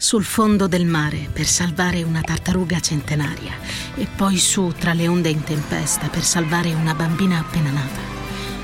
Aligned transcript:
sul 0.00 0.24
fondo 0.24 0.66
del 0.66 0.86
mare 0.86 1.28
per 1.30 1.44
salvare 1.44 2.02
una 2.02 2.22
tartaruga 2.22 2.80
centenaria 2.80 3.52
e 3.94 4.06
poi 4.16 4.38
su 4.38 4.72
tra 4.78 4.94
le 4.94 5.06
onde 5.06 5.28
in 5.28 5.44
tempesta 5.44 6.08
per 6.08 6.22
salvare 6.22 6.72
una 6.72 6.94
bambina 6.94 7.38
appena 7.38 7.70
nata. 7.70 8.00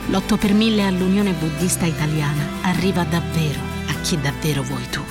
L'8 0.08 0.38
per 0.38 0.54
1000 0.54 0.82
all'Unione 0.82 1.34
Buddista 1.34 1.84
Italiana 1.84 2.62
arriva 2.62 3.04
davvero 3.04 3.60
a 3.86 4.00
chi 4.00 4.18
davvero 4.18 4.62
vuoi 4.62 4.88
tu. 4.88 5.02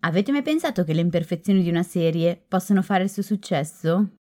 Avete 0.00 0.32
mai 0.32 0.42
pensato 0.42 0.82
che 0.82 0.92
le 0.92 1.02
imperfezioni 1.02 1.62
di 1.62 1.68
una 1.68 1.84
serie 1.84 2.42
possono 2.48 2.82
fare 2.82 3.04
il 3.04 3.10
suo 3.10 3.22
successo? 3.22 4.14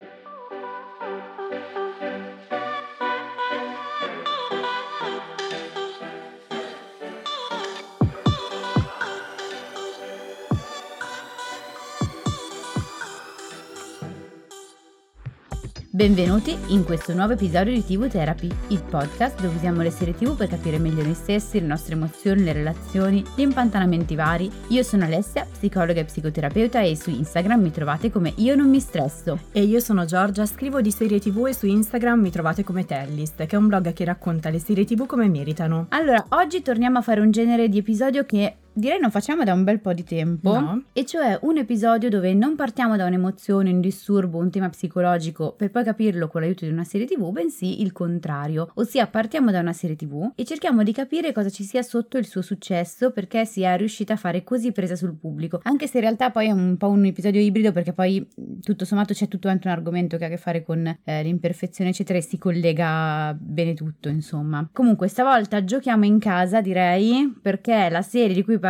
Benvenuti 15.97 16.55
in 16.67 16.83
questo 16.83 17.15
nuovo 17.15 17.33
episodio 17.33 17.73
di 17.73 17.83
TV 17.83 18.07
Therapy, 18.07 18.47
il 18.67 18.83
podcast 18.87 19.41
dove 19.41 19.55
usiamo 19.55 19.81
le 19.81 19.89
serie 19.89 20.13
TV 20.13 20.37
per 20.37 20.47
capire 20.47 20.77
meglio 20.77 21.01
noi 21.01 21.15
stessi, 21.15 21.59
le 21.59 21.65
nostre 21.65 21.95
emozioni, 21.95 22.43
le 22.43 22.53
relazioni, 22.53 23.25
gli 23.33 23.41
impantanamenti 23.41 24.13
vari. 24.13 24.47
Io 24.67 24.83
sono 24.83 25.05
Alessia, 25.05 25.47
psicologa 25.51 25.99
e 25.99 26.05
psicoterapeuta 26.05 26.81
e 26.81 26.95
su 26.95 27.09
Instagram 27.09 27.59
mi 27.61 27.71
trovate 27.71 28.11
come 28.11 28.31
Io 28.35 28.53
non 28.53 28.69
mi 28.69 28.79
stresso. 28.79 29.39
E 29.51 29.63
io 29.63 29.79
sono 29.79 30.05
Giorgia, 30.05 30.45
scrivo 30.45 30.81
di 30.81 30.91
serie 30.91 31.19
TV 31.19 31.47
e 31.47 31.55
su 31.55 31.65
Instagram 31.65 32.19
mi 32.19 32.29
trovate 32.29 32.63
come 32.63 32.85
Tellist, 32.85 33.47
che 33.47 33.55
è 33.55 33.57
un 33.57 33.65
blog 33.65 33.91
che 33.91 34.05
racconta 34.05 34.51
le 34.51 34.59
serie 34.59 34.85
TV 34.85 35.07
come 35.07 35.27
meritano. 35.27 35.87
Allora, 35.89 36.23
oggi 36.29 36.61
torniamo 36.61 36.99
a 36.99 37.01
fare 37.01 37.21
un 37.21 37.31
genere 37.31 37.69
di 37.69 37.79
episodio 37.79 38.23
che 38.23 38.55
direi 38.77 38.99
non 38.99 39.09
facciamo 39.11 39.43
da 39.43 39.53
un 39.53 39.63
bel 39.63 39.79
po' 39.79 39.93
di 39.93 40.03
tempo, 40.03 40.59
No. 40.59 40.83
e 40.93 41.05
cioè 41.05 41.37
un 41.41 41.57
episodio 41.57 42.09
dove 42.09 42.33
non 42.33 42.55
partiamo 42.55 42.95
da 42.95 43.05
un'emozione, 43.05 43.71
un 43.71 43.79
disturbo, 43.81 44.37
un 44.37 44.49
tema 44.51 44.69
psicologico 44.69 45.53
per 45.57 45.71
poi 45.71 45.83
capirlo 45.83 46.27
con 46.27 46.41
l'aiuto 46.41 46.65
di 46.65 46.71
una 46.71 46.83
serie 46.83 47.07
TV, 47.07 47.31
bensì 47.31 47.81
il 47.81 47.91
contrario, 47.91 48.69
ossia 48.75 49.07
partiamo 49.07 49.49
da 49.51 49.59
una 49.59 49.73
serie 49.73 49.95
TV 49.95 50.31
e 50.35 50.43
cerchiamo 50.45 50.83
di 50.83 50.91
capire 50.93 51.31
cosa 51.33 51.49
ci 51.49 51.63
sia 51.63 51.81
sotto 51.81 52.17
il 52.17 52.25
suo 52.25 52.41
successo 52.41 53.11
perché 53.11 53.45
sia 53.45 53.75
riuscita 53.75 54.13
a 54.13 54.17
fare 54.17 54.43
così 54.43 54.71
presa 54.71 54.95
sul 54.95 55.15
pubblico, 55.15 55.59
anche 55.63 55.87
se 55.87 55.97
in 55.97 56.03
realtà 56.03 56.29
poi 56.29 56.47
è 56.47 56.51
un 56.51 56.77
po' 56.77 56.89
un 56.89 57.05
episodio 57.05 57.41
ibrido 57.41 57.71
perché 57.71 57.93
poi 57.93 58.25
tutto 58.61 58.85
sommato 58.85 59.13
c'è 59.13 59.27
tutto 59.27 59.47
anche 59.47 59.67
un 59.67 59.73
argomento 59.73 60.17
che 60.17 60.23
ha 60.23 60.27
a 60.27 60.29
che 60.29 60.37
fare 60.37 60.63
con 60.63 60.85
eh, 61.03 61.23
l'imperfezione 61.23 61.89
eccetera 61.89 62.19
e 62.19 62.21
si 62.21 62.37
collega 62.37 63.35
bene 63.39 63.73
tutto 63.73 64.09
insomma. 64.09 64.67
Comunque 64.71 65.07
stavolta 65.07 65.63
giochiamo 65.63 66.05
in 66.05 66.19
casa 66.19 66.61
direi 66.61 67.33
perché 67.41 67.89
la 67.89 68.01
serie 68.01 68.35
di 68.35 68.43
cui 68.43 68.53
parliamo 68.59 68.65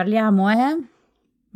è 0.48 0.97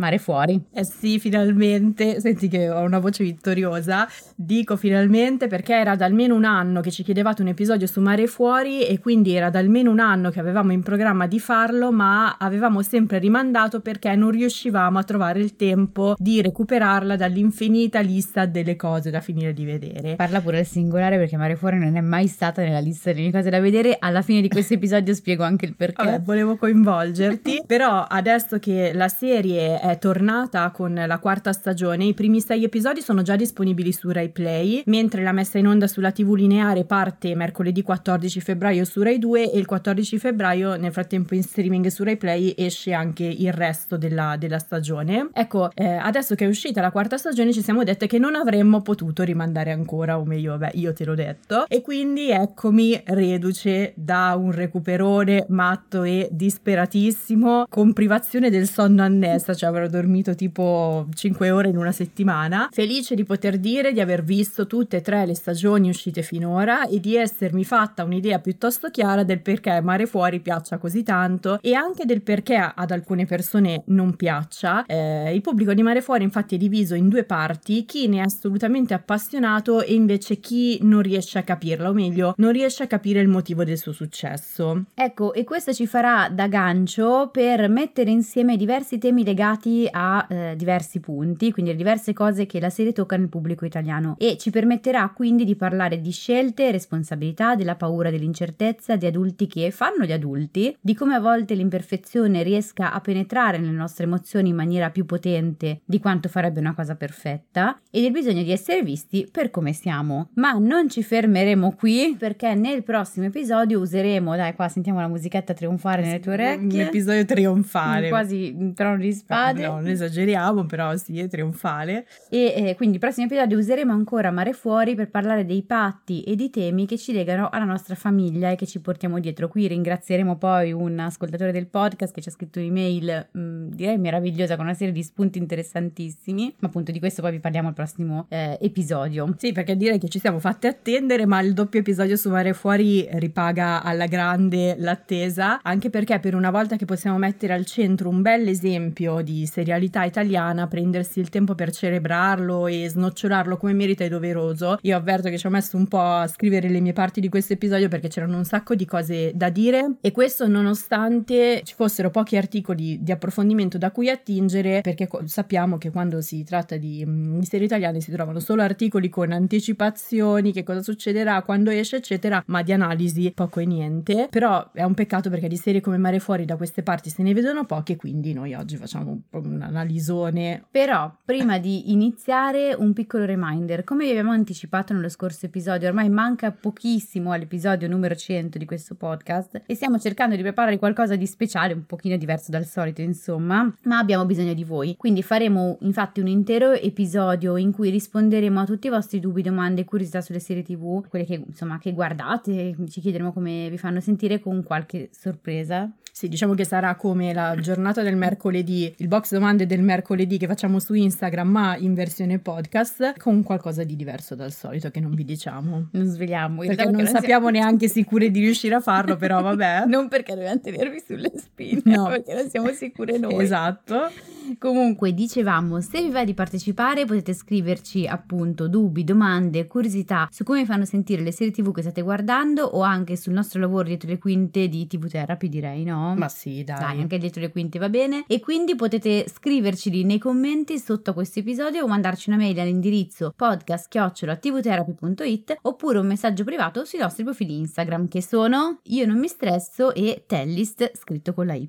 Mare 0.01 0.17
Fuori. 0.17 0.59
Eh 0.73 0.83
sì, 0.83 1.19
finalmente, 1.19 2.19
senti 2.19 2.47
che 2.47 2.69
ho 2.69 2.81
una 2.81 2.99
voce 2.99 3.23
vittoriosa, 3.23 4.07
dico 4.35 4.75
finalmente 4.75 5.47
perché 5.47 5.75
era 5.75 5.95
da 5.95 6.05
almeno 6.05 6.35
un 6.35 6.43
anno 6.43 6.81
che 6.81 6.91
ci 6.91 7.03
chiedevate 7.03 7.43
un 7.43 7.49
episodio 7.49 7.85
su 7.85 8.01
Mare 8.01 8.25
Fuori 8.25 8.83
e 8.83 8.99
quindi 8.99 9.35
era 9.35 9.51
da 9.51 9.59
almeno 9.59 9.91
un 9.91 9.99
anno 9.99 10.31
che 10.31 10.39
avevamo 10.39 10.71
in 10.71 10.81
programma 10.81 11.27
di 11.27 11.39
farlo, 11.39 11.91
ma 11.91 12.37
avevamo 12.37 12.81
sempre 12.81 13.19
rimandato 13.19 13.79
perché 13.79 14.15
non 14.15 14.31
riuscivamo 14.31 14.97
a 14.97 15.03
trovare 15.03 15.39
il 15.39 15.55
tempo 15.55 16.15
di 16.17 16.41
recuperarla 16.41 17.15
dall'infinita 17.15 17.99
lista 17.99 18.45
delle 18.47 18.75
cose 18.75 19.11
da 19.11 19.21
finire 19.21 19.53
di 19.53 19.65
vedere. 19.65 20.15
Parla 20.15 20.41
pure 20.41 20.59
al 20.59 20.65
singolare 20.65 21.17
perché 21.17 21.37
Mare 21.37 21.55
Fuori 21.55 21.77
non 21.77 21.95
è 21.95 22.01
mai 22.01 22.25
stata 22.27 22.63
nella 22.63 22.79
lista 22.79 23.13
delle 23.13 23.31
cose 23.31 23.51
da 23.51 23.59
vedere. 23.59 23.97
Alla 23.99 24.23
fine 24.23 24.41
di 24.41 24.49
questo 24.49 24.73
episodio 24.73 25.13
spiego 25.13 25.43
anche 25.43 25.65
il 25.65 25.75
perché. 25.75 26.03
Vabbè, 26.03 26.21
volevo 26.21 26.57
coinvolgerti, 26.57 27.63
però 27.67 28.03
adesso 28.07 28.57
che 28.57 28.93
la 28.93 29.07
serie 29.07 29.79
è 29.79 29.90
tornata 29.97 30.69
con 30.71 30.93
la 30.93 31.19
quarta 31.19 31.51
stagione, 31.53 32.05
i 32.05 32.13
primi 32.13 32.41
sei 32.41 32.63
episodi 32.63 33.01
sono 33.01 33.21
già 33.21 33.35
disponibili 33.35 33.91
su 33.91 34.09
Rai 34.09 34.29
Play, 34.29 34.83
mentre 34.85 35.23
la 35.23 35.31
messa 35.31 35.57
in 35.57 35.67
onda 35.67 35.87
sulla 35.87 36.11
TV 36.11 36.33
lineare 36.33 36.85
parte 36.85 37.35
mercoledì 37.35 37.81
14 37.81 38.41
febbraio 38.41 38.85
su 38.85 39.01
Rai 39.01 39.19
2 39.19 39.51
e 39.51 39.57
il 39.57 39.65
14 39.65 40.19
febbraio 40.19 40.75
nel 40.75 40.91
frattempo 40.91 41.35
in 41.35 41.43
streaming 41.43 41.87
su 41.87 42.03
Rai 42.03 42.17
Play 42.17 42.53
esce 42.57 42.93
anche 42.93 43.23
il 43.23 43.53
resto 43.53 43.97
della, 43.97 44.35
della 44.37 44.59
stagione. 44.59 45.29
Ecco, 45.33 45.71
eh, 45.73 45.85
adesso 45.85 46.35
che 46.35 46.45
è 46.45 46.47
uscita 46.47 46.81
la 46.81 46.91
quarta 46.91 47.17
stagione 47.17 47.51
ci 47.53 47.61
siamo 47.61 47.83
dette 47.83 48.07
che 48.07 48.19
non 48.19 48.35
avremmo 48.35 48.81
potuto 48.81 49.23
rimandare 49.23 49.71
ancora, 49.71 50.19
o 50.19 50.25
meglio, 50.25 50.57
vabbè, 50.57 50.71
io 50.75 50.93
te 50.93 51.05
l'ho 51.05 51.15
detto, 51.15 51.65
e 51.67 51.81
quindi 51.81 52.29
eccomi 52.29 53.01
reduce 53.05 53.93
da 53.95 54.35
un 54.37 54.51
recuperone 54.51 55.45
matto 55.49 56.03
e 56.03 56.29
disperatissimo 56.31 57.65
con 57.69 57.93
privazione 57.93 58.49
del 58.49 58.67
sonno 58.67 59.01
annessa, 59.01 59.53
cioè 59.53 59.69
avrò 59.81 59.87
dormito 59.87 60.35
tipo 60.35 61.07
5 61.13 61.49
ore 61.49 61.69
in 61.69 61.77
una 61.77 61.91
settimana, 61.91 62.69
felice 62.71 63.15
di 63.15 63.23
poter 63.23 63.57
dire 63.57 63.91
di 63.91 63.99
aver 63.99 64.23
visto 64.23 64.67
tutte 64.67 64.97
e 64.97 65.01
tre 65.01 65.25
le 65.25 65.35
stagioni 65.35 65.89
uscite 65.89 66.21
finora 66.21 66.87
e 66.87 66.99
di 66.99 67.15
essermi 67.15 67.63
fatta 67.63 68.03
un'idea 68.03 68.39
piuttosto 68.39 68.89
chiara 68.89 69.23
del 69.23 69.41
perché 69.41 69.81
Mare 69.81 70.05
Fuori 70.05 70.39
piaccia 70.39 70.77
così 70.77 71.03
tanto 71.03 71.59
e 71.61 71.73
anche 71.73 72.05
del 72.05 72.21
perché 72.21 72.55
ad 72.55 72.91
alcune 72.91 73.25
persone 73.25 73.83
non 73.87 74.15
piaccia. 74.15 74.85
Eh, 74.85 75.33
il 75.33 75.41
pubblico 75.41 75.73
di 75.73 75.81
Mare 75.81 76.01
Fuori 76.01 76.23
infatti 76.23 76.55
è 76.55 76.57
diviso 76.57 76.95
in 76.95 77.09
due 77.09 77.23
parti, 77.23 77.85
chi 77.85 78.07
ne 78.07 78.17
è 78.17 78.21
assolutamente 78.21 78.93
appassionato 78.93 79.81
e 79.81 79.93
invece 79.93 80.39
chi 80.39 80.79
non 80.81 81.01
riesce 81.01 81.39
a 81.39 81.43
capirla, 81.43 81.89
o 81.89 81.93
meglio, 81.93 82.33
non 82.37 82.51
riesce 82.51 82.83
a 82.83 82.87
capire 82.87 83.21
il 83.21 83.27
motivo 83.27 83.63
del 83.63 83.77
suo 83.77 83.93
successo. 83.93 84.83
Ecco, 84.93 85.33
e 85.33 85.43
questo 85.43 85.73
ci 85.73 85.87
farà 85.87 86.29
da 86.29 86.47
gancio 86.47 87.29
per 87.31 87.69
mettere 87.69 88.11
insieme 88.11 88.57
diversi 88.57 88.97
temi 88.97 89.23
legati 89.23 89.60
a 89.89 90.25
eh, 90.29 90.55
diversi 90.55 90.99
punti, 90.99 91.51
quindi 91.51 91.71
a 91.71 91.75
diverse 91.75 92.13
cose 92.13 92.45
che 92.45 92.59
la 92.59 92.69
serie 92.69 92.93
tocca 92.93 93.17
nel 93.17 93.29
pubblico 93.29 93.65
italiano 93.65 94.15
e 94.17 94.37
ci 94.37 94.49
permetterà 94.49 95.11
quindi 95.15 95.45
di 95.45 95.55
parlare 95.55 96.01
di 96.01 96.11
scelte, 96.11 96.71
responsabilità, 96.71 97.55
della 97.55 97.75
paura, 97.75 98.09
dell'incertezza, 98.09 98.95
di 98.95 99.05
adulti 99.05 99.47
che 99.47 99.71
fanno 99.71 100.05
gli 100.05 100.11
adulti, 100.11 100.75
di 100.79 100.93
come 100.93 101.15
a 101.15 101.19
volte 101.19 101.53
l'imperfezione 101.53 102.43
riesca 102.43 102.91
a 102.91 102.99
penetrare 103.01 103.57
nelle 103.57 103.71
nostre 103.71 104.05
emozioni 104.05 104.49
in 104.49 104.55
maniera 104.55 104.89
più 104.89 105.05
potente 105.05 105.81
di 105.85 105.99
quanto 105.99 106.29
farebbe 106.29 106.59
una 106.59 106.73
cosa 106.73 106.95
perfetta 106.95 107.79
e 107.89 108.01
del 108.01 108.11
bisogno 108.11 108.43
di 108.43 108.51
essere 108.51 108.83
visti 108.83 109.27
per 109.31 109.51
come 109.51 109.73
siamo. 109.73 110.29
Ma 110.35 110.51
non 110.53 110.89
ci 110.89 111.03
fermeremo 111.03 111.73
qui 111.75 112.15
perché 112.17 112.53
nel 112.55 112.83
prossimo 112.83 113.25
episodio 113.27 113.79
useremo, 113.79 114.35
dai 114.35 114.53
qua 114.53 114.67
sentiamo 114.67 114.99
la 114.99 115.07
musichetta 115.07 115.53
trionfare 115.53 116.01
nelle 116.01 116.19
tue 116.19 116.33
Un 116.33 116.39
orecchie. 116.39 116.83
episodio 116.87 117.25
trionfale. 117.25 118.09
Quasi 118.09 118.55
un 118.57 118.73
trono 118.73 118.97
di 118.97 119.11
spade. 119.11 119.50
No, 119.59 119.75
non 119.75 119.87
esageriamo, 119.87 120.65
però 120.65 120.95
sì, 120.95 121.19
è 121.19 121.27
trionfale. 121.27 122.05
E 122.29 122.53
eh, 122.55 122.75
quindi 122.75 122.97
prossimo 122.97 123.25
episodio 123.25 123.57
useremo 123.57 123.91
ancora 123.91 124.31
Mare 124.31 124.53
Fuori 124.53 124.95
per 124.95 125.09
parlare 125.09 125.45
dei 125.45 125.63
patti 125.63 126.23
e 126.23 126.35
di 126.35 126.49
temi 126.49 126.85
che 126.85 126.97
ci 126.97 127.13
legano 127.13 127.49
alla 127.49 127.65
nostra 127.65 127.95
famiglia 127.95 128.49
e 128.49 128.55
che 128.55 128.65
ci 128.65 128.79
portiamo 128.79 129.19
dietro. 129.19 129.47
Qui 129.47 129.67
ringrazieremo 129.67 130.37
poi 130.37 130.71
un 130.71 130.99
ascoltatore 130.99 131.51
del 131.51 131.67
podcast 131.67 132.13
che 132.13 132.21
ci 132.21 132.29
ha 132.29 132.31
scritto 132.31 132.59
un'email, 132.59 133.29
mh, 133.31 133.65
direi 133.69 133.97
meravigliosa, 133.97 134.55
con 134.55 134.65
una 134.65 134.73
serie 134.73 134.93
di 134.93 135.03
spunti 135.03 135.37
interessantissimi. 135.37 136.55
Ma 136.59 136.67
appunto 136.67 136.91
di 136.91 136.99
questo 136.99 137.21
poi 137.21 137.31
vi 137.31 137.39
parliamo 137.39 137.69
al 137.69 137.73
prossimo 137.73 138.25
eh, 138.29 138.57
episodio. 138.61 139.33
Sì, 139.37 139.51
perché 139.51 139.75
direi 139.75 139.99
che 139.99 140.07
ci 140.07 140.19
siamo 140.19 140.39
fatti 140.39 140.67
attendere, 140.67 141.25
ma 141.25 141.39
il 141.41 141.53
doppio 141.53 141.79
episodio 141.79 142.15
su 142.15 142.29
Mare 142.29 142.53
Fuori 142.53 143.07
ripaga 143.13 143.83
alla 143.83 144.05
grande 144.05 144.75
l'attesa, 144.77 145.59
anche 145.61 145.89
perché 145.89 146.19
per 146.19 146.35
una 146.35 146.51
volta 146.51 146.75
che 146.75 146.85
possiamo 146.85 147.17
mettere 147.17 147.53
al 147.53 147.65
centro 147.65 148.09
un 148.09 148.21
bel 148.21 148.47
esempio 148.47 149.21
di 149.21 149.40
serialità 149.45 150.03
italiana, 150.03 150.67
prendersi 150.67 151.19
il 151.19 151.29
tempo 151.29 151.55
per 151.55 151.71
celebrarlo 151.71 152.67
e 152.67 152.87
snocciolarlo 152.89 153.57
come 153.57 153.73
merita 153.73 154.03
è 154.03 154.09
doveroso. 154.09 154.77
Io 154.81 154.95
avverto 154.95 155.29
che 155.29 155.37
ci 155.37 155.47
ho 155.47 155.49
messo 155.49 155.77
un 155.77 155.87
po' 155.87 156.01
a 156.01 156.27
scrivere 156.27 156.69
le 156.69 156.79
mie 156.79 156.93
parti 156.93 157.19
di 157.21 157.29
questo 157.29 157.53
episodio 157.53 157.87
perché 157.87 158.07
c'erano 158.07 158.37
un 158.37 158.45
sacco 158.45 158.75
di 158.75 158.85
cose 158.85 159.31
da 159.35 159.49
dire 159.49 159.95
e 160.01 160.11
questo 160.11 160.47
nonostante 160.47 161.61
ci 161.63 161.73
fossero 161.75 162.09
pochi 162.09 162.37
articoli 162.37 163.01
di 163.01 163.11
approfondimento 163.11 163.77
da 163.77 163.91
cui 163.91 164.09
attingere, 164.09 164.81
perché 164.81 165.07
sappiamo 165.25 165.77
che 165.77 165.89
quando 165.91 166.21
si 166.21 166.43
tratta 166.43 166.77
di, 166.77 167.03
mm, 167.05 167.39
di 167.39 167.45
serie 167.45 167.65
italiane 167.65 168.01
si 168.01 168.11
trovano 168.11 168.39
solo 168.39 168.61
articoli 168.61 169.09
con 169.09 169.31
anticipazioni, 169.31 170.51
che 170.51 170.63
cosa 170.63 170.81
succederà 170.81 171.41
quando 171.41 171.69
esce, 171.69 171.97
eccetera, 171.97 172.43
ma 172.47 172.61
di 172.61 172.73
analisi 172.73 173.31
poco 173.33 173.59
e 173.59 173.65
niente. 173.65 174.27
Però 174.29 174.71
è 174.73 174.83
un 174.83 174.93
peccato 174.93 175.29
perché 175.29 175.47
di 175.47 175.57
serie 175.57 175.81
come 175.81 175.97
Mare 175.97 176.19
Fuori 176.19 176.45
da 176.45 176.55
queste 176.55 176.83
parti 176.83 177.09
se 177.09 177.23
ne 177.23 177.33
vedono 177.33 177.65
poche, 177.65 177.95
quindi 177.95 178.33
noi 178.33 178.53
oggi 178.53 178.77
facciamo 178.77 179.21
un, 179.31 179.61
analisone. 179.61 180.63
Però, 180.69 181.13
prima 181.23 181.57
di 181.57 181.91
iniziare, 181.91 182.73
un 182.73 182.93
piccolo 182.93 183.25
reminder. 183.25 183.83
Come 183.83 184.05
vi 184.05 184.11
abbiamo 184.11 184.31
anticipato 184.31 184.93
nello 184.93 185.09
scorso 185.09 185.45
episodio, 185.45 185.87
ormai 185.87 186.09
manca 186.09 186.51
pochissimo 186.51 187.31
all'episodio 187.31 187.87
numero 187.87 188.15
100 188.15 188.57
di 188.57 188.65
questo 188.65 188.95
podcast 188.95 189.63
e 189.65 189.75
stiamo 189.75 189.99
cercando 189.99 190.35
di 190.35 190.41
preparare 190.41 190.77
qualcosa 190.77 191.15
di 191.15 191.25
speciale, 191.25 191.73
un 191.73 191.85
pochino 191.85 192.17
diverso 192.17 192.51
dal 192.51 192.65
solito, 192.65 193.01
insomma, 193.01 193.73
ma 193.83 193.97
abbiamo 193.97 194.25
bisogno 194.25 194.53
di 194.53 194.63
voi. 194.63 194.95
Quindi 194.97 195.23
faremo 195.23 195.77
infatti 195.81 196.19
un 196.19 196.27
intero 196.27 196.71
episodio 196.71 197.57
in 197.57 197.71
cui 197.71 197.89
risponderemo 197.89 198.59
a 198.59 198.65
tutti 198.65 198.87
i 198.87 198.89
vostri 198.89 199.19
dubbi, 199.19 199.41
domande, 199.41 199.85
curiosità 199.85 200.21
sulle 200.21 200.39
serie 200.39 200.63
TV, 200.63 201.07
quelle 201.07 201.25
che 201.25 201.41
insomma 201.45 201.77
che 201.77 201.93
guardate, 201.93 202.75
ci 202.89 203.01
chiederemo 203.01 203.31
come 203.31 203.69
vi 203.69 203.77
fanno 203.77 203.99
sentire 203.99 204.39
con 204.39 204.63
qualche 204.63 205.09
sorpresa. 205.11 205.89
Sì, 206.11 206.27
diciamo 206.27 206.53
che 206.53 206.65
sarà 206.65 206.95
come 206.95 207.33
la 207.33 207.55
giornata 207.55 208.01
del 208.01 208.17
mercoledì, 208.17 208.93
il 208.97 209.07
box 209.07 209.20
box 209.21 209.33
domande 209.33 209.67
del 209.67 209.83
mercoledì 209.83 210.37
che 210.39 210.47
facciamo 210.47 210.79
su 210.79 210.95
Instagram, 210.95 211.47
ma 211.47 211.77
in 211.77 211.93
versione 211.93 212.39
podcast, 212.39 213.19
con 213.19 213.43
qualcosa 213.43 213.83
di 213.83 213.95
diverso 213.95 214.33
dal 214.33 214.51
solito 214.51 214.89
che 214.89 214.99
non 214.99 215.13
vi 215.13 215.23
diciamo. 215.23 215.89
Non 215.91 216.05
sveliamo. 216.07 216.61
Perché 216.61 216.89
non 216.89 217.05
sappiamo 217.05 217.21
siamo... 217.21 217.49
neanche 217.49 217.87
sicure 217.87 218.31
di 218.31 218.39
riuscire 218.39 218.73
a 218.73 218.79
farlo, 218.79 219.15
però 219.17 219.41
vabbè. 219.41 219.85
non 219.87 220.07
perché 220.07 220.33
dobbiamo 220.33 220.59
tenervi 220.59 221.03
sulle 221.05 221.31
spine, 221.35 221.81
no. 221.83 222.07
perché 222.07 222.33
non 222.33 222.49
siamo 222.49 222.71
sicure 222.71 223.19
noi. 223.19 223.43
Esatto. 223.43 224.09
Comunque, 224.57 225.13
dicevamo, 225.13 225.81
se 225.81 226.01
vi 226.01 226.09
va 226.09 226.25
di 226.25 226.33
partecipare 226.33 227.05
potete 227.05 227.33
scriverci 227.33 228.07
appunto 228.07 228.67
dubbi, 228.67 229.03
domande, 229.03 229.67
curiosità 229.67 230.27
su 230.31 230.43
come 230.43 230.65
fanno 230.65 230.85
sentire 230.85 231.21
le 231.21 231.31
serie 231.31 231.53
tv 231.53 231.71
che 231.71 231.81
state 231.81 232.01
guardando 232.01 232.63
o 232.63 232.81
anche 232.81 233.15
sul 233.15 233.33
nostro 233.33 233.59
lavoro 233.59 233.83
dietro 233.83 234.09
le 234.09 234.17
quinte 234.17 234.67
di 234.67 234.87
TV 234.87 235.07
Therapy, 235.07 235.47
direi, 235.47 235.83
no? 235.83 236.15
Ma 236.15 236.27
sì, 236.27 236.63
dai. 236.63 236.79
Dai, 236.79 237.01
anche 237.01 237.17
dietro 237.19 237.41
le 237.41 237.51
quinte 237.51 237.77
va 237.77 237.89
bene. 237.89 238.23
E 238.27 238.39
quindi 238.39 238.75
potete 238.75 239.10
scriverceli 239.27 240.03
nei 240.03 240.17
commenti 240.17 240.79
sotto 240.79 241.13
questo 241.13 241.39
episodio 241.39 241.83
o 241.83 241.87
mandarci 241.87 242.29
una 242.29 242.37
mail 242.37 242.59
all'indirizzo 242.59 243.33
podcast-tvtherapy.it 243.35 245.57
oppure 245.61 245.99
un 245.99 246.07
messaggio 246.07 246.43
privato 246.43 246.85
sui 246.85 246.99
nostri 246.99 247.23
profili 247.23 247.59
Instagram 247.59 248.07
che 248.07 248.21
sono 248.21 248.79
Io 248.83 249.05
non 249.05 249.19
mi 249.19 249.27
stresso 249.27 249.93
e 249.93 250.23
Tellist 250.27 250.91
scritto 250.95 251.33
con 251.33 251.45
la 251.45 251.53
Y. 251.53 251.67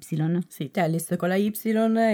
Sì, 0.49 0.71
Tellist 0.71 1.17
con 1.17 1.29
la 1.29 1.37
Y, 1.37 1.53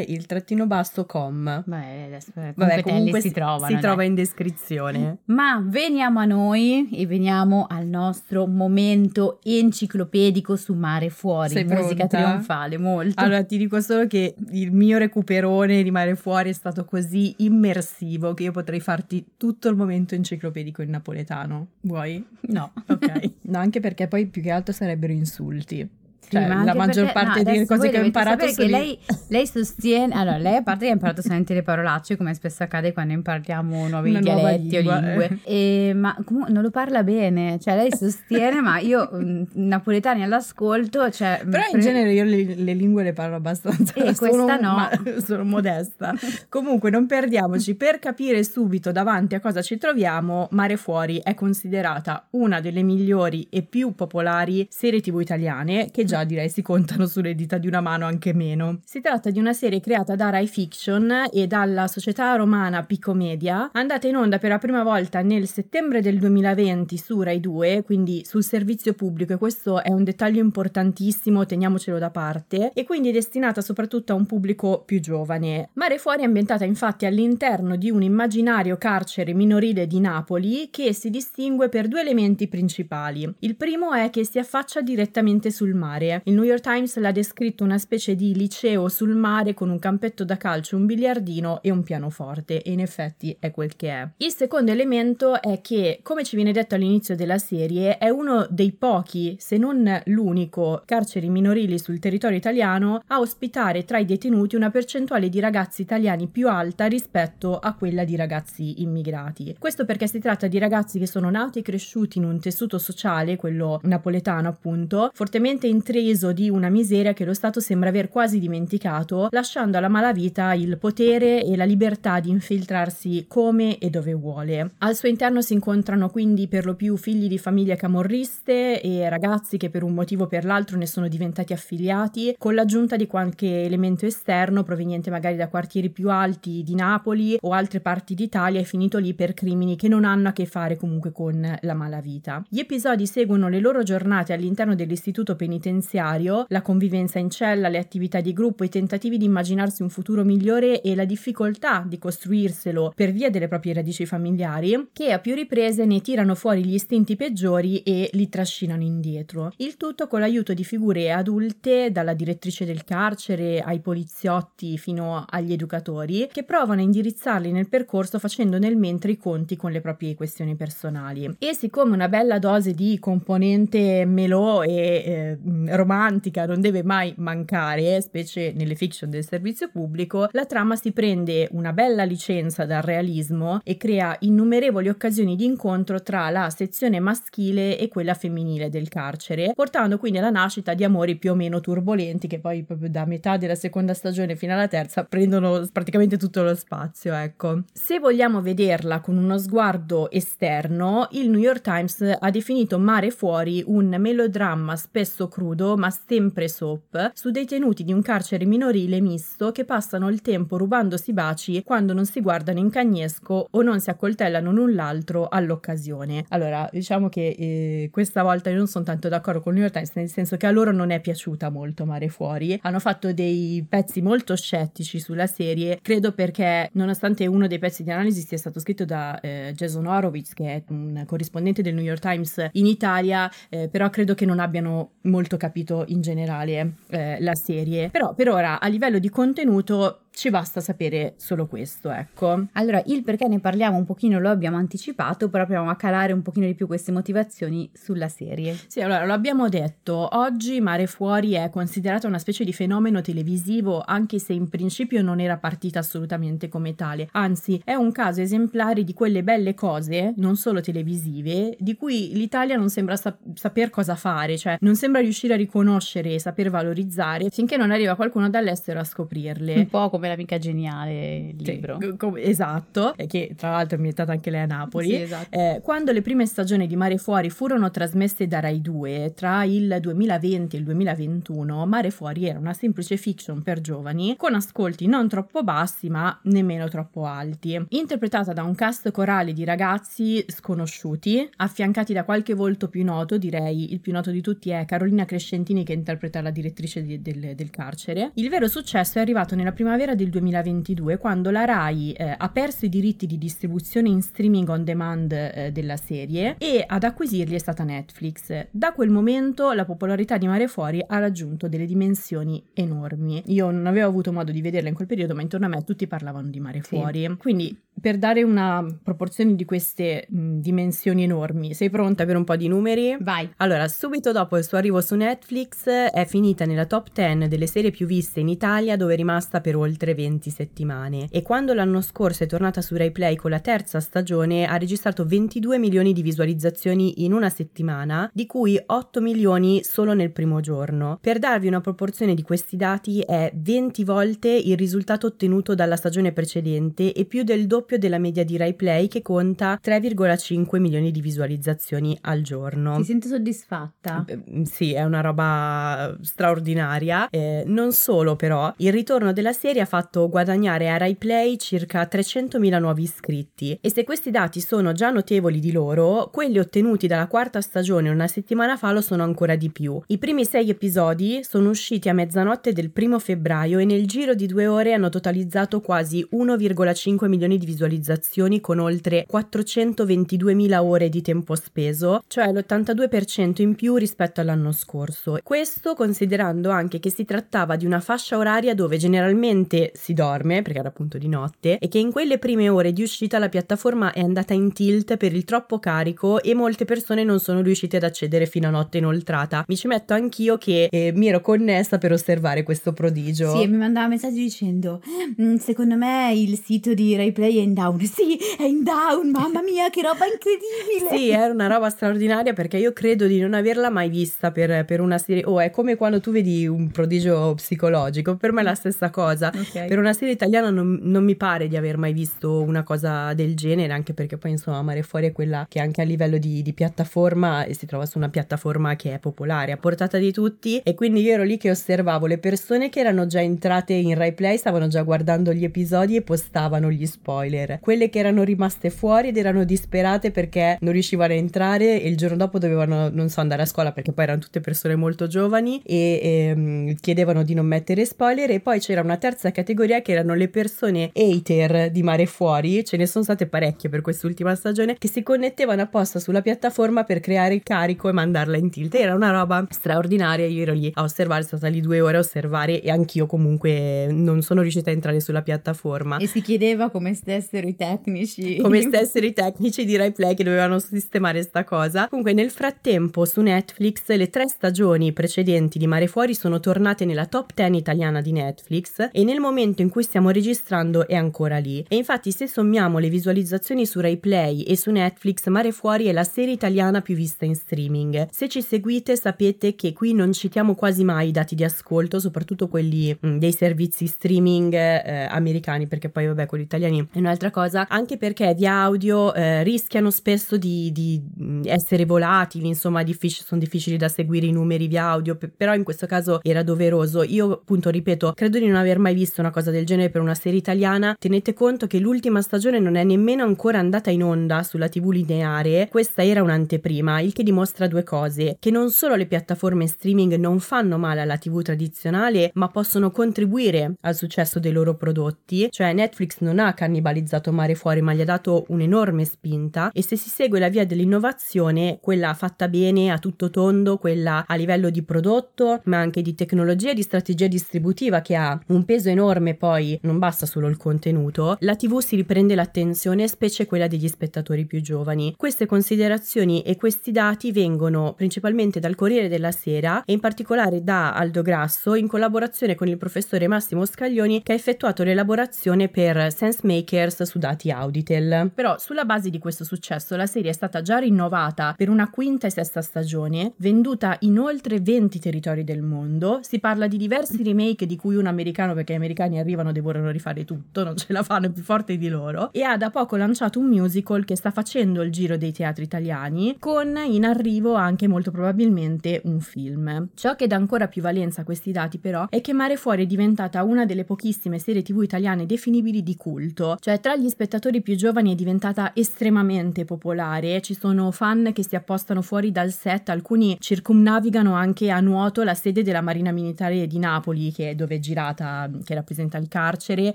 il 0.06 0.26
trattino 0.26 0.66
basso 0.66 1.06
com. 1.06 1.62
Beh, 1.64 2.04
adesso 2.04 2.32
Vabbè, 2.34 2.82
comunque 2.82 3.20
si, 3.20 3.30
trova. 3.30 3.66
Si 3.66 3.76
trova 3.78 4.04
in 4.04 4.14
descrizione. 4.14 5.18
Ma 5.26 5.62
veniamo 5.64 6.20
a 6.20 6.24
noi 6.24 6.88
e 6.92 7.06
veniamo 7.06 7.66
al 7.68 7.86
nostro 7.86 8.46
momento 8.46 9.40
enciclopedico 9.42 10.56
su 10.56 10.74
Mare 10.74 11.10
Fuori. 11.10 11.50
Sei 11.50 11.64
musica 11.64 12.06
pronta? 12.06 12.16
trionfale, 12.16 12.78
molto. 12.78 13.22
Allora 13.22 13.44
ti 13.44 13.56
dico 13.56 13.80
solo 13.80 14.06
che 14.06 14.34
il 14.50 14.72
mio 14.72 14.98
recuperone 15.18 15.82
di 15.82 15.90
Mare 15.90 16.14
Fuori 16.14 16.50
è 16.50 16.52
stato 16.52 16.84
così 16.84 17.34
immersivo 17.38 18.34
che 18.34 18.44
io 18.44 18.52
potrei 18.52 18.78
farti 18.78 19.24
tutto 19.36 19.68
il 19.68 19.74
momento 19.74 20.14
enciclopedico 20.14 20.82
in 20.82 20.90
napoletano. 20.90 21.68
Vuoi? 21.80 22.24
No. 22.42 22.72
Ok. 22.86 23.30
no, 23.42 23.58
anche 23.58 23.80
perché 23.80 24.06
poi 24.06 24.26
più 24.26 24.40
che 24.42 24.50
altro 24.50 24.72
sarebbero 24.72 25.12
insulti. 25.12 25.88
Cioè, 26.30 26.46
la 26.46 26.74
maggior 26.74 27.04
perché, 27.04 27.12
parte 27.12 27.42
no, 27.42 27.50
delle 27.50 27.66
cose 27.66 27.90
che 27.90 27.98
ho 27.98 28.04
imparato 28.04 28.46
sono 28.46 28.52
che 28.52 28.66
lei, 28.66 28.98
lei, 29.28 29.46
sostiene 29.46 30.14
allora 30.14 30.38
lei 30.38 30.56
a 30.56 30.62
parte 30.62 30.84
che 30.84 30.90
ha 30.90 30.94
imparato 30.94 31.22
solamente 31.22 31.54
le 31.54 31.62
parolacce 31.62 32.16
come 32.16 32.34
spesso 32.34 32.62
accade 32.62 32.92
quando 32.92 33.12
impartiamo 33.12 33.88
nuovi 33.88 34.10
Una 34.10 34.20
dialetti 34.20 34.76
o 34.76 34.80
lingue 34.80 35.38
eh. 35.44 35.88
e, 35.88 35.94
ma 35.94 36.16
comunque 36.24 36.52
non 36.52 36.62
lo 36.62 36.70
parla 36.70 37.02
bene 37.02 37.58
cioè 37.60 37.76
lei 37.76 37.92
sostiene 37.94 38.60
ma 38.60 38.78
io 38.78 39.10
mm, 39.12 39.42
napoletani 39.54 40.22
all'ascolto 40.22 41.10
cioè, 41.10 41.40
però 41.48 41.64
in 41.64 41.72
pre... 41.72 41.80
genere 41.80 42.12
io 42.12 42.24
le, 42.24 42.54
le, 42.54 42.74
lingue 42.74 43.02
le 43.02 43.12
parlo 43.12 43.36
abbastanza. 43.36 43.94
E 43.94 44.14
sono, 44.14 44.30
questa 44.30 44.56
no. 44.56 44.74
ma, 44.74 44.90
sono 45.24 45.44
modesta. 45.44 46.14
Comunque 46.48 46.90
non 46.90 47.06
perdiamoci. 47.06 47.74
Per 47.74 47.98
capire 47.98 48.44
subito 48.44 48.92
davanti 48.92 49.34
a 49.34 49.40
cosa 49.40 49.62
ci 49.62 49.78
troviamo 49.78 50.48
Mare 50.52 50.76
Fuori 50.76 51.20
è 51.22 51.34
considerata 51.34 52.26
una 52.30 52.60
delle 52.60 52.82
migliori 52.82 53.46
e 53.50 53.62
più 53.62 53.94
popolari 53.94 54.66
serie 54.70 55.00
tv 55.00 55.20
italiane 55.20 55.90
che 55.90 56.04
già 56.04 56.17
già 56.18 56.24
direi 56.24 56.48
si 56.48 56.62
contano 56.62 57.06
sulle 57.06 57.34
dita 57.34 57.58
di 57.58 57.66
una 57.66 57.80
mano 57.80 58.06
anche 58.06 58.32
meno. 58.32 58.80
Si 58.84 59.00
tratta 59.00 59.30
di 59.30 59.38
una 59.38 59.52
serie 59.52 59.80
creata 59.80 60.16
da 60.16 60.30
Rai 60.30 60.46
Fiction 60.46 61.26
e 61.32 61.46
dalla 61.46 61.86
società 61.86 62.34
romana 62.34 62.84
Picomedia, 62.84 63.70
andata 63.72 64.08
in 64.08 64.16
onda 64.16 64.38
per 64.38 64.50
la 64.50 64.58
prima 64.58 64.82
volta 64.82 65.20
nel 65.20 65.46
settembre 65.46 66.00
del 66.00 66.18
2020 66.18 66.96
su 66.96 67.20
Rai 67.20 67.40
2, 67.40 67.82
quindi 67.84 68.24
sul 68.24 68.42
servizio 68.42 68.94
pubblico 68.94 69.32
e 69.32 69.38
questo 69.38 69.82
è 69.82 69.92
un 69.92 70.04
dettaglio 70.04 70.40
importantissimo, 70.40 71.46
teniamocelo 71.46 71.98
da 71.98 72.10
parte, 72.10 72.72
e 72.74 72.84
quindi 72.84 73.12
destinata 73.12 73.60
soprattutto 73.60 74.12
a 74.12 74.16
un 74.16 74.26
pubblico 74.26 74.82
più 74.84 75.00
giovane. 75.00 75.70
Mare 75.74 75.98
Fuori 75.98 76.22
è 76.22 76.26
ambientata 76.26 76.64
infatti 76.64 77.06
all'interno 77.06 77.76
di 77.76 77.90
un 77.90 78.02
immaginario 78.02 78.76
carcere 78.76 79.34
minorile 79.34 79.86
di 79.86 80.00
Napoli 80.00 80.68
che 80.70 80.92
si 80.92 81.10
distingue 81.10 81.68
per 81.68 81.88
due 81.88 82.00
elementi 82.00 82.48
principali. 82.48 83.32
Il 83.40 83.56
primo 83.56 83.92
è 83.92 84.10
che 84.10 84.24
si 84.24 84.38
affaccia 84.38 84.80
direttamente 84.80 85.50
sul 85.50 85.74
mare 85.74 86.07
mare. 86.08 86.22
Il 86.24 86.34
New 86.34 86.44
York 86.44 86.62
Times 86.62 86.96
l'ha 86.98 87.12
descritto 87.12 87.64
una 87.64 87.78
specie 87.78 88.14
di 88.14 88.34
liceo 88.34 88.88
sul 88.88 89.14
mare 89.14 89.54
con 89.54 89.70
un 89.70 89.78
campetto 89.78 90.24
da 90.24 90.36
calcio, 90.36 90.76
un 90.76 90.86
biliardino 90.86 91.60
e 91.62 91.70
un 91.70 91.82
pianoforte 91.82 92.62
e 92.62 92.72
in 92.72 92.80
effetti 92.80 93.36
è 93.38 93.50
quel 93.50 93.76
che 93.76 93.90
è. 93.90 94.08
Il 94.18 94.32
secondo 94.32 94.70
elemento 94.70 95.40
è 95.40 95.60
che, 95.60 96.00
come 96.02 96.24
ci 96.24 96.36
viene 96.36 96.52
detto 96.52 96.74
all'inizio 96.74 97.16
della 97.16 97.38
serie, 97.38 97.98
è 97.98 98.08
uno 98.08 98.46
dei 98.50 98.72
pochi, 98.72 99.36
se 99.38 99.56
non 99.56 100.00
l'unico, 100.06 100.82
carceri 100.84 101.28
minorili 101.28 101.78
sul 101.78 101.98
territorio 101.98 102.36
italiano 102.36 103.02
a 103.08 103.20
ospitare 103.20 103.84
tra 103.84 103.98
i 103.98 104.04
detenuti 104.04 104.56
una 104.56 104.70
percentuale 104.70 105.28
di 105.28 105.40
ragazzi 105.40 105.82
italiani 105.82 106.26
più 106.28 106.48
alta 106.48 106.86
rispetto 106.86 107.58
a 107.58 107.74
quella 107.74 108.04
di 108.04 108.16
ragazzi 108.16 108.82
immigrati. 108.82 109.56
Questo 109.58 109.84
perché 109.84 110.06
si 110.06 110.18
tratta 110.18 110.46
di 110.46 110.58
ragazzi 110.58 110.98
che 110.98 111.06
sono 111.06 111.30
nati 111.30 111.60
e 111.60 111.62
cresciuti 111.62 112.18
in 112.18 112.24
un 112.24 112.40
tessuto 112.40 112.78
sociale, 112.78 113.36
quello 113.36 113.80
napoletano 113.84 114.48
appunto, 114.48 115.10
fortemente 115.12 115.66
intriso 115.66 115.97
intriso 115.98 116.32
di 116.32 116.48
una 116.48 116.68
miseria 116.68 117.12
che 117.12 117.24
lo 117.24 117.34
Stato 117.34 117.60
sembra 117.60 117.88
aver 117.88 118.08
quasi 118.08 118.38
dimenticato, 118.38 119.28
lasciando 119.30 119.78
alla 119.78 119.88
malavita 119.88 120.54
il 120.54 120.78
potere 120.78 121.44
e 121.44 121.56
la 121.56 121.64
libertà 121.64 122.20
di 122.20 122.30
infiltrarsi 122.30 123.26
come 123.28 123.78
e 123.78 123.90
dove 123.90 124.14
vuole. 124.14 124.72
Al 124.78 124.94
suo 124.94 125.08
interno 125.08 125.42
si 125.42 125.54
incontrano 125.54 126.08
quindi 126.08 126.48
per 126.48 126.64
lo 126.64 126.74
più 126.74 126.96
figli 126.96 127.28
di 127.28 127.38
famiglie 127.38 127.76
camorriste 127.76 128.80
e 128.80 129.08
ragazzi 129.08 129.56
che 129.56 129.70
per 129.70 129.82
un 129.82 129.92
motivo 129.92 130.24
o 130.24 130.26
per 130.26 130.44
l'altro 130.44 130.76
ne 130.76 130.86
sono 130.86 131.08
diventati 131.08 131.52
affiliati, 131.52 132.34
con 132.38 132.54
l'aggiunta 132.54 132.96
di 132.96 133.06
qualche 133.06 133.64
elemento 133.64 134.06
esterno 134.06 134.62
proveniente 134.62 135.10
magari 135.10 135.36
da 135.36 135.48
quartieri 135.48 135.90
più 135.90 136.10
alti 136.10 136.62
di 136.62 136.74
Napoli 136.74 137.36
o 137.40 137.52
altre 137.52 137.80
parti 137.80 138.14
d'Italia 138.14 138.60
e 138.60 138.64
finito 138.64 138.98
lì 138.98 139.14
per 139.14 139.34
crimini 139.34 139.76
che 139.76 139.88
non 139.88 140.04
hanno 140.04 140.28
a 140.28 140.32
che 140.32 140.46
fare 140.46 140.76
comunque 140.76 141.12
con 141.12 141.58
la 141.60 141.74
malavita. 141.74 142.42
Gli 142.48 142.60
episodi 142.60 143.06
seguono 143.06 143.48
le 143.48 143.60
loro 143.60 143.82
giornate 143.82 144.32
all'interno 144.32 144.74
dell'istituto 144.74 145.36
penitenziario 145.36 145.87
penitenziario, 145.88 146.44
la 146.48 146.62
convivenza 146.62 147.18
in 147.18 147.30
cella, 147.30 147.68
le 147.68 147.78
attività 147.78 148.20
di 148.20 148.32
gruppo, 148.32 148.64
i 148.64 148.68
tentativi 148.68 149.16
di 149.16 149.24
immaginarsi 149.24 149.82
un 149.82 149.88
futuro 149.88 150.22
migliore 150.22 150.82
e 150.82 150.94
la 150.94 151.04
difficoltà 151.04 151.84
di 151.86 151.98
costruirselo 151.98 152.92
per 152.94 153.12
via 153.12 153.30
delle 153.30 153.48
proprie 153.48 153.72
radici 153.72 154.04
familiari, 154.04 154.88
che 154.92 155.12
a 155.12 155.18
più 155.18 155.34
riprese 155.34 155.86
ne 155.86 156.00
tirano 156.00 156.34
fuori 156.34 156.64
gli 156.64 156.74
istinti 156.74 157.16
peggiori 157.16 157.82
e 157.82 158.10
li 158.12 158.28
trascinano 158.28 158.82
indietro. 158.82 159.52
Il 159.56 159.76
tutto 159.76 160.06
con 160.06 160.20
l'aiuto 160.20 160.52
di 160.52 160.64
figure 160.64 161.10
adulte, 161.10 161.90
dalla 161.90 162.14
direttrice 162.14 162.64
del 162.66 162.84
carcere 162.84 163.60
ai 163.60 163.80
poliziotti 163.80 164.76
fino 164.76 165.24
agli 165.28 165.52
educatori, 165.52 166.28
che 166.30 166.42
provano 166.42 166.80
a 166.80 166.84
indirizzarli 166.84 167.50
nel 167.50 167.68
percorso 167.68 168.18
facendo 168.18 168.58
nel 168.58 168.76
mentre 168.76 169.12
i 169.12 169.16
conti 169.16 169.56
con 169.56 169.72
le 169.72 169.80
proprie 169.80 170.14
questioni 170.14 170.54
personali. 170.54 171.36
E 171.38 171.54
siccome 171.54 171.94
una 171.94 172.08
bella 172.08 172.38
dose 172.38 172.72
di 172.72 172.98
componente 172.98 174.04
melò 174.04 174.62
e 174.62 174.72
eh, 174.74 175.38
romantica 175.72 176.46
non 176.46 176.60
deve 176.60 176.82
mai 176.82 177.12
mancare, 177.16 178.00
specie 178.00 178.52
nelle 178.54 178.74
fiction 178.74 179.10
del 179.10 179.26
servizio 179.26 179.68
pubblico, 179.68 180.28
la 180.32 180.46
trama 180.46 180.76
si 180.76 180.92
prende 180.92 181.48
una 181.52 181.72
bella 181.72 182.04
licenza 182.04 182.64
dal 182.64 182.82
realismo 182.82 183.60
e 183.64 183.76
crea 183.76 184.16
innumerevoli 184.20 184.88
occasioni 184.88 185.36
di 185.36 185.44
incontro 185.44 186.02
tra 186.02 186.30
la 186.30 186.50
sezione 186.50 187.00
maschile 187.00 187.78
e 187.78 187.88
quella 187.88 188.14
femminile 188.14 188.70
del 188.70 188.88
carcere, 188.88 189.52
portando 189.54 189.98
quindi 189.98 190.18
alla 190.18 190.30
nascita 190.30 190.74
di 190.74 190.84
amori 190.84 191.16
più 191.16 191.32
o 191.32 191.34
meno 191.34 191.60
turbolenti 191.60 192.26
che 192.26 192.38
poi 192.38 192.62
proprio 192.64 192.90
da 192.90 193.04
metà 193.04 193.36
della 193.36 193.54
seconda 193.54 193.94
stagione 193.94 194.36
fino 194.36 194.52
alla 194.52 194.68
terza 194.68 195.04
prendono 195.04 195.66
praticamente 195.72 196.16
tutto 196.16 196.42
lo 196.42 196.54
spazio, 196.54 197.14
ecco. 197.14 197.62
Se 197.72 197.98
vogliamo 197.98 198.40
vederla 198.40 199.00
con 199.00 199.16
uno 199.16 199.38
sguardo 199.38 200.10
esterno, 200.10 201.08
il 201.12 201.30
New 201.30 201.40
York 201.40 201.60
Times 201.60 202.16
ha 202.18 202.30
definito 202.30 202.78
Mare 202.78 203.10
Fuori 203.10 203.62
un 203.66 203.94
melodramma 203.98 204.76
spesso 204.76 205.28
crudo 205.28 205.57
ma 205.76 205.90
sempre 205.90 206.48
soap, 206.48 207.12
su 207.14 207.30
dei 207.30 207.46
tenuti 207.46 207.84
di 207.84 207.92
un 207.92 208.02
carcere 208.02 208.44
minorile 208.44 209.00
misto 209.00 209.52
che 209.52 209.64
passano 209.64 210.08
il 210.08 210.20
tempo 210.20 210.56
rubandosi 210.56 211.12
baci 211.12 211.62
quando 211.62 211.92
non 211.92 212.06
si 212.06 212.20
guardano 212.20 212.58
in 212.58 212.70
cagnesco 212.70 213.48
o 213.50 213.62
non 213.62 213.80
si 213.80 213.90
accoltellano 213.90 214.52
l'un 214.52 214.74
l'altro 214.74 215.28
all'occasione. 215.28 216.24
Allora, 216.28 216.68
diciamo 216.72 217.08
che 217.08 217.34
eh, 217.38 217.88
questa 217.90 218.22
volta 218.22 218.50
io 218.50 218.56
non 218.56 218.66
sono 218.68 218.84
tanto 218.84 219.08
d'accordo 219.08 219.40
con 219.40 219.52
il 219.52 219.60
New 219.60 219.68
York 219.68 219.74
Times, 219.74 219.96
nel 219.96 220.10
senso 220.10 220.36
che 220.36 220.46
a 220.46 220.50
loro 220.50 220.72
non 220.72 220.90
è 220.90 221.00
piaciuta 221.00 221.50
molto 221.50 221.84
Mare 221.84 222.08
Fuori. 222.08 222.58
Hanno 222.62 222.78
fatto 222.78 223.12
dei 223.12 223.64
pezzi 223.68 224.00
molto 224.00 224.36
scettici 224.36 225.00
sulla 225.00 225.26
serie, 225.26 225.78
credo 225.82 226.12
perché 226.12 226.70
nonostante 226.74 227.26
uno 227.26 227.46
dei 227.46 227.58
pezzi 227.58 227.82
di 227.82 227.90
analisi 227.90 228.20
sia 228.20 228.38
stato 228.38 228.60
scritto 228.60 228.84
da 228.84 229.18
eh, 229.20 229.52
Jason 229.54 229.86
Horowitz, 229.86 230.34
che 230.34 230.54
è 230.54 230.62
un 230.68 231.02
corrispondente 231.06 231.62
del 231.62 231.74
New 231.74 231.84
York 231.84 232.00
Times 232.00 232.48
in 232.52 232.66
Italia, 232.66 233.30
eh, 233.48 233.68
però 233.68 233.90
credo 233.90 234.14
che 234.14 234.24
non 234.24 234.38
abbiano 234.38 234.92
molto 235.02 235.36
capito 235.36 235.47
capito 235.48 235.84
in 235.88 236.00
generale 236.00 236.74
eh, 236.90 237.20
la 237.20 237.34
serie. 237.34 237.88
Però 237.90 238.14
per 238.14 238.28
ora 238.28 238.60
a 238.60 238.66
livello 238.68 238.98
di 238.98 239.08
contenuto 239.08 240.02
ci 240.10 240.30
basta 240.30 240.60
sapere 240.60 241.14
solo 241.16 241.46
questo, 241.46 241.90
ecco. 241.90 242.46
Allora, 242.52 242.82
il 242.86 243.04
perché 243.04 243.28
ne 243.28 243.38
parliamo 243.40 243.76
un 243.76 243.84
pochino 243.84 244.18
lo 244.18 244.28
abbiamo 244.28 244.56
anticipato, 244.56 245.28
però 245.28 245.44
proviamo 245.44 245.70
a 245.70 245.76
calare 245.76 246.12
un 246.12 246.22
pochino 246.22 246.46
di 246.46 246.54
più 246.54 246.66
queste 246.66 246.90
motivazioni 246.92 247.70
sulla 247.72 248.08
serie. 248.08 248.58
Sì, 248.66 248.80
allora 248.80 249.04
lo 249.04 249.12
abbiamo 249.12 249.48
detto, 249.48 250.08
oggi 250.16 250.60
Mare 250.60 250.86
Fuori 250.86 251.32
è 251.32 251.50
considerata 251.50 252.08
una 252.08 252.18
specie 252.18 252.44
di 252.44 252.52
fenomeno 252.52 253.00
televisivo, 253.00 253.82
anche 253.84 254.18
se 254.18 254.32
in 254.32 254.48
principio 254.48 255.02
non 255.02 255.20
era 255.20 255.36
partita 255.36 255.78
assolutamente 255.78 256.48
come 256.48 256.74
tale, 256.74 257.08
anzi 257.12 257.60
è 257.64 257.74
un 257.74 257.92
caso 257.92 258.20
esemplare 258.20 258.84
di 258.84 258.94
quelle 258.94 259.22
belle 259.22 259.54
cose, 259.54 260.14
non 260.16 260.36
solo 260.36 260.60
televisive, 260.60 261.56
di 261.58 261.76
cui 261.76 262.10
l'Italia 262.14 262.56
non 262.56 262.70
sembra 262.70 262.96
sap- 262.96 263.34
saper 263.34 263.70
cosa 263.70 263.94
fare, 263.94 264.36
cioè 264.36 264.56
non 264.60 264.74
sembra 264.74 265.00
riuscire 265.00 265.34
a 265.34 265.36
riconoscere 265.36 266.14
e 266.14 266.18
saper 266.20 266.50
valorizzare 266.50 267.28
finché 267.30 267.56
non 267.56 267.70
arriva 267.70 267.94
qualcuno 267.94 268.28
dall'estero 268.28 268.80
a 268.80 268.84
scoprirle. 268.84 269.54
Un 269.54 269.68
po' 269.68 269.90
come 269.90 270.07
l'amica 270.08 270.38
geniale, 270.38 271.32
il 271.36 271.36
libro. 271.42 271.78
Sì, 271.80 271.96
com- 271.96 272.16
esatto, 272.16 272.94
che 273.06 273.34
tra 273.36 273.50
l'altro 273.50 273.74
è 273.74 273.76
ambientata 273.76 274.12
anche 274.12 274.30
lei 274.30 274.42
a 274.42 274.46
Napoli. 274.46 274.88
Sì, 274.88 275.02
esatto. 275.02 275.36
Eh, 275.36 275.60
quando 275.62 275.92
le 275.92 276.02
prime 276.02 276.26
stagioni 276.26 276.66
di 276.66 276.76
Mare 276.76 276.98
Fuori 276.98 277.30
furono 277.30 277.70
trasmesse 277.70 278.26
da 278.26 278.40
Rai 278.40 278.60
2 278.60 279.12
tra 279.14 279.44
il 279.44 279.78
2020 279.80 280.56
e 280.56 280.58
il 280.58 280.64
2021, 280.64 281.66
Mare 281.66 281.90
Fuori 281.90 282.26
era 282.26 282.38
una 282.38 282.52
semplice 282.52 282.96
fiction 282.96 283.42
per 283.42 283.60
giovani 283.60 284.16
con 284.16 284.34
ascolti 284.34 284.86
non 284.86 285.08
troppo 285.08 285.42
bassi 285.42 285.88
ma 285.88 286.18
nemmeno 286.24 286.68
troppo 286.68 287.04
alti. 287.04 287.60
Interpretata 287.70 288.32
da 288.32 288.42
un 288.42 288.54
cast 288.54 288.90
corale 288.90 289.32
di 289.32 289.44
ragazzi 289.44 290.24
sconosciuti, 290.26 291.28
affiancati 291.36 291.92
da 291.92 292.04
qualche 292.04 292.34
volto 292.34 292.68
più 292.68 292.84
noto, 292.84 293.18
direi 293.18 293.72
il 293.72 293.80
più 293.80 293.92
noto 293.92 294.10
di 294.10 294.20
tutti 294.20 294.50
è 294.50 294.64
Carolina 294.64 295.04
Crescentini 295.04 295.64
che 295.64 295.72
interpreta 295.72 296.20
la 296.20 296.30
direttrice 296.30 296.82
di, 296.82 297.00
del, 297.00 297.34
del, 297.34 297.50
carcere. 297.50 298.10
Il 298.14 298.28
vero 298.28 298.48
successo 298.48 298.98
è 298.98 299.00
arrivato 299.00 299.34
nella 299.34 299.52
primavera 299.52 299.87
del 299.94 300.10
2022 300.10 300.98
quando 300.98 301.30
la 301.30 301.44
Rai 301.44 301.92
eh, 301.92 302.14
ha 302.16 302.28
perso 302.28 302.64
i 302.64 302.68
diritti 302.68 303.06
di 303.06 303.18
distribuzione 303.18 303.88
in 303.88 304.02
streaming 304.02 304.48
on 304.48 304.64
demand 304.64 305.12
eh, 305.12 305.50
della 305.52 305.76
serie 305.76 306.36
e 306.38 306.64
ad 306.66 306.84
acquisirli 306.84 307.34
è 307.34 307.38
stata 307.38 307.64
Netflix. 307.64 308.46
Da 308.50 308.72
quel 308.72 308.90
momento 308.90 309.52
la 309.52 309.64
popolarità 309.64 310.18
di 310.18 310.26
Mare 310.26 310.48
Fuori 310.48 310.84
ha 310.86 310.98
raggiunto 310.98 311.48
delle 311.48 311.66
dimensioni 311.66 312.42
enormi. 312.54 313.22
Io 313.26 313.50
non 313.50 313.66
avevo 313.66 313.88
avuto 313.88 314.12
modo 314.12 314.32
di 314.32 314.42
vederla 314.42 314.68
in 314.68 314.74
quel 314.74 314.86
periodo, 314.86 315.14
ma 315.14 315.22
intorno 315.22 315.46
a 315.46 315.48
me 315.48 315.64
tutti 315.64 315.86
parlavano 315.86 316.28
di 316.28 316.40
Mare 316.40 316.60
Fuori. 316.60 317.02
Sì. 317.02 317.16
Quindi 317.16 317.58
per 317.80 317.96
dare 317.96 318.22
una 318.22 318.64
proporzione 318.82 319.34
di 319.34 319.44
queste 319.44 320.06
mh, 320.08 320.38
dimensioni 320.38 321.04
enormi, 321.04 321.54
sei 321.54 321.70
pronta 321.70 322.04
per 322.04 322.16
un 322.16 322.24
po' 322.24 322.36
di 322.36 322.48
numeri? 322.48 322.96
Vai. 323.00 323.30
Allora, 323.36 323.68
subito 323.68 324.12
dopo 324.12 324.36
il 324.36 324.44
suo 324.44 324.58
arrivo 324.58 324.80
su 324.80 324.94
Netflix 324.96 325.68
è 325.68 326.04
finita 326.06 326.44
nella 326.44 326.66
top 326.66 326.88
10 326.92 327.28
delle 327.28 327.46
serie 327.46 327.70
più 327.70 327.86
viste 327.86 328.20
in 328.20 328.28
Italia 328.28 328.76
dove 328.76 328.94
è 328.94 328.96
rimasta 328.96 329.40
per 329.40 329.56
oltre 329.56 329.77
20 329.94 330.30
settimane 330.30 331.08
e 331.10 331.22
quando 331.22 331.54
l'anno 331.54 331.80
scorso 331.80 332.24
è 332.24 332.26
tornata 332.26 332.60
su 332.60 332.76
Rai 332.76 332.90
Play 332.90 333.16
con 333.16 333.30
la 333.30 333.40
terza 333.40 333.80
stagione 333.80 334.46
ha 334.46 334.56
registrato 334.56 335.04
22 335.04 335.58
milioni 335.58 335.92
di 335.92 336.02
visualizzazioni 336.02 337.04
in 337.04 337.12
una 337.12 337.28
settimana, 337.28 338.10
di 338.12 338.26
cui 338.26 338.60
8 338.64 339.00
milioni 339.00 339.62
solo 339.62 339.94
nel 339.94 340.12
primo 340.12 340.40
giorno. 340.40 340.98
Per 341.00 341.18
darvi 341.18 341.46
una 341.48 341.60
proporzione 341.60 342.14
di 342.14 342.22
questi 342.22 342.56
dati 342.56 343.00
è 343.00 343.30
20 343.34 343.84
volte 343.84 344.28
il 344.28 344.56
risultato 344.56 345.06
ottenuto 345.06 345.54
dalla 345.54 345.76
stagione 345.76 346.12
precedente 346.12 346.92
e 346.92 347.04
più 347.04 347.22
del 347.22 347.46
doppio 347.46 347.78
della 347.78 347.98
media 347.98 348.24
di 348.24 348.36
Rai 348.36 348.54
Play 348.54 348.88
che 348.88 349.02
conta 349.02 349.58
3,5 349.62 350.58
milioni 350.58 350.90
di 350.90 351.00
visualizzazioni 351.00 351.96
al 352.02 352.22
giorno. 352.22 352.76
Ti 352.76 352.84
senti 352.84 353.08
soddisfatta? 353.08 354.04
Eh, 354.06 354.44
sì, 354.44 354.72
è 354.72 354.84
una 354.84 355.00
roba 355.00 355.96
straordinaria. 356.02 357.08
Eh, 357.10 357.44
non 357.46 357.72
solo 357.72 358.16
però, 358.16 358.52
il 358.58 358.72
ritorno 358.72 359.12
della 359.12 359.32
serie 359.32 359.62
ha 359.62 359.66
fatto 359.68 360.08
guadagnare 360.08 360.70
a 360.70 360.78
Rai 360.78 360.96
Play 360.96 361.36
circa 361.36 361.86
300.000 361.88 362.58
nuovi 362.58 362.82
iscritti 362.82 363.58
e 363.60 363.70
se 363.70 363.84
questi 363.84 364.10
dati 364.10 364.40
sono 364.40 364.72
già 364.72 364.90
notevoli 364.90 365.38
di 365.38 365.52
loro, 365.52 366.08
quelli 366.10 366.38
ottenuti 366.38 366.86
dalla 366.86 367.06
quarta 367.06 367.42
stagione 367.42 367.90
una 367.90 368.08
settimana 368.08 368.56
fa 368.56 368.72
lo 368.72 368.80
sono 368.80 369.02
ancora 369.02 369.36
di 369.36 369.50
più. 369.50 369.80
I 369.88 369.98
primi 369.98 370.24
sei 370.24 370.48
episodi 370.48 371.20
sono 371.22 371.50
usciti 371.50 371.90
a 371.90 371.92
mezzanotte 371.92 372.52
del 372.52 372.70
primo 372.70 372.98
febbraio 372.98 373.58
e 373.58 373.66
nel 373.66 373.86
giro 373.86 374.14
di 374.14 374.26
due 374.26 374.46
ore 374.46 374.72
hanno 374.72 374.88
totalizzato 374.88 375.60
quasi 375.60 376.06
1,5 376.12 377.06
milioni 377.06 377.36
di 377.36 377.44
visualizzazioni 377.44 378.40
con 378.40 378.58
oltre 378.58 379.06
422.000 379.10 380.56
ore 380.56 380.88
di 380.88 381.02
tempo 381.02 381.34
speso, 381.34 382.02
cioè 382.06 382.32
l'82% 382.32 383.42
in 383.42 383.54
più 383.54 383.76
rispetto 383.76 384.22
all'anno 384.22 384.52
scorso. 384.52 385.18
Questo 385.22 385.74
considerando 385.74 386.48
anche 386.50 386.78
che 386.80 386.90
si 386.90 387.04
trattava 387.04 387.56
di 387.56 387.66
una 387.66 387.80
fascia 387.80 388.16
oraria 388.16 388.54
dove 388.54 388.78
generalmente 388.78 389.57
si 389.74 389.94
dorme, 389.94 390.42
perché 390.42 390.58
era 390.58 390.68
appunto 390.68 390.98
di 390.98 391.08
notte, 391.08 391.58
e 391.58 391.68
che 391.68 391.78
in 391.78 391.92
quelle 391.92 392.18
prime 392.18 392.48
ore 392.48 392.72
di 392.72 392.82
uscita 392.82 393.18
la 393.18 393.28
piattaforma 393.28 393.92
è 393.92 394.00
andata 394.00 394.34
in 394.34 394.52
tilt 394.52 394.96
per 394.96 395.12
il 395.12 395.24
troppo 395.24 395.58
carico 395.58 396.22
e 396.22 396.34
molte 396.34 396.64
persone 396.64 397.04
non 397.04 397.20
sono 397.20 397.40
riuscite 397.40 397.76
ad 397.76 397.82
accedere 397.82 398.26
fino 398.26 398.48
a 398.48 398.50
notte 398.50 398.78
inoltrata. 398.78 399.44
Mi 399.46 399.56
ci 399.56 399.66
metto 399.66 399.94
anch'io 399.94 400.38
che 400.38 400.68
eh, 400.70 400.92
mi 400.94 401.08
ero 401.08 401.20
connessa 401.20 401.78
per 401.78 401.92
osservare 401.92 402.42
questo 402.42 402.72
prodigio. 402.72 403.36
Sì, 403.36 403.46
mi 403.46 403.56
mandava 403.56 403.88
messaggi 403.88 404.22
dicendo: 404.22 404.82
mm, 405.20 405.36
Secondo 405.36 405.76
me 405.76 406.12
il 406.14 406.38
sito 406.38 406.74
di 406.74 406.94
RaiPlay 406.96 407.36
è 407.36 407.40
in 407.40 407.54
down. 407.54 407.76
Sì, 407.98 408.16
è 408.38 408.44
in 408.44 408.62
down, 408.62 409.10
mamma 409.10 409.42
mia, 409.42 409.70
che 409.70 409.82
roba 409.82 410.04
incredibile! 410.04 410.96
sì, 410.96 411.10
era 411.10 411.32
una 411.32 411.46
roba 411.48 411.68
straordinaria 411.68 412.32
perché 412.32 412.58
io 412.58 412.72
credo 412.72 413.06
di 413.06 413.18
non 413.18 413.34
averla 413.34 413.70
mai 413.70 413.88
vista 413.88 414.30
per, 414.30 414.64
per 414.64 414.80
una 414.80 414.98
serie. 414.98 415.24
Oh, 415.24 415.40
è 415.40 415.50
come 415.50 415.76
quando 415.76 416.00
tu 416.00 416.12
vedi 416.12 416.46
un 416.46 416.70
prodigio 416.70 417.34
psicologico. 417.34 418.16
Per 418.16 418.32
me 418.32 418.42
è 418.42 418.44
la 418.44 418.54
stessa 418.54 418.90
cosa. 418.90 419.28
Okay. 419.28 419.47
Per 419.52 419.78
una 419.78 419.92
serie 419.92 420.14
italiana 420.14 420.50
non, 420.50 420.78
non, 420.82 421.04
mi 421.04 421.16
pare 421.16 421.48
di 421.48 421.56
aver 421.56 421.76
mai 421.76 421.92
visto 421.92 422.42
una 422.42 422.62
cosa 422.62 423.14
del 423.14 423.34
genere, 423.36 423.72
anche 423.72 423.94
perché 423.94 424.16
poi 424.16 424.32
insomma 424.32 424.62
Mare 424.62 424.82
Fuori 424.82 425.06
è 425.06 425.12
quella 425.12 425.46
che 425.48 425.60
anche 425.60 425.80
a 425.80 425.84
livello 425.84 426.18
di, 426.18 426.42
di 426.42 426.52
piattaforma 426.52 427.44
e 427.44 427.54
si 427.54 427.66
trova 427.66 427.86
su 427.86 427.98
una 427.98 428.08
piattaforma 428.08 428.76
che 428.76 428.94
è 428.94 428.98
popolare, 428.98 429.52
a 429.52 429.56
portata 429.56 429.98
di 429.98 430.12
tutti. 430.12 430.60
E 430.62 430.74
quindi 430.74 431.00
io 431.00 431.14
ero 431.14 431.22
lì 431.22 431.36
che 431.36 431.50
osservavo 431.50 432.06
le 432.06 432.18
persone 432.18 432.68
che 432.68 432.80
erano 432.80 433.06
già 433.06 433.20
entrate 433.20 433.72
in 433.72 433.94
Rai 433.94 434.12
Play, 434.12 434.36
stavano 434.36 434.68
già 434.68 434.82
guardando 434.82 435.32
gli 435.32 435.44
episodi 435.44 435.96
e 435.96 436.02
postavano 436.02 436.70
gli 436.70 436.86
spoiler. 436.86 437.58
Quelle 437.60 437.88
che 437.88 437.98
erano 437.98 438.22
rimaste 438.22 438.70
fuori 438.70 439.08
ed 439.08 439.16
erano 439.16 439.44
disperate 439.44 440.10
perché 440.10 440.58
non 440.60 440.72
riuscivano 440.72 441.12
a 441.12 441.16
entrare 441.16 441.80
e 441.82 441.88
il 441.88 441.96
giorno 441.96 442.16
dopo 442.16 442.38
dovevano, 442.38 442.88
non 442.88 443.08
so, 443.08 443.20
andare 443.20 443.42
a 443.42 443.46
scuola 443.46 443.72
perché 443.72 443.92
poi 443.92 444.04
erano 444.04 444.20
tutte 444.20 444.40
persone 444.40 444.76
molto 444.76 445.06
giovani 445.06 445.62
e, 445.64 446.00
e 446.02 446.10
ehm, 446.28 446.74
chiedevano 446.80 447.22
di 447.22 447.34
non 447.34 447.46
mettere 447.46 447.84
spoiler 447.84 448.30
e 448.30 448.40
poi 448.40 448.60
c'era 448.60 448.80
una 448.80 448.96
terza 448.96 449.30
categoria 449.38 449.82
che 449.82 449.92
erano 449.92 450.14
le 450.14 450.28
persone 450.28 450.90
hater 450.92 451.70
di 451.70 451.82
Mare 451.82 452.06
Fuori, 452.06 452.64
ce 452.64 452.76
ne 452.76 452.86
sono 452.86 453.04
state 453.04 453.26
parecchie 453.26 453.68
per 453.68 453.80
quest'ultima 453.80 454.34
stagione, 454.34 454.76
che 454.78 454.88
si 454.88 455.02
connettevano 455.02 455.62
apposta 455.62 455.98
sulla 455.98 456.22
piattaforma 456.22 456.84
per 456.84 457.00
creare 457.00 457.34
il 457.34 457.42
carico 457.42 457.88
e 457.88 457.92
mandarla 457.92 458.36
in 458.36 458.50
tilt. 458.50 458.74
Era 458.74 458.94
una 458.94 459.10
roba 459.10 459.46
straordinaria, 459.48 460.26
io 460.26 460.42
ero 460.42 460.52
lì 460.52 460.70
a 460.74 460.82
osservare, 460.82 461.22
sono 461.22 461.38
stata 461.38 461.52
lì 461.52 461.60
due 461.60 461.80
ore 461.80 461.98
a 461.98 462.00
osservare 462.00 462.60
e 462.60 462.70
anch'io 462.70 463.06
comunque 463.06 463.86
non 463.90 464.22
sono 464.22 464.40
riuscita 464.40 464.70
a 464.70 464.72
entrare 464.72 465.00
sulla 465.00 465.22
piattaforma. 465.22 465.98
E 465.98 466.06
si 466.06 466.20
chiedeva 466.20 466.70
come 466.70 466.94
stesse 466.94 467.28
stessero 467.28 467.46
i 467.46 467.54
tecnici. 467.56 468.38
Come 468.38 468.62
stessero 468.68 469.06
i 469.06 469.12
tecnici 469.12 469.64
di 469.64 469.76
Rai 469.76 469.92
Play 469.92 470.14
che 470.14 470.24
dovevano 470.24 470.58
sistemare 470.58 471.22
sta 471.22 471.44
cosa. 471.44 471.88
Comunque 471.88 472.12
nel 472.12 472.30
frattempo 472.30 473.04
su 473.04 473.20
Netflix 473.20 473.86
le 473.88 474.08
tre 474.08 474.28
stagioni 474.28 474.92
precedenti 474.92 475.58
di 475.58 475.66
Mare 475.66 475.86
Fuori 475.86 476.14
sono 476.14 476.40
tornate 476.40 476.84
nella 476.84 477.06
top 477.06 477.32
10 477.34 477.56
italiana 477.56 478.00
di 478.00 478.12
Netflix 478.12 478.88
e 478.90 479.04
nel 479.04 479.20
momento 479.20 479.27
in 479.36 479.68
cui 479.68 479.82
stiamo 479.82 480.10
registrando 480.10 480.86
è 480.86 480.94
ancora 480.94 481.38
lì. 481.38 481.64
E 481.68 481.76
infatti 481.76 482.12
se 482.12 482.26
sommiamo 482.26 482.78
le 482.78 482.88
visualizzazioni 482.88 483.66
su 483.66 483.80
Rai 483.80 483.98
Play 483.98 484.42
e 484.42 484.56
su 484.56 484.70
Netflix 484.70 485.26
Mare 485.28 485.52
Fuori 485.52 485.86
è 485.86 485.92
la 485.92 486.04
serie 486.04 486.32
italiana 486.32 486.80
più 486.80 486.94
vista 486.94 487.24
in 487.24 487.34
streaming. 487.34 488.08
Se 488.10 488.28
ci 488.28 488.42
seguite 488.42 488.96
sapete 488.96 489.54
che 489.54 489.72
qui 489.72 489.92
non 489.92 490.12
citiamo 490.12 490.54
quasi 490.54 490.84
mai 490.84 491.08
i 491.08 491.12
dati 491.12 491.34
di 491.34 491.44
ascolto, 491.44 492.00
soprattutto 492.00 492.48
quelli 492.48 492.96
mh, 492.98 493.08
mm, 493.08 493.18
dei 493.18 493.32
servizi 493.32 493.86
streaming 493.86 494.52
eh, 494.54 495.06
americani 495.10 495.66
perché 495.66 495.88
poi 495.88 496.06
vabbè 496.06 496.26
quelli 496.26 496.44
italiani 496.44 496.88
è 496.92 496.98
un'altra 496.98 497.30
cosa, 497.30 497.66
anche 497.68 497.96
perché 497.96 498.34
di 498.34 498.46
audio 498.46 499.14
eh, 499.14 499.42
rischiano 499.42 499.90
spesso 499.90 500.36
di, 500.36 500.72
di, 500.72 501.02
mm, 501.22 501.42
essere 501.44 501.84
volatili, 501.84 502.46
insomma 502.46 502.82
difficili, 502.82 503.24
sono 503.26 503.40
difficili 503.40 503.76
da 503.76 503.88
seguire 503.88 504.26
i 504.26 504.32
numeri 504.32 504.66
via 504.66 504.84
audio, 504.84 505.16
però 505.16 505.54
in 505.54 505.64
questo 505.64 505.86
caso 505.86 506.20
era 506.22 506.42
doveroso. 506.42 507.02
Io 507.02 507.32
appunto 507.32 507.70
ripeto, 507.70 508.12
credo 508.14 508.38
di 508.38 508.46
non 508.46 508.56
aver 508.56 508.78
mai 508.78 508.94
visto 508.94 509.17
una 509.20 509.30
cosa 509.30 509.50
del 509.50 509.66
genere 509.66 509.90
per 509.90 510.00
una 510.00 510.14
serie 510.14 510.38
italiana. 510.38 510.96
Tenete 510.98 511.32
conto 511.32 511.66
che 511.66 511.78
l'ultima 511.78 512.22
stagione 512.22 512.58
non 512.58 512.76
è 512.76 512.84
nemmeno 512.84 513.24
ancora 513.24 513.58
andata 513.58 513.90
in 513.90 514.02
onda 514.02 514.42
sulla 514.42 514.68
TV 514.68 514.90
lineare, 514.90 515.68
questa 515.70 516.04
era 516.04 516.22
un'anteprima, 516.22 517.00
il 517.00 517.12
che 517.12 517.22
dimostra 517.22 517.66
due 517.66 517.82
cose, 517.82 518.36
che 518.38 518.50
non 518.50 518.70
solo 518.70 518.94
le 518.94 519.06
piattaforme 519.06 519.66
streaming 519.66 520.14
non 520.16 520.40
fanno 520.40 520.78
male 520.78 521.00
alla 521.00 521.18
TV 521.18 521.42
tradizionale, 521.42 522.30
ma 522.34 522.48
possono 522.48 522.90
contribuire 522.90 523.74
al 523.80 523.94
successo 523.94 524.38
dei 524.38 524.52
loro 524.52 524.74
prodotti, 524.74 525.48
cioè 525.50 525.72
Netflix 525.72 526.20
non 526.20 526.38
ha 526.38 526.54
cannibalizzato 526.54 527.32
Mare 527.32 527.54
Fuori, 527.54 527.82
ma 527.82 527.94
gli 527.94 528.00
ha 528.00 528.04
dato 528.04 528.44
un'enorme 528.48 529.04
spinta 529.04 529.70
e 529.72 529.82
se 529.82 529.96
si 529.96 530.08
segue 530.08 530.38
la 530.38 530.48
via 530.48 530.66
dell'innovazione, 530.66 531.78
quella 531.80 532.14
fatta 532.14 532.48
bene 532.48 532.90
a 532.90 532.98
tutto 532.98 533.30
tondo, 533.30 533.78
quella 533.78 534.24
a 534.26 534.34
livello 534.34 534.70
di 534.70 534.82
prodotto, 534.82 535.60
ma 535.64 535.78
anche 535.78 536.02
di 536.02 536.14
tecnologia 536.14 536.70
e 536.70 536.74
di 536.74 536.82
strategia 536.82 537.26
distributiva 537.26 538.00
che 538.00 538.14
ha 538.14 538.38
un 538.48 538.64
peso 538.64 538.88
enorme, 538.88 538.97
poi 539.38 539.78
non 539.82 539.98
basta 539.98 540.26
solo 540.26 540.48
il 540.48 540.56
contenuto, 540.56 541.36
la 541.40 541.54
TV 541.54 541.78
si 541.78 541.96
riprende 541.96 542.34
l'attenzione, 542.34 543.06
specie 543.06 543.46
quella 543.46 543.68
degli 543.68 543.86
spettatori 543.86 544.44
più 544.44 544.60
giovani. 544.60 545.14
Queste 545.16 545.46
considerazioni 545.46 546.42
e 546.42 546.56
questi 546.56 546.90
dati 546.90 547.30
vengono 547.30 547.94
principalmente 547.96 548.60
dal 548.60 548.74
Corriere 548.74 549.08
della 549.08 549.30
Sera 549.30 549.82
e 549.84 549.92
in 549.92 550.00
particolare 550.00 550.64
da 550.64 550.94
Aldo 550.94 551.22
Grasso 551.22 551.74
in 551.74 551.86
collaborazione 551.86 552.54
con 552.54 552.66
il 552.68 552.76
professore 552.76 553.28
Massimo 553.28 553.64
Scaglioni 553.64 554.22
che 554.22 554.32
ha 554.32 554.34
effettuato 554.34 554.82
l'elaborazione 554.82 555.68
per 555.68 556.12
SenseMakers 556.12 557.02
su 557.02 557.18
dati 557.18 557.50
Auditel. 557.50 558.32
Però 558.34 558.58
sulla 558.58 558.84
base 558.84 559.10
di 559.10 559.18
questo 559.18 559.44
successo 559.44 559.94
la 559.96 560.06
serie 560.06 560.30
è 560.30 560.34
stata 560.34 560.60
già 560.62 560.78
rinnovata 560.78 561.54
per 561.56 561.68
una 561.68 561.90
quinta 561.90 562.26
e 562.26 562.30
sesta 562.30 562.62
stagione, 562.62 563.32
venduta 563.36 563.96
in 564.00 564.18
oltre 564.18 564.60
20 564.60 564.98
territori 564.98 565.44
del 565.44 565.62
mondo, 565.62 566.20
si 566.22 566.40
parla 566.40 566.66
di 566.66 566.76
diversi 566.76 567.22
remake 567.22 567.66
di 567.66 567.76
cui 567.76 567.94
un 567.94 568.06
americano 568.06 568.54
perché 568.54 568.74
gli 568.74 568.87
americani 568.88 569.18
arrivano 569.18 569.50
e 569.50 569.92
rifare 569.92 570.24
tutto, 570.24 570.64
non 570.64 570.76
ce 570.76 570.92
la 570.92 571.02
fanno, 571.02 571.30
più 571.30 571.42
forte 571.42 571.76
di 571.76 571.88
loro, 571.88 572.32
e 572.32 572.42
ha 572.42 572.56
da 572.56 572.70
poco 572.70 572.96
lanciato 572.96 573.38
un 573.38 573.46
musical 573.46 574.04
che 574.04 574.16
sta 574.16 574.30
facendo 574.30 574.82
il 574.82 574.90
giro 574.90 575.16
dei 575.16 575.32
teatri 575.32 575.64
italiani 575.64 576.36
con 576.38 576.76
in 576.76 577.04
arrivo 577.04 577.54
anche 577.54 577.86
molto 577.86 578.10
probabilmente 578.10 579.02
un 579.04 579.20
film. 579.20 579.88
Ciò 579.94 580.14
che 580.14 580.26
dà 580.26 580.36
ancora 580.36 580.68
più 580.68 580.82
valenza 580.82 581.20
a 581.20 581.24
questi 581.24 581.52
dati 581.52 581.78
però 581.78 582.06
è 582.08 582.20
che 582.20 582.32
Mare 582.32 582.56
Fuori 582.56 582.84
è 582.84 582.86
diventata 582.86 583.42
una 583.42 583.66
delle 583.66 583.84
pochissime 583.84 584.38
serie 584.38 584.62
tv 584.62 584.82
italiane 584.82 585.26
definibili 585.26 585.82
di 585.82 585.96
culto, 585.96 586.56
cioè 586.60 586.80
tra 586.80 586.96
gli 586.96 587.08
spettatori 587.08 587.60
più 587.60 587.76
giovani 587.76 588.12
è 588.12 588.14
diventata 588.14 588.72
estremamente 588.74 589.64
popolare, 589.64 590.40
ci 590.40 590.54
sono 590.54 590.90
fan 590.90 591.30
che 591.32 591.44
si 591.44 591.56
appostano 591.56 592.02
fuori 592.02 592.32
dal 592.32 592.52
set, 592.52 592.88
alcuni 592.88 593.36
circumnavigano 593.38 594.34
anche 594.34 594.70
a 594.70 594.80
nuoto 594.80 595.22
la 595.22 595.34
sede 595.34 595.62
della 595.62 595.80
Marina 595.80 596.10
Militare 596.10 596.66
di 596.66 596.78
Napoli, 596.78 597.32
che 597.32 597.50
è 597.50 597.54
dove 597.54 597.76
è 597.76 597.78
girata, 597.78 598.48
che 598.64 598.74
rappresenta 598.78 599.18
il 599.18 599.28
carcere, 599.28 599.94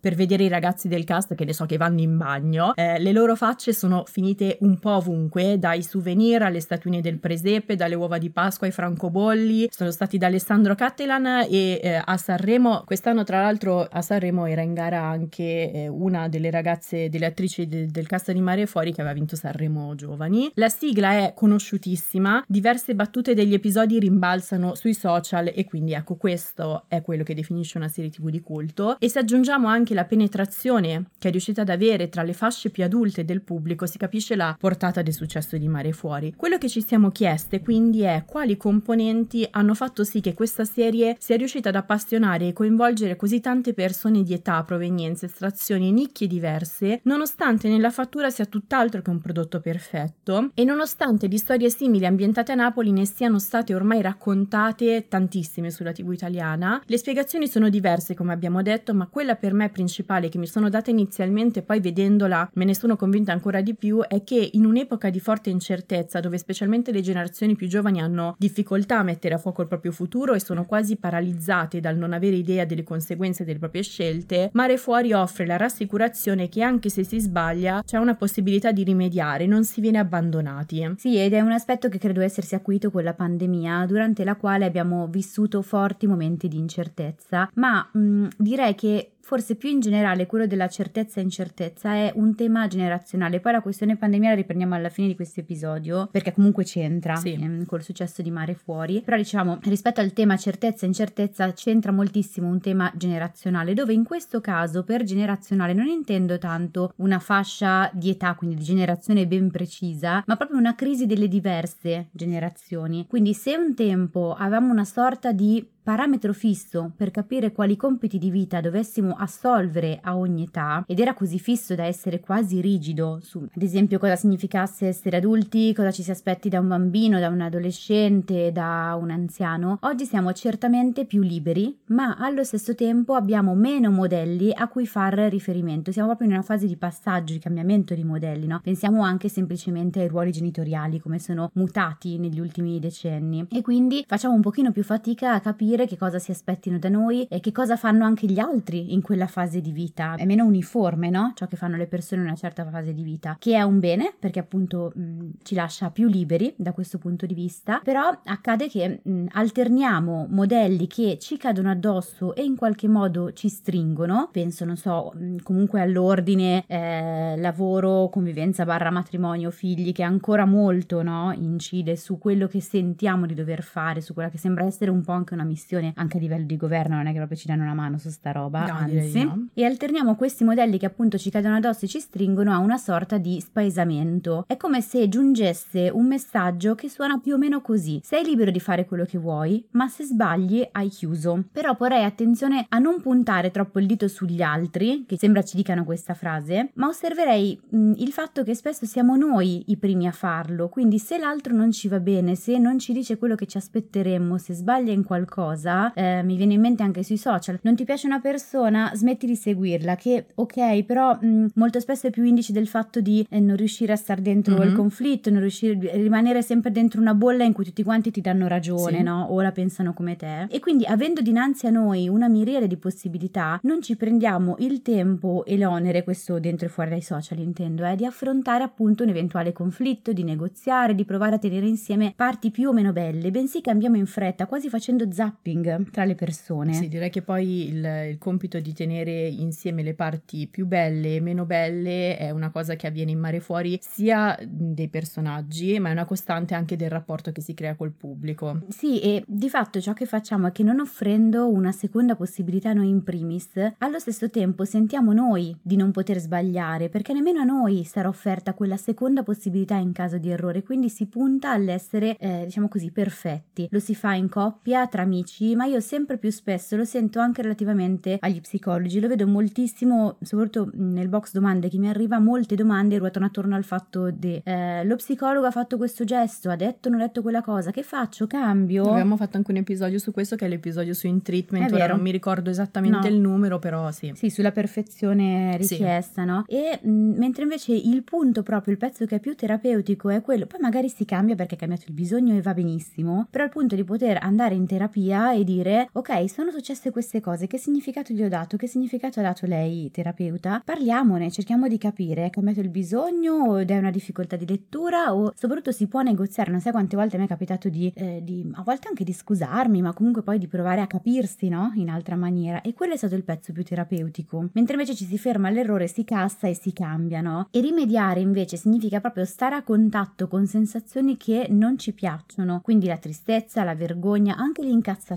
per 0.00 0.14
vedere 0.14 0.44
i 0.44 0.48
ragazzi 0.48 0.88
del 0.88 1.04
cast 1.04 1.34
che 1.34 1.44
ne 1.44 1.52
so 1.52 1.66
che 1.66 1.76
vanno 1.76 2.00
in 2.00 2.16
bagno. 2.16 2.74
Eh, 2.74 2.98
le 2.98 3.12
loro 3.12 3.34
facce 3.36 3.72
sono 3.72 4.04
finite 4.06 4.58
un 4.60 4.78
po' 4.78 4.96
ovunque, 4.96 5.58
dai 5.58 5.82
souvenir 5.82 6.42
alle 6.42 6.60
statuine 6.60 7.00
del 7.00 7.18
presepe, 7.18 7.76
dalle 7.76 7.94
uova 7.94 8.18
di 8.18 8.30
Pasqua 8.30 8.66
ai 8.66 8.72
francobolli, 8.72 9.68
sono 9.70 9.90
stati 9.90 10.18
da 10.18 10.26
Alessandro 10.26 10.74
Cattelan 10.74 11.46
e 11.48 11.80
eh, 11.82 12.02
a 12.04 12.16
Sanremo, 12.16 12.82
quest'anno 12.84 13.24
tra 13.24 13.40
l'altro 13.40 13.82
a 13.82 14.02
Sanremo 14.02 14.46
era 14.46 14.62
in 14.62 14.74
gara 14.74 15.02
anche 15.02 15.72
eh, 15.72 15.88
una 15.88 16.28
delle 16.28 16.50
ragazze, 16.50 17.08
delle 17.08 17.26
attrici 17.26 17.66
de- 17.66 17.86
del 17.86 18.06
cast 18.06 18.32
di 18.32 18.40
Mare 18.40 18.66
Fuori 18.66 18.92
che 18.92 19.00
aveva 19.00 19.14
vinto 19.14 19.36
Sanremo 19.36 19.94
Giovani. 19.94 20.50
La 20.54 20.68
sigla 20.68 21.12
è 21.12 21.32
conosciutissima, 21.34 22.44
diverse 22.46 22.94
battute 22.94 23.34
degli 23.34 23.54
episodi 23.54 23.98
rimbalzano 23.98 24.74
sui 24.74 24.94
social 24.94 25.50
e 25.54 25.64
quindi 25.64 25.92
ecco 25.92 26.16
questo 26.16 26.84
è 26.88 27.02
quello 27.02 27.22
che 27.22 27.34
definisce 27.34 27.78
una 27.78 27.88
serie 27.88 28.10
tv 28.10 28.28
di 28.28 28.40
culto 28.40 28.71
e 28.98 29.08
se 29.08 29.18
aggiungiamo 29.18 29.68
anche 29.68 29.94
la 29.94 30.04
penetrazione 30.04 31.06
che 31.18 31.28
è 31.28 31.30
riuscita 31.30 31.62
ad 31.62 31.68
avere 31.68 32.08
tra 32.08 32.22
le 32.22 32.32
fasce 32.32 32.70
più 32.70 32.84
adulte 32.84 33.24
del 33.24 33.42
pubblico 33.42 33.86
si 33.86 33.98
capisce 33.98 34.36
la 34.36 34.56
portata 34.58 35.02
del 35.02 35.12
successo 35.12 35.56
di 35.56 35.68
Mare 35.68 35.92
Fuori. 35.92 36.34
Quello 36.36 36.58
che 36.58 36.68
ci 36.68 36.82
siamo 36.82 37.10
chieste 37.10 37.60
quindi 37.60 38.00
è 38.02 38.24
quali 38.26 38.56
componenti 38.56 39.46
hanno 39.50 39.74
fatto 39.74 40.04
sì 40.04 40.20
che 40.20 40.34
questa 40.34 40.64
serie 40.64 41.16
sia 41.18 41.36
riuscita 41.36 41.68
ad 41.68 41.76
appassionare 41.76 42.48
e 42.48 42.52
coinvolgere 42.52 43.16
così 43.16 43.40
tante 43.40 43.74
persone 43.74 44.22
di 44.22 44.32
età, 44.32 44.62
provenienze, 44.62 45.26
estrazioni 45.26 45.88
e 45.88 45.92
nicchie 45.92 46.26
diverse, 46.26 47.00
nonostante 47.04 47.68
nella 47.68 47.90
fattura 47.90 48.30
sia 48.30 48.46
tutt'altro 48.46 49.02
che 49.02 49.10
un 49.10 49.20
prodotto 49.20 49.60
perfetto 49.60 50.50
e 50.54 50.64
nonostante 50.64 51.28
di 51.28 51.38
storie 51.38 51.70
simili 51.70 52.06
ambientate 52.06 52.52
a 52.52 52.56
Napoli 52.56 52.92
ne 52.92 53.06
siano 53.06 53.38
state 53.38 53.74
ormai 53.74 54.00
raccontate 54.00 55.06
tantissime 55.08 55.70
sulla 55.70 55.92
TV 55.92 56.12
italiana, 56.12 56.82
le 56.84 56.98
spiegazioni 56.98 57.46
sono 57.46 57.68
diverse 57.68 58.14
come 58.14 58.32
abbiamo 58.32 58.61
detto, 58.62 58.94
ma 58.94 59.06
quella 59.06 59.34
per 59.34 59.52
me 59.52 59.68
principale 59.68 60.28
che 60.28 60.38
mi 60.38 60.46
sono 60.46 60.68
data 60.68 60.90
inizialmente, 60.90 61.62
poi 61.62 61.80
vedendola 61.80 62.50
me 62.54 62.64
ne 62.64 62.74
sono 62.74 62.96
convinta 62.96 63.32
ancora 63.32 63.60
di 63.60 63.74
più, 63.74 64.02
è 64.06 64.22
che 64.24 64.50
in 64.52 64.64
un'epoca 64.64 65.10
di 65.10 65.20
forte 65.20 65.50
incertezza, 65.50 66.20
dove 66.20 66.38
specialmente 66.38 66.92
le 66.92 67.00
generazioni 67.00 67.56
più 67.56 67.66
giovani 67.66 68.00
hanno 68.00 68.34
difficoltà 68.38 68.98
a 68.98 69.02
mettere 69.02 69.34
a 69.34 69.38
fuoco 69.38 69.62
il 69.62 69.68
proprio 69.68 69.92
futuro 69.92 70.34
e 70.34 70.40
sono 70.40 70.64
quasi 70.64 70.96
paralizzate 70.96 71.80
dal 71.80 71.96
non 71.96 72.12
avere 72.12 72.36
idea 72.36 72.64
delle 72.64 72.84
conseguenze 72.84 73.44
delle 73.44 73.58
proprie 73.58 73.82
scelte, 73.82 74.50
Mare 74.52 74.76
Fuori 74.76 75.12
offre 75.12 75.46
la 75.46 75.56
rassicurazione 75.56 76.48
che 76.48 76.62
anche 76.62 76.88
se 76.88 77.04
si 77.04 77.18
sbaglia 77.20 77.82
c'è 77.84 77.98
una 77.98 78.14
possibilità 78.14 78.72
di 78.72 78.84
rimediare, 78.84 79.46
non 79.46 79.64
si 79.64 79.80
viene 79.80 79.98
abbandonati. 79.98 80.94
Sì, 80.96 81.16
ed 81.18 81.32
è 81.32 81.40
un 81.40 81.52
aspetto 81.52 81.88
che 81.88 81.98
credo 81.98 82.20
essersi 82.20 82.54
acuito 82.54 82.90
con 82.90 83.02
la 83.02 83.14
pandemia, 83.14 83.86
durante 83.86 84.24
la 84.24 84.36
quale 84.36 84.64
abbiamo 84.64 85.06
vissuto 85.08 85.62
forti 85.62 86.06
momenti 86.06 86.48
di 86.48 86.58
incertezza, 86.58 87.50
ma 87.54 87.88
mh, 87.92 88.28
direi 88.52 88.74
che 88.74 89.12
forse 89.22 89.54
più 89.54 89.70
in 89.70 89.80
generale 89.80 90.26
quello 90.26 90.46
della 90.46 90.68
certezza 90.68 91.20
e 91.20 91.22
incertezza 91.22 91.94
è 91.94 92.12
un 92.16 92.34
tema 92.34 92.66
generazionale. 92.66 93.40
Poi 93.40 93.52
la 93.52 93.62
questione 93.62 93.96
pandemia 93.96 94.30
la 94.30 94.34
riprendiamo 94.34 94.74
alla 94.74 94.90
fine 94.90 95.06
di 95.06 95.14
questo 95.14 95.40
episodio, 95.40 96.08
perché 96.10 96.32
comunque 96.32 96.64
c'entra 96.64 97.16
sì. 97.16 97.32
ehm, 97.32 97.64
col 97.64 97.82
successo 97.82 98.20
di 98.20 98.30
Mare 98.30 98.54
Fuori. 98.54 99.00
Però 99.02 99.16
diciamo, 99.16 99.58
rispetto 99.62 100.00
al 100.00 100.12
tema 100.12 100.36
certezza 100.36 100.84
e 100.84 100.88
incertezza, 100.88 101.50
c'entra 101.52 101.92
moltissimo 101.92 102.48
un 102.48 102.60
tema 102.60 102.92
generazionale, 102.94 103.74
dove 103.74 103.92
in 103.92 104.04
questo 104.04 104.40
caso 104.40 104.82
per 104.82 105.04
generazionale 105.04 105.72
non 105.72 105.86
intendo 105.86 106.36
tanto 106.36 106.92
una 106.96 107.18
fascia 107.18 107.90
di 107.94 108.10
età, 108.10 108.34
quindi 108.34 108.56
di 108.56 108.64
generazione 108.64 109.26
ben 109.26 109.50
precisa, 109.50 110.22
ma 110.26 110.36
proprio 110.36 110.58
una 110.58 110.74
crisi 110.74 111.06
delle 111.06 111.28
diverse 111.28 112.08
generazioni. 112.10 113.06
Quindi 113.08 113.32
se 113.34 113.56
un 113.56 113.74
tempo 113.74 114.34
avevamo 114.34 114.72
una 114.72 114.84
sorta 114.84 115.32
di 115.32 115.66
parametro 115.82 116.32
fisso 116.32 116.92
per 116.96 117.10
capire 117.10 117.52
quali 117.52 117.76
compiti 117.76 118.18
di 118.18 118.30
vita 118.30 118.60
dovessimo 118.60 119.14
assolvere 119.16 119.98
a 120.02 120.16
ogni 120.16 120.44
età 120.44 120.84
ed 120.86 121.00
era 121.00 121.14
così 121.14 121.38
fisso 121.38 121.74
da 121.74 121.84
essere 121.84 122.20
quasi 122.20 122.60
rigido 122.60 123.18
su 123.22 123.46
ad 123.54 123.62
esempio 123.62 123.98
cosa 123.98 124.16
significasse 124.16 124.86
essere 124.86 125.16
adulti, 125.16 125.74
cosa 125.74 125.90
ci 125.90 126.02
si 126.02 126.10
aspetti 126.10 126.48
da 126.48 126.60
un 126.60 126.68
bambino, 126.68 127.18
da 127.18 127.28
un 127.28 127.40
adolescente, 127.40 128.52
da 128.52 128.96
un 129.00 129.10
anziano, 129.10 129.78
oggi 129.82 130.04
siamo 130.04 130.32
certamente 130.32 131.04
più 131.04 131.22
liberi 131.22 131.78
ma 131.86 132.16
allo 132.18 132.44
stesso 132.44 132.74
tempo 132.74 133.14
abbiamo 133.14 133.54
meno 133.54 133.90
modelli 133.90 134.52
a 134.54 134.68
cui 134.68 134.86
far 134.86 135.14
riferimento, 135.14 135.92
siamo 135.92 136.08
proprio 136.08 136.28
in 136.28 136.34
una 136.34 136.42
fase 136.42 136.66
di 136.66 136.76
passaggio, 136.76 137.32
di 137.32 137.38
cambiamento 137.38 137.94
di 137.94 138.04
modelli, 138.04 138.46
no? 138.46 138.60
Pensiamo 138.62 139.02
anche 139.02 139.28
semplicemente 139.28 140.00
ai 140.00 140.08
ruoli 140.08 140.30
genitoriali 140.30 141.00
come 141.00 141.18
sono 141.18 141.50
mutati 141.54 142.18
negli 142.18 142.40
ultimi 142.40 142.78
decenni. 142.78 143.46
E 143.50 143.62
quindi 143.62 144.04
facciamo 144.06 144.34
un 144.34 144.40
pochino 144.40 144.72
più 144.72 144.84
fatica 144.84 145.34
a 145.34 145.40
capire 145.40 145.71
capire 145.72 145.86
che 145.86 145.96
cosa 145.96 146.18
si 146.18 146.30
aspettino 146.30 146.78
da 146.78 146.90
noi 146.90 147.26
e 147.30 147.40
che 147.40 147.50
cosa 147.50 147.76
fanno 147.76 148.04
anche 148.04 148.26
gli 148.26 148.38
altri 148.38 148.92
in 148.92 149.00
quella 149.00 149.26
fase 149.26 149.62
di 149.62 149.72
vita. 149.72 150.16
È 150.16 150.26
meno 150.26 150.44
uniforme, 150.44 151.08
no? 151.08 151.32
Ciò 151.34 151.46
che 151.46 151.56
fanno 151.56 151.76
le 151.76 151.86
persone 151.86 152.20
in 152.20 152.26
una 152.26 152.36
certa 152.36 152.68
fase 152.68 152.92
di 152.92 153.02
vita, 153.02 153.36
che 153.38 153.54
è 153.54 153.62
un 153.62 153.78
bene 153.80 154.14
perché 154.18 154.38
appunto 154.38 154.92
mh, 154.94 155.28
ci 155.42 155.54
lascia 155.54 155.90
più 155.90 156.08
liberi 156.08 156.52
da 156.58 156.72
questo 156.72 156.98
punto 156.98 157.24
di 157.24 157.32
vista, 157.32 157.80
però 157.82 158.14
accade 158.24 158.68
che 158.68 159.00
mh, 159.02 159.26
alterniamo 159.30 160.26
modelli 160.28 160.86
che 160.86 161.16
ci 161.18 161.38
cadono 161.38 161.70
addosso 161.70 162.34
e 162.34 162.44
in 162.44 162.56
qualche 162.56 162.88
modo 162.88 163.32
ci 163.32 163.48
stringono, 163.48 164.28
penso, 164.30 164.66
non 164.66 164.76
so, 164.76 165.12
mh, 165.14 165.36
comunque 165.42 165.80
all'ordine 165.80 166.64
eh, 166.66 167.34
lavoro, 167.38 168.10
convivenza 168.10 168.66
barra 168.66 168.90
matrimonio, 168.90 169.50
figli, 169.50 169.92
che 169.92 170.02
ancora 170.02 170.44
molto, 170.44 171.02
no? 171.02 171.32
Incide 171.32 171.96
su 171.96 172.18
quello 172.18 172.46
che 172.46 172.60
sentiamo 172.60 173.24
di 173.24 173.32
dover 173.32 173.62
fare, 173.62 174.02
su 174.02 174.12
quella 174.12 174.28
che 174.28 174.38
sembra 174.38 174.64
essere 174.66 174.90
un 174.90 175.00
po' 175.02 175.12
anche 175.12 175.32
una 175.32 175.44
missione 175.44 175.60
missione 175.62 175.92
anche 175.96 176.16
a 176.16 176.20
livello 176.20 176.44
di 176.44 176.56
governo, 176.56 176.96
non 176.96 177.06
è 177.06 177.10
che 177.10 177.18
proprio 177.18 177.38
ci 177.38 177.46
danno 177.46 177.62
una 177.62 177.74
mano 177.74 177.98
su 177.98 178.10
sta 178.10 178.32
roba, 178.32 178.66
no, 178.66 178.74
anzi. 178.74 179.24
No. 179.24 179.48
E 179.54 179.64
alterniamo 179.64 180.16
questi 180.16 180.44
modelli 180.44 180.78
che 180.78 180.86
appunto 180.86 181.16
ci 181.16 181.30
cadono 181.30 181.56
addosso 181.56 181.84
e 181.84 181.88
ci 181.88 182.00
stringono 182.00 182.52
a 182.52 182.58
una 182.58 182.76
sorta 182.76 183.18
di 183.18 183.40
spaesamento. 183.40 184.44
È 184.46 184.56
come 184.56 184.80
se 184.80 185.08
giungesse 185.08 185.90
un 185.92 186.06
messaggio 186.06 186.74
che 186.74 186.88
suona 186.88 187.18
più 187.18 187.34
o 187.34 187.38
meno 187.38 187.60
così. 187.60 188.00
Sei 188.02 188.24
libero 188.24 188.50
di 188.50 188.60
fare 188.60 188.84
quello 188.84 189.04
che 189.04 189.18
vuoi, 189.18 189.64
ma 189.72 189.88
se 189.88 190.04
sbagli 190.04 190.66
hai 190.72 190.88
chiuso. 190.88 191.44
Però 191.52 191.76
porrei 191.76 192.04
attenzione 192.04 192.66
a 192.68 192.78
non 192.78 193.00
puntare 193.00 193.50
troppo 193.50 193.78
il 193.78 193.86
dito 193.86 194.08
sugli 194.08 194.42
altri, 194.42 195.04
che 195.06 195.16
sembra 195.16 195.42
ci 195.42 195.56
dicano 195.56 195.84
questa 195.84 196.14
frase, 196.14 196.70
ma 196.74 196.88
osserverei 196.88 197.58
mh, 197.68 197.92
il 197.98 198.12
fatto 198.12 198.42
che 198.42 198.54
spesso 198.54 198.86
siamo 198.86 199.16
noi 199.16 199.64
i 199.66 199.76
primi 199.76 200.06
a 200.06 200.12
farlo, 200.12 200.68
quindi 200.68 200.98
se 200.98 201.18
l'altro 201.18 201.54
non 201.54 201.70
ci 201.70 201.88
va 201.88 202.00
bene, 202.00 202.34
se 202.34 202.58
non 202.58 202.78
ci 202.78 202.92
dice 202.92 203.18
quello 203.18 203.34
che 203.34 203.46
ci 203.46 203.56
aspetteremmo, 203.56 204.38
se 204.38 204.54
sbaglia 204.54 204.92
in 204.92 205.04
qualcosa, 205.04 205.51
cosa, 205.52 205.92
eh, 205.94 206.22
mi 206.22 206.36
viene 206.36 206.54
in 206.54 206.60
mente 206.60 206.82
anche 206.82 207.02
sui 207.02 207.16
social, 207.16 207.58
non 207.62 207.76
ti 207.76 207.84
piace 207.84 208.06
una 208.06 208.20
persona, 208.20 208.90
smetti 208.94 209.26
di 209.26 209.36
seguirla, 209.36 209.96
che 209.96 210.26
ok, 210.34 210.82
però 210.84 211.16
mh, 211.20 211.46
molto 211.54 211.78
spesso 211.80 212.06
è 212.06 212.10
più 212.10 212.24
indice 212.24 212.52
del 212.52 212.66
fatto 212.66 213.00
di 213.00 213.26
eh, 213.28 213.40
non 213.40 213.56
riuscire 213.56 213.92
a 213.92 213.96
stare 213.96 214.22
dentro 214.22 214.56
mm-hmm. 214.56 214.68
il 214.68 214.74
conflitto, 214.74 215.30
non 215.30 215.40
riuscire 215.40 215.90
a 215.90 215.94
rimanere 215.94 216.42
sempre 216.42 216.70
dentro 216.70 217.00
una 217.00 217.14
bolla 217.14 217.44
in 217.44 217.52
cui 217.52 217.64
tutti 217.64 217.82
quanti 217.82 218.10
ti 218.10 218.20
danno 218.20 218.48
ragione, 218.48 218.98
sì. 218.98 219.02
no? 219.02 219.26
O 219.30 219.40
la 219.40 219.52
pensano 219.52 219.92
come 219.92 220.16
te. 220.16 220.46
E 220.48 220.58
quindi 220.60 220.84
avendo 220.84 221.20
dinanzi 221.20 221.66
a 221.66 221.70
noi 221.70 222.08
una 222.08 222.28
miriade 222.28 222.66
di 222.66 222.76
possibilità, 222.76 223.60
non 223.62 223.82
ci 223.82 223.96
prendiamo 223.96 224.56
il 224.58 224.82
tempo 224.82 225.44
e 225.44 225.58
l'onere, 225.58 226.04
questo 226.04 226.38
dentro 226.38 226.66
e 226.66 226.70
fuori 226.70 226.90
dai 226.90 227.02
social 227.02 227.38
intendo, 227.38 227.84
eh, 227.84 227.96
di 227.96 228.06
affrontare 228.06 228.64
appunto 228.64 229.02
un 229.02 229.10
eventuale 229.10 229.52
conflitto, 229.52 230.12
di 230.12 230.24
negoziare, 230.24 230.94
di 230.94 231.04
provare 231.04 231.36
a 231.36 231.38
tenere 231.38 231.66
insieme 231.66 232.12
parti 232.16 232.50
più 232.50 232.68
o 232.68 232.72
meno 232.72 232.92
belle, 232.92 233.30
bensì 233.30 233.60
cambiamo 233.60 233.96
in 233.96 234.06
fretta, 234.06 234.46
quasi 234.46 234.68
facendo 234.68 235.10
zapping 235.42 235.90
tra 235.90 236.04
le 236.04 236.14
persone. 236.14 236.72
Sì, 236.72 236.88
direi 236.88 237.10
che 237.10 237.22
poi 237.22 237.68
il, 237.68 237.84
il 238.10 238.18
compito 238.18 238.60
di 238.60 238.72
tenere 238.72 239.26
insieme 239.26 239.82
le 239.82 239.94
parti 239.94 240.46
più 240.46 240.66
belle 240.66 241.16
e 241.16 241.20
meno 241.20 241.44
belle 241.44 242.16
è 242.16 242.30
una 242.30 242.50
cosa 242.50 242.76
che 242.76 242.86
avviene 242.86 243.10
in 243.10 243.18
mare 243.18 243.40
fuori 243.40 243.78
sia 243.82 244.38
dei 244.46 244.88
personaggi, 244.88 245.78
ma 245.80 245.88
è 245.88 245.92
una 245.92 246.04
costante 246.04 246.54
anche 246.54 246.76
del 246.76 246.90
rapporto 246.90 247.32
che 247.32 247.40
si 247.40 247.54
crea 247.54 247.74
col 247.74 247.90
pubblico. 247.90 248.60
Sì, 248.68 249.00
e 249.00 249.24
di 249.26 249.48
fatto 249.48 249.80
ciò 249.80 249.92
che 249.92 250.06
facciamo 250.06 250.46
è 250.46 250.52
che 250.52 250.62
non 250.62 250.80
offrendo 250.80 251.50
una 251.50 251.72
seconda 251.72 252.14
possibilità 252.14 252.72
noi 252.72 252.88
in 252.88 253.02
primis, 253.02 253.50
allo 253.78 253.98
stesso 253.98 254.30
tempo 254.30 254.64
sentiamo 254.64 255.12
noi 255.12 255.56
di 255.60 255.76
non 255.76 255.90
poter 255.90 256.18
sbagliare, 256.18 256.88
perché 256.88 257.12
nemmeno 257.12 257.40
a 257.40 257.44
noi 257.44 257.84
sarà 257.84 258.08
offerta 258.08 258.54
quella 258.54 258.76
seconda 258.76 259.22
possibilità 259.22 259.74
in 259.76 259.92
caso 259.92 260.18
di 260.18 260.30
errore, 260.30 260.62
quindi 260.62 260.88
si 260.88 261.06
punta 261.06 261.50
all'essere, 261.50 262.16
eh, 262.18 262.42
diciamo 262.44 262.68
così, 262.68 262.90
perfetti. 262.90 263.66
Lo 263.70 263.80
si 263.80 263.94
fa 263.94 264.14
in 264.14 264.28
coppia, 264.28 264.86
tra 264.86 265.02
amici, 265.02 265.31
ma 265.54 265.64
io 265.64 265.80
sempre 265.80 266.18
più 266.18 266.30
spesso 266.30 266.76
lo 266.76 266.84
sento 266.84 267.18
anche 267.18 267.42
relativamente 267.42 268.18
agli 268.20 268.40
psicologi, 268.40 269.00
lo 269.00 269.08
vedo 269.08 269.26
moltissimo, 269.26 270.16
soprattutto 270.20 270.70
nel 270.74 271.08
box 271.08 271.32
domande 271.32 271.68
che 271.68 271.78
mi 271.78 271.88
arriva, 271.88 272.18
molte 272.18 272.54
domande 272.54 272.98
ruotano 272.98 273.26
attorno 273.26 273.54
al 273.54 273.64
fatto 273.64 274.10
di 274.10 274.40
eh, 274.44 274.84
lo 274.84 274.96
psicologo 274.96 275.46
ha 275.46 275.50
fatto 275.50 275.76
questo 275.76 276.04
gesto, 276.04 276.50
ha 276.50 276.56
detto 276.56 276.88
non 276.88 277.00
ha 277.00 277.06
detto 277.06 277.22
quella 277.22 277.42
cosa, 277.42 277.70
che 277.70 277.82
faccio? 277.82 278.26
Cambio? 278.26 278.90
Abbiamo 278.90 279.16
fatto 279.16 279.36
anche 279.36 279.50
un 279.50 279.56
episodio 279.58 279.98
su 279.98 280.12
questo 280.12 280.36
che 280.36 280.46
è 280.46 280.48
l'episodio 280.48 280.92
su 280.92 281.06
in 281.06 281.22
treatment, 281.22 281.72
ora 281.72 281.86
non 281.86 282.00
mi 282.00 282.10
ricordo 282.10 282.50
esattamente 282.50 283.08
no. 283.08 283.14
il 283.14 283.20
numero, 283.20 283.58
però 283.58 283.90
sì. 283.90 284.12
Sì, 284.14 284.28
sulla 284.28 284.52
perfezione 284.52 285.56
richiesta, 285.56 286.22
sì. 286.22 286.28
no? 286.28 286.44
E 286.46 286.78
mh, 286.82 286.90
mentre 286.90 287.44
invece 287.44 287.72
il 287.72 288.02
punto 288.02 288.42
proprio, 288.42 288.72
il 288.72 288.78
pezzo 288.78 289.06
che 289.06 289.16
è 289.16 289.20
più 289.20 289.34
terapeutico 289.34 290.10
è 290.10 290.20
quello, 290.20 290.46
poi 290.46 290.60
magari 290.60 290.88
si 290.88 291.04
cambia 291.04 291.34
perché 291.34 291.54
è 291.54 291.58
cambiato 291.58 291.84
il 291.88 291.94
bisogno 291.94 292.36
e 292.36 292.42
va 292.42 292.52
benissimo, 292.52 293.26
però 293.30 293.44
il 293.44 293.50
punto 293.50 293.74
di 293.74 293.84
poter 293.84 294.18
andare 294.20 294.54
in 294.54 294.66
terapia 294.66 295.21
e 295.30 295.44
dire 295.44 295.88
ok, 295.92 296.28
sono 296.28 296.50
successe 296.50 296.90
queste 296.90 297.20
cose, 297.20 297.46
che 297.46 297.58
significato 297.58 298.12
gli 298.12 298.22
ho 298.22 298.28
dato, 298.28 298.56
che 298.56 298.66
significato 298.66 299.20
ha 299.20 299.22
dato 299.22 299.46
lei 299.46 299.90
terapeuta? 299.92 300.62
Parliamone, 300.64 301.30
cerchiamo 301.30 301.68
di 301.68 301.78
capire, 301.78 302.26
è 302.26 302.30
cambiato 302.30 302.60
il 302.60 302.70
bisogno 302.70 303.58
ed 303.58 303.70
è 303.70 303.78
una 303.78 303.90
difficoltà 303.90 304.34
di 304.36 304.46
lettura 304.46 305.14
o 305.14 305.32
soprattutto 305.36 305.70
si 305.70 305.86
può 305.86 306.00
negoziare, 306.00 306.50
non 306.50 306.60
sai 306.60 306.72
quante 306.72 306.96
volte 306.96 307.18
mi 307.18 307.24
è 307.24 307.28
capitato 307.28 307.68
di, 307.68 307.92
eh, 307.94 308.20
di 308.24 308.50
a 308.54 308.62
volte 308.62 308.88
anche 308.88 309.04
di 309.04 309.12
scusarmi, 309.12 309.80
ma 309.82 309.92
comunque 309.92 310.22
poi 310.22 310.38
di 310.38 310.48
provare 310.48 310.80
a 310.80 310.86
capirsi, 310.86 311.48
no? 311.48 311.72
In 311.74 311.88
altra 311.88 312.16
maniera 312.16 312.62
e 312.62 312.72
quello 312.72 312.94
è 312.94 312.96
stato 312.96 313.14
il 313.14 313.22
pezzo 313.22 313.52
più 313.52 313.62
terapeutico. 313.62 314.48
Mentre 314.52 314.74
invece 314.74 314.94
ci 314.94 315.04
si 315.04 315.18
ferma 315.18 315.48
all'errore, 315.48 315.86
si 315.86 316.04
cassa 316.04 316.48
e 316.48 316.54
si 316.54 316.72
cambia, 316.72 317.20
no? 317.20 317.48
E 317.50 317.60
rimediare 317.60 318.20
invece 318.20 318.56
significa 318.56 319.00
proprio 319.00 319.24
stare 319.24 319.54
a 319.54 319.62
contatto 319.62 320.26
con 320.26 320.46
sensazioni 320.46 321.16
che 321.16 321.46
non 321.50 321.78
ci 321.78 321.92
piacciono, 321.92 322.60
quindi 322.62 322.86
la 322.86 322.96
tristezza, 322.96 323.62
la 323.62 323.74
vergogna, 323.74 324.36
anche 324.36 324.62
l'incazzatura 324.62 325.11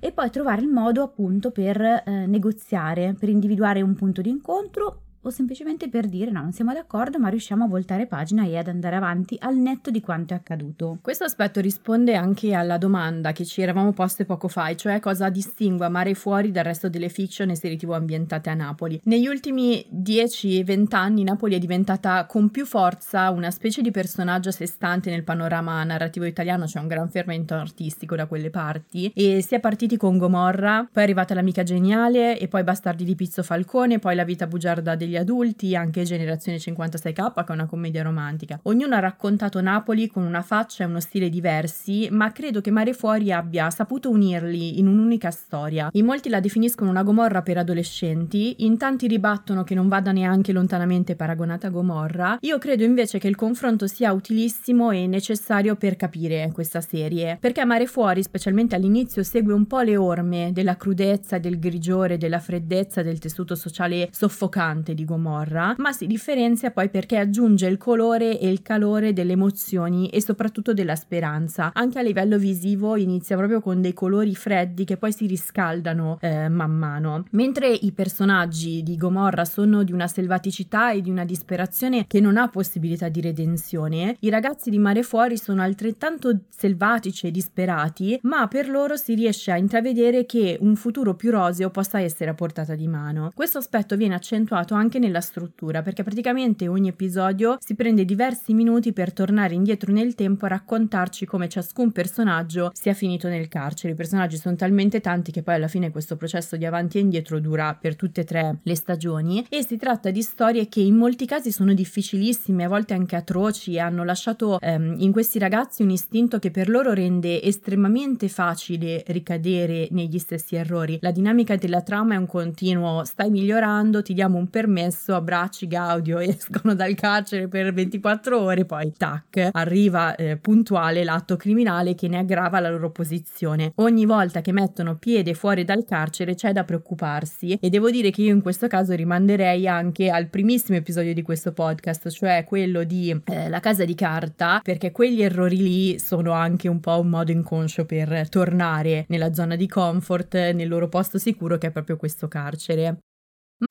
e 0.00 0.12
poi 0.12 0.30
trovare 0.30 0.62
il 0.62 0.68
modo 0.68 1.02
appunto 1.02 1.50
per 1.50 1.80
eh, 1.80 2.26
negoziare, 2.26 3.14
per 3.18 3.28
individuare 3.28 3.82
un 3.82 3.94
punto 3.94 4.20
di 4.20 4.30
incontro 4.30 5.03
o 5.24 5.30
semplicemente 5.30 5.88
per 5.88 6.06
dire 6.06 6.30
no, 6.30 6.40
non 6.40 6.52
siamo 6.52 6.72
d'accordo, 6.72 7.18
ma 7.18 7.28
riusciamo 7.28 7.64
a 7.64 7.68
voltare 7.68 8.06
pagina 8.06 8.44
e 8.44 8.56
ad 8.56 8.68
andare 8.68 8.96
avanti 8.96 9.36
al 9.40 9.56
netto 9.56 9.90
di 9.90 10.00
quanto 10.00 10.34
è 10.34 10.36
accaduto. 10.36 10.98
Questo 11.00 11.24
aspetto 11.24 11.60
risponde 11.60 12.14
anche 12.14 12.54
alla 12.54 12.78
domanda 12.78 13.32
che 13.32 13.44
ci 13.44 13.62
eravamo 13.62 13.92
poste 13.92 14.24
poco 14.24 14.48
fa, 14.48 14.74
cioè 14.74 15.00
cosa 15.00 15.28
distingue 15.28 15.88
Mare 15.88 16.14
Fuori 16.14 16.50
dal 16.50 16.64
resto 16.64 16.88
delle 16.88 17.08
fiction 17.08 17.50
e 17.50 17.56
serie 17.56 17.76
tv 17.76 17.92
ambientate 17.92 18.50
a 18.50 18.54
Napoli. 18.54 19.00
Negli 19.04 19.26
ultimi 19.26 19.84
10-20 19.92 20.94
anni 20.94 21.24
Napoli 21.24 21.54
è 21.54 21.58
diventata 21.58 22.26
con 22.26 22.50
più 22.50 22.66
forza 22.66 23.30
una 23.30 23.50
specie 23.50 23.82
di 23.82 23.90
personaggio 23.90 24.50
a 24.50 24.52
sé 24.52 24.66
stante 24.66 25.10
nel 25.10 25.24
panorama 25.24 25.82
narrativo 25.84 26.26
italiano, 26.26 26.64
c'è 26.64 26.72
cioè 26.72 26.82
un 26.82 26.88
gran 26.88 27.08
fermento 27.08 27.54
artistico 27.54 28.16
da 28.16 28.26
quelle 28.26 28.50
parti 28.50 29.10
e 29.14 29.42
si 29.42 29.54
è 29.54 29.60
partiti 29.60 29.96
con 29.96 30.18
Gomorra, 30.18 30.88
poi 30.90 31.02
è 31.02 31.04
arrivata 31.04 31.34
l'amica 31.34 31.62
geniale 31.62 32.38
e 32.38 32.48
poi 32.48 32.62
Bastardi 32.62 33.04
di 33.04 33.14
Pizzo 33.14 33.42
Falcone, 33.42 33.98
poi 33.98 34.14
la 34.14 34.24
vita 34.24 34.46
bugiarda 34.46 34.94
degli 34.94 35.13
gli 35.14 35.16
adulti, 35.16 35.76
anche 35.76 36.02
Generazione 36.02 36.58
56K, 36.58 37.32
che 37.32 37.44
è 37.46 37.52
una 37.52 37.66
commedia 37.66 38.02
romantica. 38.02 38.58
Ognuno 38.64 38.96
ha 38.96 38.98
raccontato 38.98 39.60
Napoli 39.60 40.08
con 40.08 40.24
una 40.24 40.42
faccia 40.42 40.82
e 40.82 40.86
uno 40.88 40.98
stile 40.98 41.28
diversi, 41.28 42.08
ma 42.10 42.32
credo 42.32 42.60
che 42.60 42.72
Mare 42.72 42.92
Fuori 42.92 43.30
abbia 43.30 43.70
saputo 43.70 44.10
unirli 44.10 44.80
in 44.80 44.88
un'unica 44.88 45.30
storia. 45.30 45.88
In 45.92 46.04
molti 46.04 46.28
la 46.28 46.40
definiscono 46.40 46.90
una 46.90 47.04
Gomorra 47.04 47.42
per 47.42 47.58
adolescenti, 47.58 48.64
in 48.64 48.76
tanti 48.76 49.06
ribattono 49.06 49.62
che 49.62 49.74
non 49.74 49.86
vada 49.88 50.10
neanche 50.10 50.52
lontanamente 50.52 51.14
paragonata 51.14 51.68
a 51.68 51.70
Gomorra. 51.70 52.38
Io 52.40 52.58
credo 52.58 52.82
invece 52.82 53.18
che 53.18 53.28
il 53.28 53.36
confronto 53.36 53.86
sia 53.86 54.12
utilissimo 54.12 54.90
e 54.90 55.06
necessario 55.06 55.76
per 55.76 55.94
capire 55.94 56.50
questa 56.52 56.80
serie, 56.80 57.36
perché 57.40 57.64
Mare 57.64 57.86
Fuori, 57.86 58.22
specialmente 58.22 58.74
all'inizio, 58.74 59.22
segue 59.22 59.52
un 59.52 59.66
po' 59.66 59.80
le 59.80 59.96
orme 59.96 60.50
della 60.52 60.76
crudezza, 60.76 61.38
del 61.38 61.60
grigiore, 61.60 62.18
della 62.18 62.40
freddezza 62.40 63.02
del 63.02 63.20
tessuto 63.20 63.54
sociale 63.54 64.08
soffocante 64.10 64.94
di 64.94 65.03
di 65.04 65.10
Gomorra, 65.10 65.74
ma 65.78 65.92
si 65.92 66.06
differenzia 66.06 66.70
poi 66.70 66.88
perché 66.88 67.18
aggiunge 67.18 67.66
il 67.66 67.76
colore 67.76 68.40
e 68.40 68.48
il 68.48 68.62
calore 68.62 69.12
delle 69.12 69.32
emozioni 69.32 70.08
e 70.08 70.20
soprattutto 70.20 70.72
della 70.72 70.96
speranza. 70.96 71.70
Anche 71.74 71.98
a 71.98 72.02
livello 72.02 72.38
visivo 72.38 72.96
inizia 72.96 73.36
proprio 73.36 73.60
con 73.60 73.80
dei 73.80 73.92
colori 73.92 74.34
freddi 74.34 74.84
che 74.84 74.96
poi 74.96 75.12
si 75.12 75.26
riscaldano 75.26 76.18
eh, 76.20 76.48
man 76.48 76.72
mano. 76.72 77.24
Mentre 77.30 77.68
i 77.68 77.92
personaggi 77.92 78.82
di 78.82 78.96
Gomorra 78.96 79.44
sono 79.44 79.82
di 79.82 79.92
una 79.92 80.08
selvaticità 80.08 80.90
e 80.90 81.02
di 81.02 81.10
una 81.10 81.24
disperazione 81.24 82.06
che 82.06 82.20
non 82.20 82.36
ha 82.36 82.48
possibilità 82.48 83.08
di 83.08 83.20
redenzione, 83.20 84.16
i 84.20 84.30
ragazzi 84.30 84.70
di 84.70 84.78
Mare 84.78 85.02
Fuori 85.02 85.36
sono 85.36 85.62
altrettanto 85.62 86.40
selvatici 86.48 87.26
e 87.26 87.30
disperati, 87.30 88.18
ma 88.22 88.48
per 88.48 88.68
loro 88.68 88.96
si 88.96 89.14
riesce 89.14 89.50
a 89.52 89.58
intravedere 89.58 90.24
che 90.24 90.56
un 90.60 90.74
futuro 90.76 91.14
più 91.14 91.30
roseo 91.30 91.70
possa 91.70 92.00
essere 92.00 92.30
a 92.30 92.34
portata 92.34 92.74
di 92.74 92.88
mano. 92.88 93.30
Questo 93.34 93.58
aspetto 93.58 93.96
viene 93.96 94.14
accentuato 94.14 94.74
anche 94.74 94.93
anche 94.94 94.98
nella 94.98 95.20
struttura, 95.20 95.82
perché 95.82 96.02
praticamente 96.02 96.68
ogni 96.68 96.88
episodio 96.88 97.56
si 97.60 97.74
prende 97.74 98.04
diversi 98.04 98.54
minuti 98.54 98.92
per 98.92 99.12
tornare 99.12 99.54
indietro 99.54 99.92
nel 99.92 100.14
tempo 100.14 100.44
a 100.44 100.48
raccontarci 100.48 101.26
come 101.26 101.48
ciascun 101.48 101.90
personaggio 101.90 102.70
sia 102.72 102.94
finito 102.94 103.28
nel 103.28 103.48
carcere. 103.48 103.94
I 103.94 103.96
personaggi 103.96 104.36
sono 104.36 104.54
talmente 104.54 105.00
tanti 105.00 105.32
che 105.32 105.42
poi 105.42 105.54
alla 105.54 105.68
fine 105.68 105.90
questo 105.90 106.16
processo 106.16 106.56
di 106.56 106.64
avanti 106.64 106.98
e 106.98 107.00
indietro 107.00 107.40
dura 107.40 107.76
per 107.80 107.96
tutte 107.96 108.20
e 108.20 108.24
tre 108.24 108.58
le 108.62 108.76
stagioni 108.76 109.44
e 109.48 109.64
si 109.64 109.76
tratta 109.76 110.10
di 110.10 110.22
storie 110.22 110.68
che 110.68 110.80
in 110.80 110.96
molti 110.96 111.26
casi 111.26 111.50
sono 111.50 111.74
difficilissime, 111.74 112.64
a 112.64 112.68
volte 112.68 112.94
anche 112.94 113.16
atroci 113.16 113.74
e 113.74 113.80
hanno 113.80 114.04
lasciato 114.04 114.60
ehm, 114.60 114.96
in 114.98 115.12
questi 115.12 115.38
ragazzi 115.38 115.82
un 115.82 115.90
istinto 115.90 116.38
che 116.38 116.50
per 116.50 116.68
loro 116.68 116.92
rende 116.92 117.42
estremamente 117.42 118.28
facile 118.28 119.02
ricadere 119.08 119.88
negli 119.90 120.18
stessi 120.18 120.54
errori. 120.56 120.98
La 121.00 121.10
dinamica 121.10 121.56
della 121.56 121.82
trama 121.82 122.14
è 122.14 122.16
un 122.16 122.26
continuo 122.26 123.04
stai 123.04 123.30
migliorando, 123.30 124.02
ti 124.02 124.14
diamo 124.14 124.38
un 124.38 124.48
permesso 124.48 124.82
messo, 124.84 125.14
abbracci 125.14 125.66
Gaudio, 125.66 126.18
escono 126.20 126.74
dal 126.74 126.94
carcere 126.94 127.48
per 127.48 127.72
24 127.72 128.38
ore, 128.38 128.64
poi 128.64 128.92
tac, 128.96 129.48
arriva 129.52 130.14
eh, 130.14 130.36
puntuale 130.36 131.04
l'atto 131.04 131.36
criminale 131.36 131.94
che 131.94 132.08
ne 132.08 132.18
aggrava 132.18 132.60
la 132.60 132.70
loro 132.70 132.90
posizione. 132.90 133.72
Ogni 133.76 134.06
volta 134.06 134.40
che 134.40 134.52
mettono 134.52 134.96
piede 134.96 135.34
fuori 135.34 135.64
dal 135.64 135.84
carcere 135.84 136.34
c'è 136.34 136.52
da 136.52 136.64
preoccuparsi 136.64 137.58
e 137.60 137.70
devo 137.70 137.90
dire 137.90 138.10
che 138.10 138.22
io 138.22 138.34
in 138.34 138.42
questo 138.42 138.66
caso 138.66 138.94
rimanderei 138.94 139.66
anche 139.66 140.10
al 140.10 140.28
primissimo 140.28 140.76
episodio 140.76 141.14
di 141.14 141.22
questo 141.22 141.52
podcast, 141.52 142.10
cioè 142.10 142.44
quello 142.46 142.84
di 142.84 143.10
eh, 143.24 143.48
La 143.48 143.60
casa 143.60 143.84
di 143.84 143.94
carta, 143.94 144.60
perché 144.62 144.92
quegli 144.92 145.22
errori 145.22 145.56
lì 145.56 145.98
sono 145.98 146.32
anche 146.32 146.68
un 146.68 146.80
po' 146.80 147.00
un 147.00 147.08
modo 147.08 147.32
inconscio 147.32 147.84
per 147.84 148.28
tornare 148.28 149.06
nella 149.08 149.32
zona 149.32 149.56
di 149.56 149.68
comfort, 149.68 150.34
nel 150.34 150.68
loro 150.68 150.88
posto 150.88 151.18
sicuro 151.18 151.58
che 151.58 151.68
è 151.68 151.70
proprio 151.70 151.96
questo 151.96 152.28
carcere. 152.28 152.98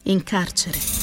In 0.06 0.24
carcere, 0.24 1.03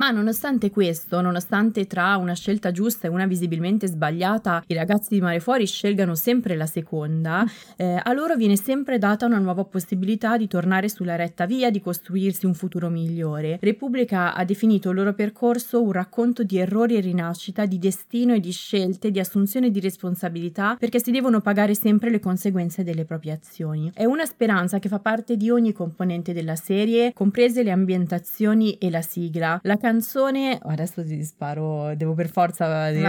Ma 0.00 0.12
nonostante 0.12 0.70
questo, 0.70 1.20
nonostante 1.20 1.88
tra 1.88 2.16
una 2.18 2.34
scelta 2.34 2.70
giusta 2.70 3.08
e 3.08 3.10
una 3.10 3.26
visibilmente 3.26 3.88
sbagliata 3.88 4.62
i 4.68 4.74
ragazzi 4.74 5.08
di 5.12 5.20
Mare 5.20 5.40
Fuori 5.40 5.66
scelgano 5.66 6.14
sempre 6.14 6.54
la 6.54 6.66
seconda, 6.66 7.44
eh, 7.76 8.00
a 8.00 8.12
loro 8.12 8.36
viene 8.36 8.54
sempre 8.54 8.98
data 8.98 9.26
una 9.26 9.40
nuova 9.40 9.64
possibilità 9.64 10.36
di 10.36 10.46
tornare 10.46 10.88
sulla 10.88 11.16
retta 11.16 11.46
via, 11.46 11.72
di 11.72 11.80
costruirsi 11.80 12.46
un 12.46 12.54
futuro 12.54 12.88
migliore. 12.90 13.58
Repubblica 13.60 14.34
ha 14.34 14.44
definito 14.44 14.90
il 14.90 14.94
loro 14.98 15.14
percorso 15.14 15.82
un 15.82 15.90
racconto 15.90 16.44
di 16.44 16.58
errori 16.58 16.94
e 16.94 17.00
rinascita, 17.00 17.66
di 17.66 17.80
destino 17.80 18.34
e 18.34 18.38
di 18.38 18.52
scelte, 18.52 19.10
di 19.10 19.18
assunzione 19.18 19.72
di 19.72 19.80
responsabilità, 19.80 20.76
perché 20.78 21.02
si 21.02 21.10
devono 21.10 21.40
pagare 21.40 21.74
sempre 21.74 22.10
le 22.10 22.20
conseguenze 22.20 22.84
delle 22.84 23.04
proprie 23.04 23.32
azioni. 23.32 23.90
È 23.92 24.04
una 24.04 24.26
speranza 24.26 24.78
che 24.78 24.88
fa 24.88 25.00
parte 25.00 25.36
di 25.36 25.50
ogni 25.50 25.72
componente 25.72 26.32
della 26.32 26.54
serie, 26.54 27.12
comprese 27.12 27.64
le 27.64 27.72
ambientazioni 27.72 28.74
e 28.74 28.90
la 28.90 29.02
sigla. 29.02 29.58
La 29.64 29.76
canzone, 29.88 30.58
adesso 30.62 31.02
ti 31.04 31.24
sparo, 31.24 31.94
devo 31.94 32.12
per 32.12 32.28
forza 32.28 32.90
dire 32.90 33.08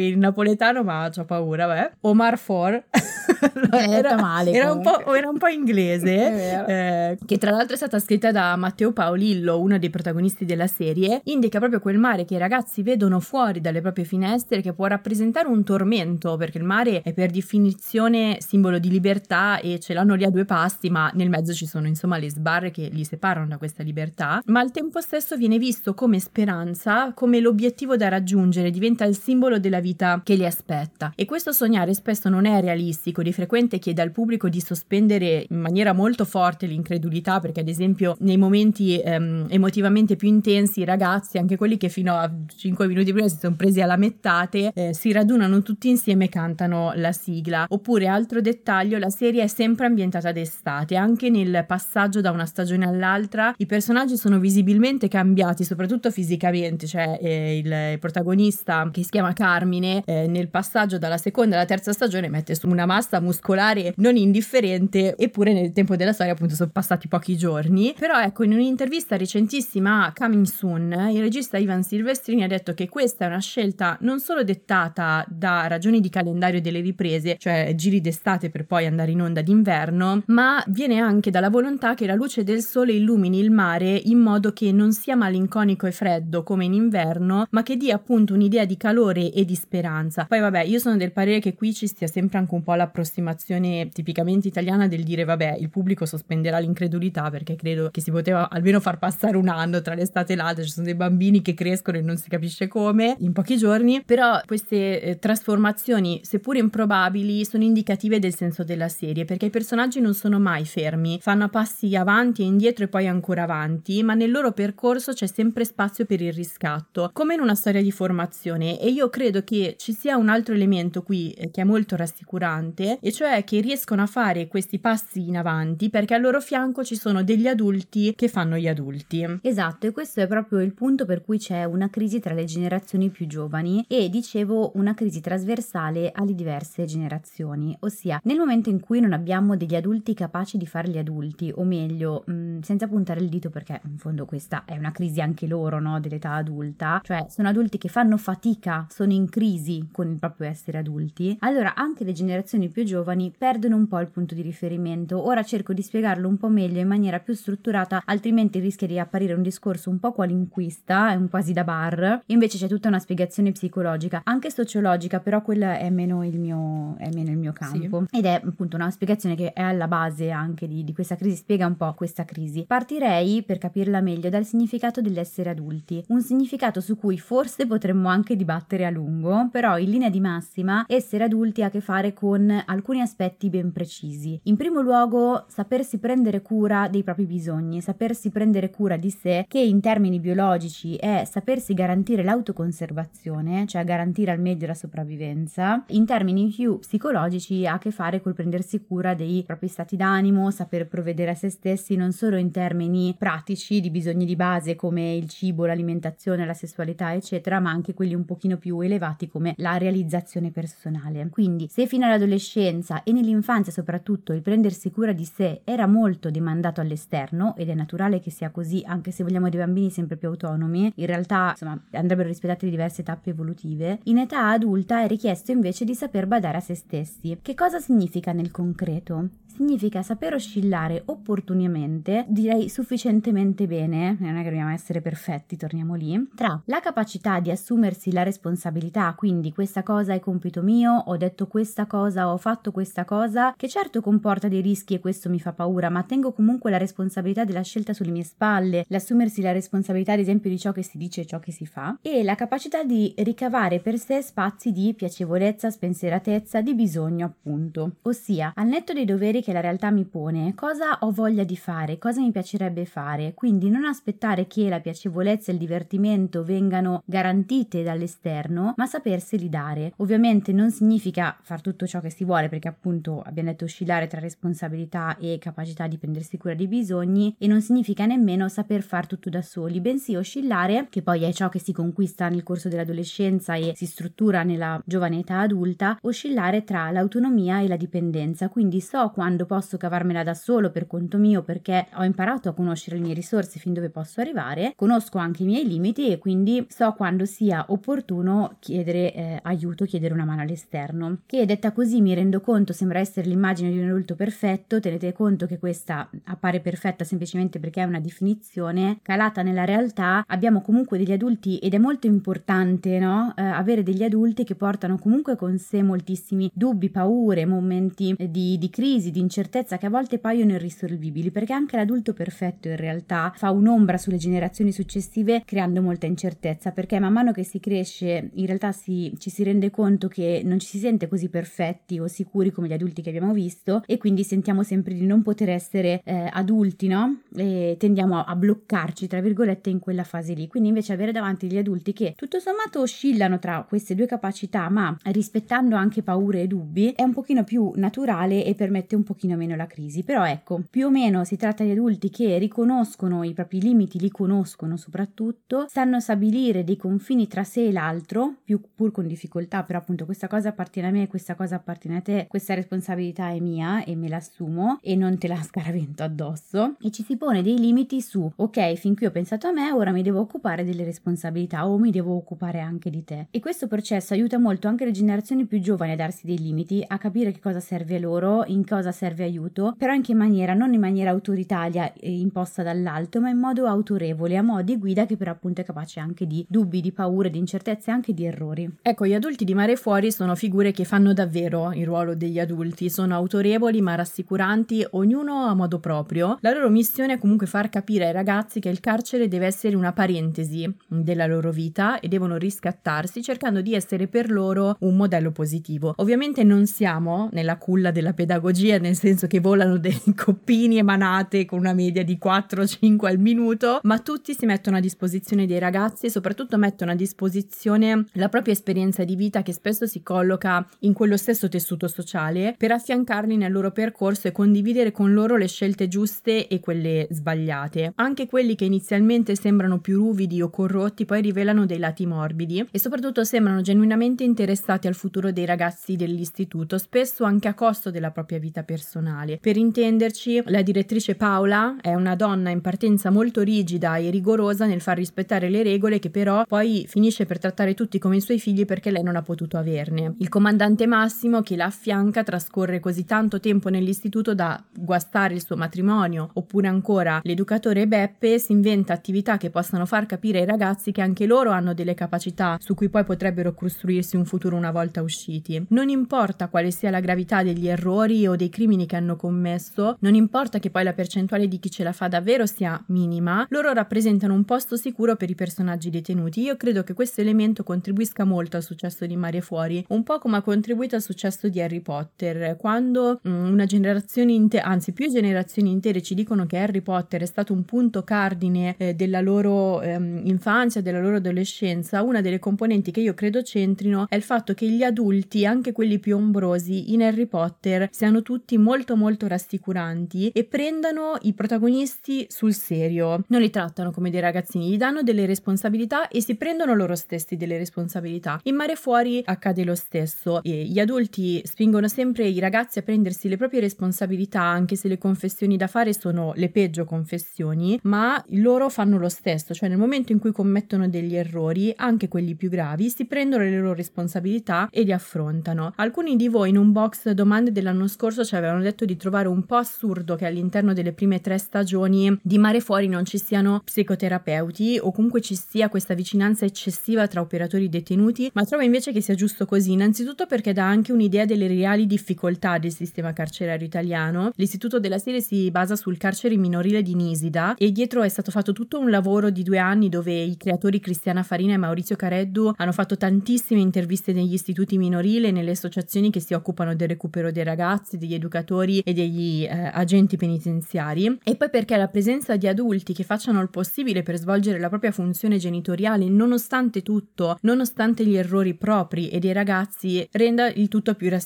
il 0.00 0.18
napoletano, 0.18 0.82
ma 0.82 1.10
ho 1.14 1.24
paura, 1.24 1.66
beh. 1.66 1.90
Omar 2.00 2.38
For. 2.38 2.82
era, 3.70 4.16
male, 4.16 4.50
era, 4.52 4.72
un 4.72 4.82
era, 5.14 5.28
un 5.28 5.38
po', 5.38 5.46
inglese, 5.46 6.12
eh, 6.66 7.18
che 7.24 7.38
tra 7.38 7.50
l'altro 7.50 7.74
è 7.74 7.76
stata 7.76 7.98
scritta 7.98 8.30
da 8.30 8.56
Matteo 8.56 8.92
Paolillo, 8.92 9.60
uno 9.60 9.78
dei 9.78 9.90
protagonisti 9.90 10.44
della 10.44 10.66
serie, 10.66 11.20
indica 11.24 11.58
proprio 11.58 11.80
quel 11.80 11.98
mare 11.98 12.24
che 12.24 12.34
i 12.34 12.38
ragazzi 12.38 12.82
vedono 12.82 13.20
fuori 13.20 13.60
dalle 13.60 13.80
proprie 13.80 14.04
finestre, 14.04 14.60
che 14.60 14.72
può 14.72 14.86
rappresentare 14.86 15.48
un 15.48 15.62
tormento, 15.64 16.36
perché 16.36 16.58
il 16.58 16.64
mare 16.64 17.02
è 17.02 17.12
per 17.12 17.30
definizione 17.30 18.38
simbolo 18.40 18.78
di 18.78 18.88
libertà 18.88 19.58
e 19.60 19.78
ce 19.80 19.94
l'hanno 19.94 20.14
lì 20.14 20.24
a 20.24 20.30
due 20.30 20.44
passi, 20.44 20.90
ma 20.90 21.10
nel 21.14 21.28
mezzo 21.28 21.52
ci 21.52 21.66
sono 21.66 21.86
insomma 21.86 22.18
le 22.18 22.30
sbarre 22.30 22.70
che 22.70 22.88
li 22.92 23.04
separano 23.04 23.46
da 23.46 23.58
questa 23.58 23.82
libertà, 23.82 24.42
ma 24.46 24.60
al 24.60 24.70
tempo 24.70 25.00
stesso 25.00 25.36
viene 25.36 25.58
visto 25.58 25.94
come 25.94 26.18
speranza, 26.18 27.12
come 27.14 27.40
l'obiettivo 27.40 27.96
da 27.96 28.08
raggiungere, 28.08 28.70
diventa 28.70 29.04
il 29.04 29.16
simbolo 29.16 29.58
della 29.58 29.80
vita 29.80 30.20
che 30.22 30.34
li 30.34 30.46
aspetta. 30.46 31.12
E 31.14 31.24
questo 31.24 31.52
sognare 31.52 31.94
spesso 31.94 32.28
non 32.28 32.46
è 32.46 32.60
realistico, 32.60 33.22
di 33.24 33.32
frequente 33.32 33.78
chiede 33.78 34.02
al 34.02 34.12
pubblico 34.12 34.48
di 34.48 34.60
sospendere 34.60 35.46
in 35.48 35.58
maniera 35.58 35.92
molto 35.92 36.24
forte 36.24 36.66
l'incredulità, 36.66 37.40
perché 37.40 37.60
ad 37.60 37.68
esempio 37.68 38.16
nei 38.20 38.36
momenti 38.36 39.00
ehm, 39.00 39.46
emotivamente 39.48 40.14
più 40.16 40.28
intensi 40.28 40.80
i 40.80 40.84
ragazzi, 40.84 41.38
anche 41.38 41.56
quelli 41.56 41.76
che 41.76 41.88
fino 41.88 42.14
a 42.14 42.30
5 42.46 42.86
minuti 42.86 43.12
prima 43.12 43.28
si 43.28 43.38
sono 43.40 43.56
presi 43.56 43.80
alla 43.80 43.96
mettate, 43.96 44.70
eh, 44.74 44.94
si 44.94 45.10
radunano 45.10 45.62
tutti 45.62 45.88
insieme 45.88 46.26
e 46.26 46.28
cantano 46.28 46.92
la 46.94 47.12
sigla. 47.12 47.66
Oppure 47.68 48.06
altro 48.06 48.40
dettaglio, 48.40 48.98
la 48.98 49.10
serie 49.10 49.42
è 49.42 49.46
sempre 49.48 49.86
ambientata 49.86 50.30
d'estate, 50.30 50.94
anche 50.96 51.30
nel 51.30 51.64
passaggio 51.66 52.20
da 52.20 52.30
una 52.30 52.46
stagione 52.46 52.86
all'altra 52.86 53.54
i 53.56 53.66
personaggi 53.66 54.16
sono 54.16 54.38
visibilmente 54.38 55.08
cambiati, 55.08 55.64
soprattutto 55.64 56.10
fisicamente, 56.10 56.86
cioè 56.86 57.18
eh, 57.20 57.58
il 57.58 57.98
protagonista 57.98 58.88
che 58.92 59.02
si 59.02 59.10
chiama 59.10 59.32
Carmine 59.32 60.02
eh, 60.04 60.26
nel 60.26 60.48
passaggio 60.48 60.98
dalla 60.98 61.18
seconda 61.18 61.56
alla 61.56 61.64
terza 61.64 61.92
stagione 61.92 62.28
mette 62.28 62.54
su 62.54 62.68
una 62.68 62.86
massa 62.86 63.13
muscolare 63.20 63.94
non 63.96 64.16
indifferente, 64.16 65.16
eppure 65.16 65.52
nel 65.52 65.72
tempo 65.72 65.96
della 65.96 66.12
storia 66.12 66.32
appunto 66.32 66.54
sono 66.54 66.70
passati 66.72 67.08
pochi 67.08 67.36
giorni. 67.36 67.94
Però 67.98 68.20
ecco, 68.20 68.44
in 68.44 68.52
un'intervista 68.52 69.16
recentissima 69.16 70.06
a 70.06 70.12
Coming 70.12 70.44
Soon, 70.44 70.92
il 71.12 71.20
regista 71.20 71.58
Ivan 71.58 71.82
Silvestrini 71.82 72.42
ha 72.42 72.48
detto 72.48 72.74
che 72.74 72.88
questa 72.88 73.24
è 73.24 73.28
una 73.28 73.40
scelta 73.40 73.96
non 74.00 74.20
solo 74.20 74.44
dettata 74.44 75.24
da 75.28 75.66
ragioni 75.66 76.00
di 76.00 76.08
calendario 76.08 76.60
delle 76.60 76.80
riprese, 76.80 77.36
cioè 77.38 77.72
giri 77.74 78.00
d'estate 78.00 78.50
per 78.50 78.66
poi 78.66 78.86
andare 78.86 79.12
in 79.12 79.22
onda 79.22 79.42
d'inverno, 79.42 80.22
ma 80.26 80.62
viene 80.68 80.98
anche 80.98 81.30
dalla 81.30 81.50
volontà 81.50 81.94
che 81.94 82.06
la 82.06 82.14
luce 82.14 82.44
del 82.44 82.62
sole 82.62 82.92
illumini 82.92 83.38
il 83.38 83.50
mare 83.50 83.90
in 83.90 84.18
modo 84.18 84.52
che 84.52 84.72
non 84.72 84.92
sia 84.92 85.16
malinconico 85.16 85.86
e 85.86 85.92
freddo 85.92 86.42
come 86.42 86.64
in 86.64 86.74
inverno, 86.74 87.46
ma 87.50 87.62
che 87.62 87.76
dia 87.76 87.94
appunto 87.94 88.34
un'idea 88.34 88.64
di 88.64 88.76
calore 88.76 89.32
e 89.32 89.44
di 89.44 89.54
speranza. 89.54 90.24
Poi 90.24 90.40
vabbè, 90.40 90.62
io 90.62 90.78
sono 90.78 90.96
del 90.96 91.12
parere 91.12 91.40
che 91.40 91.54
qui 91.54 91.72
ci 91.72 91.86
stia 91.86 92.06
sempre 92.06 92.38
anche 92.38 92.54
un 92.54 92.62
po' 92.62 92.74
l'approssimazione 92.74 93.02
approssimazione 93.04 93.90
tipicamente 93.92 94.48
italiana 94.48 94.88
del 94.88 95.04
dire 95.04 95.24
vabbè 95.24 95.56
il 95.58 95.68
pubblico 95.68 96.06
sospenderà 96.06 96.58
l'incredulità 96.58 97.30
perché 97.30 97.54
credo 97.54 97.90
che 97.90 98.00
si 98.00 98.10
poteva 98.10 98.48
almeno 98.48 98.80
far 98.80 98.98
passare 98.98 99.36
un 99.36 99.48
anno 99.48 99.82
tra 99.82 99.94
l'estate 99.94 100.32
e 100.32 100.36
l'altra, 100.36 100.64
ci 100.64 100.70
sono 100.70 100.86
dei 100.86 100.94
bambini 100.94 101.42
che 101.42 101.54
crescono 101.54 101.98
e 101.98 102.00
non 102.00 102.16
si 102.16 102.28
capisce 102.28 102.66
come 102.66 103.16
in 103.20 103.32
pochi 103.32 103.56
giorni, 103.56 104.02
però 104.04 104.40
queste 104.46 105.00
eh, 105.00 105.18
trasformazioni 105.18 106.20
seppur 106.24 106.56
improbabili 106.56 107.44
sono 107.44 107.62
indicative 107.62 108.18
del 108.18 108.34
senso 108.34 108.64
della 108.64 108.88
serie 108.88 109.24
perché 109.24 109.46
i 109.46 109.50
personaggi 109.50 110.00
non 110.00 110.14
sono 110.14 110.40
mai 110.40 110.64
fermi, 110.64 111.18
fanno 111.20 111.48
passi 111.48 111.94
avanti 111.94 112.42
e 112.42 112.46
indietro 112.46 112.84
e 112.84 112.88
poi 112.88 113.06
ancora 113.06 113.42
avanti, 113.42 114.02
ma 114.02 114.14
nel 114.14 114.30
loro 114.30 114.52
percorso 114.52 115.12
c'è 115.12 115.26
sempre 115.26 115.64
spazio 115.64 116.06
per 116.06 116.22
il 116.22 116.32
riscatto, 116.32 117.10
come 117.12 117.34
in 117.34 117.40
una 117.40 117.54
storia 117.54 117.82
di 117.82 117.92
formazione. 117.92 118.80
E 118.80 118.88
io 118.88 119.10
credo 119.10 119.42
che 119.42 119.74
ci 119.78 119.92
sia 119.92 120.16
un 120.16 120.28
altro 120.28 120.54
elemento 120.54 121.02
qui 121.02 121.32
eh, 121.32 121.50
che 121.50 121.60
è 121.60 121.64
molto 121.64 121.96
rassicurante 121.96 122.93
e 123.00 123.12
cioè 123.12 123.44
che 123.44 123.60
riescono 123.60 124.02
a 124.02 124.06
fare 124.06 124.48
questi 124.48 124.78
passi 124.78 125.26
in 125.26 125.36
avanti 125.36 125.90
perché 125.90 126.14
al 126.14 126.20
loro 126.20 126.40
fianco 126.40 126.84
ci 126.84 126.96
sono 126.96 127.22
degli 127.22 127.46
adulti 127.46 128.14
che 128.14 128.28
fanno 128.28 128.56
gli 128.56 128.68
adulti. 128.68 129.38
Esatto, 129.42 129.86
e 129.86 129.92
questo 129.92 130.20
è 130.20 130.26
proprio 130.26 130.60
il 130.60 130.74
punto 130.74 131.04
per 131.04 131.22
cui 131.22 131.38
c'è 131.38 131.64
una 131.64 131.88
crisi 131.90 132.20
tra 132.20 132.34
le 132.34 132.44
generazioni 132.44 133.10
più 133.10 133.26
giovani 133.26 133.84
e 133.88 134.08
dicevo 134.08 134.72
una 134.74 134.94
crisi 134.94 135.20
trasversale 135.20 136.10
alle 136.14 136.34
diverse 136.34 136.84
generazioni, 136.84 137.76
ossia 137.80 138.20
nel 138.24 138.38
momento 138.38 138.70
in 138.70 138.80
cui 138.80 139.00
non 139.00 139.12
abbiamo 139.12 139.56
degli 139.56 139.74
adulti 139.74 140.14
capaci 140.14 140.56
di 140.56 140.66
fare 140.66 140.88
gli 140.88 140.98
adulti, 140.98 141.52
o 141.54 141.64
meglio, 141.64 142.24
mh, 142.26 142.32
mm, 142.32 142.60
senza 142.60 142.86
puntare 142.86 143.20
il 143.20 143.28
dito 143.28 143.50
perché 143.50 143.80
in 143.84 143.98
fondo 143.98 144.24
questa 144.24 144.64
è 144.64 144.76
una 144.76 144.92
crisi 144.92 145.20
anche 145.20 145.46
loro, 145.46 145.80
no, 145.80 146.00
dell'età 146.00 146.32
adulta, 146.32 147.00
cioè 147.02 147.26
sono 147.28 147.48
adulti 147.48 147.78
che 147.78 147.88
fanno 147.88 148.16
fatica, 148.16 148.86
sono 148.90 149.12
in 149.12 149.28
crisi 149.28 149.88
con 149.90 150.10
il 150.10 150.18
proprio 150.18 150.48
essere 150.48 150.78
adulti, 150.78 151.36
allora 151.40 151.74
anche 151.74 152.04
le 152.04 152.12
generazioni 152.12 152.68
più 152.68 152.83
giovani 152.84 153.12
giovani 153.14 153.32
perdono 153.36 153.76
un 153.76 153.86
po' 153.86 154.00
il 154.00 154.08
punto 154.08 154.34
di 154.34 154.42
riferimento. 154.42 155.24
Ora 155.26 155.42
cerco 155.42 155.72
di 155.72 155.82
spiegarlo 155.82 156.26
un 156.26 156.36
po' 156.36 156.48
meglio 156.48 156.80
in 156.80 156.88
maniera 156.88 157.18
più 157.18 157.34
strutturata, 157.34 158.02
altrimenti 158.04 158.58
rischia 158.58 158.86
di 158.86 158.98
apparire 158.98 159.34
un 159.34 159.42
discorso 159.42 159.90
un 159.90 159.98
po' 159.98 160.12
qualinquista, 160.12 161.14
un 161.16 161.28
quasi 161.28 161.52
da 161.52 161.64
bar. 161.64 162.22
Invece 162.26 162.58
c'è 162.58 162.66
tutta 162.66 162.88
una 162.88 162.98
spiegazione 162.98 163.52
psicologica, 163.52 164.22
anche 164.24 164.50
sociologica, 164.50 165.20
però 165.20 165.42
quella 165.42 165.78
è 165.78 165.90
meno 165.90 166.24
il 166.24 166.38
mio, 166.38 166.96
è 166.98 167.08
meno 167.12 167.30
il 167.30 167.36
mio 167.36 167.52
campo. 167.52 168.06
Sì. 168.08 168.18
Ed 168.18 168.24
è 168.24 168.40
appunto 168.44 168.76
una 168.76 168.90
spiegazione 168.90 169.34
che 169.34 169.52
è 169.52 169.62
alla 169.62 169.88
base 169.88 170.30
anche 170.30 170.66
di, 170.66 170.84
di 170.84 170.92
questa 170.92 171.16
crisi, 171.16 171.36
spiega 171.36 171.66
un 171.66 171.76
po' 171.76 171.92
questa 171.94 172.24
crisi. 172.24 172.64
Partirei, 172.66 173.42
per 173.42 173.58
capirla 173.58 174.00
meglio, 174.00 174.30
dal 174.30 174.44
significato 174.44 175.00
dell'essere 175.00 175.50
adulti, 175.50 176.04
un 176.08 176.22
significato 176.22 176.80
su 176.80 176.96
cui 176.96 177.18
forse 177.18 177.66
potremmo 177.66 178.08
anche 178.08 178.36
dibattere 178.36 178.86
a 178.86 178.90
lungo, 178.90 179.48
però 179.50 179.78
in 179.78 179.90
linea 179.90 180.10
di 180.10 180.20
massima 180.20 180.84
essere 180.88 181.24
adulti 181.24 181.62
ha 181.62 181.66
a 181.66 181.70
che 181.70 181.80
fare 181.80 182.12
con 182.12 182.62
alcuni 182.74 183.00
aspetti 183.00 183.48
ben 183.48 183.72
precisi. 183.72 184.38
In 184.44 184.56
primo 184.56 184.80
luogo, 184.80 185.46
sapersi 185.48 185.98
prendere 185.98 186.42
cura 186.42 186.88
dei 186.88 187.02
propri 187.02 187.24
bisogni, 187.24 187.80
sapersi 187.80 188.30
prendere 188.30 188.70
cura 188.70 188.96
di 188.96 189.10
sé, 189.10 189.44
che 189.48 189.60
in 189.60 189.80
termini 189.80 190.20
biologici 190.20 190.96
è 190.96 191.24
sapersi 191.24 191.72
garantire 191.72 192.22
l'autoconservazione, 192.22 193.66
cioè 193.66 193.84
garantire 193.84 194.32
al 194.32 194.40
meglio 194.40 194.66
la 194.66 194.74
sopravvivenza. 194.74 195.84
In 195.88 196.04
termini 196.04 196.50
più 196.50 196.78
psicologici 196.78 197.66
ha 197.66 197.74
a 197.74 197.78
che 197.78 197.90
fare 197.90 198.20
col 198.20 198.34
prendersi 198.34 198.84
cura 198.84 199.14
dei 199.14 199.42
propri 199.44 199.68
stati 199.68 199.96
d'animo, 199.96 200.50
saper 200.50 200.88
provvedere 200.88 201.30
a 201.30 201.34
se 201.34 201.48
stessi 201.48 201.96
non 201.96 202.12
solo 202.12 202.36
in 202.36 202.50
termini 202.50 203.14
pratici 203.16 203.80
di 203.80 203.90
bisogni 203.90 204.24
di 204.24 204.36
base 204.36 204.74
come 204.74 205.14
il 205.14 205.28
cibo, 205.28 205.66
l'alimentazione, 205.66 206.44
la 206.44 206.54
sessualità, 206.54 207.14
eccetera, 207.14 207.60
ma 207.60 207.70
anche 207.70 207.94
quelli 207.94 208.14
un 208.14 208.24
pochino 208.24 208.56
più 208.56 208.80
elevati 208.80 209.28
come 209.28 209.54
la 209.58 209.76
realizzazione 209.76 210.50
personale. 210.50 211.28
Quindi, 211.30 211.68
se 211.70 211.86
fino 211.86 212.06
all'adolescenza 212.06 212.63
adolescenza 212.64 213.02
e 213.02 213.12
nell'infanzia 213.12 213.72
soprattutto 213.72 214.32
il 214.32 214.42
prendersi 214.42 214.90
cura 214.90 215.12
di 215.12 215.24
sé 215.24 215.60
era 215.64 215.86
molto 215.86 216.30
demandato 216.30 216.80
all'esterno 216.80 217.54
ed 217.56 217.68
è 217.68 217.74
naturale 217.74 218.20
che 218.20 218.30
sia 218.30 218.50
così 218.50 218.82
anche 218.86 219.10
se 219.10 219.22
vogliamo 219.22 219.48
dei 219.48 219.58
bambini 219.58 219.90
sempre 219.90 220.16
più 220.16 220.28
autonomi, 220.28 220.92
in 220.94 221.06
realtà 221.06 221.50
insomma 221.50 221.78
andrebbero 221.92 222.28
rispettate 222.28 222.68
diverse 222.68 223.02
tappe 223.02 223.30
evolutive, 223.30 224.00
in 224.04 224.18
età 224.18 224.48
adulta 224.50 225.02
è 225.02 225.06
richiesto 225.06 225.52
invece 225.52 225.84
di 225.84 225.94
saper 225.94 226.26
badare 226.26 226.56
a 226.56 226.60
se 226.60 226.74
stessi. 226.74 227.38
Che 227.40 227.54
cosa 227.54 227.78
significa 227.78 228.32
nel 228.32 228.50
concreto? 228.50 229.28
significa 229.54 230.02
saper 230.02 230.34
oscillare 230.34 231.02
opportunamente, 231.06 232.24
direi 232.28 232.68
sufficientemente 232.68 233.66
bene, 233.66 234.16
non 234.18 234.36
è 234.36 234.42
che 234.42 234.50
dobbiamo 234.50 234.72
essere 234.72 235.00
perfetti, 235.00 235.56
torniamo 235.56 235.94
lì, 235.94 236.30
tra 236.34 236.60
la 236.64 236.80
capacità 236.80 237.38
di 237.38 237.50
assumersi 237.50 238.10
la 238.12 238.24
responsabilità, 238.24 239.14
quindi 239.16 239.52
questa 239.52 239.82
cosa 239.82 240.12
è 240.12 240.18
compito 240.18 240.60
mio, 240.62 240.92
ho 240.92 241.16
detto 241.16 241.46
questa 241.46 241.86
cosa, 241.86 242.32
ho 242.32 242.36
fatto 242.36 242.53
fatto 242.54 242.70
questa 242.70 243.04
cosa 243.04 243.52
che 243.56 243.68
certo 243.68 244.00
comporta 244.00 244.46
dei 244.46 244.60
rischi 244.60 244.94
e 244.94 245.00
questo 245.00 245.28
mi 245.28 245.40
fa 245.40 245.52
paura, 245.52 245.90
ma 245.90 246.04
tengo 246.04 246.32
comunque 246.32 246.70
la 246.70 246.76
responsabilità 246.76 247.44
della 247.44 247.62
scelta 247.62 247.92
sulle 247.92 248.12
mie 248.12 248.22
spalle, 248.22 248.84
l'assumersi 248.88 249.42
la 249.42 249.50
responsabilità 249.50 250.12
ad 250.12 250.20
esempio 250.20 250.50
di 250.50 250.58
ciò 250.58 250.70
che 250.70 250.84
si 250.84 250.96
dice 250.96 251.22
e 251.22 251.26
ciò 251.26 251.40
che 251.40 251.50
si 251.50 251.66
fa 251.66 251.98
e 252.00 252.22
la 252.22 252.36
capacità 252.36 252.84
di 252.84 253.12
ricavare 253.18 253.80
per 253.80 253.98
sé 253.98 254.22
spazi 254.22 254.70
di 254.70 254.94
piacevolezza, 254.94 255.70
spensieratezza, 255.70 256.60
di 256.60 256.74
bisogno 256.74 257.26
appunto. 257.26 257.96
Ossia, 258.02 258.52
al 258.54 258.68
netto 258.68 258.92
dei 258.92 259.04
doveri 259.04 259.42
che 259.42 259.52
la 259.52 259.60
realtà 259.60 259.90
mi 259.90 260.04
pone, 260.04 260.54
cosa 260.54 260.98
ho 261.00 261.10
voglia 261.10 261.42
di 261.42 261.56
fare, 261.56 261.98
cosa 261.98 262.20
mi 262.20 262.30
piacerebbe 262.30 262.84
fare, 262.84 263.34
quindi 263.34 263.68
non 263.68 263.84
aspettare 263.84 264.46
che 264.46 264.68
la 264.68 264.78
piacevolezza 264.78 265.50
e 265.50 265.54
il 265.54 265.60
divertimento 265.60 266.44
vengano 266.44 267.02
garantite 267.04 267.82
dall'esterno, 267.82 268.74
ma 268.76 268.86
saperseli 268.86 269.48
dare. 269.48 269.92
Ovviamente 269.96 270.52
non 270.52 270.70
significa 270.70 271.36
far 271.42 271.60
tutto 271.60 271.84
ciò 271.86 271.98
che 272.00 272.10
si 272.10 272.24
vuole, 272.24 272.43
perché 272.48 272.68
appunto 272.68 273.22
abbiamo 273.22 273.50
detto 273.50 273.64
oscillare 273.64 274.06
tra 274.06 274.20
responsabilità 274.20 275.16
e 275.18 275.38
capacità 275.38 275.86
di 275.86 275.98
prendersi 275.98 276.36
cura 276.36 276.54
dei 276.54 276.68
bisogni 276.68 277.34
e 277.38 277.46
non 277.46 277.60
significa 277.60 278.06
nemmeno 278.06 278.48
saper 278.48 278.82
far 278.82 279.06
tutto 279.06 279.30
da 279.30 279.42
soli, 279.42 279.80
bensì 279.80 280.16
oscillare, 280.16 280.86
che 280.90 281.02
poi 281.02 281.22
è 281.22 281.32
ciò 281.32 281.48
che 281.48 281.58
si 281.58 281.72
conquista 281.72 282.28
nel 282.28 282.42
corso 282.42 282.68
dell'adolescenza 282.68 283.54
e 283.54 283.72
si 283.74 283.86
struttura 283.86 284.42
nella 284.42 284.80
giovane 284.84 285.18
età 285.18 285.40
adulta, 285.40 285.98
oscillare 286.02 286.64
tra 286.64 286.90
l'autonomia 286.90 287.60
e 287.60 287.68
la 287.68 287.76
dipendenza. 287.76 288.48
Quindi 288.48 288.80
so 288.80 289.10
quando 289.10 289.46
posso 289.46 289.76
cavarmela 289.76 290.22
da 290.22 290.34
solo 290.34 290.70
per 290.70 290.86
conto 290.86 291.18
mio 291.18 291.42
perché 291.42 291.88
ho 291.94 292.04
imparato 292.04 292.48
a 292.48 292.54
conoscere 292.54 292.96
le 292.96 293.02
mie 293.02 293.14
risorse 293.14 293.58
fin 293.58 293.72
dove 293.72 293.90
posso 293.90 294.20
arrivare, 294.20 294.72
conosco 294.76 295.18
anche 295.18 295.42
i 295.42 295.46
miei 295.46 295.66
limiti 295.66 296.10
e 296.10 296.18
quindi 296.18 296.66
so 296.68 296.92
quando 296.92 297.24
sia 297.24 297.64
opportuno 297.68 298.56
chiedere 298.58 299.14
eh, 299.14 299.38
aiuto, 299.42 299.84
chiedere 299.84 300.14
una 300.14 300.24
mano 300.24 300.42
all'esterno. 300.42 301.18
Che 301.26 301.46
detta 301.46 301.72
così 301.72 302.00
mi 302.00 302.14
rendo 302.24 302.40
conto, 302.40 302.72
sembra 302.72 302.98
essere 302.98 303.28
l'immagine 303.28 303.70
di 303.70 303.78
un 303.78 303.88
adulto 303.88 304.14
perfetto, 304.14 304.80
tenete 304.80 305.12
conto 305.12 305.46
che 305.46 305.58
questa 305.58 306.08
appare 306.24 306.60
perfetta 306.60 307.04
semplicemente 307.04 307.60
perché 307.60 307.82
è 307.82 307.84
una 307.84 308.00
definizione, 308.00 308.98
calata 309.02 309.42
nella 309.42 309.64
realtà 309.64 310.24
abbiamo 310.26 310.62
comunque 310.62 310.98
degli 310.98 311.12
adulti 311.12 311.58
ed 311.58 311.74
è 311.74 311.78
molto 311.78 312.06
importante 312.06 312.98
no? 312.98 313.34
eh, 313.36 313.42
avere 313.42 313.82
degli 313.82 314.02
adulti 314.02 314.44
che 314.44 314.54
portano 314.54 314.98
comunque 314.98 315.36
con 315.36 315.58
sé 315.58 315.82
moltissimi 315.82 316.50
dubbi, 316.52 316.88
paure, 316.88 317.44
momenti 317.44 318.14
di, 318.18 318.56
di 318.58 318.70
crisi, 318.70 319.10
di 319.10 319.20
incertezza 319.20 319.76
che 319.76 319.86
a 319.86 319.90
volte 319.90 320.18
paiono 320.18 320.52
irrisolvibili 320.52 321.30
perché 321.30 321.52
anche 321.52 321.76
l'adulto 321.76 322.14
perfetto 322.14 322.68
in 322.68 322.76
realtà 322.76 323.32
fa 323.36 323.50
un'ombra 323.50 323.98
sulle 323.98 324.16
generazioni 324.16 324.72
successive 324.72 325.42
creando 325.44 325.82
molta 325.82 326.06
incertezza 326.06 326.70
perché 326.70 326.98
man 326.98 327.12
mano 327.12 327.32
che 327.32 327.44
si 327.44 327.60
cresce 327.60 328.30
in 328.32 328.46
realtà 328.46 328.72
si, 328.72 329.14
ci 329.18 329.28
si 329.28 329.42
rende 329.42 329.70
conto 329.70 330.08
che 330.08 330.40
non 330.44 330.58
ci 330.58 330.66
si 330.66 330.78
sente 330.78 331.06
così 331.08 331.28
perfetti 331.28 331.98
o 331.98 332.08
sicuri 332.14 332.50
come 332.50 332.68
gli 332.68 332.72
adulti 332.72 333.02
che 333.02 333.08
abbiamo 333.08 333.32
visto 333.32 333.82
e 333.86 333.98
quindi 333.98 334.24
sentiamo 334.24 334.62
sempre 334.62 334.94
di 334.94 335.04
non 335.04 335.22
poter 335.22 335.50
essere 335.50 336.00
eh, 336.04 336.28
adulti 336.32 336.86
no? 336.86 337.22
E 337.36 337.76
tendiamo 337.78 338.18
a, 338.18 338.24
a 338.24 338.36
bloccarci 338.36 339.06
tra 339.06 339.20
virgolette 339.20 339.70
in 339.70 339.80
quella 339.80 340.04
fase 340.04 340.34
lì 340.34 340.46
quindi 340.46 340.68
invece 340.68 340.92
avere 340.92 341.12
davanti 341.12 341.46
degli 341.46 341.58
adulti 341.58 341.92
che 341.92 342.14
tutto 342.16 342.38
sommato 342.38 342.80
oscillano 342.80 343.38
tra 343.38 343.64
queste 343.68 343.94
due 343.94 344.06
capacità 344.06 344.68
ma 344.68 344.96
rispettando 345.04 345.74
anche 345.76 346.02
paure 346.02 346.42
e 346.42 346.46
dubbi 346.46 346.92
è 346.94 347.02
un 347.02 347.12
pochino 347.12 347.44
più 347.44 347.72
naturale 347.76 348.44
e 348.44 348.54
permette 348.54 348.94
un 348.94 349.02
pochino 349.02 349.36
meno 349.36 349.56
la 349.56 349.66
crisi 349.66 350.02
però 350.02 350.26
ecco 350.26 350.62
più 350.70 350.86
o 350.86 350.90
meno 350.90 351.24
si 351.24 351.36
tratta 351.36 351.64
di 351.64 351.70
adulti 351.70 352.10
che 352.10 352.38
riconoscono 352.38 353.24
i 353.24 353.32
propri 353.32 353.60
limiti 353.60 353.98
li 353.98 354.10
conoscono 354.10 354.76
soprattutto 354.76 355.66
sanno 355.68 356.00
stabilire 356.00 356.64
dei 356.64 356.76
confini 356.76 357.26
tra 357.26 357.44
sé 357.44 357.66
e 357.66 357.72
l'altro 357.72 358.34
più 358.44 358.60
pur 358.74 358.92
con 358.92 359.06
difficoltà 359.06 359.62
però 359.62 359.78
appunto 359.78 360.04
questa 360.04 360.28
cosa 360.28 360.50
appartiene 360.50 360.88
a 360.88 360.90
me 360.90 361.08
questa 361.08 361.34
cosa 361.34 361.56
appartiene 361.56 361.98
a 361.98 362.00
te 362.04 362.26
questa 362.28 362.54
responsabilità 362.54 363.30
è 363.30 363.40
mia 363.40 363.82
e 363.82 363.96
me 363.96 364.08
la 364.08 364.16
assumo 364.16 364.78
e 364.82 364.94
non 364.94 365.18
te 365.18 365.26
la 365.26 365.42
scaravento 365.42 366.02
addosso 366.02 366.76
e 366.80 366.90
ci 366.90 367.02
si 367.02 367.16
pone 367.16 367.42
dei 367.42 367.58
limiti 367.58 368.00
su 368.00 368.30
ok 368.36 368.74
fin 368.74 368.94
qui 368.94 369.06
ho 369.06 369.10
pensato 369.10 369.48
a 369.48 369.52
me 369.52 369.72
ora 369.72 369.90
mi 369.90 370.02
devo 370.02 370.20
occupare 370.20 370.64
delle 370.64 370.84
responsabilità 370.84 371.66
o 371.66 371.78
mi 371.78 371.90
devo 371.90 372.14
occupare 372.14 372.60
anche 372.60 372.90
di 372.90 373.02
te. 373.04 373.26
E 373.30 373.40
questo 373.40 373.66
processo 373.66 374.12
aiuta 374.12 374.38
molto 374.38 374.68
anche 374.68 374.84
le 374.84 374.90
generazioni 374.90 375.46
più 375.46 375.58
giovani 375.60 375.92
a 375.92 375.96
darsi 375.96 376.26
dei 376.26 376.38
limiti 376.38 376.84
a 376.86 376.98
capire 376.98 377.32
che 377.32 377.40
cosa 377.40 377.60
serve 377.60 377.98
loro 377.98 378.44
in 378.46 378.66
cosa 378.66 378.92
serve 378.92 379.24
aiuto 379.24 379.74
però 379.76 379.92
anche 379.92 380.12
in 380.12 380.18
maniera 380.18 380.52
non 380.52 380.74
in 380.74 380.80
maniera 380.80 381.10
autoritaria 381.10 381.92
e 381.94 382.12
imposta 382.12 382.62
dall'alto 382.62 383.20
ma 383.20 383.30
in 383.30 383.38
modo 383.38 383.66
autorevole 383.66 384.36
a 384.36 384.42
mo' 384.42 384.62
di 384.62 384.76
guida 384.76 385.06
che 385.06 385.16
però 385.16 385.30
appunto 385.30 385.62
è 385.62 385.64
capace 385.64 386.00
anche 386.00 386.26
di 386.26 386.44
dubbi 386.46 386.82
di 386.82 386.92
paure 386.92 387.30
di 387.30 387.38
incertezze 387.38 387.90
anche 387.90 388.12
di 388.12 388.26
errori. 388.26 388.70
Ecco 388.82 389.06
gli 389.06 389.14
adulti 389.14 389.44
di 389.44 389.54
Mare 389.54 389.76
Fuori 389.76 390.12
sono 390.12 390.34
figure 390.34 390.72
che 390.72 390.84
fanno 390.84 391.14
davvero 391.14 391.72
il 391.72 391.84
ruolo 391.86 391.93
degli 392.14 392.40
adulti 392.40 392.90
sono 392.90 393.14
autorevoli 393.14 393.80
ma 393.80 393.94
rassicuranti 393.94 394.84
ognuno 394.90 395.44
a 395.44 395.54
modo 395.54 395.78
proprio 395.78 396.38
la 396.40 396.52
loro 396.52 396.68
missione 396.68 397.14
è 397.14 397.18
comunque 397.18 397.46
far 397.46 397.68
capire 397.68 398.06
ai 398.06 398.12
ragazzi 398.12 398.58
che 398.58 398.68
il 398.68 398.80
carcere 398.80 399.28
deve 399.28 399.46
essere 399.46 399.76
una 399.76 399.92
parentesi 399.92 400.68
della 400.88 401.26
loro 401.26 401.52
vita 401.52 402.00
e 402.00 402.08
devono 402.08 402.36
riscattarsi 402.36 403.22
cercando 403.22 403.60
di 403.60 403.74
essere 403.74 404.08
per 404.08 404.30
loro 404.30 404.76
un 404.80 404.96
modello 404.96 405.30
positivo. 405.30 405.94
Ovviamente 405.96 406.42
non 406.42 406.66
siamo 406.66 407.28
nella 407.32 407.56
culla 407.56 407.90
della 407.90 408.12
pedagogia, 408.12 408.78
nel 408.78 408.96
senso 408.96 409.26
che 409.26 409.40
volano 409.40 409.78
dei 409.78 410.00
coppini 410.14 410.78
emanate 410.78 411.44
con 411.44 411.58
una 411.58 411.72
media 411.72 412.04
di 412.04 412.18
4-5 412.22 413.06
al 413.06 413.18
minuto, 413.18 413.80
ma 413.82 413.98
tutti 413.98 414.34
si 414.34 414.46
mettono 414.46 414.76
a 414.76 414.80
disposizione 414.80 415.46
dei 415.46 415.58
ragazzi 415.58 416.06
e 416.06 416.10
soprattutto 416.10 416.58
mettono 416.58 416.90
a 416.90 416.94
disposizione 416.94 418.06
la 418.12 418.28
propria 418.28 418.52
esperienza 418.52 419.04
di 419.04 419.16
vita 419.16 419.42
che 419.42 419.52
spesso 419.52 419.86
si 419.86 420.02
colloca 420.02 420.66
in 420.80 420.92
quello 420.92 421.16
stesso 421.16 421.48
tessuto 421.48 421.83
sociale 421.88 422.54
per 422.56 422.72
affiancarli 422.72 423.36
nel 423.36 423.52
loro 423.52 423.70
percorso 423.70 424.28
e 424.28 424.32
condividere 424.32 424.92
con 424.92 425.12
loro 425.12 425.36
le 425.36 425.48
scelte 425.48 425.88
giuste 425.88 426.48
e 426.48 426.60
quelle 426.60 427.06
sbagliate. 427.10 427.92
Anche 427.96 428.26
quelli 428.26 428.54
che 428.54 428.64
inizialmente 428.64 429.36
sembrano 429.36 429.78
più 429.78 429.98
ruvidi 429.98 430.42
o 430.42 430.50
corrotti 430.50 431.04
poi 431.04 431.20
rivelano 431.20 431.66
dei 431.66 431.78
lati 431.78 432.06
morbidi 432.06 432.66
e 432.70 432.78
soprattutto 432.78 433.24
sembrano 433.24 433.60
genuinamente 433.60 434.24
interessati 434.24 434.86
al 434.86 434.94
futuro 434.94 435.32
dei 435.32 435.46
ragazzi 435.46 435.96
dell'istituto, 435.96 436.78
spesso 436.78 437.24
anche 437.24 437.48
a 437.48 437.54
costo 437.54 437.90
della 437.90 438.10
propria 438.10 438.38
vita 438.38 438.62
personale. 438.62 439.38
Per 439.40 439.56
intenderci, 439.56 440.42
la 440.46 440.62
direttrice 440.62 441.14
Paola 441.14 441.76
è 441.80 441.94
una 441.94 442.14
donna 442.14 442.50
in 442.50 442.60
partenza 442.60 443.10
molto 443.10 443.42
rigida 443.42 443.96
e 443.96 444.10
rigorosa 444.10 444.66
nel 444.66 444.80
far 444.80 444.96
rispettare 444.96 445.48
le 445.48 445.62
regole 445.62 445.98
che 445.98 446.10
però 446.10 446.44
poi 446.46 446.84
finisce 446.88 447.26
per 447.26 447.38
trattare 447.38 447.74
tutti 447.74 447.98
come 447.98 448.16
i 448.16 448.20
suoi 448.20 448.38
figli 448.38 448.64
perché 448.64 448.90
lei 448.90 449.02
non 449.02 449.16
ha 449.16 449.22
potuto 449.22 449.56
averne. 449.56 450.14
Il 450.18 450.28
comandante 450.28 450.86
Massimo 450.86 451.42
che 451.42 451.56
la 451.56 451.70
affianca 451.74 452.22
trascorre 452.22 452.78
così 452.78 453.04
tanto 453.04 453.40
tempo 453.40 453.68
nell'istituto 453.68 454.32
da 454.32 454.62
guastare 454.72 455.34
il 455.34 455.44
suo 455.44 455.56
matrimonio, 455.56 456.30
oppure 456.34 456.68
ancora 456.68 457.20
l'educatore 457.24 457.88
Beppe 457.88 458.38
si 458.38 458.52
inventa 458.52 458.92
attività 458.92 459.36
che 459.36 459.50
possano 459.50 459.84
far 459.84 460.06
capire 460.06 460.38
ai 460.38 460.46
ragazzi 460.46 460.92
che 460.92 461.02
anche 461.02 461.26
loro 461.26 461.50
hanno 461.50 461.74
delle 461.74 461.94
capacità 461.94 462.56
su 462.60 462.74
cui 462.74 462.88
poi 462.88 463.04
potrebbero 463.04 463.52
costruirsi 463.52 464.16
un 464.16 464.24
futuro 464.24 464.56
una 464.56 464.70
volta 464.70 465.02
usciti. 465.02 465.66
Non 465.70 465.88
importa 465.88 466.48
quale 466.48 466.70
sia 466.70 466.90
la 466.90 467.00
gravità 467.00 467.42
degli 467.42 467.66
errori 467.66 468.26
o 468.26 468.36
dei 468.36 468.48
crimini 468.48 468.86
che 468.86 468.96
hanno 468.96 469.16
commesso, 469.16 469.96
non 470.00 470.14
importa 470.14 470.60
che 470.60 470.70
poi 470.70 470.84
la 470.84 470.92
percentuale 470.92 471.48
di 471.48 471.58
chi 471.58 471.70
ce 471.70 471.82
la 471.82 471.92
fa 471.92 472.06
davvero 472.06 472.46
sia 472.46 472.80
minima, 472.86 473.44
loro 473.50 473.72
rappresentano 473.72 474.32
un 474.32 474.44
posto 474.44 474.76
sicuro 474.76 475.16
per 475.16 475.28
i 475.28 475.34
personaggi 475.34 475.90
detenuti. 475.90 476.42
Io 476.42 476.56
credo 476.56 476.84
che 476.84 476.94
questo 476.94 477.20
elemento 477.20 477.64
contribuisca 477.64 478.24
molto 478.24 478.56
al 478.56 478.62
successo 478.62 479.06
di 479.06 479.16
Mare 479.16 479.40
Fuori, 479.40 479.84
un 479.88 480.02
po' 480.04 480.18
come 480.18 480.36
ha 480.36 480.42
contribuito 480.42 480.94
al 480.94 481.02
successo 481.02 481.48
di 481.48 481.60
Harry 481.64 481.80
Potter, 481.80 482.56
quando 482.56 483.20
mm, 483.26 483.52
una 483.52 483.64
generazione 483.66 484.32
intera, 484.32 484.64
anzi 484.64 484.92
più 484.92 485.10
generazioni 485.10 485.70
intere 485.70 486.02
ci 486.02 486.14
dicono 486.14 486.46
che 486.46 486.58
Harry 486.58 486.80
Potter 486.80 487.22
è 487.22 487.26
stato 487.26 487.52
un 487.52 487.64
punto 487.64 488.02
cardine 488.04 488.74
eh, 488.78 488.94
della 488.94 489.20
loro 489.20 489.80
ehm, 489.82 490.22
infanzia, 490.24 490.80
della 490.80 491.00
loro 491.00 491.16
adolescenza, 491.16 492.02
una 492.02 492.20
delle 492.20 492.38
componenti 492.38 492.90
che 492.90 493.00
io 493.00 493.14
credo 493.14 493.42
centrino 493.42 494.06
è 494.08 494.14
il 494.14 494.22
fatto 494.22 494.54
che 494.54 494.68
gli 494.68 494.82
adulti, 494.82 495.46
anche 495.46 495.72
quelli 495.72 495.98
più 495.98 496.16
ombrosi, 496.16 496.92
in 496.92 497.02
Harry 497.02 497.26
Potter 497.26 497.88
siano 497.90 498.22
tutti 498.22 498.56
molto 498.58 498.96
molto 498.96 499.26
rassicuranti 499.26 500.30
e 500.30 500.44
prendano 500.44 501.16
i 501.22 501.32
protagonisti 501.32 502.26
sul 502.28 502.54
serio. 502.54 503.24
Non 503.28 503.40
li 503.40 503.50
trattano 503.50 503.90
come 503.90 504.10
dei 504.10 504.20
ragazzini, 504.20 504.70
gli 504.70 504.76
danno 504.76 505.02
delle 505.02 505.26
responsabilità 505.26 506.08
e 506.08 506.20
si 506.20 506.36
prendono 506.36 506.74
loro 506.74 506.94
stessi 506.94 507.36
delle 507.36 507.58
responsabilità. 507.58 508.40
In 508.44 508.54
Mare 508.54 508.76
Fuori 508.76 509.22
accade 509.24 509.64
lo 509.64 509.74
stesso. 509.74 510.42
E 510.42 510.64
gli 510.64 510.78
adulti 510.78 511.42
spingono 511.54 511.86
sempre 511.86 512.26
i 512.26 512.40
ragazzi 512.40 512.80
a 512.80 512.82
prendersi 512.82 513.28
le 513.28 513.36
proprie 513.36 513.60
responsabilità, 513.60 514.40
anche 514.40 514.74
se 514.74 514.88
le 514.88 514.98
confessioni 514.98 515.56
da 515.56 515.68
fare 515.68 515.94
sono 515.94 516.32
le 516.34 516.48
peggio 516.48 516.84
confessioni, 516.84 517.78
ma 517.84 518.20
loro 518.30 518.68
fanno 518.68 518.98
lo 518.98 519.08
stesso, 519.08 519.54
cioè 519.54 519.68
nel 519.68 519.78
momento 519.78 520.10
in 520.10 520.18
cui 520.18 520.32
commettono 520.32 520.88
degli 520.88 521.14
errori, 521.14 521.72
anche 521.76 522.08
quelli 522.08 522.34
più 522.34 522.48
gravi, 522.48 522.90
si 522.90 523.04
prendono 523.04 523.44
le 523.44 523.56
loro 523.56 523.72
responsabilità 523.72 524.68
e 524.72 524.82
li 524.82 524.90
affrontano. 524.90 525.72
Alcuni 525.76 526.16
di 526.16 526.26
voi 526.26 526.48
in 526.48 526.56
un 526.56 526.72
box 526.72 527.10
domande 527.10 527.52
dell'anno 527.52 527.86
scorso 527.86 528.24
ci 528.24 528.34
avevano 528.34 528.60
detto 528.60 528.84
di 528.84 528.96
trovare 528.96 529.28
un 529.28 529.46
po' 529.46 529.54
assurdo 529.54 530.16
che 530.16 530.26
all'interno 530.26 530.72
delle 530.72 530.92
prime 530.92 531.20
tre 531.20 531.38
stagioni 531.38 532.18
di 532.20 532.36
Mare 532.36 532.58
Fuori 532.58 532.88
non 532.88 533.04
ci 533.04 533.18
siano 533.18 533.62
psicoterapeuti 533.64 534.80
o 534.82 534.90
comunque 534.90 535.20
ci 535.20 535.36
sia 535.36 535.68
questa 535.68 535.94
vicinanza 535.94 536.44
eccessiva 536.44 537.06
tra 537.06 537.20
operatori 537.20 537.68
detenuti, 537.68 538.28
ma 538.34 538.44
trovo 538.44 538.64
invece 538.64 538.90
che 538.90 539.00
sia 539.00 539.14
giusto 539.14 539.46
così, 539.46 539.70
innanzitutto 539.70 540.26
perché 540.26 540.52
dà 540.52 540.66
anche 540.66 540.90
un'idea 540.90 541.24
delle 541.34 541.48
reali 541.48 541.86
difficoltà 541.86 542.58
del 542.58 542.72
sistema 542.72 543.12
carcerario 543.12 543.66
italiano, 543.66 544.30
l'istituto 544.36 544.78
della 544.78 544.98
serie 544.98 545.20
si 545.20 545.50
basa 545.50 545.76
sul 545.76 545.98
carcere 545.98 546.36
minorile 546.36 546.82
di 546.82 546.94
Nisida 546.94 547.54
e 547.56 547.72
dietro 547.72 548.02
è 548.02 548.08
stato 548.08 548.30
fatto 548.30 548.52
tutto 548.52 548.78
un 548.78 548.90
lavoro 548.90 549.30
di 549.30 549.42
due 549.42 549.58
anni 549.58 549.88
dove 549.88 550.12
i 550.12 550.36
creatori 550.36 550.80
Cristiana 550.80 551.22
Farina 551.22 551.54
e 551.54 551.58
Maurizio 551.58 551.96
Careddu 551.96 552.52
hanno 552.56 552.72
fatto 552.72 552.96
tantissime 552.96 553.60
interviste 553.60 554.12
negli 554.12 554.32
istituti 554.32 554.78
minorili 554.78 555.26
e 555.26 555.30
nelle 555.30 555.50
associazioni 555.50 556.10
che 556.10 556.20
si 556.20 556.34
occupano 556.34 556.74
del 556.74 556.88
recupero 556.88 557.30
dei 557.30 557.44
ragazzi, 557.44 557.98
degli 557.98 558.14
educatori 558.14 558.80
e 558.80 558.92
degli 558.92 559.44
eh, 559.44 559.70
agenti 559.72 560.16
penitenziari. 560.16 561.18
E 561.22 561.36
poi 561.36 561.50
perché 561.50 561.76
la 561.76 561.88
presenza 561.88 562.36
di 562.36 562.46
adulti 562.46 562.92
che 562.92 563.02
facciano 563.02 563.40
il 563.40 563.50
possibile 563.50 564.02
per 564.02 564.16
svolgere 564.16 564.58
la 564.58 564.68
propria 564.68 564.92
funzione 564.92 565.38
genitoriale 565.38 566.08
nonostante 566.08 566.82
tutto, 566.82 567.38
nonostante 567.42 568.04
gli 568.04 568.16
errori 568.16 568.54
propri 568.54 569.08
e 569.08 569.18
dei 569.18 569.32
ragazzi 569.32 570.06
renda 570.12 570.46
il 570.48 570.68
tutto 570.68 570.94
più 570.94 571.08
rassicurante, 571.08 571.23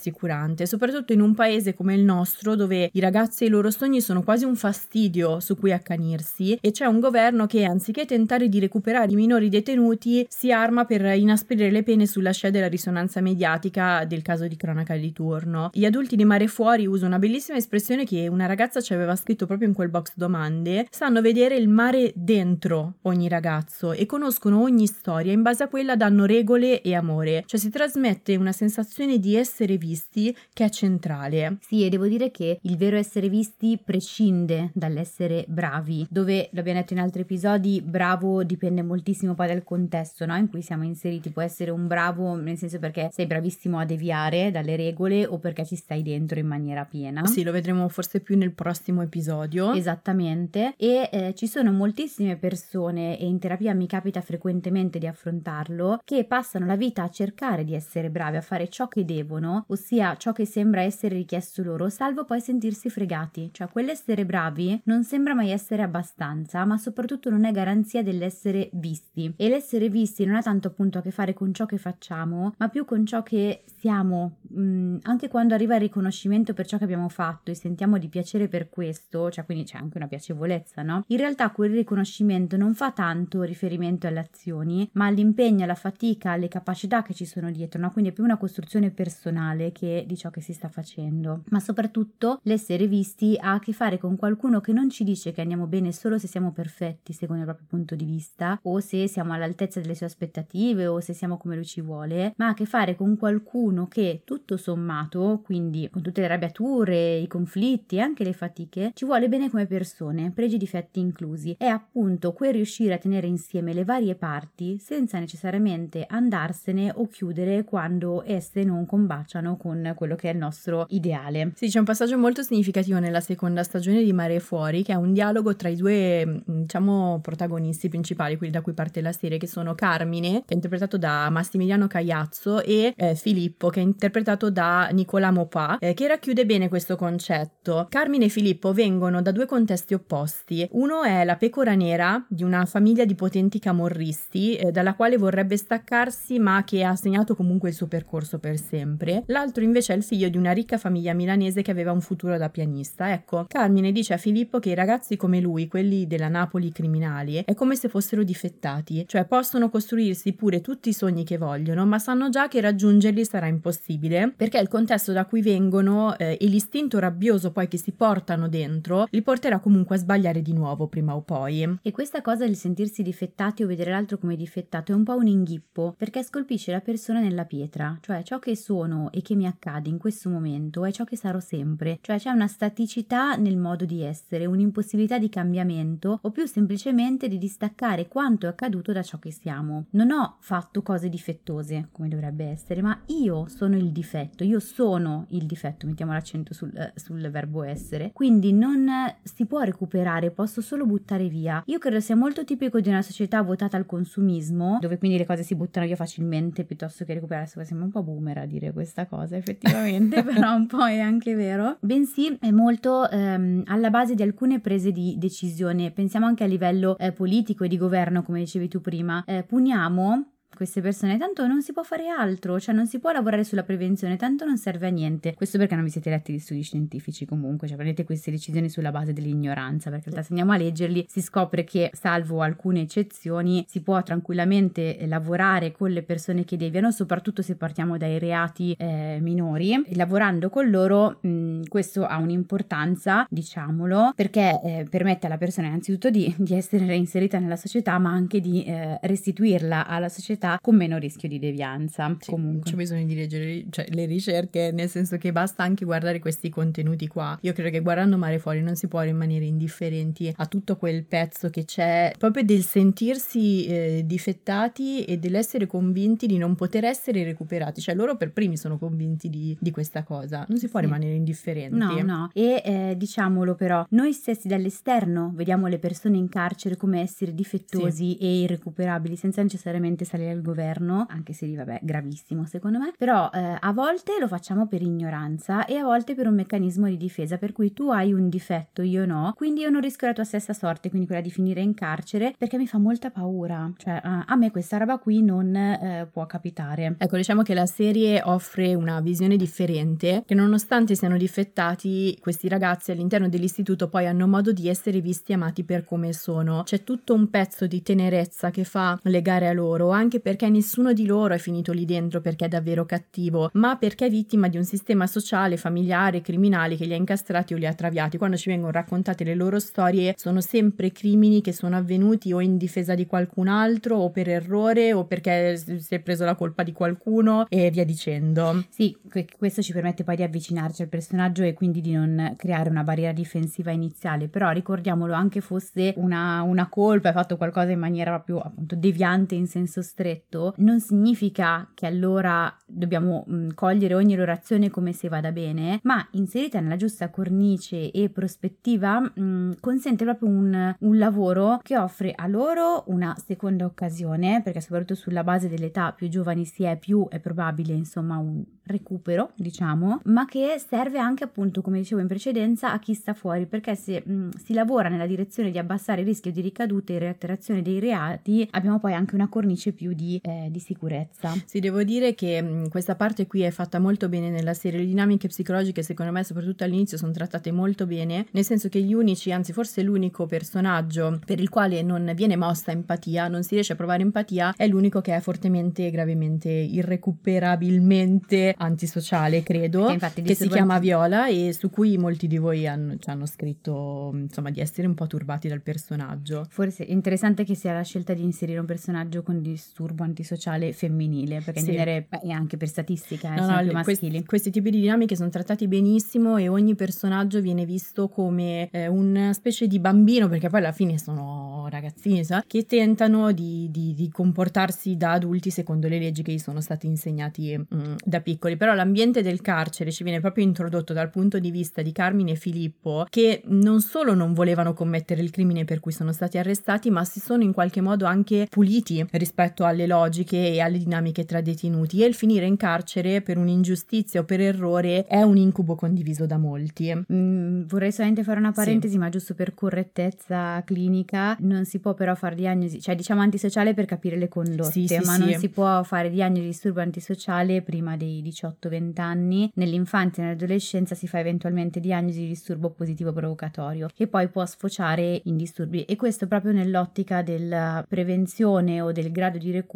soprattutto 0.67 1.13
in 1.13 1.21
un 1.21 1.35
paese 1.35 1.75
come 1.75 1.95
il 1.95 2.03
nostro 2.03 2.55
dove 2.55 2.91
i 2.93 3.01
ragazzi 3.01 3.45
e 3.45 3.47
i 3.47 3.51
loro 3.51 3.71
sogni 3.71 4.01
sono 4.01 4.23
quasi 4.23 4.45
un 4.45 4.57
fastidio 4.57 5.41
su 5.41 5.57
cui 5.57 5.73
accanirsi 5.73 6.59
e 6.61 6.71
c'è 6.71 6.87
un 6.87 7.01
governo 7.01 7.47
che 7.47 7.65
anziché 7.65 8.05
tentare 8.05 8.49
di 8.49 8.59
recuperare 8.59 9.13
i 9.13 9.15
minori 9.15 9.49
detenuti 9.49 10.27
si 10.29 10.53
arma 10.53 10.85
per 10.85 11.03
inasprire 11.17 11.71
le 11.71 11.83
pene 11.83 12.07
sulla 12.07 12.33
scia 12.33 12.51
della 12.51 12.69
risonanza 12.69 13.21
mediatica 13.21 14.05
del 14.05 14.23
caso 14.23 14.47
di 14.47 14.57
cronaca 14.57 14.97
di 14.97 15.13
turno. 15.13 15.71
Gli 15.73 15.85
adulti 15.85 16.17
di 16.17 16.25
Mare 16.25 16.47
Fuori 16.47 16.87
uso 16.87 17.07
una 17.07 17.19
bellissima 17.19 17.59
espressione 17.59 18.05
che 18.05 18.29
una 18.29 18.47
ragazza 18.47 18.81
ci 18.81 18.93
aveva 18.93 19.17
scritto 19.17 19.47
proprio 19.47 19.69
in 19.69 19.75
quel 19.75 19.89
box 19.89 20.13
domande, 20.15 20.87
sanno 20.91 21.21
vedere 21.21 21.57
il 21.57 21.69
mare 21.69 22.13
dentro 22.15 22.97
ogni 23.03 23.29
ragazzo 23.29 23.93
e 23.93 24.07
conoscono 24.07 24.61
ogni 24.61 24.87
storia, 24.87 25.33
in 25.33 25.43
base 25.43 25.63
a 25.63 25.69
quella 25.69 25.97
danno 25.97 26.25
regole 26.25 26.83
e 26.83 26.95
amore, 26.95 27.45
cioè 27.47 27.59
si 27.59 27.71
trasmette 27.71 28.37
una 28.37 28.53
sensazione 28.53 29.19
di 29.19 29.37
essere 29.37 29.79
visti 29.89 30.37
che 30.53 30.65
è 30.65 30.71
centrale. 30.71 31.59
Sì, 31.61 31.85
e 31.85 31.89
devo 31.89 32.07
dire 32.07 32.31
che 32.31 32.59
il 32.63 32.77
vero 32.77 32.97
essere 32.97 33.29
visti 33.29 33.81
prescinde 33.83 34.71
dall'essere 34.75 35.45
bravi, 35.49 36.07
dove 36.11 36.49
l'abbiamo 36.53 36.81
detto 36.81 36.93
in 36.93 37.01
altri 37.01 37.23
episodi, 37.23 37.81
bravo 37.81 38.45
dipende 38.45 38.83
moltissimo 38.83 39.35
poi 39.35 39.49
dal 39.49 39.65
contesto 39.65 40.27
no? 40.27 40.37
in 40.37 40.49
cui 40.49 40.63
siamo 40.63 40.85
inseriti, 40.85 41.31
può 41.31 41.43
essere 41.43 41.71
un 41.71 41.87
bravo 41.87 42.35
nel 42.35 42.57
senso 42.57 42.79
perché 42.79 43.09
sei 43.13 43.27
bravissimo 43.27 43.79
a 43.79 43.85
deviare 43.85 44.51
dalle 44.51 44.77
regole 44.77 45.27
o 45.27 45.39
perché 45.39 45.65
ci 45.65 45.77
stai 45.77 46.03
dentro 46.03 46.39
in 46.39 46.47
maniera 46.47 46.85
piena. 46.85 47.25
Sì, 47.27 47.43
lo 47.43 47.53
vedremo 47.53 47.89
forse 47.89 48.21
più 48.21 48.37
nel 48.37 48.53
prossimo 48.53 49.03
episodio. 49.03 49.73
Esattamente, 49.73 50.75
e 50.77 51.09
eh, 51.11 51.35
ci 51.35 51.47
sono 51.47 51.73
moltissime 51.73 52.37
persone, 52.37 53.19
e 53.19 53.27
in 53.27 53.39
terapia 53.39 53.75
mi 53.75 53.87
capita 53.87 54.21
frequentemente 54.21 54.99
di 54.99 55.07
affrontarlo, 55.07 56.01
che 56.05 56.25
passano 56.25 56.67
la 56.67 56.77
vita 56.77 57.03
a 57.03 57.11
cercare 57.11 57.65
di 57.65 57.75
essere 57.75 58.11
bravi, 58.11 58.37
a 58.37 58.43
fare 58.43 58.69
ciò 58.69 58.89
che 58.89 59.05
devono, 59.05 59.65
ossia 59.79 60.17
ciò 60.17 60.33
che 60.33 60.45
sembra 60.45 60.83
essere 60.83 61.15
richiesto 61.15 61.63
loro, 61.63 61.89
salvo 61.89 62.25
poi 62.25 62.41
sentirsi 62.41 62.91
fregati. 62.91 63.51
Cioè, 63.53 63.69
quell'essere 63.69 64.27
bravi 64.27 64.83
non 64.85 65.05
sembra 65.05 65.35
mai 65.35 65.51
essere 65.51 65.83
abbastanza, 65.83 66.65
ma 66.65 66.77
soprattutto 66.77 67.31
non 67.31 67.45
è 67.45 67.53
garanzia 67.53 68.03
dell'essere 68.03 68.69
visti. 68.73 69.33
E 69.37 69.49
l'essere 69.49 69.89
visti 69.89 70.25
non 70.25 70.35
ha 70.35 70.43
tanto 70.43 70.69
appunto 70.69 70.99
a 70.99 71.03
che 71.03 71.13
fare 71.13 71.33
con 71.33 71.55
ciò 71.55 71.65
che 71.65 71.79
facciamo, 71.79 72.55
ma 72.59 72.69
più 72.69 72.85
con 72.85 73.07
ciò 73.07 73.23
che 73.23 73.63
siamo. 73.79 74.39
Mm, 74.59 74.99
anche 75.03 75.29
quando 75.29 75.55
arriva 75.55 75.77
il 75.77 75.81
riconoscimento 75.81 76.53
per 76.53 76.67
ciò 76.67 76.77
che 76.79 76.85
abbiamo 76.85 77.09
fatto 77.09 77.51
e 77.51 77.55
sentiamo 77.55 77.99
di 77.99 78.09
piacere 78.09 78.49
per 78.49 78.69
questo, 78.69 79.31
cioè 79.31 79.45
quindi 79.45 79.65
c'è 79.65 79.79
anche 79.79 79.97
una 79.97 80.09
piacevolezza, 80.09 80.83
no? 80.83 81.05
In 81.09 81.19
realtà 81.19 81.51
quel 81.51 81.73
riconoscimento 81.73 82.57
non 82.57 82.75
fa 82.75 82.91
tanto 82.91 83.43
riferimento 83.43 84.07
alle 84.07 84.21
azioni, 84.21 84.89
ma 84.95 85.07
all'impegno, 85.07 85.65
alla 85.65 85.75
fatica, 85.75 86.33
alle 86.33 86.49
capacità 86.49 87.03
che 87.03 87.15
ci 87.15 87.25
sono 87.25 87.51
dietro, 87.51 87.81
no? 87.81 87.93
Quindi 87.93 88.11
è 88.11 88.15
più 88.15 88.25
una 88.25 88.37
costruzione 88.37 88.91
personale 88.91 89.68
che 89.73 90.05
di 90.07 90.17
ciò 90.17 90.31
che 90.31 90.41
si 90.41 90.53
sta 90.53 90.69
facendo. 90.69 91.43
Ma 91.49 91.61
soprattutto 91.61 92.41
l'essere 92.43 92.87
visti 92.87 93.37
ha 93.39 93.53
a 93.53 93.59
che 93.59 93.73
fare 93.73 93.99
con 93.99 94.17
qualcuno 94.17 94.61
che 94.61 94.73
non 94.73 94.91
ci 94.91 95.05
dice 95.05 95.33
che 95.33 95.41
andiamo 95.41 95.67
bene 95.67 95.93
solo 95.93 96.19
se 96.19 96.27
siamo 96.27 96.53
perfetti, 96.53 97.13
secondo 97.13 97.43
il 97.43 97.49
proprio 97.49 97.67
punto 97.69 97.95
di 97.95 98.05
vista, 98.05 98.59
o 98.63 98.81
se 98.81 99.07
siamo 99.09 99.33
all'altezza 99.33 99.81
delle 99.81 99.95
sue 99.95 100.07
aspettative, 100.07 100.87
o 100.87 101.01
se 101.01 101.13
siamo 101.13 101.37
come 101.37 101.55
lui 101.55 101.65
ci 101.65 101.81
vuole, 101.81 102.35
ma 102.37 102.47
ha 102.47 102.51
a 102.51 102.55
che 102.55 102.67
fare 102.67 102.97
con 102.97 103.17
qualcuno 103.17 103.87
che 103.89 104.23
tutto 104.25 104.57
sommato, 104.57 105.41
quindi 105.45 105.89
con 105.91 106.03
tutte 106.03 106.21
le 106.21 106.27
arrabbiature, 106.27 107.17
i 107.17 107.27
conflitti 107.27 107.97
e 107.97 108.01
anche 108.01 108.25
le 108.25 108.33
fatiche, 108.33 108.93
ci 108.95 109.05
vuole 109.05 109.29
bene 109.29 109.51
come 109.51 109.67
persone, 109.67 110.31
pregi 110.33 110.57
e 110.57 110.59
difetti 110.59 111.01
inclusi. 111.01 111.55
È 111.59 111.67
appunto 111.67 112.33
quel 112.33 112.53
riuscire 112.53 112.95
a 112.95 112.99
tenere 112.99 113.27
insieme 113.27 113.73
le 113.73 113.85
varie 113.85 114.15
parti 114.15 114.79
senza 114.79 115.19
necessariamente 115.19 116.07
andarsene 116.09 116.93
o 116.95 117.07
chiudere 117.09 117.65
quando 117.65 118.23
esse 118.25 118.65
non 118.65 118.87
combaciano 118.87 119.57
con 119.59 119.93
quello 119.97 120.15
che 120.15 120.31
è 120.31 120.33
il 120.33 120.39
nostro 120.39 120.87
ideale. 120.89 121.53
Sì, 121.55 121.69
c'è 121.69 121.79
un 121.79 121.85
passaggio 121.85 122.17
molto 122.17 122.43
significativo 122.43 122.99
nella 122.99 123.21
seconda 123.21 123.63
stagione 123.63 124.03
di 124.03 124.13
Mare 124.13 124.41
Fuori, 124.41 124.83
che 124.83 124.93
è 124.93 124.97
un 124.97 125.13
dialogo 125.13 125.55
tra 125.57 125.69
i 125.69 125.77
due, 125.77 126.25
mm, 126.25 126.39
diciamo, 126.47 127.21
protagonisti 127.21 127.89
principali, 127.89 128.37
quelli 128.37 128.53
da 128.53 128.61
cui 128.63 128.73
parte 128.73 129.01
la 129.01 129.13
serie, 129.13 129.39
che 129.39 129.47
sono 129.47 129.75
Carmine, 129.75 130.43
che 130.47 130.53
è 130.53 130.55
interpretato 130.55 130.97
da 130.97 131.29
Massimiliano 131.31 131.87
Cagliazzo, 131.87 132.63
e 132.63 132.95
eh, 132.97 133.15
Filippo, 133.15 133.69
che 133.69 133.81
è 133.81 133.83
interpretato 133.83 134.51
da 134.51 134.89
Nicola 134.93 135.31
Mopa, 135.31 135.79
eh, 135.79 135.95
che 135.95 136.07
racchiude 136.07 136.47
bene 136.47 136.69
questo 136.69 136.97
concetto. 136.97 137.87
Carmine 137.89 138.27
e 138.27 138.29
Filippo 138.29 138.73
vengono 138.73 139.21
da 139.23 139.33
due 139.33 139.47
contesti 139.47 139.95
opposti. 139.95 140.67
Uno 140.73 141.03
è 141.03 141.25
la 141.25 141.37
pecora 141.37 141.75
nera 141.75 142.25
di 142.29 142.45
una 142.45 142.65
famiglia 142.65 143.05
di 143.05 143.15
potenti 143.15 143.59
camorristi, 143.59 144.57
eh, 144.57 144.71
dalla 144.71 144.95
quale 144.95 145.17
vorrebbe 145.17 145.57
staccarsi, 145.57 146.39
ma 146.39 146.63
che 146.65 146.85
ha 146.85 146.95
segnato 146.95 147.35
comunque 147.35 147.71
il 147.71 147.75
suo 147.75 147.87
percorso 147.87 148.39
per 148.39 148.59
sempre. 148.59 149.25
L'altro 149.27 149.48
invece 149.57 149.93
è 149.93 149.97
il 149.97 150.03
figlio 150.03 150.29
di 150.29 150.37
una 150.37 150.53
ricca 150.53 150.79
famiglia 150.79 151.13
milanese 151.13 151.63
che 151.63 151.71
aveva 151.71 151.93
un 151.93 152.01
futuro 152.01 152.37
da 152.39 152.49
pianista. 152.49 153.13
Ecco, 153.13 153.47
Carmine 153.49 153.93
dice 153.93 154.15
a 154.15 154.19
Filippo 154.19 154.59
che 154.59 154.71
i 154.71 154.75
ragazzi 154.75 155.17
come 155.17 155.41
lui, 155.41 155.69
quelli 155.69 156.07
della 156.07 156.29
Napoli 156.29 156.73
criminali, 156.73 157.43
è 157.45 157.55
come 157.55 157.77
se 157.77 157.89
fossero 157.89 158.23
difettati, 158.23 159.05
cioè 159.07 159.25
possono 159.25 159.71
costruirsi 159.71 160.33
pure 160.33 160.61
tutti 160.61 160.91
i 160.91 160.93
sogni 160.93 161.25
che 161.25 161.39
vogliono, 161.39 161.87
ma 161.87 161.99
sanno 161.99 162.29
già 162.29 162.49
che 162.49 162.61
raggiungerli 162.61 163.25
sarà 163.25 163.47
impossibile, 163.47 164.33
perché 164.37 164.59
il 164.59 164.69
contesto 164.69 165.13
da 165.13 165.25
cui 165.25 165.43
vengono 165.43 166.17
eh, 166.17 166.37
e 166.41 166.47
l'istinto 166.47 166.99
rabbioso 166.99 167.51
poi 167.51 167.69
che 167.69 167.79
si 167.79 167.93
portano 167.93 168.49
dentro 168.49 169.07
li 169.11 169.23
porterà 169.23 169.59
comunque 169.59 169.97
a 169.97 169.99
sbagliare 169.99 170.43
di 170.43 170.53
nuovo 170.53 170.87
prima 170.87 171.15
o 171.15 171.23
poi. 171.23 171.79
E 171.83 171.91
questa 171.91 172.23
cosa 172.23 172.45
del 172.45 172.57
sentirsi 172.57 173.03
difettati 173.03 173.63
o 173.63 173.67
vedere 173.67 173.91
l'altro 173.91 174.19
come 174.19 174.37
difettato 174.37 174.93
è 174.93 174.95
un 174.95 175.05
po' 175.05 175.17
un 175.17 175.27
inghippo, 175.27 175.95
perché 175.97 176.23
scolpisce 176.23 176.73
la 176.73 176.81
persona 176.81 177.21
nella 177.21 177.45
pietra, 177.45 177.99
cioè 178.01 178.23
ciò 178.23 178.39
che 178.39 178.57
sono 178.57 179.11
e 179.13 179.23
che 179.23 179.35
mi 179.39 179.47
accade 179.47 179.89
in 179.89 179.99
questo 179.99 180.29
momento 180.29 180.85
è 180.85 180.91
ciò 180.91 181.05
che 181.05 181.17
sarò 181.17 181.39
sempre, 181.39 181.99
cioè 182.03 182.19
c'è 182.19 182.31
una 182.31 182.49
staticità 182.49 183.37
nel 183.37 183.57
modo 183.57 183.85
di 183.85 184.03
essere, 184.03 184.47
un'impossibilità 184.47 185.19
di 185.19 185.29
cambiamento 185.29 186.19
o 186.21 186.31
più 186.31 186.45
semplicemente 186.47 187.29
di 187.29 187.39
distaccare 187.39 188.09
quanto 188.09 188.47
è 188.47 188.49
accaduto 188.49 188.93
da 188.93 189.03
ciò 189.03 189.19
che 189.19 189.31
siamo. 189.31 189.87
Non 189.91 190.11
ho 190.11 190.37
fatto 190.41 190.83
cose 190.83 191.09
difettose, 191.09 191.89
come 191.93 192.09
dovrebbe 192.09 192.47
essere, 192.47 192.83
ma 192.83 193.01
io 193.07 193.47
sono 193.47 193.77
il 193.77 193.93
difetto, 193.93 194.43
io 194.43 194.59
sono 194.59 195.27
il 195.29 195.47
difetto, 195.47 195.87
mettiamo 195.87 196.13
l'accento 196.13 196.53
sul, 196.53 196.77
eh, 196.77 196.93
sul 196.97 197.31
verbo 197.31 197.63
essere, 197.63 198.11
quindi 198.13 198.53
non 198.53 198.89
si 199.23 199.47
può 199.47 199.61
recuperare, 199.61 200.33
posso 200.33 200.61
solo 200.61 200.85
buttare 200.85 201.29
via. 201.29 201.63
Io 201.67 201.79
credo 201.79 202.01
sia 202.01 202.17
molto 202.17 202.45
tipico 202.45 202.81
di 202.81 202.89
una 202.89 203.03
società 203.03 203.41
votata 203.43 203.77
al 203.77 203.87
consumismo, 203.87 204.79
dove 204.81 204.99
quindi 204.99 205.17
le 205.17 205.27
cose 205.27 205.45
si 205.45 205.55
buttano 205.55 205.87
via 205.87 205.97
facilmente 205.97 206.65
piuttosto 206.65 207.05
che 207.05 207.15
recuperare, 207.15 207.47
sembra 207.47 207.85
un 207.85 207.93
po' 207.93 208.03
boomer 208.03 208.39
a 208.39 208.47
dire 208.47 208.73
questa 208.73 209.07
cosa 209.07 209.18
effettivamente, 209.37 210.23
però 210.25 210.55
un 210.55 210.67
po' 210.67 210.87
è 210.87 210.99
anche 210.99 211.35
vero, 211.35 211.77
bensì 211.81 212.37
è 212.41 212.51
molto 212.51 213.09
ehm, 213.09 213.63
alla 213.67 213.91
base 213.91 214.15
di 214.15 214.23
alcune 214.23 214.61
prese 214.61 214.93
di 214.93 215.17
decisione, 215.19 215.91
pensiamo 215.91 216.27
anche 216.27 216.45
a 216.45 216.47
livello 216.47 216.97
eh, 216.99 217.13
politico 217.13 217.65
e 217.65 217.69
di 217.69 217.77
governo, 217.77 218.23
come 218.23 218.41
dicevi 218.41 218.69
tu 218.69 218.81
prima, 218.81 219.25
eh, 219.27 219.43
puniamo 219.43 220.33
queste 220.59 220.81
persone, 220.81 221.19
tanto 221.19 221.47
non 221.47 221.63
si 221.63 221.73
può 221.73 221.85
fare 221.85 222.09
altro, 222.09 222.59
cioè 222.59 222.75
non 222.75 222.89
si 222.89 222.99
può 222.99 223.13
lavorare 223.13 223.45
sulla 223.45 223.63
prevenzione, 223.63 224.17
tanto 224.17 224.45
non 224.45 224.59
serve 224.59 224.89
a 224.89 224.91
niente. 224.91 225.35
Questo 225.35 225.57
perché 225.57 225.77
non 225.77 225.85
vi 225.85 225.91
siete 225.91 226.11
letti 226.11 226.33
di 226.33 226.41
studi 226.41 226.63
scientifici 226.63 227.27
comunque, 227.27 227.69
cioè 227.69 227.77
prendete 227.77 228.03
queste 228.03 228.33
decisioni 228.33 228.69
sulla 228.69 228.91
base 228.91 229.13
dell'ignoranza, 229.13 229.89
perché 229.89 230.09
in 230.09 230.15
realtà 230.15 230.23
se 230.23 230.37
andiamo 230.37 230.51
a 230.51 230.61
leggerli 230.61 231.07
si 231.09 231.23
scopre 231.23 231.63
che, 231.63 231.93
salvo 231.93 232.43
alcune 232.43 232.81
eccezioni, 232.81 233.65
si 233.69 233.83
può 233.83 234.03
tranquillamente 234.03 234.99
lavorare 235.07 235.71
con 235.71 235.93
le 235.93 236.03
persone 236.03 236.45
che 236.45 236.57
deviano, 236.57 236.91
soprattutto 236.91 237.41
se 237.41 237.55
partiamo 237.55 237.97
dai 237.97 238.19
reati 238.19 238.75
eh, 238.77 239.19
minori, 239.21 239.81
lavorando 239.95 240.51
con 240.51 240.69
loro 240.69 241.19
mh, 241.21 241.69
questo 241.69 242.05
ha 242.05 242.17
un'importanza, 242.17 243.29
diciamolo, 243.31 244.11
perché 244.17 244.61
eh, 244.65 244.87
permette 244.91 245.27
alla 245.27 245.39
persona 245.39 245.69
innanzitutto 245.69 246.11
di, 246.11 246.35
di 246.37 246.55
essere 246.55 246.85
reinserita 246.85 247.39
nella 247.39 247.55
società, 247.55 247.97
ma 247.99 248.11
anche 248.11 248.41
di 248.41 248.65
eh, 248.65 248.99
restituirla 249.03 249.87
alla 249.87 250.09
società 250.09 250.47
scelta 250.49 250.59
con 250.61 250.77
meno 250.77 250.97
rischio 250.99 251.29
di 251.29 251.39
devianza. 251.39 252.17
Sì, 252.21 252.31
Comunque. 252.31 252.71
c'è 252.71 252.77
bisogno 252.77 253.05
di 253.05 253.15
leggere 253.15 253.65
cioè, 253.71 253.87
le 253.91 254.07
ricerche, 254.07 254.71
nel 254.73 254.89
senso 254.89 255.19
che 255.19 255.33
basta 255.33 255.63
anche 255.63 255.85
guardare 255.85 256.19
questi 256.19 256.49
contenuti 256.49 257.07
qua. 257.07 257.39
Io 257.43 257.53
credo 257.53 257.71
che 257.71 257.81
guardando 257.81 258.17
Mare 258.17 258.39
Fuori 258.39 258.63
non 258.63 258.77
si 258.77 258.89
può 258.89 259.01
rimanere 259.01 259.45
indifferenti 259.45 260.33
a 260.35 260.47
tutto 260.47 260.77
quel 260.77 261.05
pezzo 261.05 261.51
che 261.51 261.65
c'è, 261.65 262.13
proprio 262.17 262.45
del 262.45 262.63
sentirsi 262.63 263.67
eh, 263.67 264.03
difettati 264.07 265.05
e 265.05 265.19
dell'essere 265.19 265.67
convinti 265.67 266.27
di 266.27 266.39
non 266.39 266.55
poter 266.55 266.85
essere 266.85 267.25
recuperati. 267.25 267.81
Cioè 267.81 267.95
loro 267.95 268.17
per 268.17 268.33
primi 268.33 268.57
sono 268.57 268.79
convinti 268.79 269.29
di, 269.29 269.57
di 269.59 269.71
questa 269.71 270.03
cosa. 270.03 270.45
Non 270.49 270.59
si 270.59 270.69
può 270.69 270.79
Sì. 270.81 270.87
rimanere 270.87 271.15
indifferenti. 271.15 271.77
No, 271.77 272.01
no, 272.03 272.31
e 272.33 272.63
eh, 272.65 272.95
diciamolo 272.97 273.55
però, 273.55 273.85
noi 273.91 274.13
stessi 274.13 274.49
dall'esterno 274.49 275.33
vediamo 275.35 275.67
le 275.67 275.79
persone 275.79 276.17
in 276.17 276.29
carcere 276.29 276.77
come 276.77 277.01
essere 277.01 277.35
difettosi 277.35 278.17
e 278.17 278.41
irrecuperabili 278.43 279.17
senza 279.17 279.43
necessariamente 279.43 280.05
salire 280.05 280.31
al 280.39 280.43
governo, 280.43 281.07
anche 281.09 281.33
se 281.33 281.47
lì 281.47 281.57
vabbè, 281.57 281.81
gravissimo 281.83 282.47
secondo 282.47 282.79
me, 282.79 282.93
però 282.97 283.31
eh, 283.33 283.57
a 283.59 283.73
volte 283.73 284.13
lo 284.19 284.29
facciamo 284.29 284.67
per 284.67 284.83
ignoranza 284.83 285.67
e 285.67 285.77
a 285.77 285.85
volte 285.85 286.15
per 286.15 286.27
un 286.27 286.35
meccanismo 286.35 286.87
di 286.87 286.97
difesa, 286.97 287.37
per 287.37 287.53
cui 287.53 287.73
tu 287.73 287.91
hai 287.91 288.13
un 288.13 288.29
difetto, 288.29 288.83
io 288.83 289.05
no, 289.05 289.33
quindi 289.37 289.63
io 289.63 289.71
non 289.71 289.81
rischio 289.81 290.07
la 290.07 290.13
tua 290.13 290.25
stessa 290.25 290.53
sorte, 290.53 290.89
quindi 290.89 291.07
quella 291.07 291.23
di 291.23 291.31
finire 291.31 291.61
in 291.61 291.75
carcere, 291.75 292.35
perché 292.39 292.57
mi 292.57 292.67
fa 292.67 292.79
molta 292.79 293.11
paura, 293.11 293.71
cioè 293.77 294.01
a 294.03 294.27
a 294.29 294.37
me 294.37 294.51
questa 294.51 294.77
roba 294.77 294.99
qui 294.99 295.23
non 295.23 295.55
eh, 295.57 296.09
può 296.11 296.27
capitare. 296.27 296.97
Ecco, 296.99 297.17
diciamo 297.17 297.43
che 297.43 297.55
la 297.55 297.67
serie 297.67 298.21
offre 298.23 298.75
una 298.75 299.01
visione 299.01 299.37
differente, 299.37 300.23
che 300.27 300.35
nonostante 300.35 300.95
siano 300.95 301.17
difettati, 301.17 302.17
questi 302.21 302.47
ragazzi 302.49 302.91
all'interno 302.91 303.29
dell'istituto 303.29 303.89
poi 303.89 304.07
hanno 304.07 304.27
modo 304.27 304.53
di 304.53 304.69
essere 304.69 305.01
visti 305.01 305.33
e 305.33 305.37
amati 305.37 305.65
per 305.65 305.85
come 305.85 306.13
sono. 306.13 306.63
C'è 306.65 306.85
tutto 306.85 307.15
un 307.15 307.31
pezzo 307.31 307.67
di 307.67 307.83
tenerezza 307.83 308.51
che 308.51 308.65
fa 308.65 308.99
legare 309.05 309.49
a 309.49 309.53
loro, 309.53 309.91
anche 309.91 310.21
perché 310.29 310.51
nessuno 310.51 310.93
di 310.93 311.07
loro 311.07 311.33
è 311.33 311.39
finito 311.39 311.73
lì 311.73 311.87
dentro 311.87 312.21
perché 312.21 312.45
è 312.45 312.49
davvero 312.49 312.85
cattivo, 312.85 313.49
ma 313.55 313.77
perché 313.77 314.05
è 314.05 314.11
vittima 314.11 314.49
di 314.49 314.59
un 314.59 314.65
sistema 314.65 315.07
sociale, 315.07 315.57
familiare, 315.57 316.21
criminale 316.21 316.77
che 316.77 316.85
li 316.85 316.93
ha 316.93 316.97
incastrati 316.97 317.55
o 317.55 317.57
li 317.57 317.67
ha 317.67 317.73
traviati. 317.73 318.19
Quando 318.19 318.37
ci 318.37 318.51
vengono 318.51 318.71
raccontate 318.71 319.25
le 319.25 319.35
loro 319.35 319.59
storie, 319.59 320.13
sono 320.19 320.43
sempre 320.43 320.93
crimini 320.93 321.41
che 321.41 321.55
sono 321.55 321.79
avvenuti 321.79 322.31
o 322.35 322.43
in 322.43 322.59
difesa 322.59 322.95
di 322.95 323.07
qualcun 323.07 323.49
altro 323.49 323.97
o 323.97 324.11
per 324.11 324.29
errore 324.29 324.93
o 324.93 325.07
perché 325.07 325.57
si 325.57 325.95
è 325.95 326.01
preso 326.01 326.27
la 326.27 326.35
colpa 326.35 326.63
di 326.63 326.73
qualcuno 326.73 327.47
e 327.49 327.71
via 327.71 327.87
dicendo. 327.87 328.67
Sì, 328.69 328.95
que- 329.09 329.29
questo 329.35 329.63
ci 329.63 329.73
permette 329.73 330.05
poi 330.05 330.17
di 330.17 330.25
avvicinarci 330.25 330.83
al 330.83 330.89
personaggio 330.89 331.43
e 331.43 331.55
quindi 331.55 331.81
di 331.81 331.93
non 331.93 332.35
creare 332.37 332.69
una 332.69 332.83
barriera 332.83 333.13
difensiva 333.13 333.71
iniziale, 333.71 334.29
però 334.29 334.51
ricordiamolo 334.51 335.15
anche 335.15 335.41
fosse 335.41 335.95
una, 335.97 336.43
una 336.43 336.69
colpa, 336.69 337.09
hai 337.09 337.15
fatto 337.15 337.39
qualcosa 337.39 337.71
in 337.71 337.79
maniera 337.79 338.11
proprio 338.11 338.41
appunto 338.41 338.77
deviante 338.77 339.35
in 339.35 339.47
senso 339.47 339.81
stretto, 339.81 340.17
non 340.57 340.81
significa 340.81 341.71
che 341.75 341.87
allora 341.87 342.55
dobbiamo 342.67 343.25
mh, 343.27 343.55
cogliere 343.55 343.95
ogni 343.95 344.17
loro 344.17 344.33
azione 344.33 344.71
come 344.71 344.93
se 344.93 345.09
vada 345.09 345.33
bene, 345.33 345.81
ma 345.83 346.07
inserita 346.13 346.61
nella 346.61 346.77
giusta 346.77 347.11
cornice 347.11 347.91
e 347.91 348.09
prospettiva 348.11 349.01
mh, 349.01 349.59
consente 349.61 350.05
proprio 350.05 350.29
un, 350.29 350.75
un 350.79 350.99
lavoro 350.99 351.61
che 351.63 351.79
offre 351.79 352.13
a 352.15 352.27
loro 352.27 352.85
una 352.87 353.15
seconda 353.25 353.65
occasione, 353.65 354.43
perché 354.43 354.61
soprattutto 354.61 354.95
sulla 354.95 355.25
base 355.25 355.49
dell'età 355.49 355.93
più 355.93 356.09
giovani 356.09 356.45
si 356.45 356.65
è, 356.65 356.77
più 356.77 357.09
è 357.09 357.19
probabile 357.21 357.73
insomma 357.73 358.17
un 358.17 358.45
recupero, 358.65 359.31
diciamo, 359.35 360.01
ma 360.05 360.27
che 360.27 360.57
serve 360.59 360.99
anche 360.99 361.25
appunto, 361.25 361.63
come 361.63 361.79
dicevo 361.79 362.01
in 362.01 362.07
precedenza, 362.07 362.73
a 362.73 362.79
chi 362.79 362.95
sta 362.95 363.15
fuori, 363.15 363.47
perché 363.47 363.75
se 363.75 364.03
mh, 364.05 364.31
si 364.37 364.53
lavora 364.53 364.89
nella 364.89 365.07
direzione 365.07 365.51
di 365.51 365.59
abbassare 365.59 366.03
il 366.03 366.07
rischio 366.07 366.31
di 366.31 366.41
ricadute 366.41 366.95
e 366.95 366.99
reiterazione 366.99 367.63
dei 367.63 367.81
reati, 367.81 368.47
abbiamo 368.51 368.79
poi 368.79 368.93
anche 368.95 369.15
una 369.15 369.29
cornice 369.29 369.73
più 369.73 369.95
di, 369.99 370.21
eh, 370.23 370.49
di 370.51 370.61
sicurezza. 370.61 371.35
Sì, 371.45 371.59
devo 371.59 371.83
dire 371.83 372.15
che 372.15 372.41
mh, 372.41 372.69
questa 372.69 372.95
parte 372.95 373.27
qui 373.27 373.43
è 373.43 373.51
fatta 373.51 373.81
molto 373.81 374.09
bene 374.09 374.31
nella 374.31 374.55
serie. 374.55 374.79
Le 374.79 374.87
dinamiche 374.87 375.27
psicologiche, 375.27 375.83
secondo 375.83 376.13
me, 376.13 376.23
soprattutto 376.23 376.63
all'inizio, 376.63 376.97
sono 376.97 377.11
trattate 377.11 377.51
molto 377.51 377.87
bene, 377.87 378.27
nel 378.31 378.45
senso 378.45 378.69
che 378.69 378.81
gli 378.81 378.95
unici, 378.95 379.33
anzi 379.33 379.53
forse 379.53 379.83
l'unico 379.83 380.27
personaggio 380.27 381.19
per 381.27 381.41
il 381.41 381.49
quale 381.49 381.83
non 381.83 382.13
viene 382.15 382.37
mossa 382.37 382.71
empatia, 382.71 383.27
non 383.27 383.43
si 383.43 383.55
riesce 383.55 383.73
a 383.73 383.77
provare 383.77 384.03
empatia, 384.03 384.55
è 384.57 384.69
l'unico 384.69 385.01
che 385.01 385.17
è 385.17 385.21
fortemente 385.21 385.87
e 385.87 385.91
gravemente 385.91 386.49
irrecuperabilmente 386.49 388.55
antisociale, 388.57 389.43
credo, 389.43 389.91
infatti 389.91 390.23
che 390.23 390.35
si 390.35 390.49
chiama 390.49 390.79
Viola 390.79 391.27
e 391.27 391.53
su 391.53 391.71
cui 391.71 391.99
molti 391.99 392.29
di 392.29 392.39
voi 392.39 392.69
hanno, 392.69 392.97
ci 392.99 393.11
hanno 393.11 393.27
scritto, 393.27 394.13
insomma, 394.15 394.51
di 394.51 394.61
essere 394.61 394.87
un 394.87 394.95
po' 394.95 395.07
turbati 395.07 395.49
dal 395.49 395.63
personaggio. 395.63 396.47
Forse 396.49 396.87
è 396.87 396.93
interessante 396.93 397.45
che 397.45 397.55
sia 397.55 397.73
la 397.73 397.83
scelta 397.83 398.15
di 398.15 398.23
inserire 398.23 398.61
un 398.61 398.67
personaggio 398.67 399.23
con 399.23 399.41
disturbo 399.89 400.03
antisociale 400.05 400.73
femminile, 400.73 401.41
perché 401.41 401.61
Sì. 401.61 401.67
in 401.71 401.73
genere, 401.73 402.07
beh, 402.09 402.31
anche 402.33 402.57
per 402.57 402.69
statistica, 402.69 403.33
eh, 403.35 403.37
No, 403.37 403.43
sono 403.45 403.57
no, 403.57 403.63
più 403.63 403.67
le- 403.77 403.83
questi, 403.83 404.05
maschili. 404.07 404.25
questi 404.25 404.51
tipi 404.51 404.71
di 404.71 404.81
dinamiche 404.81 405.17
sono 405.17 405.31
trattati 405.31 405.67
benissimo 405.67 406.37
e 406.37 406.49
ogni 406.49 406.75
personaggio 406.75 407.41
viene 407.41 407.65
visto 407.65 408.09
come 408.09 408.69
eh, 408.71 408.87
una 408.89 409.33
specie 409.33 409.67
di 409.67 409.79
bambino, 409.79 410.29
perché 410.29 410.49
poi 410.49 410.61
alla 410.61 410.73
fine 410.73 410.99
sono 410.99 411.67
ragazzini, 411.71 412.25
sa, 412.25 412.45
che 412.47 412.65
tentano 412.67 413.33
di, 413.33 413.69
di- 413.71 413.95
di 413.95 414.09
comportarsi 414.11 414.97
da 414.97 415.13
adulti 415.13 415.51
secondo 415.51 415.89
le 415.89 415.99
leggi 415.99 416.23
che 416.23 416.33
gli 416.33 416.39
sono 416.39 416.61
state 416.61 416.87
insegnati 416.87 417.57
mm, 417.57 417.95
da 418.05 418.21
piccoli. 418.21 418.57
Però 418.57 418.75
l'ambiente 418.75 419.23
del 419.23 419.41
carcere 419.41 419.91
ci 419.91 420.03
viene 420.05 420.21
proprio 420.21 420.45
introdotto 420.45 420.93
dal 420.93 421.11
punto 421.11 421.39
di 421.39 421.51
vista 421.51 421.83
di 421.83 421.93
Carmine 421.93 422.33
e 422.33 422.37
Filippo, 422.37 423.07
che 423.09 423.43
non 423.47 423.81
solo 423.81 424.15
non 424.15 424.33
volevano 424.35 424.75
commettere 424.75 425.23
il 425.23 425.31
crimine 425.31 425.65
per 425.65 425.81
cui 425.81 425.93
sono 425.93 426.13
stati 426.13 426.39
arrestati, 426.39 426.91
ma 426.91 427.05
si 427.05 427.21
sono 427.21 427.43
in 427.43 427.53
qualche 427.53 427.81
modo 427.81 428.05
anche 428.07 428.47
puliti 428.51 429.05
rispetto 429.13 429.65
alle 429.65 429.78
logiche 429.87 430.37
e 430.53 430.61
alle 430.61 430.79
dinamiche 430.79 431.25
tra 431.25 431.41
detenuti. 431.41 432.03
E 432.03 432.07
il 432.07 432.15
finire 432.15 432.47
in 432.47 432.57
carcere 432.57 433.21
per 433.23 433.39
un'ingiustizia 433.39 434.21
o 434.21 434.25
per 434.25 434.41
errore 434.41 435.07
è 435.07 435.23
un 435.23 435.37
incubo 435.37 435.75
condiviso 435.75 436.27
da 436.27 436.37
molti. 436.39 436.93
Mm, 437.13 437.63
vorrei 437.67 437.93
solamente 437.93 438.23
fare 438.23 438.39
una 438.39 438.49
Sì. 438.49 438.55
parentesi, 438.55 438.99
ma 438.99 439.09
giusto 439.09 439.35
per 439.35 439.55
correttezza 439.55 440.63
clinica, 440.65 441.37
non 441.41 441.65
si 441.65 441.79
può 441.79 441.95
però 441.95 442.15
fare 442.15 442.35
diagnosi, 442.35 442.81
cioè 442.81 442.95
diciamo 442.95 443.21
antisociale 443.21 443.75
per 443.75 443.85
capire 443.87 444.17
le 444.17 444.29
condotte, 444.29 444.71
Sì, 444.71 444.87
sì, 444.87 444.97
ma 445.05 445.15
sì. 445.15 445.21
non 445.21 445.33
si 445.35 445.49
può 445.49 445.83
fare 445.83 446.11
diagnosi 446.11 446.41
di 446.43 446.47
disturbo 446.49 446.81
antisociale 446.81 447.63
prima 447.63 447.97
dei 447.97 448.23
18-20 448.23 449.01
anni. 449.01 449.51
Nell'infanzia 449.55 450.23
e 450.23 450.27
nell'adolescenza 450.27 450.95
si 450.95 451.07
fa 451.09 451.19
eventualmente 451.19 451.81
diagnosi 451.81 452.21
di 452.21 452.29
disturbo 452.29 452.71
positivo 452.71 453.13
provocatorio, 453.13 453.89
che 453.95 454.07
poi 454.07 454.29
può 454.29 454.45
sfociare 454.47 455.21
in 455.25 455.37
disturbi 455.37 455.85
e 455.85 455.97
questo 455.97 456.27
proprio 456.27 456.53
nell'ottica 456.53 457.23
della 457.23 457.85
prevenzione 457.89 458.81
o 458.81 458.93
del 458.93 459.11
grado 459.11 459.39
di 459.39 459.51
recupero 459.51 459.67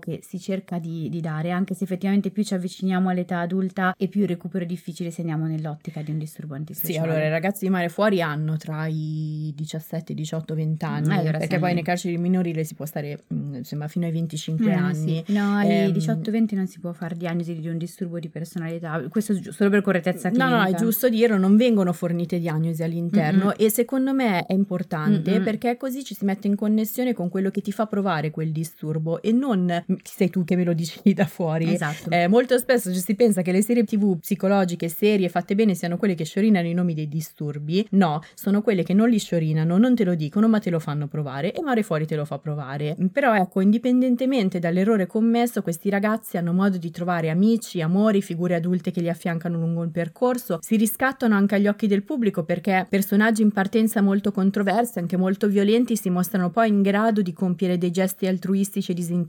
che 0.00 0.20
si 0.22 0.38
cerca 0.38 0.78
di, 0.78 1.08
di 1.08 1.20
dare, 1.20 1.50
anche 1.50 1.74
se 1.74 1.84
effettivamente 1.84 2.30
più 2.30 2.42
ci 2.44 2.54
avviciniamo 2.54 3.08
all'età 3.08 3.38
adulta 3.40 3.94
e 3.96 4.06
più 4.08 4.22
il 4.22 4.28
recupero 4.28 4.64
è 4.64 4.66
difficile 4.66 5.10
se 5.10 5.20
andiamo 5.22 5.46
nell'ottica 5.46 6.02
di 6.02 6.10
un 6.10 6.18
disturbo 6.18 6.54
antisociale. 6.54 6.92
Sì, 6.92 6.98
allora 7.00 7.26
i 7.26 7.30
ragazzi 7.30 7.64
di 7.64 7.70
mare 7.70 7.88
fuori 7.88 8.20
hanno 8.20 8.56
tra 8.56 8.86
i 8.86 9.52
17, 9.56 10.14
18, 10.14 10.54
20 10.54 10.84
anni, 10.84 11.08
Eh, 11.08 11.18
allora 11.18 11.38
perché 11.38 11.58
poi 11.58 11.68
lì. 11.70 11.74
nei 11.76 11.82
carceri 11.84 12.18
minorili 12.18 12.64
si 12.64 12.74
può 12.74 12.84
stare, 12.84 13.24
mm, 13.32 13.54
insomma, 13.56 13.88
fino 13.88 14.06
ai 14.06 14.12
25 14.12 14.66
Eh, 14.70 14.72
anni. 14.74 15.22
sì. 15.26 15.32
No, 15.32 15.54
ai 15.56 15.70
Ehm, 15.86 15.92
18-20 15.92 16.54
non 16.54 16.66
si 16.66 16.78
può 16.80 16.92
fare 16.92 17.16
diagnosi 17.16 17.58
di 17.58 17.68
un 17.68 17.78
disturbo 17.78 18.18
di 18.18 18.28
personalità. 18.28 19.00
Questo 19.08 19.32
è 19.32 19.40
solo 19.50 19.70
per 19.70 19.80
correttezza 19.82 20.28
No, 20.28 20.34
clinica. 20.36 20.56
no, 20.56 20.64
è 20.68 20.74
giusto 20.74 21.08
dirlo, 21.08 21.36
non 21.38 21.56
vengono 21.56 21.92
fornite 21.92 22.38
diagnosi 22.38 22.82
all'interno 22.82 23.46
Mm-mm. 23.46 23.54
e 23.56 23.70
secondo 23.70 24.12
me 24.12 24.44
è 24.46 24.52
importante 24.52 25.32
Mm-mm. 25.32 25.44
perché 25.44 25.76
così 25.76 26.04
ci 26.04 26.14
si 26.14 26.24
mette 26.24 26.46
in 26.48 26.56
connessione 26.56 27.14
con 27.14 27.28
quello 27.28 27.50
che 27.50 27.60
ti 27.60 27.72
fa 27.72 27.86
provare 27.86 28.30
quel 28.30 28.50
disturbo 28.52 29.22
e 29.22 29.32
non 29.38 29.84
sei 30.02 30.30
tu 30.30 30.44
che 30.44 30.56
me 30.56 30.64
lo 30.64 30.72
dici 30.72 31.14
da 31.14 31.26
fuori. 31.26 31.72
Esatto. 31.72 32.10
Eh, 32.10 32.28
molto 32.28 32.58
spesso 32.58 32.92
ci 32.92 33.00
si 33.00 33.14
pensa 33.14 33.42
che 33.42 33.52
le 33.52 33.62
serie 33.62 33.84
tv 33.84 34.18
psicologiche, 34.18 34.88
serie 34.88 35.28
fatte 35.28 35.54
bene, 35.54 35.74
siano 35.74 35.96
quelle 35.96 36.14
che 36.14 36.24
sciorinano 36.24 36.66
i 36.66 36.74
nomi 36.74 36.94
dei 36.94 37.08
disturbi. 37.08 37.86
No, 37.90 38.20
sono 38.34 38.62
quelle 38.62 38.82
che 38.82 38.94
non 38.94 39.08
li 39.08 39.18
sciorinano, 39.18 39.78
non 39.78 39.94
te 39.94 40.04
lo 40.04 40.14
dicono, 40.14 40.48
ma 40.48 40.58
te 40.58 40.70
lo 40.70 40.78
fanno 40.78 41.06
provare 41.06 41.52
e 41.52 41.62
Mare 41.62 41.82
Fuori 41.82 42.06
te 42.06 42.16
lo 42.16 42.24
fa 42.24 42.38
provare. 42.38 42.96
Però 43.12 43.34
ecco, 43.34 43.60
indipendentemente 43.60 44.58
dall'errore 44.58 45.06
commesso, 45.06 45.62
questi 45.62 45.88
ragazzi 45.88 46.36
hanno 46.36 46.52
modo 46.52 46.76
di 46.76 46.90
trovare 46.90 47.30
amici, 47.30 47.80
amori, 47.80 48.22
figure 48.22 48.56
adulte 48.56 48.90
che 48.90 49.00
li 49.00 49.08
affiancano 49.08 49.58
lungo 49.58 49.82
il 49.84 49.90
percorso, 49.90 50.58
si 50.60 50.76
riscattano 50.76 51.34
anche 51.34 51.54
agli 51.54 51.68
occhi 51.68 51.86
del 51.86 52.02
pubblico 52.02 52.42
perché 52.42 52.86
personaggi 52.88 53.42
in 53.42 53.52
partenza 53.52 54.02
molto 54.02 54.32
controversi, 54.32 54.98
anche 54.98 55.16
molto 55.16 55.48
violenti, 55.48 55.96
si 55.96 56.10
mostrano 56.10 56.50
poi 56.50 56.68
in 56.68 56.82
grado 56.82 57.22
di 57.22 57.32
compiere 57.32 57.78
dei 57.78 57.90
gesti 57.90 58.26
altruistici 58.26 58.90
e 58.90 58.94
disinteressati 58.94 59.26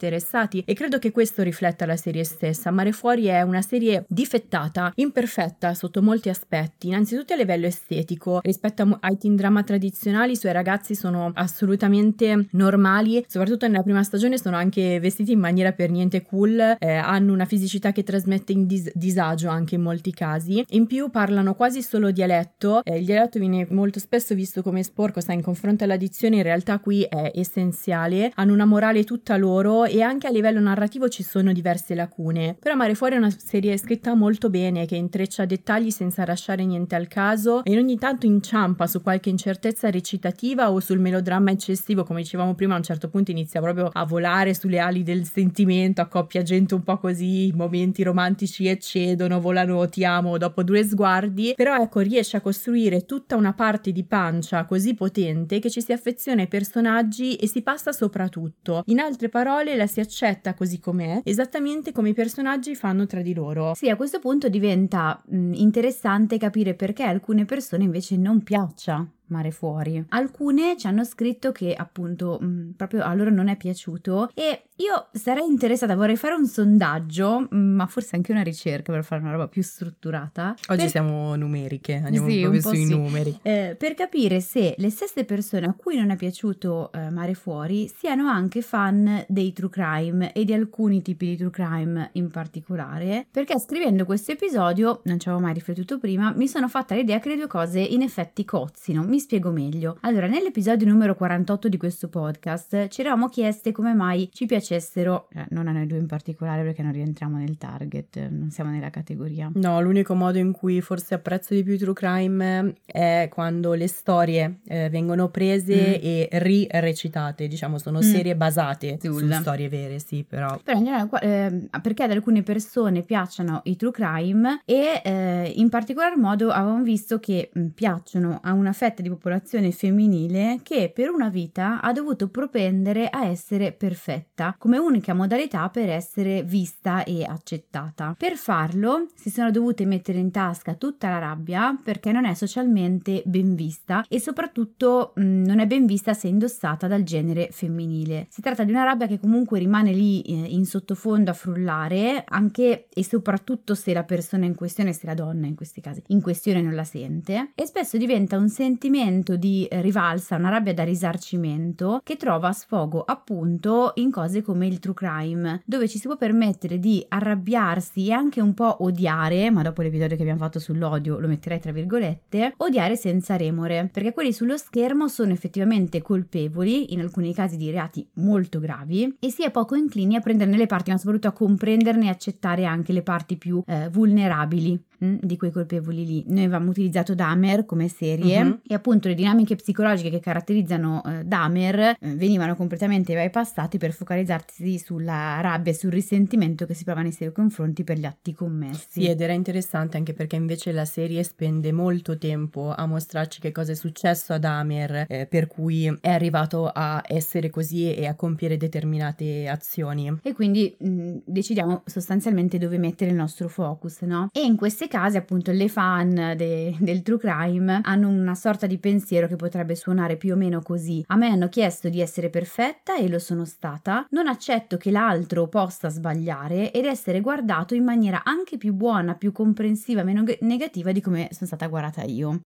e 0.66 0.74
credo 0.74 1.00
che 1.00 1.12
questo 1.12 1.44
rifletta 1.44 1.86
la 1.86 1.98
serie 1.98 2.24
stessa. 2.24 2.72
Mare 2.72 2.92
Fuori 2.92 3.26
è 3.26 3.42
una 3.42 3.62
serie 3.62 4.06
difettata, 4.08 4.92
imperfetta 4.96 5.74
sotto 5.74 6.02
molti 6.02 6.30
aspetti, 6.30 6.88
innanzitutto 6.88 7.34
a 7.34 7.36
livello 7.36 7.66
estetico, 7.66 8.40
rispetto 8.42 8.98
ai 9.02 9.18
teen 9.18 9.36
drama 9.36 9.64
tradizionali 9.64 10.32
i 10.32 10.36
suoi 10.36 10.54
ragazzi 10.54 10.96
sono 10.96 11.32
assolutamente 11.36 12.48
normali, 12.52 13.24
soprattutto 13.28 13.68
nella 13.68 13.84
prima 13.84 14.04
stagione 14.04 14.38
sono 14.38 14.56
anche 14.56 15.00
vestiti 15.00 15.32
in 15.34 15.40
maniera 15.40 15.72
per 15.72 15.90
niente 15.90 16.22
cool, 16.22 16.78
eh, 16.80 16.92
hanno 16.94 17.34
una 17.34 17.46
fisicità 17.46 17.92
che 17.92 18.04
trasmette 18.04 18.52
in 18.52 18.66
dis- 18.66 18.92
disagio 18.94 19.50
anche 19.50 19.76
in 19.76 19.82
molti 19.82 20.12
casi, 20.12 20.64
in 20.70 20.88
più 20.88 21.10
parlano 21.10 21.56
quasi 21.56 21.82
solo 21.82 22.12
dialetto, 22.12 22.84
eh, 22.84 23.00
il 23.00 23.06
dialetto 23.06 23.40
viene 23.40 23.68
molto 23.70 24.00
spesso 24.00 24.36
visto 24.36 24.62
come 24.62 24.84
sporco, 24.84 25.20
sai, 25.20 25.36
in 25.36 25.42
confronto 25.42 25.84
all'addizione 25.84 26.38
in 26.38 26.44
realtà 26.44 26.80
qui 26.80 27.04
è 27.04 27.32
essenziale, 27.36 28.32
hanno 28.36 28.54
una 28.54 28.66
morale 28.66 29.04
tutta 29.04 29.38
loro 29.38 29.86
e 29.90 30.02
anche 30.02 30.28
a 30.28 30.32
livello 30.32 30.60
narrativo 30.60 31.10
ci 31.10 31.24
sono 31.24 31.52
diverse 31.52 31.96
lacune. 31.96 32.56
Però 32.60 32.76
Mare 32.76 32.96
Fuori 32.96 33.16
è 33.16 33.18
una 33.18 33.30
serie 33.30 33.78
scritta 33.78 34.14
molto 34.14 34.50
bene 34.50 34.86
che 34.86 34.96
intreccia 34.96 35.46
dettagli 35.46 35.92
senza 35.92 36.26
lasciare 36.26 36.66
niente 36.66 36.96
al 36.96 37.08
caso 37.08 37.64
e 37.64 37.78
ogni 37.78 37.98
tanto 37.98 38.26
inciampa 38.26 38.88
su 38.88 39.02
qualche 39.02 39.30
incertezza 39.30 39.90
recitativa 39.90 40.72
o 40.72 40.80
sul 40.80 41.00
melodramma 41.00 41.52
eccessivo, 41.52 42.04
come 42.04 42.22
dicevamo 42.22 42.54
prima, 42.56 42.76
a 42.76 42.78
un 42.78 42.84
certo 42.84 43.10
punto 43.10 43.32
inizia 43.32 43.62
proprio 43.62 43.90
a 43.92 44.06
volare 44.06 44.54
sulle 44.54 44.80
ali 44.80 45.04
del 45.04 45.26
sentimento, 45.26 46.02
accoppia 46.02 46.42
gente 46.44 46.76
un 46.76 46.84
po' 46.84 46.98
così, 46.98 47.52
momenti 47.56 48.04
romantici 48.04 48.68
eccedono, 48.68 49.40
volano 49.42 49.88
ti 49.90 50.06
amo 50.06 50.38
dopo 50.38 50.64
due 50.64 50.84
sguardi, 50.84 51.54
però 51.56 51.76
ecco 51.76 52.00
riesce 52.00 52.38
a 52.38 52.42
costruire 52.42 53.06
tutta 53.06 53.36
una 53.36 53.54
parte 53.54 53.92
di 53.92 54.04
pancia 54.04 54.66
così 54.66 54.94
potente 54.94 55.60
che 55.60 55.70
ci 55.70 55.82
si 55.82 55.92
affeziona 55.92 56.42
ai 56.42 56.48
personaggi 56.48 57.36
e 57.36 57.48
si 57.48 57.62
passa 57.62 57.92
soprattutto. 57.92 58.84
In 58.88 59.00
altre 59.00 59.30
parole 59.30 59.76
la 59.80 59.88
si 59.88 60.00
accetta 60.00 60.54
così 60.54 60.80
com'è, 60.80 61.22
esattamente 61.24 61.92
come 61.92 62.10
i 62.10 62.14
personaggi 62.14 62.76
fanno 62.76 63.06
tra 63.06 63.22
di 63.22 63.34
loro. 63.34 63.74
Sì, 63.74 63.90
a 63.90 63.96
questo 63.96 64.20
punto 64.20 64.50
diventa 64.50 65.22
mh, 65.26 65.54
interessante 65.54 66.38
capire 66.38 66.76
perché 66.76 67.04
alcune 67.04 67.46
persone 67.46 67.84
invece 67.84 68.18
non 68.18 68.44
piaccia 68.44 69.08
mare 69.30 69.52
fuori. 69.52 70.04
Alcune 70.10 70.78
ci 70.78 70.88
hanno 70.88 71.04
scritto 71.04 71.52
che 71.52 71.74
appunto 71.74 72.38
mh, 72.40 72.74
proprio 72.76 73.04
a 73.04 73.14
loro 73.14 73.30
non 73.30 73.48
è 73.48 73.58
piaciuto 73.58 74.30
e 74.34 74.64
io 74.80 75.08
sarei 75.12 75.46
interessata, 75.46 75.96
vorrei 75.96 76.16
fare 76.16 76.36
un 76.36 76.46
sondaggio, 76.46 77.48
ma 77.50 77.86
forse 77.88 78.16
anche 78.16 78.32
una 78.32 78.44
ricerca 78.44 78.94
per 78.94 79.04
fare 79.04 79.22
una 79.22 79.32
roba 79.32 79.48
più 79.48 79.62
strutturata. 79.62 80.56
Oggi 80.68 80.82
per... 80.82 80.90
siamo 80.90 81.36
numeriche, 81.36 81.96
andiamo 81.96 82.30
sì, 82.30 82.40
proprio 82.40 82.62
sui 82.62 82.86
sì. 82.86 82.96
numeri. 82.96 83.40
Eh, 83.42 83.76
per 83.78 83.94
capire 83.94 84.40
se 84.40 84.76
le 84.78 84.90
stesse 84.90 85.26
persone 85.26 85.66
a 85.66 85.74
cui 85.74 85.98
non 85.98 86.12
è 86.12 86.16
piaciuto 86.16 86.92
eh, 86.94 87.10
Mare 87.10 87.34
Fuori 87.34 87.90
siano 87.94 88.28
anche 88.30 88.62
fan 88.62 89.26
dei 89.28 89.52
true 89.52 89.70
crime 89.70 90.32
e 90.32 90.46
di 90.46 90.54
alcuni 90.54 91.02
tipi 91.02 91.28
di 91.28 91.38
true 91.38 91.50
crime 91.50 92.10
in 92.14 92.30
particolare, 92.30 93.28
perché 93.30 93.60
scrivendo 93.60 94.06
questo 94.06 94.32
episodio, 94.32 95.02
non 95.04 95.20
ci 95.20 95.28
avevo 95.28 95.44
mai 95.44 95.54
riflettuto 95.54 96.00
prima, 96.00 96.32
mi 96.34 96.48
sono 96.48 96.70
fatta 96.70 96.96
l'idea 96.96 97.20
che 97.20 97.30
le 97.30 97.36
due 97.36 97.48
cose 97.48 97.80
in 97.80 98.02
effetti 98.02 98.46
cozzino. 98.46 99.04
Mi 99.04 99.19
spiego 99.20 99.52
meglio. 99.52 99.98
Allora, 100.02 100.28
nell'episodio 100.28 100.88
numero 100.88 101.16
48 101.16 101.68
di 101.68 101.78
questo 101.78 102.08
podcast 102.08 102.88
ci 102.88 103.02
eravamo 103.02 103.28
chieste 103.28 103.72
come 103.72 103.94
mai 103.94 104.30
ci 104.32 104.46
piace 104.46 104.70
piacessero, 104.70 105.28
eh, 105.34 105.46
non 105.50 105.68
a 105.68 105.72
noi 105.72 105.88
due 105.88 105.98
in 105.98 106.06
particolare 106.06 106.64
perché 106.64 106.84
non 106.84 106.92
rientriamo 106.92 107.38
nel 107.38 107.58
target, 107.58 108.28
non 108.30 108.52
siamo 108.52 108.70
nella 108.70 108.90
categoria. 108.90 109.50
No, 109.56 109.82
l'unico 109.82 110.14
modo 110.14 110.38
in 110.38 110.52
cui 110.52 110.82
forse 110.82 111.16
apprezzo 111.16 111.54
di 111.54 111.64
più 111.64 111.78
True 111.78 111.94
Crime 111.94 112.76
è 112.86 113.30
quando 113.32 113.74
le 113.74 113.88
storie 113.88 114.60
eh, 114.68 114.90
vengono 114.90 115.30
prese 115.30 115.74
mm. 115.76 116.02
e 116.02 116.30
ri-recitate, 116.32 117.48
diciamo, 117.48 117.78
sono 117.78 118.00
mm. 118.00 118.02
serie 118.02 118.36
basate 118.36 119.00
Zulla. 119.02 119.36
su 119.36 119.42
storie 119.42 119.70
vere, 119.70 120.00
sì, 120.00 120.24
però. 120.28 120.60
Però 120.64 120.78
in 120.78 120.84
generale, 120.84 121.10
eh, 121.22 121.70
perché 121.82 122.04
ad 122.04 122.12
alcune 122.12 122.44
persone 122.44 123.02
piacciono 123.02 123.62
i 123.64 123.76
True 123.76 123.92
Crime 123.92 124.62
e 124.66 125.02
eh, 125.04 125.54
in 125.56 125.70
particolar 125.70 126.18
modo 126.18 126.50
avevamo 126.50 126.84
visto 126.84 127.20
che 127.20 127.50
mm, 127.58 127.68
piacciono 127.70 128.40
a 128.44 128.54
una 128.54 128.74
fetta 128.74 129.02
di 129.02 129.09
popolazione 129.10 129.72
femminile 129.72 130.60
che 130.64 130.92
per 130.94 131.10
una 131.10 131.30
vita 131.30 131.82
ha 131.82 131.92
dovuto 131.92 132.30
propendere 132.30 133.08
a 133.10 133.26
essere 133.26 133.72
perfetta 133.72 134.56
come 134.58 134.78
unica 134.78 135.14
modalità 135.14 135.70
per 135.70 135.90
essere 135.90 136.44
vista 136.44 137.04
e 137.04 137.24
accettata. 137.24 138.16
Per 138.18 138.36
farlo 138.36 139.08
si 139.16 139.30
sono 139.30 139.52
dovute 139.52 139.86
mettere 139.86 140.20
in 140.20 140.32
tasca 140.32 140.76
tutta 140.76 141.10
la 141.10 141.20
rabbia 141.20 141.78
perché 141.82 142.12
non 142.12 142.26
è 142.26 142.34
socialmente 142.34 143.22
ben 143.26 143.56
vista 143.56 144.06
e 144.08 144.20
soprattutto 144.20 145.14
mh, 145.16 145.22
mm, 145.22 145.44
non 145.46 145.60
è 145.60 145.68
ben 145.68 145.86
vista 145.86 146.14
se 146.14 146.28
indossata 146.28 146.88
dal 146.88 147.04
genere 147.04 147.50
femminile. 147.52 148.28
Si 148.30 148.42
tratta 148.42 148.64
di 148.64 148.72
una 148.72 148.84
rabbia 148.84 149.08
che 149.08 149.20
comunque 149.20 149.60
rimane 149.60 149.92
lì 149.92 150.22
eh, 150.22 150.34
in 150.34 150.66
sottofondo 150.66 151.32
a 151.32 151.34
frullare 151.34 152.24
anche 152.28 152.88
e 152.94 153.04
soprattutto 153.04 153.76
se 153.76 153.94
la 153.94 154.04
persona 154.04 154.46
in 154.46 154.56
questione, 154.56 154.94
se 154.94 155.06
la 155.06 155.14
donna 155.14 155.48
in 155.48 155.56
questi 155.56 155.82
casi, 155.82 156.02
in 156.08 156.22
questione 156.22 156.62
non 156.62 156.76
la 156.76 156.84
sente 156.84 157.52
e 157.56 157.66
spesso 157.66 157.98
diventa 157.98 158.38
un 158.38 158.50
sentimento 158.50 158.98
di 159.38 159.68
rivalsa, 159.70 160.36
una 160.36 160.50
rabbia 160.50 160.74
da 160.74 160.84
risarcimento 160.84 162.02
che 162.04 162.18
trova 162.18 162.52
sfogo 162.52 163.04
appunto 163.04 163.94
in 163.96 164.12
cose 164.12 164.42
come 164.42 164.68
il 164.68 164.80
true 164.80 164.94
crime, 164.94 165.62
dove 165.66 165.88
ci 165.88 165.98
si 165.98 166.08
può 166.08 166.18
permettere 166.18 166.80
di 166.80 167.06
arrabbiarsi 167.08 168.08
e 168.08 168.12
anche 168.12 168.42
un 168.42 168.54
po' 168.54 168.84
odiare, 168.84 169.50
ma 169.52 169.62
dopo 169.62 169.82
l'episodio 169.82 170.16
che 170.16 170.24
abbiamo 170.24 170.42
fatto 170.42 170.60
sull'odio 170.60 171.20
lo 171.20 171.28
metterei 171.28 171.60
tra 171.60 171.72
virgolette, 171.72 172.54
odiare 172.58 172.98
senza 172.98 173.38
remore, 173.38 173.90
perché 173.92 174.12
quelli 174.12 174.34
sullo 174.34 174.58
schermo 174.58 175.08
sono 175.08 175.32
effettivamente 175.32 176.02
colpevoli, 176.02 176.94
in 176.94 177.00
alcuni 177.00 177.34
casi 177.34 177.56
di 177.56 177.72
reati 177.72 178.06
molto 178.16 178.60
gravi, 178.60 179.16
e 179.20 179.32
si 179.32 179.44
è 179.44 179.52
poco 179.52 179.76
inclini 179.76 180.16
a 180.16 180.20
prenderne 180.20 180.58
le 180.58 180.68
parti, 180.68 180.92
ma 180.92 180.98
soprattutto 180.98 181.30
a 181.30 181.32
comprenderne 181.32 182.08
e 182.08 182.10
accettare 182.10 182.66
anche 182.66 182.92
le 182.92 183.02
parti 183.02 183.38
più 183.38 183.64
eh, 183.66 183.90
vulnerabili 183.90 184.88
Mm, 185.04 185.20
di 185.22 185.38
quei 185.38 185.50
colpevoli 185.50 186.06
lì. 186.06 186.24
Noi 186.28 186.44
avevamo 186.44 186.72
utilizzato 186.72 187.16
Dahmer 187.16 187.66
come 187.66 187.88
serie 187.88 188.42
uh-huh. 188.42 188.60
e 188.68 188.74
appunto 188.74 189.08
le 189.08 189.14
dinamiche 189.14 189.56
psicologiche 189.56 190.10
che 190.10 190.20
caratterizzano 190.20 191.02
eh, 191.06 191.24
Dahmer 191.24 191.80
eh, 191.80 191.96
venivano 192.02 192.54
completamente 192.54 193.14
bypassate 193.14 193.78
per 193.78 193.94
focalizzarsi 193.94 194.78
sulla 194.78 195.40
rabbia 195.40 195.72
e 195.72 195.76
sul 195.76 195.92
risentimento 195.92 196.66
che 196.66 196.74
si 196.74 196.84
prova 196.84 197.02
nei 197.02 197.14
suoi 197.14 197.32
confronti 197.32 197.86
per 197.86 197.98
gli 197.98 198.04
atti 198.04 198.34
commessi. 198.34 198.88
Sì, 198.90 199.08
ed 199.08 199.22
era 199.22 199.32
interessante 199.32 199.96
anche 199.96 200.12
perché 200.12 200.36
invece 200.36 200.74
la 200.74 200.84
serie 200.84 201.24
spende 201.24 201.72
molto 201.72 202.18
tempo 202.18 202.74
a 202.76 202.86
mostrarci 202.86 203.40
che 203.40 203.54
cosa 203.54 203.72
è 203.72 203.76
successo 203.76 204.34
a 204.34 204.38
Dahmer, 204.38 205.06
eh, 205.08 205.28
per 205.28 205.48
cui 205.48 205.86
è 206.02 206.10
arrivato 206.10 206.68
a 206.68 207.02
essere 207.06 207.50
così 207.50 207.94
e 207.94 208.06
a 208.06 208.16
compiere 208.16 208.58
determinate 208.58 209.48
azioni. 209.48 210.20
E 210.24 210.34
quindi 210.34 210.76
mh, 210.78 210.90
mm, 210.90 211.18
decidiamo 211.24 211.84
sostanzialmente 211.86 212.58
dove 212.58 212.78
mettere 212.78 213.12
il 213.12 213.16
nostro 213.16 213.48
focus, 213.48 214.02
no? 214.02 214.28
E 214.34 214.42
in 214.42 214.58
queste 214.58 214.88
casi 214.90 215.16
appunto 215.16 215.52
le 215.52 215.70
fan 215.70 216.34
de, 216.36 216.76
del 216.78 217.02
true 217.02 217.18
crime 217.18 217.80
hanno 217.84 218.10
una 218.10 218.36
sorta 218.36 218.68
di 218.68 218.78
pensiero 218.78 219.28
che 219.28 219.38
potrebbe 219.38 219.76
suonare 219.76 220.18
più 220.18 220.34
o 220.34 220.36
meno 220.36 220.62
così. 220.62 221.02
A 221.08 221.16
me 221.16 221.28
hanno 221.30 221.48
chiesto 221.48 221.88
di 221.88 222.02
essere 222.02 222.30
perfetta 222.30 222.98
e 222.98 223.08
lo 223.08 223.20
sono 223.20 223.46
stata, 223.46 224.06
non 224.10 224.28
accetto 224.28 224.76
che 224.76 224.92
l'altro 224.92 225.48
possa 225.48 225.88
sbagliare 225.88 226.74
ed 226.74 226.84
essere 226.84 227.22
guardato 227.22 227.74
in 227.74 227.86
maniera 227.86 228.24
anche 228.26 228.58
più 228.58 228.74
buona, 228.74 229.16
più 229.16 229.32
comprensiva, 229.32 230.04
meno 230.04 230.26
negativa 230.42 230.92
di 230.92 231.00
come 231.00 231.30
sono 231.32 231.48
stata 231.48 231.68
guardata 231.68 232.04
io. 232.04 232.42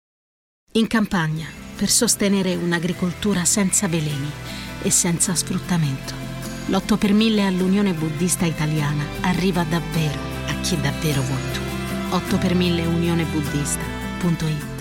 In 0.72 0.86
campagna, 0.86 1.46
per 1.76 1.88
sostenere 1.88 2.54
un'agricoltura 2.54 3.44
senza 3.44 3.88
veleni 3.88 4.30
e 4.82 4.90
senza 4.90 5.34
sfruttamento, 5.34 6.12
l'8 6.66 6.98
per 6.98 7.12
1000 7.12 7.46
all'Unione 7.46 7.94
Buddista 7.94 8.44
Italiana 8.44 9.02
arriva 9.22 9.64
davvero 9.64 10.18
a 10.46 10.60
chi 10.60 10.78
davvero 10.80 11.22
vuoi 11.22 11.52
tu. 11.52 11.77
8 12.10 12.38
per 12.38 12.54
1000 12.54 12.86
unionebuddista.it 12.86 14.77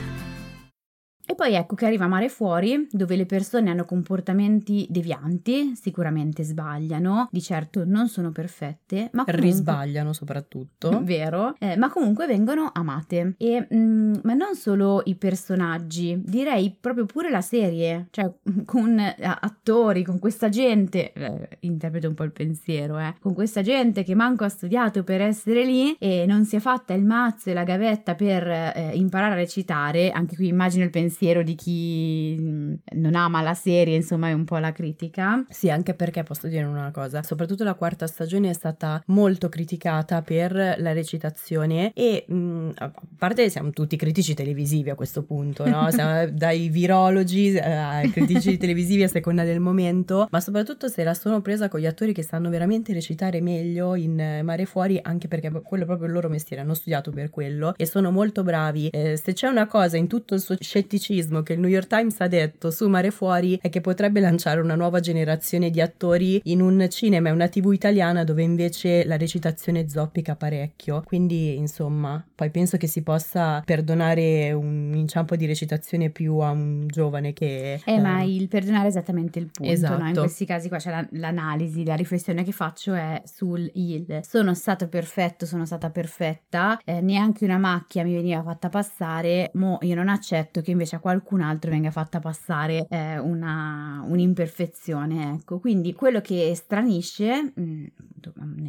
e 1.30 1.36
poi 1.36 1.56
ecco 1.56 1.76
che 1.76 1.86
arriva 1.86 2.08
Mare 2.08 2.30
Fuori, 2.30 2.88
dove 2.90 3.18
le 3.18 3.26
persone 3.26 3.70
hanno 3.70 3.84
comportamenti 3.84 4.88
devianti, 4.90 5.76
sicuramente 5.76 6.42
sbagliano, 6.44 7.28
di 7.30 7.42
certo 7.42 7.84
non 7.86 8.08
sono 8.08 8.32
perfette, 8.32 9.10
ma 9.12 9.26
comunque... 9.26 9.50
Risbagliano 9.50 10.14
soprattutto. 10.14 11.02
Vero, 11.04 11.54
eh, 11.60 11.76
ma 11.76 11.90
comunque 11.90 12.28
vengono 12.28 12.70
amate. 12.74 13.36
E, 13.38 13.68
mh, 13.70 13.76
mm, 13.76 14.14
ma 14.24 14.36
non 14.36 14.56
solo 14.56 15.02
i 15.04 15.16
personaggi, 15.16 16.18
direi 16.24 16.74
proprio 16.80 17.06
pure 17.06 17.30
la 17.30 17.42
serie, 17.42 18.08
cioè 18.12 18.32
con 18.64 18.98
eh, 18.98 19.16
attori, 19.20 20.04
con 20.04 20.20
questa 20.20 20.48
gente, 20.48 21.12
eh, 21.12 21.50
interpreto 21.60 22.08
un 22.08 22.14
po' 22.14 22.24
il 22.24 22.32
pensiero, 22.32 22.98
eh, 23.00 23.16
con 23.20 23.34
questa 23.34 23.62
gente 23.62 24.06
che 24.06 24.16
manco 24.16 24.46
ha 24.46 24.50
studiato 24.50 25.04
per 25.04 25.20
essere 25.20 25.66
lì 25.66 25.94
e 26.00 26.24
non 26.26 26.46
si 26.46 26.56
è 26.56 26.60
fatta 26.60 26.94
il 26.94 27.04
mazzo 27.04 27.50
e 27.50 27.54
la 27.54 27.66
gavetta 27.66 28.16
per 28.16 28.48
eh, 28.48 28.92
imparare 28.94 29.34
a 29.34 29.36
recitare, 29.36 30.12
anche 30.12 30.38
qui 30.38 30.48
immagino 30.48 30.86
il 30.86 30.90
pensiero 30.90 31.16
pensiero 31.18 31.42
di 31.42 31.56
chi 31.56 32.36
non 32.38 33.16
ama 33.16 33.42
la 33.42 33.56
serie, 33.56 33.96
insomma, 33.96 34.30
è 34.30 34.34
un 34.34 34.46
po' 34.46 34.58
la 34.58 34.72
critica. 34.72 35.44
Sì, 35.50 35.72
anche 35.72 35.96
perché 35.96 36.22
posso 36.22 36.48
dire 36.48 36.64
una 36.64 36.92
cosa, 36.92 37.24
soprattutto 37.24 37.64
la 37.64 37.74
quarta 37.74 38.06
stagione 38.06 38.52
è 38.52 38.54
stata 38.54 39.02
molto 39.08 39.50
criticata 39.50 40.22
per 40.22 40.54
la 40.54 40.94
recitazione 40.94 41.92
e 41.94 42.26
mh, 42.28 42.70
a 42.76 42.92
parte 43.18 43.50
siamo 43.50 43.72
tutti 43.72 43.96
critici 43.96 44.36
televisivi 44.36 44.92
a 44.92 44.96
questo 44.96 45.24
punto, 45.24 45.68
no? 45.68 45.90
Siamo 45.98 46.30
dai 46.30 46.70
virologi 46.70 47.54
eh, 47.54 47.62
ai 47.62 48.12
critici 48.12 48.58
televisivi 48.58 49.02
a 49.04 49.08
seconda 49.08 49.44
del 49.44 49.60
momento, 49.60 50.28
ma 50.30 50.40
soprattutto 50.40 50.88
se 50.88 51.04
la 51.04 51.16
sono 51.16 51.42
presa 51.42 51.68
con 51.70 51.80
gli 51.80 51.88
attori 51.88 52.14
che 52.14 52.22
sanno 52.22 52.50
veramente 52.50 52.94
recitare 52.94 53.42
meglio 53.42 53.96
in 53.96 54.42
Mare 54.44 54.66
Fuori, 54.66 55.00
anche 55.02 55.28
perché 55.28 55.50
quello 55.64 55.84
è 55.84 55.86
proprio 55.88 56.08
il 56.08 56.14
loro 56.14 56.30
mestiere, 56.30 56.62
hanno 56.62 56.76
studiato 56.76 57.10
per 57.12 57.32
quello 57.32 57.74
e 57.76 57.88
sono 57.88 58.12
molto 58.12 58.44
bravi. 58.44 58.90
Eh, 58.90 59.18
se 59.18 59.34
c'è 59.34 59.48
una 59.48 59.66
cosa 59.66 59.98
in 59.98 60.08
tutto 60.08 60.36
il 60.36 60.42
suo 60.42 60.56
scetticismo 60.60 61.07
scetticismo 61.08 61.42
che 61.42 61.54
il 61.54 61.60
New 61.60 61.70
York 61.70 61.88
Times 61.88 62.20
ha 62.20 62.28
detto 62.28 62.72
su 62.72 62.88
Mare 62.88 63.12
Fuori 63.12 63.58
è 63.62 63.70
che 63.70 63.82
potrebbe 63.82 64.20
lanciare 64.20 64.60
una 64.60 64.76
nuova 64.76 65.00
generazione 65.00 65.70
di 65.70 65.80
attori 65.80 66.42
in 66.46 66.62
un 66.62 66.88
cinema 66.90 67.30
e 67.30 67.32
una 67.32 67.48
tv 67.48 67.72
italiana 67.72 68.24
dove 68.24 68.44
invece 68.44 69.06
la 69.06 69.18
recitazione 69.18 69.88
zoppica 69.88 70.36
parecchio. 70.36 71.04
Quindi, 71.06 71.56
insomma, 71.56 72.24
poi 72.36 72.50
penso 72.50 72.78
che 72.78 72.88
si 72.88 73.02
possa 73.02 73.62
perdonare 73.66 74.52
un 74.52 74.92
inciampo 74.94 75.36
di 75.36 75.46
recitazione 75.46 76.10
più 76.10 76.38
a 76.38 76.52
un 76.52 76.88
giovane 76.88 77.34
che... 77.34 77.82
Eh, 77.86 77.94
eh 77.94 78.00
ma 78.00 78.22
il 78.24 78.48
perdonare 78.48 78.86
è 78.86 78.90
esattamente 78.90 79.40
il 79.40 79.50
punto, 79.52 79.72
esatto. 79.72 80.02
no? 80.02 80.10
In 80.10 80.16
questi 80.16 80.46
casi 80.46 80.68
qua 80.68 80.78
c'è 80.78 80.90
la, 80.90 81.08
l'analisi, 81.12 81.86
la 81.86 81.96
riflessione 81.96 82.44
che 82.44 82.52
faccio 82.52 82.94
è 82.94 83.22
sul 83.26 83.70
il 83.76 84.20
sono 84.24 84.54
stato 84.54 84.88
perfetto, 84.88 85.46
sono 85.46 85.66
stata 85.66 85.90
perfetta, 85.90 86.80
eh, 86.84 87.02
neanche 87.02 87.46
una 87.46 87.58
macchia 87.58 88.04
mi 88.04 88.14
veniva 88.14 88.42
fatta 88.44 88.70
passare, 88.70 89.52
mo 89.54 89.78
io 89.82 89.96
non 89.96 90.10
accetto 90.10 90.62
che 90.62 90.72
invece 90.72 90.97
a 90.98 91.00
qualcun 91.00 91.42
altro 91.42 91.72
venga 91.72 91.92
fatta 91.92 92.20
passare 92.20 92.86
eh, 92.90 93.18
una, 93.18 94.04
un'imperfezione, 94.08 95.34
ecco. 95.34 95.60
Quindi 95.60 95.94
quello 95.94 96.22
che 96.22 96.54
stranisce 96.56 97.54
mm, 97.60 97.86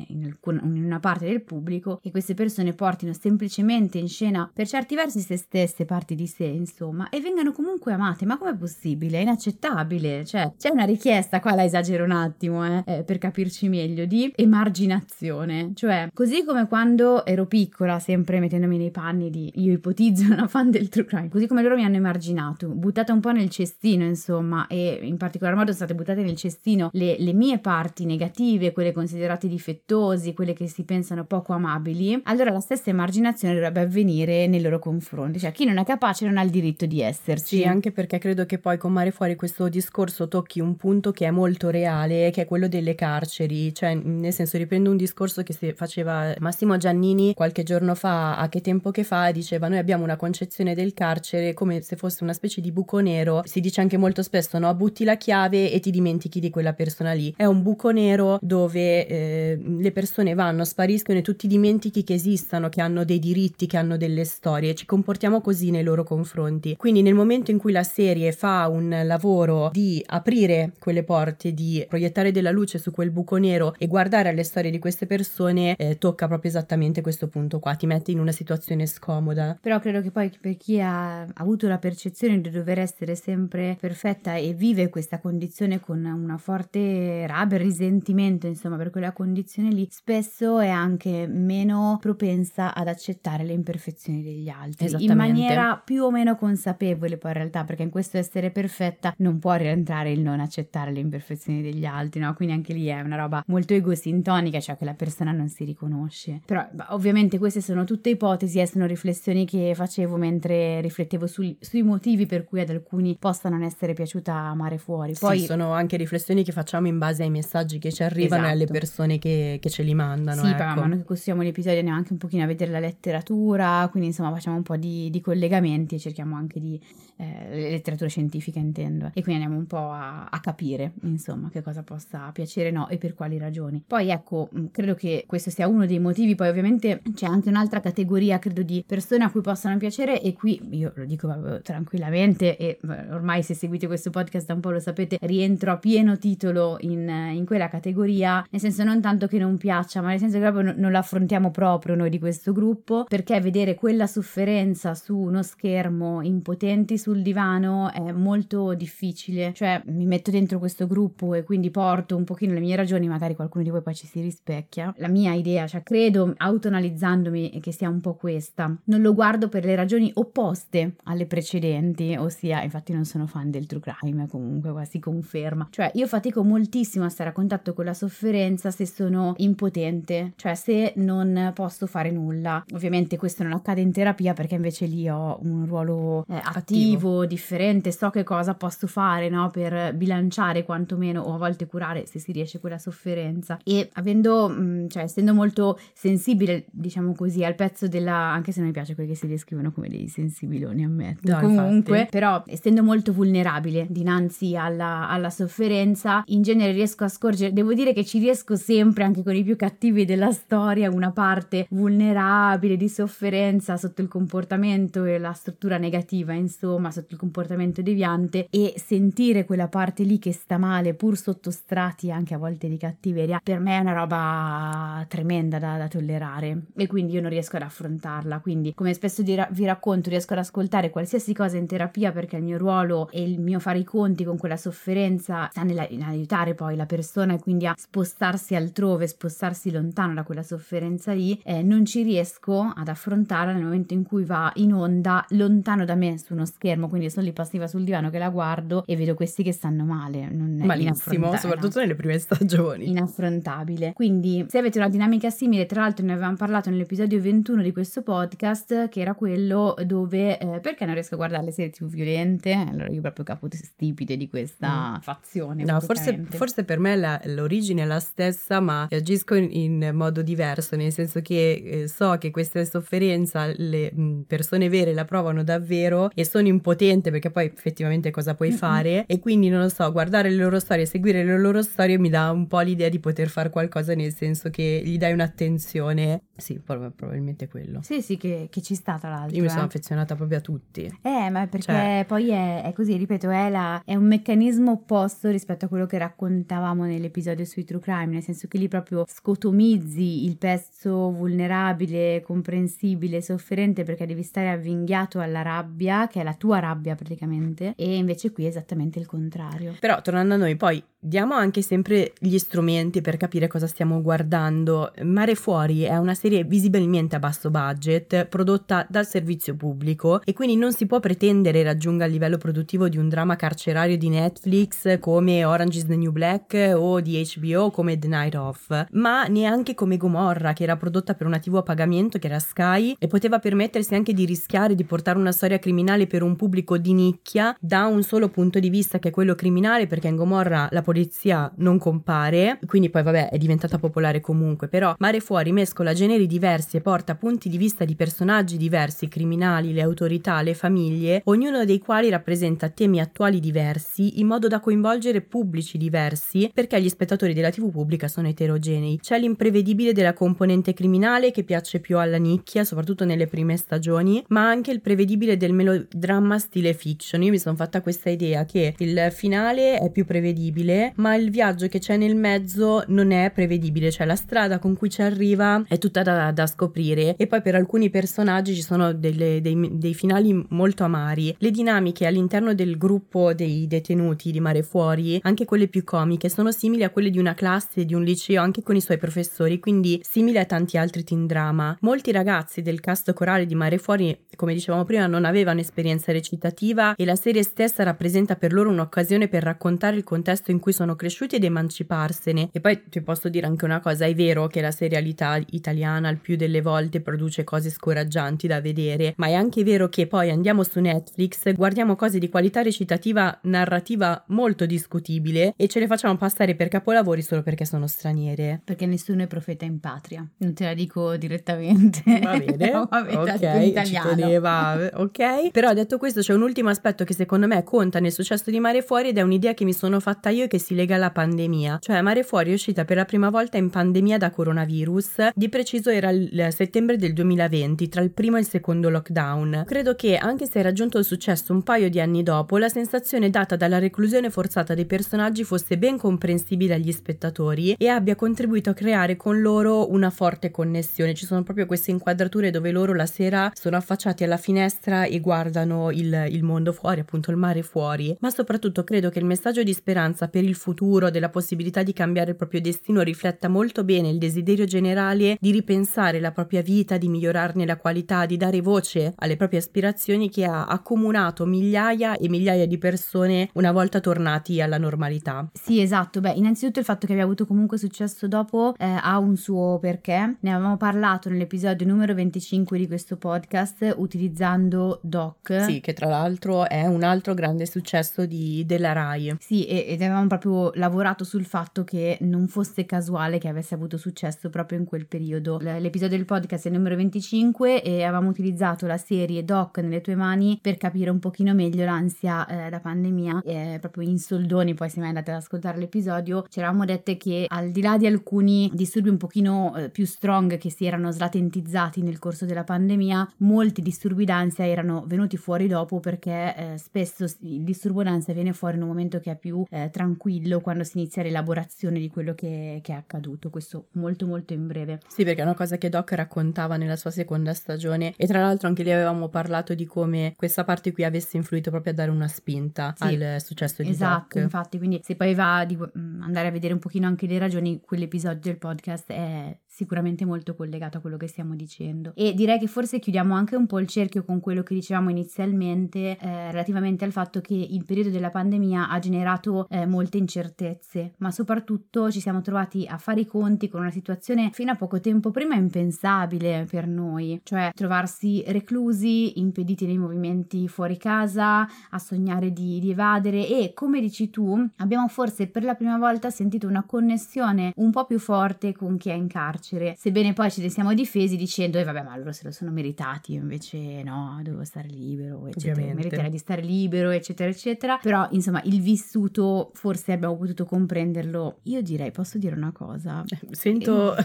in, 0.09 0.25
alcuna, 0.25 0.61
in 0.63 0.85
una 0.85 1.01
parte 1.01 1.27
del 1.27 1.43
pubblico 1.43 1.99
che 2.03 2.11
queste 2.11 2.35
persone 2.35 2.73
portino 2.73 3.13
semplicemente 3.13 3.99
in 3.99 4.09
scena 4.09 4.51
per 4.53 4.67
certi 4.67 4.95
versi 4.95 5.21
se 5.21 5.37
stesse, 5.37 5.85
parti 5.85 6.15
di 6.15 6.27
sé, 6.27 6.45
insomma, 6.45 7.09
e 7.09 7.21
vengano 7.21 7.53
comunque 7.53 7.93
amate. 7.93 8.25
Ma 8.25 8.39
com'è 8.39 8.55
possibile? 8.55 9.19
È 9.19 9.23
inaccettabile. 9.23 10.25
Cioè, 10.25 10.53
c'è 10.57 10.71
una 10.71 10.85
richiesta, 10.85 11.41
qua 11.41 11.55
la 11.55 11.65
esagero 11.65 12.05
un 12.05 12.13
attimo, 12.13 12.65
eh, 12.65 12.83
eh, 12.87 13.03
per 13.05 13.19
capirci 13.19 13.69
meglio, 13.69 14.05
di 14.05 14.33
emarginazione. 14.35 15.73
Cioè, 15.75 16.11
così 16.13 16.45
come 16.45 16.67
quando 16.67 17.25
ero 17.25 17.47
piccola, 17.47 17.99
sempre 17.99 18.41
mettendomi 18.41 18.77
nei 18.77 18.91
panni 18.91 19.31
di 19.31 19.51
io 19.57 19.73
ipotizzo 19.73 20.25
una 20.33 20.47
fan 20.47 20.71
del 20.71 20.89
true 20.89 21.05
crime, 21.05 21.29
così 21.29 21.47
come 21.47 21.63
loro 21.63 21.77
mi 21.77 21.85
hanno 21.85 21.97
emarginato, 21.97 22.69
buttata 22.69 23.13
un 23.13 23.21
po' 23.21 23.33
nel 23.33 23.49
cestino, 23.49 24.05
insomma, 24.05 24.67
e 24.67 25.01
in 25.03 25.17
particolar 25.17 25.55
modo 25.55 25.73
sono 25.73 25.87
state 25.87 25.95
buttate 25.95 26.23
nel 26.23 26.37
cestino 26.37 26.91
le, 26.93 27.17
le 27.19 27.33
mie 27.33 27.59
parti 27.59 28.05
negative, 28.05 28.73
quelle 28.73 28.93
considerate 28.93 29.38
difettosi, 29.47 30.35
quelle 30.35 30.55
che 30.55 30.67
si 30.67 30.83
pensano 30.85 31.25
poco 31.25 31.53
amabili, 31.53 32.21
allora 32.25 32.51
la 32.51 32.61
stessa 32.61 32.91
emarginazione 32.91 33.55
dovrebbe 33.55 33.81
avvenire 33.81 34.47
nei 34.47 34.61
loro 34.61 34.79
confronti. 34.79 35.39
Cioè, 35.39 35.53
chi 35.53 35.65
non 35.65 35.79
è 35.79 35.85
capace 35.85 36.25
non 36.25 36.39
ha 36.39 36.43
il 36.43 36.51
diritto 36.51 36.87
di 36.87 37.01
esserci. 37.01 37.59
Sì, 37.59 37.65
anche 37.65 37.93
perché 37.93 38.19
credo 38.19 38.47
che 38.47 38.59
poi 38.59 38.79
con 38.79 38.93
Mare 38.93 39.11
Fuori 39.11 39.37
questo 39.37 39.69
discorso 39.69 40.29
tocchi 40.29 40.61
un 40.61 40.77
punto 40.77 41.13
che 41.13 41.27
è 41.27 41.31
molto 41.31 41.71
reale, 41.71 42.31
che 42.31 42.43
è 42.43 42.45
quello 42.47 42.69
delle 42.69 42.95
carceri. 42.95 43.75
Cioè, 43.75 43.95
nel 43.95 44.33
senso, 44.33 44.57
riprendo 44.57 44.91
un 44.91 44.97
discorso 44.97 45.43
che 45.43 45.53
si 45.53 45.73
faceva 45.73 46.35
Massimo 46.39 46.77
Giannini 46.77 47.35
qualche 47.35 47.63
giorno 47.63 47.95
fa, 47.95 48.37
a 48.37 48.49
che 48.49 48.61
tempo 48.61 48.91
che 48.91 49.05
fa, 49.05 49.31
diceva: 49.31 49.69
Noi 49.69 49.79
abbiamo 49.79 50.05
una 50.05 50.17
concezione 50.17 50.75
del 50.75 50.95
carcere 50.95 51.55
come 51.55 51.83
se 51.83 51.97
fosse 51.97 52.25
una 52.25 52.33
specie 52.33 52.61
di 52.61 52.73
buco 52.73 52.99
nero. 53.01 53.43
Si 53.45 53.61
dice 53.61 53.81
anche 53.81 53.97
molto 53.97 54.23
spesso: 54.23 54.59
no, 54.59 54.75
butti 54.75 55.05
la 55.05 55.17
chiave 55.17 55.71
e 55.71 55.81
ti 55.81 55.91
dimentichi 55.91 56.41
di 56.41 56.51
quella 56.51 56.73
persona 56.73 57.13
lì. 57.13 57.35
È 57.37 57.45
un 57.45 57.63
buco 57.63 57.91
nero 57.91 58.39
dove 58.41 59.07
eh, 59.07 59.28
le 59.57 59.93
persone 59.93 60.35
vanno, 60.35 60.65
spariscono 60.65 61.19
e 61.19 61.23
tu 61.23 61.37
ti 61.37 61.47
dimentichi 61.47 62.05
che 62.05 62.15
esistano, 62.15 62.69
che 62.69 62.81
hanno 62.81 63.05
dei 63.05 63.19
diritti, 63.19 63.67
che 63.67 63.77
hanno 63.77 63.97
delle 63.97 64.25
storie. 64.25 64.75
Ci 64.75 64.87
comportiamo 64.87 65.41
così 65.41 65.71
nei 65.71 65.83
loro 65.83 66.05
confronti. 66.05 66.77
Quindi, 66.77 67.03
nel 67.03 67.15
momento 67.15 67.51
in 67.51 67.59
cui 67.59 67.73
la 67.73 67.83
serie 67.83 68.33
fa 68.33 68.69
un 68.69 69.03
lavoro 69.05 69.71
di 69.73 70.03
aprire 70.07 70.73
quelle 70.79 71.03
porte, 71.03 71.53
di 71.53 71.85
proiettare 71.89 72.33
della 72.33 72.51
luce 72.51 72.79
su 72.79 72.91
quel 72.91 73.11
buco 73.11 73.37
nero 73.37 73.75
e 73.79 73.87
guardare 73.87 74.29
alle 74.29 74.45
storie 74.45 74.71
di 74.71 74.79
queste 74.79 75.07
persone, 75.07 75.77
eh, 75.77 75.99
tocca 75.99 76.27
proprio 76.27 76.51
esattamente 76.51 77.01
questo 77.01 77.29
punto 77.29 77.59
qua, 77.59 77.75
ti 77.75 77.87
mette 77.87 78.11
in 78.11 78.21
una 78.21 78.33
situazione 78.33 78.87
scomoda. 78.87 79.59
Però 79.61 79.79
credo 79.81 80.01
che 80.01 80.11
poi 80.11 80.31
per 80.41 80.57
chi 80.57 80.81
ha 80.81 81.27
avuto 81.35 81.69
la 81.69 81.79
percezione 81.79 82.41
di 82.41 82.51
dover 82.51 82.79
essere 82.79 83.15
sempre 83.15 83.77
perfetta 83.81 84.35
e 84.37 84.53
vive 84.53 84.89
questa 84.89 85.19
condizione 85.19 85.81
con 85.81 86.05
una 86.05 86.39
forte 86.39 87.27
rabbia, 87.27 87.59
risentimento, 87.59 88.47
insomma, 88.47 88.77
per 88.77 88.91
quella 88.91 89.13
condizione 89.19 89.71
lì, 89.71 89.89
spesso 89.91 90.61
è 90.61 90.69
anche 90.69 91.27
meno 91.27 91.99
propensa 92.01 92.73
ad 92.73 92.87
accettare 92.87 93.43
le 93.43 93.53
imperfezioni 93.53 94.23
degli 94.23 94.49
altri 94.49 94.95
in 95.05 95.17
maniera 95.17 95.81
più 95.85 96.05
o 96.05 96.11
meno 96.13 96.37
consapevole 96.37 97.17
poi 97.17 97.33
in 97.33 97.37
realtà 97.37 97.65
perché 97.65 97.83
in 97.83 97.91
questo 97.91 98.17
essere 98.17 98.51
perfetta 98.51 99.13
non 99.19 99.41
può 99.41 99.55
rientrare 99.55 100.13
il 100.13 100.21
non 100.21 100.39
accettare 100.39 100.93
le 100.93 101.01
imperfezioni 101.01 101.63
degli 101.63 101.85
altri 101.85 102.21
no 102.21 102.33
quindi 102.35 102.55
anche 102.55 102.73
lì 102.73 102.87
è 102.87 103.01
una 103.01 103.17
roba 103.17 103.43
molto 103.49 103.75
egosintonica 103.75 104.61
cioè 104.61 104.77
che 104.77 104.85
la 104.85 104.95
persona 104.95 105.33
non 105.33 105.49
si 105.49 105.65
riconosce 105.65 106.41
però 106.45 106.65
ovviamente 106.91 107.39
queste 107.39 107.61
sono 107.61 107.83
tutte 107.85 108.11
ipotesi 108.11 108.61
e 108.61 108.67
sono 108.67 108.87
riflessioni 108.87 109.45
che 109.45 109.73
facevo 109.75 110.17
mentre 110.17 110.81
riflettevo 110.81 111.27
sui, 111.27 111.57
sui 111.61 111.83
motivi 111.83 112.27
per 112.27 112.45
cui 112.45 112.61
ad 112.61 112.71
alcuni 112.71 113.17
possa 113.19 113.49
non 113.49 113.63
essere 113.63 113.95
piaciuta 113.95 114.33
amare 114.33 114.79
fuori 114.79 115.15
poi 115.19 115.41
sì, 115.41 115.47
sono 115.47 115.73
anche 115.73 115.97
riflessioni 115.97 116.45
che 116.45 116.53
facciamo 116.53 116.87
in 116.87 116.99
base 116.99 117.25
ai 117.25 117.31
messaggi 117.31 117.79
che 117.79 117.91
ci 117.91 118.05
arrivano 118.05 118.43
esatto. 118.43 118.47
e 118.47 118.53
alle 118.53 118.65
esatto. 118.65 118.79
Persone 119.09 119.19
che, 119.19 119.59
che 119.61 119.71
ce 119.71 119.83
li 119.83 119.95
mandano 119.95 120.43
sì 120.43 120.51
ecco. 120.51 120.63
man 120.63 120.77
mano 120.77 120.97
che 120.97 121.05
costruiamo 121.05 121.43
gli 121.43 121.49
episodi 121.49 121.79
andiamo 121.79 121.99
anche 121.99 122.13
un 122.13 122.19
pochino 122.19 122.45
a 122.45 122.47
vedere 122.47 122.71
la 122.71 122.79
letteratura 122.79 123.89
quindi 123.91 124.09
insomma 124.11 124.31
facciamo 124.33 124.57
un 124.57 124.63
po' 124.63 124.77
di, 124.77 125.09
di 125.11 125.21
collegamenti 125.21 125.95
e 125.95 125.99
cerchiamo 125.99 126.37
anche 126.37 126.61
di 126.61 126.81
eh, 127.21 127.71
letteratura 127.71 128.09
scientifica 128.09 128.61
intendo. 128.61 129.07
E 129.07 129.23
quindi 129.23 129.43
andiamo 129.43 129.57
un 129.57 129.67
po' 129.67 129.91
a, 129.91 130.27
a, 130.27 130.39
capire 130.41 130.93
insomma 131.03 131.51
che 131.51 131.63
cosa 131.63 131.83
possa 131.83 132.31
piacere 132.33 132.71
no 132.71 132.89
e 132.89 132.97
per 132.97 133.15
quali 133.15 133.39
ragioni. 133.39 133.83
Poi 133.85 134.11
ecco 134.11 134.49
mm, 134.57 134.67
credo 134.71 134.95
che 134.95 135.25
questo 135.27 135.51
sia 135.51 135.67
uno 135.67 135.85
dei 135.85 135.99
motivi. 135.99 136.37
Poi 136.37 136.49
ovviamente 136.49 137.03
c'è 137.15 137.27
anche 137.27 137.49
un'altra 137.49 137.81
categoria 137.81 138.39
credo 138.39 138.63
di 138.63 138.85
persone 138.87 139.25
a 139.25 139.31
cui 139.31 139.41
possano 139.41 139.77
piacere 139.79 140.23
e 140.23 140.33
qui 140.35 140.61
io 140.71 140.93
lo 140.95 141.05
dico 141.05 141.61
tranquillamente 141.63 142.57
e 142.57 142.79
ormai 143.11 143.43
se 143.43 143.55
seguite 143.55 143.89
questo 143.89 144.11
podcast 144.11 144.47
da 144.47 144.55
un 144.55 144.61
po' 144.61 144.71
lo 144.71 144.79
sapete 144.79 145.19
rientro 145.23 145.73
a 145.73 145.77
pieno 145.77 146.19
titolo 146.19 146.77
in, 146.83 147.09
in 147.33 147.45
quella 147.45 147.69
categoria. 147.69 148.47
Nel 148.49 148.61
senso 148.61 148.85
non 148.85 148.98
tanto 149.01 149.27
che 149.27 149.39
non 149.39 149.57
piaccia 149.57 150.01
ma 150.01 150.09
nel 150.09 150.19
senso 150.19 150.37
che 150.37 150.43
proprio 150.43 150.63
non, 150.63 150.75
non 150.79 150.93
l'affrontiamo 150.93 151.51
proprio 151.51 151.95
noi 151.95 152.11
di 152.11 152.19
questo 152.19 152.53
gruppo 152.53 153.05
perché 153.09 153.41
vedere 153.41 153.75
quella 153.75 154.07
sofferenza 154.07 154.95
su 154.95 155.17
uno 155.17 155.43
schermo 155.43 156.23
impotenti 156.23 156.99
sul 156.99 157.23
divano 157.23 157.91
è 157.93 158.13
molto 158.13 158.75
difficile, 158.75 159.53
cioè 159.55 159.83
mi 159.87 160.07
metto 160.07 160.31
dentro 160.31 160.59
questo 160.59 160.87
gruppo 160.87 161.35
e 161.35 161.45
quindi 161.45 161.71
porto 161.71 162.17
un 162.17 162.25
pochino 162.25 162.55
le 162.55 162.61
mie 162.61 162.77
ragioni, 162.77 163.09
magari 163.09 163.35
qualcuno 163.35 163.65
di 163.65 163.71
voi 163.71 163.83
poi 163.83 163.95
ci 163.95 164.07
si 164.07 164.21
rispecchia. 164.21 164.93
La 164.99 165.09
mia 165.09 165.33
idea, 165.35 165.67
cioè 165.67 165.83
credo 165.83 166.35
autoanalizzandomi 166.37 167.61
che 167.61 167.73
sia 167.73 167.89
un 167.89 168.01
po' 168.01 168.15
questa. 168.15 168.75
Non 168.85 169.01
lo 169.01 169.15
guardo 169.15 169.49
per 169.49 169.65
le 169.65 169.75
ragioni 169.75 170.11
opposte 170.15 170.97
alle 171.05 171.27
precedenti, 171.27 172.17
ossia, 172.17 172.63
infatti 172.63 172.93
non 172.93 173.05
sono 173.05 173.27
fan 173.27 173.51
del 173.51 173.67
true 173.67 173.81
crime, 173.81 174.27
comunque 174.29 174.71
qua 174.71 174.85
si 174.85 174.99
conferma. 174.99 175.69
Cioè 175.71 175.91
io 175.95 176.07
fatico 176.07 176.43
moltissimo 176.43 177.05
a 177.05 177.09
stare 177.09 177.31
a 177.31 177.33
contatto 177.33 177.75
con 177.75 177.85
la 177.85 177.95
sofferenza 177.95 178.71
se 178.71 178.85
sono 178.89 179.35
impotente, 179.39 180.33
cioè 180.37 180.55
se 180.55 180.93
non 180.97 181.53
posso 181.55 181.87
fare 181.87 182.11
nulla. 182.11 182.65
Ovviamente 182.73 183.17
questo 183.17 183.43
non 183.43 183.53
accade 183.53 183.81
in 183.81 183.93
terapia 183.93 184.33
perché 184.33 184.55
invece 184.55 184.87
lì 184.87 185.09
ho 185.09 185.39
un 185.43 185.67
ruolo 185.67 186.25
eh, 186.29 186.35
attivo, 186.35 186.57
attivo, 186.59 187.27
differente, 187.27 187.93
so 187.93 188.11
che 188.11 188.25
cosa 188.25 188.55
posso 188.55 188.87
fare 188.87 189.29
no? 189.29 189.51
per 189.51 189.95
bilanciare 189.95 190.65
quantomeno 190.65 191.23
o 191.23 191.35
a 191.35 191.39
volte 191.39 191.67
curare 191.67 192.07
se 192.07 192.19
si 192.19 192.33
riesce 192.33 192.59
quella 192.61 192.79
sofferenza 192.79 193.59
e 193.65 193.89
avendo, 193.95 194.49
mm, 194.49 194.89
cioè 194.89 195.05
essendo 195.05 195.35
molto 195.35 195.79
sensibile 195.95 196.65
diciamo 196.71 197.15
così 197.15 197.45
al 197.45 197.55
pezzo 197.55 197.89
della, 197.89 198.15
anche 198.15 198.53
se 198.53 198.59
non 198.59 198.69
mi 198.69 198.75
piace 198.75 198.95
quelli 198.95 199.11
che 199.11 199.17
si 199.17 199.27
descrivono 199.27 199.73
come 199.73 199.89
dei 199.89 200.09
sensibiloni 200.09 200.85
ammetto, 200.85 201.31
no, 201.33 201.41
comunque 201.41 201.99
infatti. 201.99 202.11
però 202.11 202.43
essendo 202.47 202.83
molto 202.83 203.13
vulnerabile 203.13 203.87
dinanzi 203.89 204.57
alla, 204.57 205.09
alla 205.09 205.31
sofferenza 205.31 206.23
in 206.27 206.43
genere 206.43 206.73
riesco 206.73 207.05
a 207.05 207.09
scorgere, 207.09 207.53
devo 207.53 207.75
dire 207.75 207.93
che 207.93 208.05
ci 208.05 208.19
riesco 208.19 208.57
sempre 208.57 208.78
anche 208.81 209.23
con 209.23 209.35
i 209.35 209.43
più 209.43 209.57
cattivi 209.57 210.05
della 210.05 210.33
storia 210.33 210.91
una 210.91 211.11
parte 211.11 211.67
vulnerabile 211.71 212.77
di 212.77 212.89
sofferenza 212.89 213.77
sotto 213.77 214.03
il 214.03 214.09
comportamento 214.09 215.05
e 215.05 215.19
la 215.19 215.33
struttura 215.33 215.79
negativa 215.79 216.33
insomma 216.33 216.91
sotto 216.91 217.15
il 217.15 217.19
comportamento 217.19 217.83
deviante 217.83 218.47
e 218.51 218.75
sentire 218.77 219.45
quella 219.45 219.69
parte 219.69 220.03
lì 220.03 220.19
che 220.19 220.33
sta 220.33 220.59
male 220.59 220.95
pur 220.95 221.17
sotto 221.17 221.51
strati 221.51 222.11
anche 222.11 222.35
a 222.35 222.39
volte 222.39 222.69
di 222.69 222.77
cattiveria 222.77 223.41
per 223.43 223.61
me 223.61 223.77
è 223.77 223.81
una 223.81 223.93
roba 223.93 225.05
tremenda 225.09 225.59
da, 225.59 225.77
da 225.77 225.89
tollerare. 225.89 226.63
E 226.77 226.87
quindi 226.87 227.15
io 227.15 227.21
non 227.21 227.31
riesco 227.31 227.57
ad 227.57 227.63
affrontarla. 227.63 228.41
Quindi 228.41 228.75
come 228.75 228.95
spesso 228.95 229.23
vi 229.23 229.65
racconto 229.65 230.11
riesco 230.11 230.33
ad 230.33 230.41
ascoltare 230.41 230.91
qualsiasi 230.91 231.35
cosa 231.35 231.57
in 231.57 231.67
terapia 231.67 232.13
perché 232.13 232.37
il 232.37 232.43
mio 232.43 232.59
ruolo 232.59 233.09
e 233.11 233.23
il 233.23 233.41
mio 233.41 233.59
fare 233.59 233.79
i 233.79 233.85
conti 233.85 234.25
con 234.25 234.37
quella 234.37 234.57
sofferenza 234.57 235.49
sta 235.51 235.63
nell'aiutare 235.63 236.55
poi 236.55 236.77
la 236.77 236.87
persona 236.87 237.35
e 237.35 237.39
quindi 237.41 237.67
a 237.67 237.75
spostarsi 237.77 238.55
al 238.55 238.68
altrove, 238.69 239.07
spostarsi 239.07 239.71
lontano 239.71 240.15
da 240.15 240.23
quella 240.23 240.43
sofferenza 240.43 241.13
lì, 241.13 241.41
eh, 241.45 241.63
non 241.63 241.85
ci 241.85 242.03
riesco 242.03 242.73
ad 242.75 242.89
affrontarla 242.89 243.53
nel 243.53 243.65
momento 243.65 243.95
in 243.95 244.05
cui 244.05 244.25
va 244.25 244.53
in 244.57 244.73
onda 244.73 245.25
lontano 245.31 245.85
da 245.85 245.95
me 245.95 246.19
su 246.19 246.35
uno 246.35 246.45
schermo, 246.45 246.89
quindi 246.89 247.11
sono 247.11 247.27
lì 247.27 247.33
passiva 247.33 247.67
sul 247.67 247.85
divano 247.85 248.11
che 248.11 248.19
la 248.19 248.29
guardo 248.29 248.85
e 248.87 248.97
vedo 248.97 249.15
questi 249.15 249.43
che 249.43 249.53
stanno 249.53 249.85
male. 249.85 250.29
Non 250.31 250.57
Malissimo, 250.63 251.35
soprattutto 251.37 251.81
nelle 251.81 251.95
prime 251.95 252.19
stagioni. 252.19 252.89
Inaffrontabile. 252.89 253.93
Quindi 253.95 254.47
se 254.49 254.59
avete 254.59 254.79
una 254.79 254.89
dinamica 254.89 255.31
simile, 255.31 255.67
tra 255.67 255.83
l'altro 255.83 256.05
ne 256.05 256.13
avevamo 256.13 256.37
parlato 256.37 256.71
nell'episodio 256.71 257.21
21 257.21 257.63
di 257.63 257.73
questo 257.73 258.03
podcast, 258.03 258.89
che 258.89 259.01
era 259.01 259.15
quello 259.15 259.75
dove 259.85 260.39
eh, 260.39 260.61
perché 260.61 260.85
non 260.85 260.95
riesco 260.95 261.15
a 261.15 261.17
guardare 261.17 261.45
le 261.45 261.53
serie 261.53 261.71
più 261.71 261.87
violente? 261.87 262.53
Allora 262.53 262.89
io 262.89 263.01
proprio 263.01 263.25
capo 263.25 263.49
stipite 263.51 264.17
di 264.17 264.29
questa 264.29 264.97
mm. 264.97 265.01
fazione. 265.01 265.65
No, 265.65 265.81
forse, 265.81 266.25
forse, 266.29 266.65
per 266.65 266.79
me 266.79 266.97
la, 266.97 267.21
l'origine 267.25 267.83
è 267.83 267.87
la 267.87 268.01
stessa, 268.01 268.48
ma 268.61 268.89
agisco 268.91 269.35
in, 269.35 269.53
in 269.53 269.91
modo 269.95 270.23
diverso, 270.23 270.77
nel 270.77 270.93
senso 270.93 271.21
che 271.21 271.63
eh, 271.65 271.89
so 271.89 272.17
che 272.19 272.31
questa 272.31 272.65
sofferenza 272.65 273.53
le 273.57 273.91
mh, 273.93 274.01
mm, 274.01 274.21
persone 274.23 274.69
vere 274.69 274.93
la 274.93 275.05
provano 275.05 275.43
davvero 275.43 276.11
e 276.15 276.25
sono 276.25 276.47
impotente 276.47 277.11
perché 277.11 277.31
poi 277.31 277.47
effettivamente 277.47 278.11
cosa 278.11 278.35
puoi 278.35 278.53
fare 278.53 279.05
e 279.07 279.19
quindi 279.19 279.49
non 279.49 279.61
lo 279.61 279.69
so, 279.69 279.91
guardare 279.93 280.31
le 280.31 280.37
loro 280.37 280.59
storie, 280.59 280.87
seguire 280.87 281.25
le 281.25 281.39
loro 281.39 281.63
storie 281.63 281.99
mi 281.99 282.09
dà 282.09 282.31
un 282.31 282.47
po' 282.47 282.61
l'idea 282.61 282.89
di 282.89 282.99
poter 282.99 283.29
fare 283.29 283.51
qualcosa 283.51 283.95
nel 283.95 284.15
senso 284.15 284.51
che 284.51 284.83
gli 284.85 284.97
dai 284.99 285.13
un'attenzione. 285.13 286.23
Sì, 286.37 286.61
probabilmente 286.65 287.49
quello. 287.49 287.81
Sì, 287.83 288.01
sì, 288.01 288.17
che, 288.17 288.49
che 288.51 288.63
ci 288.63 288.75
sta 288.75 288.99
tra 288.99 289.11
l'altro. 289.11 289.37
Io 289.37 289.43
mi 289.43 289.49
eh. 289.49 289.51
sono 289.51 289.65
affezionata 289.65 290.15
proprio 290.15 290.39
a 290.39 290.41
tutti. 290.41 290.83
Eh, 291.03 291.31
ma 291.31 291.47
perché 291.47 291.73
cioè... 291.73 292.05
poi 292.07 292.31
è, 292.31 292.63
è, 292.63 292.73
così, 292.73 292.97
ripeto, 292.97 293.31
è, 293.31 293.51
la, 293.51 293.83
è 293.85 293.95
un 293.95 294.05
meccanismo 294.05 294.73
opposto 294.73 295.31
rispetto 295.31 295.65
a 295.65 295.69
quello 295.69 295.87
che 295.87 295.99
raccontavamo 295.99 296.85
nell'episodio 296.85 297.45
sui 297.45 297.65
true 297.65 297.81
crime, 297.81 298.07
nel 298.07 298.23
senso 298.23 298.38
che 298.47 298.59
lì 298.59 298.69
proprio 298.69 299.05
scotomizzi 299.09 300.25
il 300.25 300.37
pezzo 300.37 301.11
vulnerabile, 301.11 302.23
comprensibile, 302.23 303.21
sofferente 303.21 303.83
perché 303.83 304.07
devi 304.07 304.23
stare 304.23 304.51
avvinghiato 304.51 305.19
alla 305.19 305.43
rabbia, 305.43 306.07
che 306.07 306.21
è 306.21 306.23
la 306.23 306.35
tua 306.35 306.59
rabbia 306.59 306.95
praticamente, 306.95 307.73
e 307.77 307.97
invece 307.97 308.31
qui 308.31 308.45
è 308.45 308.49
esattamente 308.49 308.99
il 308.99 309.07
contrario. 309.07 309.75
Però 309.81 310.01
tornando 310.03 310.35
a 310.35 310.37
noi, 310.37 310.57
poi 310.57 310.83
diamo 311.01 311.35
anche 311.35 311.63
sempre 311.63 312.13
gli 312.19 312.37
strumenti 312.39 313.01
per 313.01 313.17
capire 313.17 313.47
cosa 313.47 313.67
stiamo 313.67 314.03
guardando. 314.03 314.93
Mare 315.03 315.35
Fuori 315.35 315.83
è 315.83 315.97
una 315.97 316.15
serie 316.15 316.45
visibilmente 316.45 317.17
a 317.17 317.19
basso 317.21 317.51
budget, 317.51 318.27
prodotta 318.27 318.87
dal 318.89 319.07
servizio 319.07 319.55
pubblico 319.55 320.21
e 320.25 320.33
quindi 320.33 320.57
non 320.57 320.73
si 320.73 320.87
può 320.87 321.01
pretendere 321.01 321.63
raggiunga 321.63 322.05
il 322.05 322.13
livello 322.13 322.37
produttivo 322.37 322.89
di 322.89 322.99
un 322.99 323.09
dramma 323.09 323.37
carcerario 323.37 323.97
di 323.97 324.09
Netflix 324.09 324.99
come 324.99 325.45
Orange 325.45 325.79
is 325.79 325.87
the 325.87 325.97
New 325.97 326.11
Black 326.11 326.73
o 326.75 327.01
di 327.01 327.27
HBO 327.35 327.71
come 327.71 327.99
The 327.99 328.09
Night 328.09 328.28
Of, 328.37 328.87
ma 328.93 329.27
neanche 329.27 329.75
come 329.75 329.97
Gomorra 329.97 330.53
che 330.53 330.63
era 330.63 330.77
prodotta 330.77 331.15
per 331.15 331.27
una 331.27 331.39
TV 331.39 331.57
a 331.57 331.63
pagamento 331.63 332.19
che 332.19 332.27
era 332.27 332.39
Sky 332.39 332.97
e 332.99 333.07
poteva 333.07 333.39
permettersi 333.39 333.95
anche 333.95 334.13
di 334.13 334.25
rischiare 334.25 334.75
di 334.75 334.85
portare 334.85 335.19
una 335.19 335.33
storia 335.33 335.59
criminale 335.59 336.07
per 336.07 336.23
un 336.23 336.37
pubblico 336.37 336.79
di 336.79 336.93
nicchia 336.93 337.57
da 337.61 337.87
un 337.87 338.03
solo 338.03 338.29
punto 338.29 338.59
di 338.59 338.71
vista 338.71 338.99
che 338.99 339.09
è 339.09 339.13
quello 339.13 339.35
criminale 339.35 339.87
perché 339.87 340.09
in 340.09 340.17
Gomorra 340.17 340.69
la 340.71 340.83
polizia 340.83 341.51
non 341.57 341.79
compare, 341.79 342.59
quindi 342.67 342.91
poi 342.91 343.03
vabbè 343.03 343.31
è 343.31 343.39
diventata 343.39 343.79
popolare 343.79 344.21
comunque, 344.21 344.69
però 344.69 344.95
Mare 344.99 345.21
Fuori 345.21 345.53
mescola 345.53 345.93
generi 345.93 346.27
diversi 346.27 346.77
e 346.77 346.81
porta 346.81 347.15
punti 347.15 347.49
di 347.49 347.57
vista 347.57 347.85
di 347.85 347.95
personaggi 347.95 348.57
diversi, 348.57 349.09
criminali, 349.09 349.73
le 349.73 349.83
autorità, 349.83 350.43
le 350.43 350.55
famiglie, 350.55 351.23
ognuno 351.25 351.65
dei 351.65 351.79
quali 351.79 352.09
rappresenta 352.11 352.69
temi 352.69 353.01
attuali 353.01 353.39
diversi 353.41 354.21
in 354.21 354.27
modo 354.27 354.49
da 354.49 354.61
coinvolgere 354.61 355.21
pubblici 355.21 355.79
diversi 355.79 356.51
perché 356.53 356.81
gli 356.81 356.89
spettatori 356.89 357.35
della 357.35 357.51
TV 357.51 357.71
pubblica 357.71 358.09
sono 358.09 358.18
eterogenei. 358.27 358.99
C'è 359.01 359.19
l'imprevedibile 359.19 359.93
della 359.93 360.13
componente 360.13 360.75
criminale 360.75 361.31
che 361.31 361.45
piace 361.45 361.81
più 361.81 361.99
alla 361.99 362.19
nicchia, 362.19 362.65
soprattutto 362.65 363.05
nelle 363.05 363.27
prime 363.27 363.57
stagioni, 363.57 364.25
ma 364.29 364.49
anche 364.49 364.71
il 364.71 364.81
prevedibile 364.81 365.37
del 365.37 365.53
melodramma 365.53 366.39
stile 366.39 366.75
fiction. 366.75 367.23
Io 367.23 367.31
mi 367.31 367.39
sono 367.39 367.57
fatta 367.57 367.81
questa 367.81 368.11
idea 368.11 368.45
che 368.45 368.75
il 368.79 369.09
finale 369.13 369.79
è 369.79 369.91
più 369.91 370.05
prevedibile 370.05 370.93
ma 370.97 371.15
il 371.15 371.31
viaggio 371.31 371.67
che 371.69 371.79
c'è 371.79 371.97
nel 371.97 372.17
mezzo 372.17 372.85
non 372.89 373.11
è 373.11 373.31
prevedibile, 373.31 373.91
cioè 373.91 374.07
la 374.07 374.17
strada 374.17 374.59
con 374.59 374.77
cui 374.77 374.91
ci 374.91 375.03
arriva 375.03 375.63
è 375.67 375.79
tutta 375.79 376.03
da, 376.03 376.31
da 376.33 376.47
scoprire 376.47 377.17
e 377.17 377.27
poi 377.27 377.43
per 377.43 377.55
alcuni 377.55 377.91
personaggi 377.91 378.55
ci 378.55 378.63
sono 378.63 378.93
delle, 378.93 379.41
dei, 379.41 379.79
dei, 379.79 379.95
finali 379.95 380.47
molto 380.51 380.85
amari. 380.85 381.35
Le 381.39 381.51
dinamiche 381.51 382.07
all'interno 382.07 382.55
del 382.55 382.77
gruppo 382.77 383.33
dei 383.35 383.67
detenuti 383.67 384.31
di 384.31 384.41
Mare 384.41 384.63
Fuori, 384.63 385.19
anche 385.23 385.45
quelle 385.45 385.69
più 385.69 385.85
comiche, 385.85 386.29
sono 386.29 386.51
simili 386.51 386.85
a 386.85 386.91
quelle 386.91 387.11
di 387.11 387.19
una 387.19 387.35
classe, 387.35 387.85
di 387.85 387.95
un 387.95 388.03
liceo, 388.09 388.43
anche 388.43 388.63
con 388.63 388.77
i 388.77 388.81
suoi 388.81 388.99
professori, 388.99 389.59
quindi 389.59 390.01
simili 390.03 390.39
a 390.39 390.45
tanti 390.45 390.77
altri 390.77 391.05
teen 391.05 391.27
drama. 391.27 391.77
Molti 391.81 392.11
ragazzi 392.11 392.63
del 392.63 392.81
cast 392.81 393.13
corale 393.13 393.47
di 393.47 393.55
Mare 393.55 393.79
Fuori, 393.79 394.17
come 394.35 394.55
dicevamo 394.55 394.85
prima, 394.85 395.07
non 395.07 395.25
avevano 395.25 395.61
esperienza 395.61 396.13
recitativa 396.13 396.95
e 396.95 397.05
la 397.05 397.17
serie 397.17 397.43
stessa 397.43 397.83
rappresenta 397.83 398.37
per 398.37 398.53
loro 398.53 398.71
un'occasione 398.71 399.29
per 399.29 399.43
raccontare 399.43 399.97
il 399.97 400.05
contesto 400.05 400.51
in 400.51 400.59
cui 400.59 400.73
sono 400.73 400.97
cresciuti 400.97 401.37
ed 401.37 401.45
emanciparsene. 401.45 402.49
E 402.53 402.61
poi 402.61 402.83
ti 402.89 403.01
posso 403.01 403.29
dire 403.29 403.47
anche 403.47 403.65
una 403.65 403.81
cosa, 403.81 404.07
è 404.07 404.15
vero 404.15 404.47
che 404.47 404.61
la 404.61 404.71
serialità 404.71 405.41
italiana 405.51 406.09
il 406.09 406.19
più 406.19 406.37
delle 406.37 406.63
volte 406.63 407.01
produce 407.01 407.45
cose 407.45 407.71
scoraggianti 407.71 408.47
da 408.47 408.61
vedere, 408.61 409.15
ma 409.17 409.27
è 409.27 409.35
anche 409.35 409.63
vero 409.65 409.89
che 409.89 410.07
poi 410.07 410.31
andiamo 410.31 410.63
su 410.63 410.81
Netflix, 410.81 411.53
guardiamo 411.53 411.97
cose 411.97 412.19
di 412.19 412.29
qualità 412.29 412.63
recitativa 412.63 413.39
narrativa 413.43 414.25
molto 414.29 414.67
discutibile 414.67 415.55
e 415.57 415.69
ce 415.69 415.81
le 415.81 415.87
facciamo 415.87 416.17
passare 416.17 416.55
per 416.55 416.69
capolavori 416.69 417.23
solo 417.23 417.43
perché 417.43 417.65
sono 417.65 417.87
straniere. 417.99 418.61
Perché 418.65 418.87
nessuno 418.87 419.23
è 419.23 419.27
profeta 419.27 419.65
in 419.65 419.81
patria, 419.81 420.27
non 420.39 420.55
te 420.55 420.65
la 420.65 420.75
dico 420.75 421.17
direttamente. 421.17 422.03
Va 422.23 422.39
bene, 422.39 422.71
no, 422.71 422.87
vabbè, 422.89 423.17
ok, 423.17 423.83
ci 423.85 423.99
teneva, 424.01 424.91
ok. 424.95 425.51
Però 425.51 425.73
detto 425.73 425.99
questo 425.99 426.21
c'è 426.21 426.33
un 426.33 426.43
ultimo 426.43 426.69
aspetto 426.69 427.05
che 427.05 427.15
secondo 427.15 427.47
me 427.47 427.63
conta 427.65 427.99
nel 427.99 428.13
successo 428.13 428.51
di 428.51 428.61
Mare 428.61 428.83
Fuori 428.83 429.09
ed 429.09 429.19
è 429.19 429.23
un'idea 429.23 429.55
che 429.55 429.65
mi 429.65 429.73
sono 429.73 429.99
fatta 429.99 430.29
io 430.29 430.45
e 430.45 430.49
che 430.49 430.59
si 430.59 430.75
lega 430.75 430.95
alla 430.95 431.11
pandemia, 431.11 431.79
cioè 431.81 432.01
Mare 432.01 432.23
Fuori 432.23 432.51
è 432.51 432.55
uscita 432.55 432.85
per 432.85 432.97
la 432.97 433.05
prima 433.05 433.31
volta 433.31 433.57
in 433.57 433.71
pandemia 433.71 434.19
da 434.19 434.31
coronavirus, 434.31 435.31
di 435.35 435.49
preciso 435.49 435.91
era 435.91 436.11
il 436.11 436.49
settembre 436.51 436.97
del 436.97 437.13
2020, 437.13 437.89
tra 437.89 438.01
il 438.01 438.11
primo 438.11 438.37
e 438.37 438.41
il 438.41 438.47
secondo 438.47 438.89
lockdown. 438.89 439.65
Credo 439.67 439.95
che, 439.95 440.17
anche 440.17 440.47
se 440.47 440.61
è 440.61 440.63
raggiunto 440.63 440.99
il 440.99 441.05
successo 441.05 441.53
un 441.53 441.63
paio 441.63 441.91
di 441.91 442.01
anni 442.01 442.23
dopo, 442.23 442.59
la 442.59 442.69
sensazione 442.69 443.31
data 443.31 443.57
dalla 443.57 443.79
reclusione 443.79 444.31
forzata 444.31 444.75
dei 444.75 444.87
personaggi 444.87 445.43
fosse 445.45 445.79
ben 445.79 445.97
comprensibile 445.97 446.75
agli 446.75 446.93
spettatori 446.93 447.75
e 447.79 447.88
abbia 447.89 448.15
contribuito 448.15 448.71
a 448.71 448.75
creare 448.75 449.17
con 449.17 449.41
loro 449.41 449.91
una 449.91 450.11
forte 450.11 450.51
connessione. 450.51 451.15
Ci 451.15 451.27
sono 451.27 451.43
proprio 451.43 451.67
queste 451.67 451.91
inquadrature 451.91 452.51
dove 452.51 452.71
loro 452.71 452.95
la 452.95 453.07
sera 453.07 453.51
sono 453.55 453.77
affacciati 453.77 454.25
alla 454.25 454.37
finestra 454.37 455.05
e 455.05 455.21
guardano 455.21 455.91
il, 455.91 456.27
il 456.31 456.43
mondo 456.43 456.73
fuori, 456.73 457.01
appunto 457.01 457.31
il 457.31 457.37
mare 457.37 457.63
fuori, 457.63 458.17
ma 458.21 458.31
soprattutto 458.31 458.85
credo 458.85 459.11
che 459.11 459.19
il 459.19 459.25
messaggio 459.25 459.63
di 459.63 459.73
speranza 459.73 460.29
per 460.29 460.45
il 460.45 460.55
futuro, 460.55 461.11
della 461.11 461.31
possibilità 461.31 461.83
di 461.83 461.93
cambiare 461.93 462.31
il 462.31 462.37
proprio 462.37 462.61
destino, 462.61 463.03
rifletta 463.03 463.49
molto 463.49 463.85
bene 463.85 464.11
il 464.11 464.19
desiderio 464.19 464.65
generale 464.65 465.37
di 465.41 465.51
ripensare 465.51 466.21
la 466.21 466.33
propria 466.33 466.63
vita, 466.63 466.99
di 466.99 467.09
migliorarne 467.09 467.65
la 467.65 467.77
qualità, 467.77 468.27
di 468.27 468.37
dare 468.37 468.61
voce 468.61 469.15
alle 469.17 469.37
proprie 469.37 469.61
aspirazioni 469.61 470.31
che 470.31 470.45
ha 470.45 470.67
accomunato 470.67 471.47
migliaia 471.47 472.17
e 472.17 472.29
migliaia 472.29 472.67
di 472.67 472.79
persone 472.79 473.49
una 473.55 473.73
volta 473.73 474.01
tornati 474.01 474.61
alla 474.61 474.79
normalità. 474.79 475.49
Sì, 475.53 475.81
esatto. 475.81 476.21
Beh, 476.21 476.33
innanzitutto 476.33 476.79
il 476.79 476.85
fatto 476.85 477.07
che 477.07 477.13
abbia 477.13 477.25
avuto 477.25 477.47
comunque 477.47 477.78
successo 477.79 478.29
dopo 478.29 478.75
eh, 478.77 478.85
ha 478.85 479.19
un 479.19 479.37
suo 479.37 479.79
perché. 479.81 480.37
Ne 480.41 480.53
avevamo 480.53 480.77
parlato 480.77 481.29
nell'episodio 481.29 481.87
numero 481.87 482.15
25 482.15 482.77
di 482.77 482.87
questo 482.87 483.17
podcast 483.17 483.95
utilizzando 483.97 484.99
Doc. 485.03 485.63
Sì, 485.63 485.81
che 485.81 485.93
tra 485.93 486.09
l'altro 486.09 486.69
è 486.69 486.85
un 486.87 487.03
altro 487.03 487.35
grande 487.35 487.67
successo 487.67 488.27
di, 488.27 488.65
della 488.67 488.93
RAI. 488.93 489.37
Sì, 489.39 489.65
ed 489.65 490.03
avevamo 490.03 490.27
proprio 490.27 490.71
lavorato 490.75 491.25
sul 491.25 491.45
fatto 491.45 491.85
che 491.85 492.19
non 492.21 492.49
fosse 492.49 492.85
casuale 492.85 493.39
che 493.39 493.49
avesse 493.49 493.75
avuto 493.75 493.97
successo 493.97 494.51
proprio 494.51 494.79
in 494.79 494.85
quel 494.85 495.07
periodo. 495.07 495.59
L'episodio 495.61 496.17
del 496.17 496.27
podcast 496.27 496.67
è 496.67 496.69
il 496.69 496.75
numero 496.75 496.97
25 496.97 497.83
e 497.83 498.03
avevamo 498.03 498.29
utilizzato 498.29 498.87
la 498.87 498.97
serie 498.97 499.45
Doc 499.45 499.79
nelle 499.79 500.01
tue 500.01 500.15
mani 500.15 500.59
per 500.61 500.77
capire 500.77 501.11
un 501.11 501.19
pochino 501.19 501.55
meglio 501.55 501.85
l'ansia 501.85 502.47
eh, 502.47 502.71
da 502.71 502.81
pandemia. 502.81 503.43
E 503.45 503.79
proprio 503.81 504.09
in 504.09 504.19
soldoni, 504.19 504.75
poi 504.75 504.89
se 504.89 505.01
mai 505.01 505.09
andate 505.09 505.31
ad 505.31 505.39
ascoltare 505.39 505.79
l'episodio, 505.79 506.45
ci 506.49 506.59
eravamo 506.59 506.85
dette 506.85 507.17
che 507.17 507.47
al 507.49 507.68
di 507.71 507.83
là 507.83 507.97
di 507.97 508.07
alcuni 508.07 508.71
disturbi 508.73 509.09
un 509.09 509.17
pochino 509.17 509.75
eh, 509.77 509.91
più 509.91 510.07
strong 510.07 510.57
che 510.59 510.71
si 510.71 510.87
erano 510.87 511.11
slatentizzati 511.11 512.03
nel 512.03 512.19
corso 512.19 512.45
della 512.45 512.65
pandemia, 512.65 513.35
molti 513.39 513.83
disturbi 513.83 514.25
d'ansia 514.25 514.67
erano 514.67 515.05
venuti 515.07 515.37
fuori 515.37 515.67
dopo 515.67 516.01
perché 516.01 516.55
eh, 516.57 516.79
spesso 516.79 517.25
il 517.41 517.63
disturbo 517.63 518.03
d'ansia 518.03 518.35
viene 518.35 518.53
fuori 518.53 518.77
in 518.77 518.83
un 518.83 518.89
momento 518.89 519.21
che 519.21 519.33
è 519.33 519.37
più 519.37 519.65
eh, 519.71 519.91
tranquillo 519.91 520.61
quando 520.61 520.85
si 520.85 520.99
inizia 520.99 521.23
l'elaborazione 521.23 521.99
di 521.99 522.09
quello 522.09 522.35
che, 522.35 522.81
che, 522.83 522.93
è 522.93 522.97
accaduto, 522.97 523.51
questo 523.51 523.89
molto 523.93 524.27
molto 524.27 524.53
in 524.53 524.67
breve. 524.67 525.01
Sì, 525.09 525.25
perché 525.25 525.41
è 525.41 525.45
una 525.45 525.55
cosa 525.55 525.79
che 525.79 525.89
Doc 525.89 526.13
raccontava 526.13 526.77
nella 526.77 526.97
sua 526.97 527.11
seconda 527.11 527.55
stagione 527.55 528.15
e 528.17 528.27
tra 528.27 528.41
l'altro 528.41 528.69
anche 528.69 528.83
lì 528.83 528.93
avevamo 528.93 529.29
parlato 529.29 529.75
di 529.75 529.87
come 529.87 530.35
questa 530.37 530.65
parte 530.65 530.93
qui 530.93 531.05
avesse 531.05 531.37
influito 531.37 531.71
proprio 531.71 531.93
a 531.93 531.97
dare 531.97 532.11
una 532.11 532.29
spinta 532.29 532.95
sì, 532.97 533.15
al 533.15 533.41
successo 533.41 533.83
di 533.83 533.91
esatto, 533.91 534.35
Doc. 534.35 534.43
infatti, 534.43 534.79
quindi 534.79 535.01
se 535.03 535.17
poi 535.17 535.35
va 535.35 535.65
di 535.67 535.77
mm, 535.77 536.23
andare 536.23 536.49
a 536.49 536.51
vedere 536.51 536.73
un 536.73 536.79
pochino 536.79 537.07
anche 537.07 537.27
le 537.27 537.39
ragioni 537.39 537.48
quell'episodio 537.81 538.51
del 538.51 538.59
podcast 538.59 539.11
è 539.11 539.59
sicuramente 539.79 540.25
molto 540.25 540.57
collegato 540.57 540.99
a 540.99 541.01
quello 541.01 541.17
che 541.17 541.29
stiamo 541.29 541.55
dicendo. 541.55 542.11
E 542.17 542.35
direi 542.35 542.59
che 542.59 542.67
forse 542.67 542.99
chiudiamo 542.99 543.33
anche 543.33 543.55
un 543.55 543.67
po' 543.67 543.79
il 543.79 543.87
cerchio 543.87 544.25
con 544.25 544.41
quello 544.41 544.65
che 544.65 544.75
dicevamo 544.75 545.09
inizialmente 545.09 546.19
eh, 546.19 546.51
relativamente 546.51 547.05
al 547.05 547.13
fatto 547.13 547.41
che 547.41 547.55
il 547.55 547.85
periodo 547.85 548.11
della 548.11 548.31
pandemia 548.31 548.89
ha 548.89 548.99
generato 548.99 549.69
eh, 549.71 549.87
molte 549.87 550.19
incertezze, 550.19 551.13
ma 551.19 551.31
soprattutto 551.31 552.11
ci 552.11 552.19
siamo 552.19 552.41
trovati 552.41 552.87
a 552.89 552.99
fare 552.99 553.21
i 553.21 553.27
conti 553.27 553.69
con 553.69 553.81
una 553.81 553.93
situazione 553.93 554.51
fino 554.53 554.73
a 554.73 554.75
poco 554.75 554.99
tempo 554.99 555.31
prima 555.31 555.55
impensabile 555.55 556.67
per 556.69 556.89
noi, 556.89 557.41
cioè 557.45 557.71
trovarsi 557.73 558.43
reclusi, 558.49 559.39
impediti 559.39 559.87
nei 559.87 559.99
movimenti 559.99 560.67
fuori 560.67 560.97
casa, 560.97 561.69
a 561.91 561.99
sognare 562.01 562.53
di, 562.53 562.81
di 562.81 562.91
evadere 562.91 563.47
e 563.47 563.73
come 563.75 564.01
dici 564.01 564.29
tu 564.29 564.61
abbiamo 564.79 565.07
forse 565.07 565.47
per 565.47 565.63
la 565.63 565.77
prima 565.77 565.99
volta 565.99 566.31
sentito 566.31 566.67
una 566.67 566.83
connessione 566.83 567.73
un 567.77 567.93
po' 567.93 568.07
più 568.07 568.19
forte 568.19 568.73
con 568.73 568.97
chi 568.97 569.11
è 569.11 569.15
in 569.15 569.29
carcere 569.29 569.67
carcere, 569.69 569.95
sebbene 569.99 570.33
poi 570.33 570.51
ce 570.51 570.63
ne 570.63 570.71
siamo 570.71 570.95
difesi 570.95 571.37
dicendo, 571.37 571.79
eh 571.79 571.85
vabbè 571.85 572.03
ma 572.03 572.17
loro 572.17 572.33
se 572.33 572.45
lo 572.45 572.51
sono 572.51 572.71
meritati, 572.71 573.35
io 573.35 573.41
invece 573.41 574.03
no, 574.03 574.41
devo 574.43 574.65
stare 574.65 574.89
libero, 574.89 575.47
eccetera, 575.47 575.73
Ovviamente. 575.73 575.97
meriterei 575.97 576.31
di 576.31 576.39
stare 576.39 576.63
libero, 576.63 577.11
eccetera, 577.11 577.51
eccetera, 577.51 577.99
però 578.01 578.27
insomma 578.31 578.63
il 578.65 578.81
vissuto 578.81 579.71
forse 579.75 580.13
abbiamo 580.13 580.37
potuto 580.37 580.65
comprenderlo, 580.65 581.61
io 581.65 581.83
direi, 581.83 582.11
posso 582.11 582.39
dire 582.39 582.55
una 582.55 582.73
cosa? 582.73 583.25
Sento, 583.51 584.17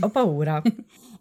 ho 0.00 0.08
paura. 0.10 0.62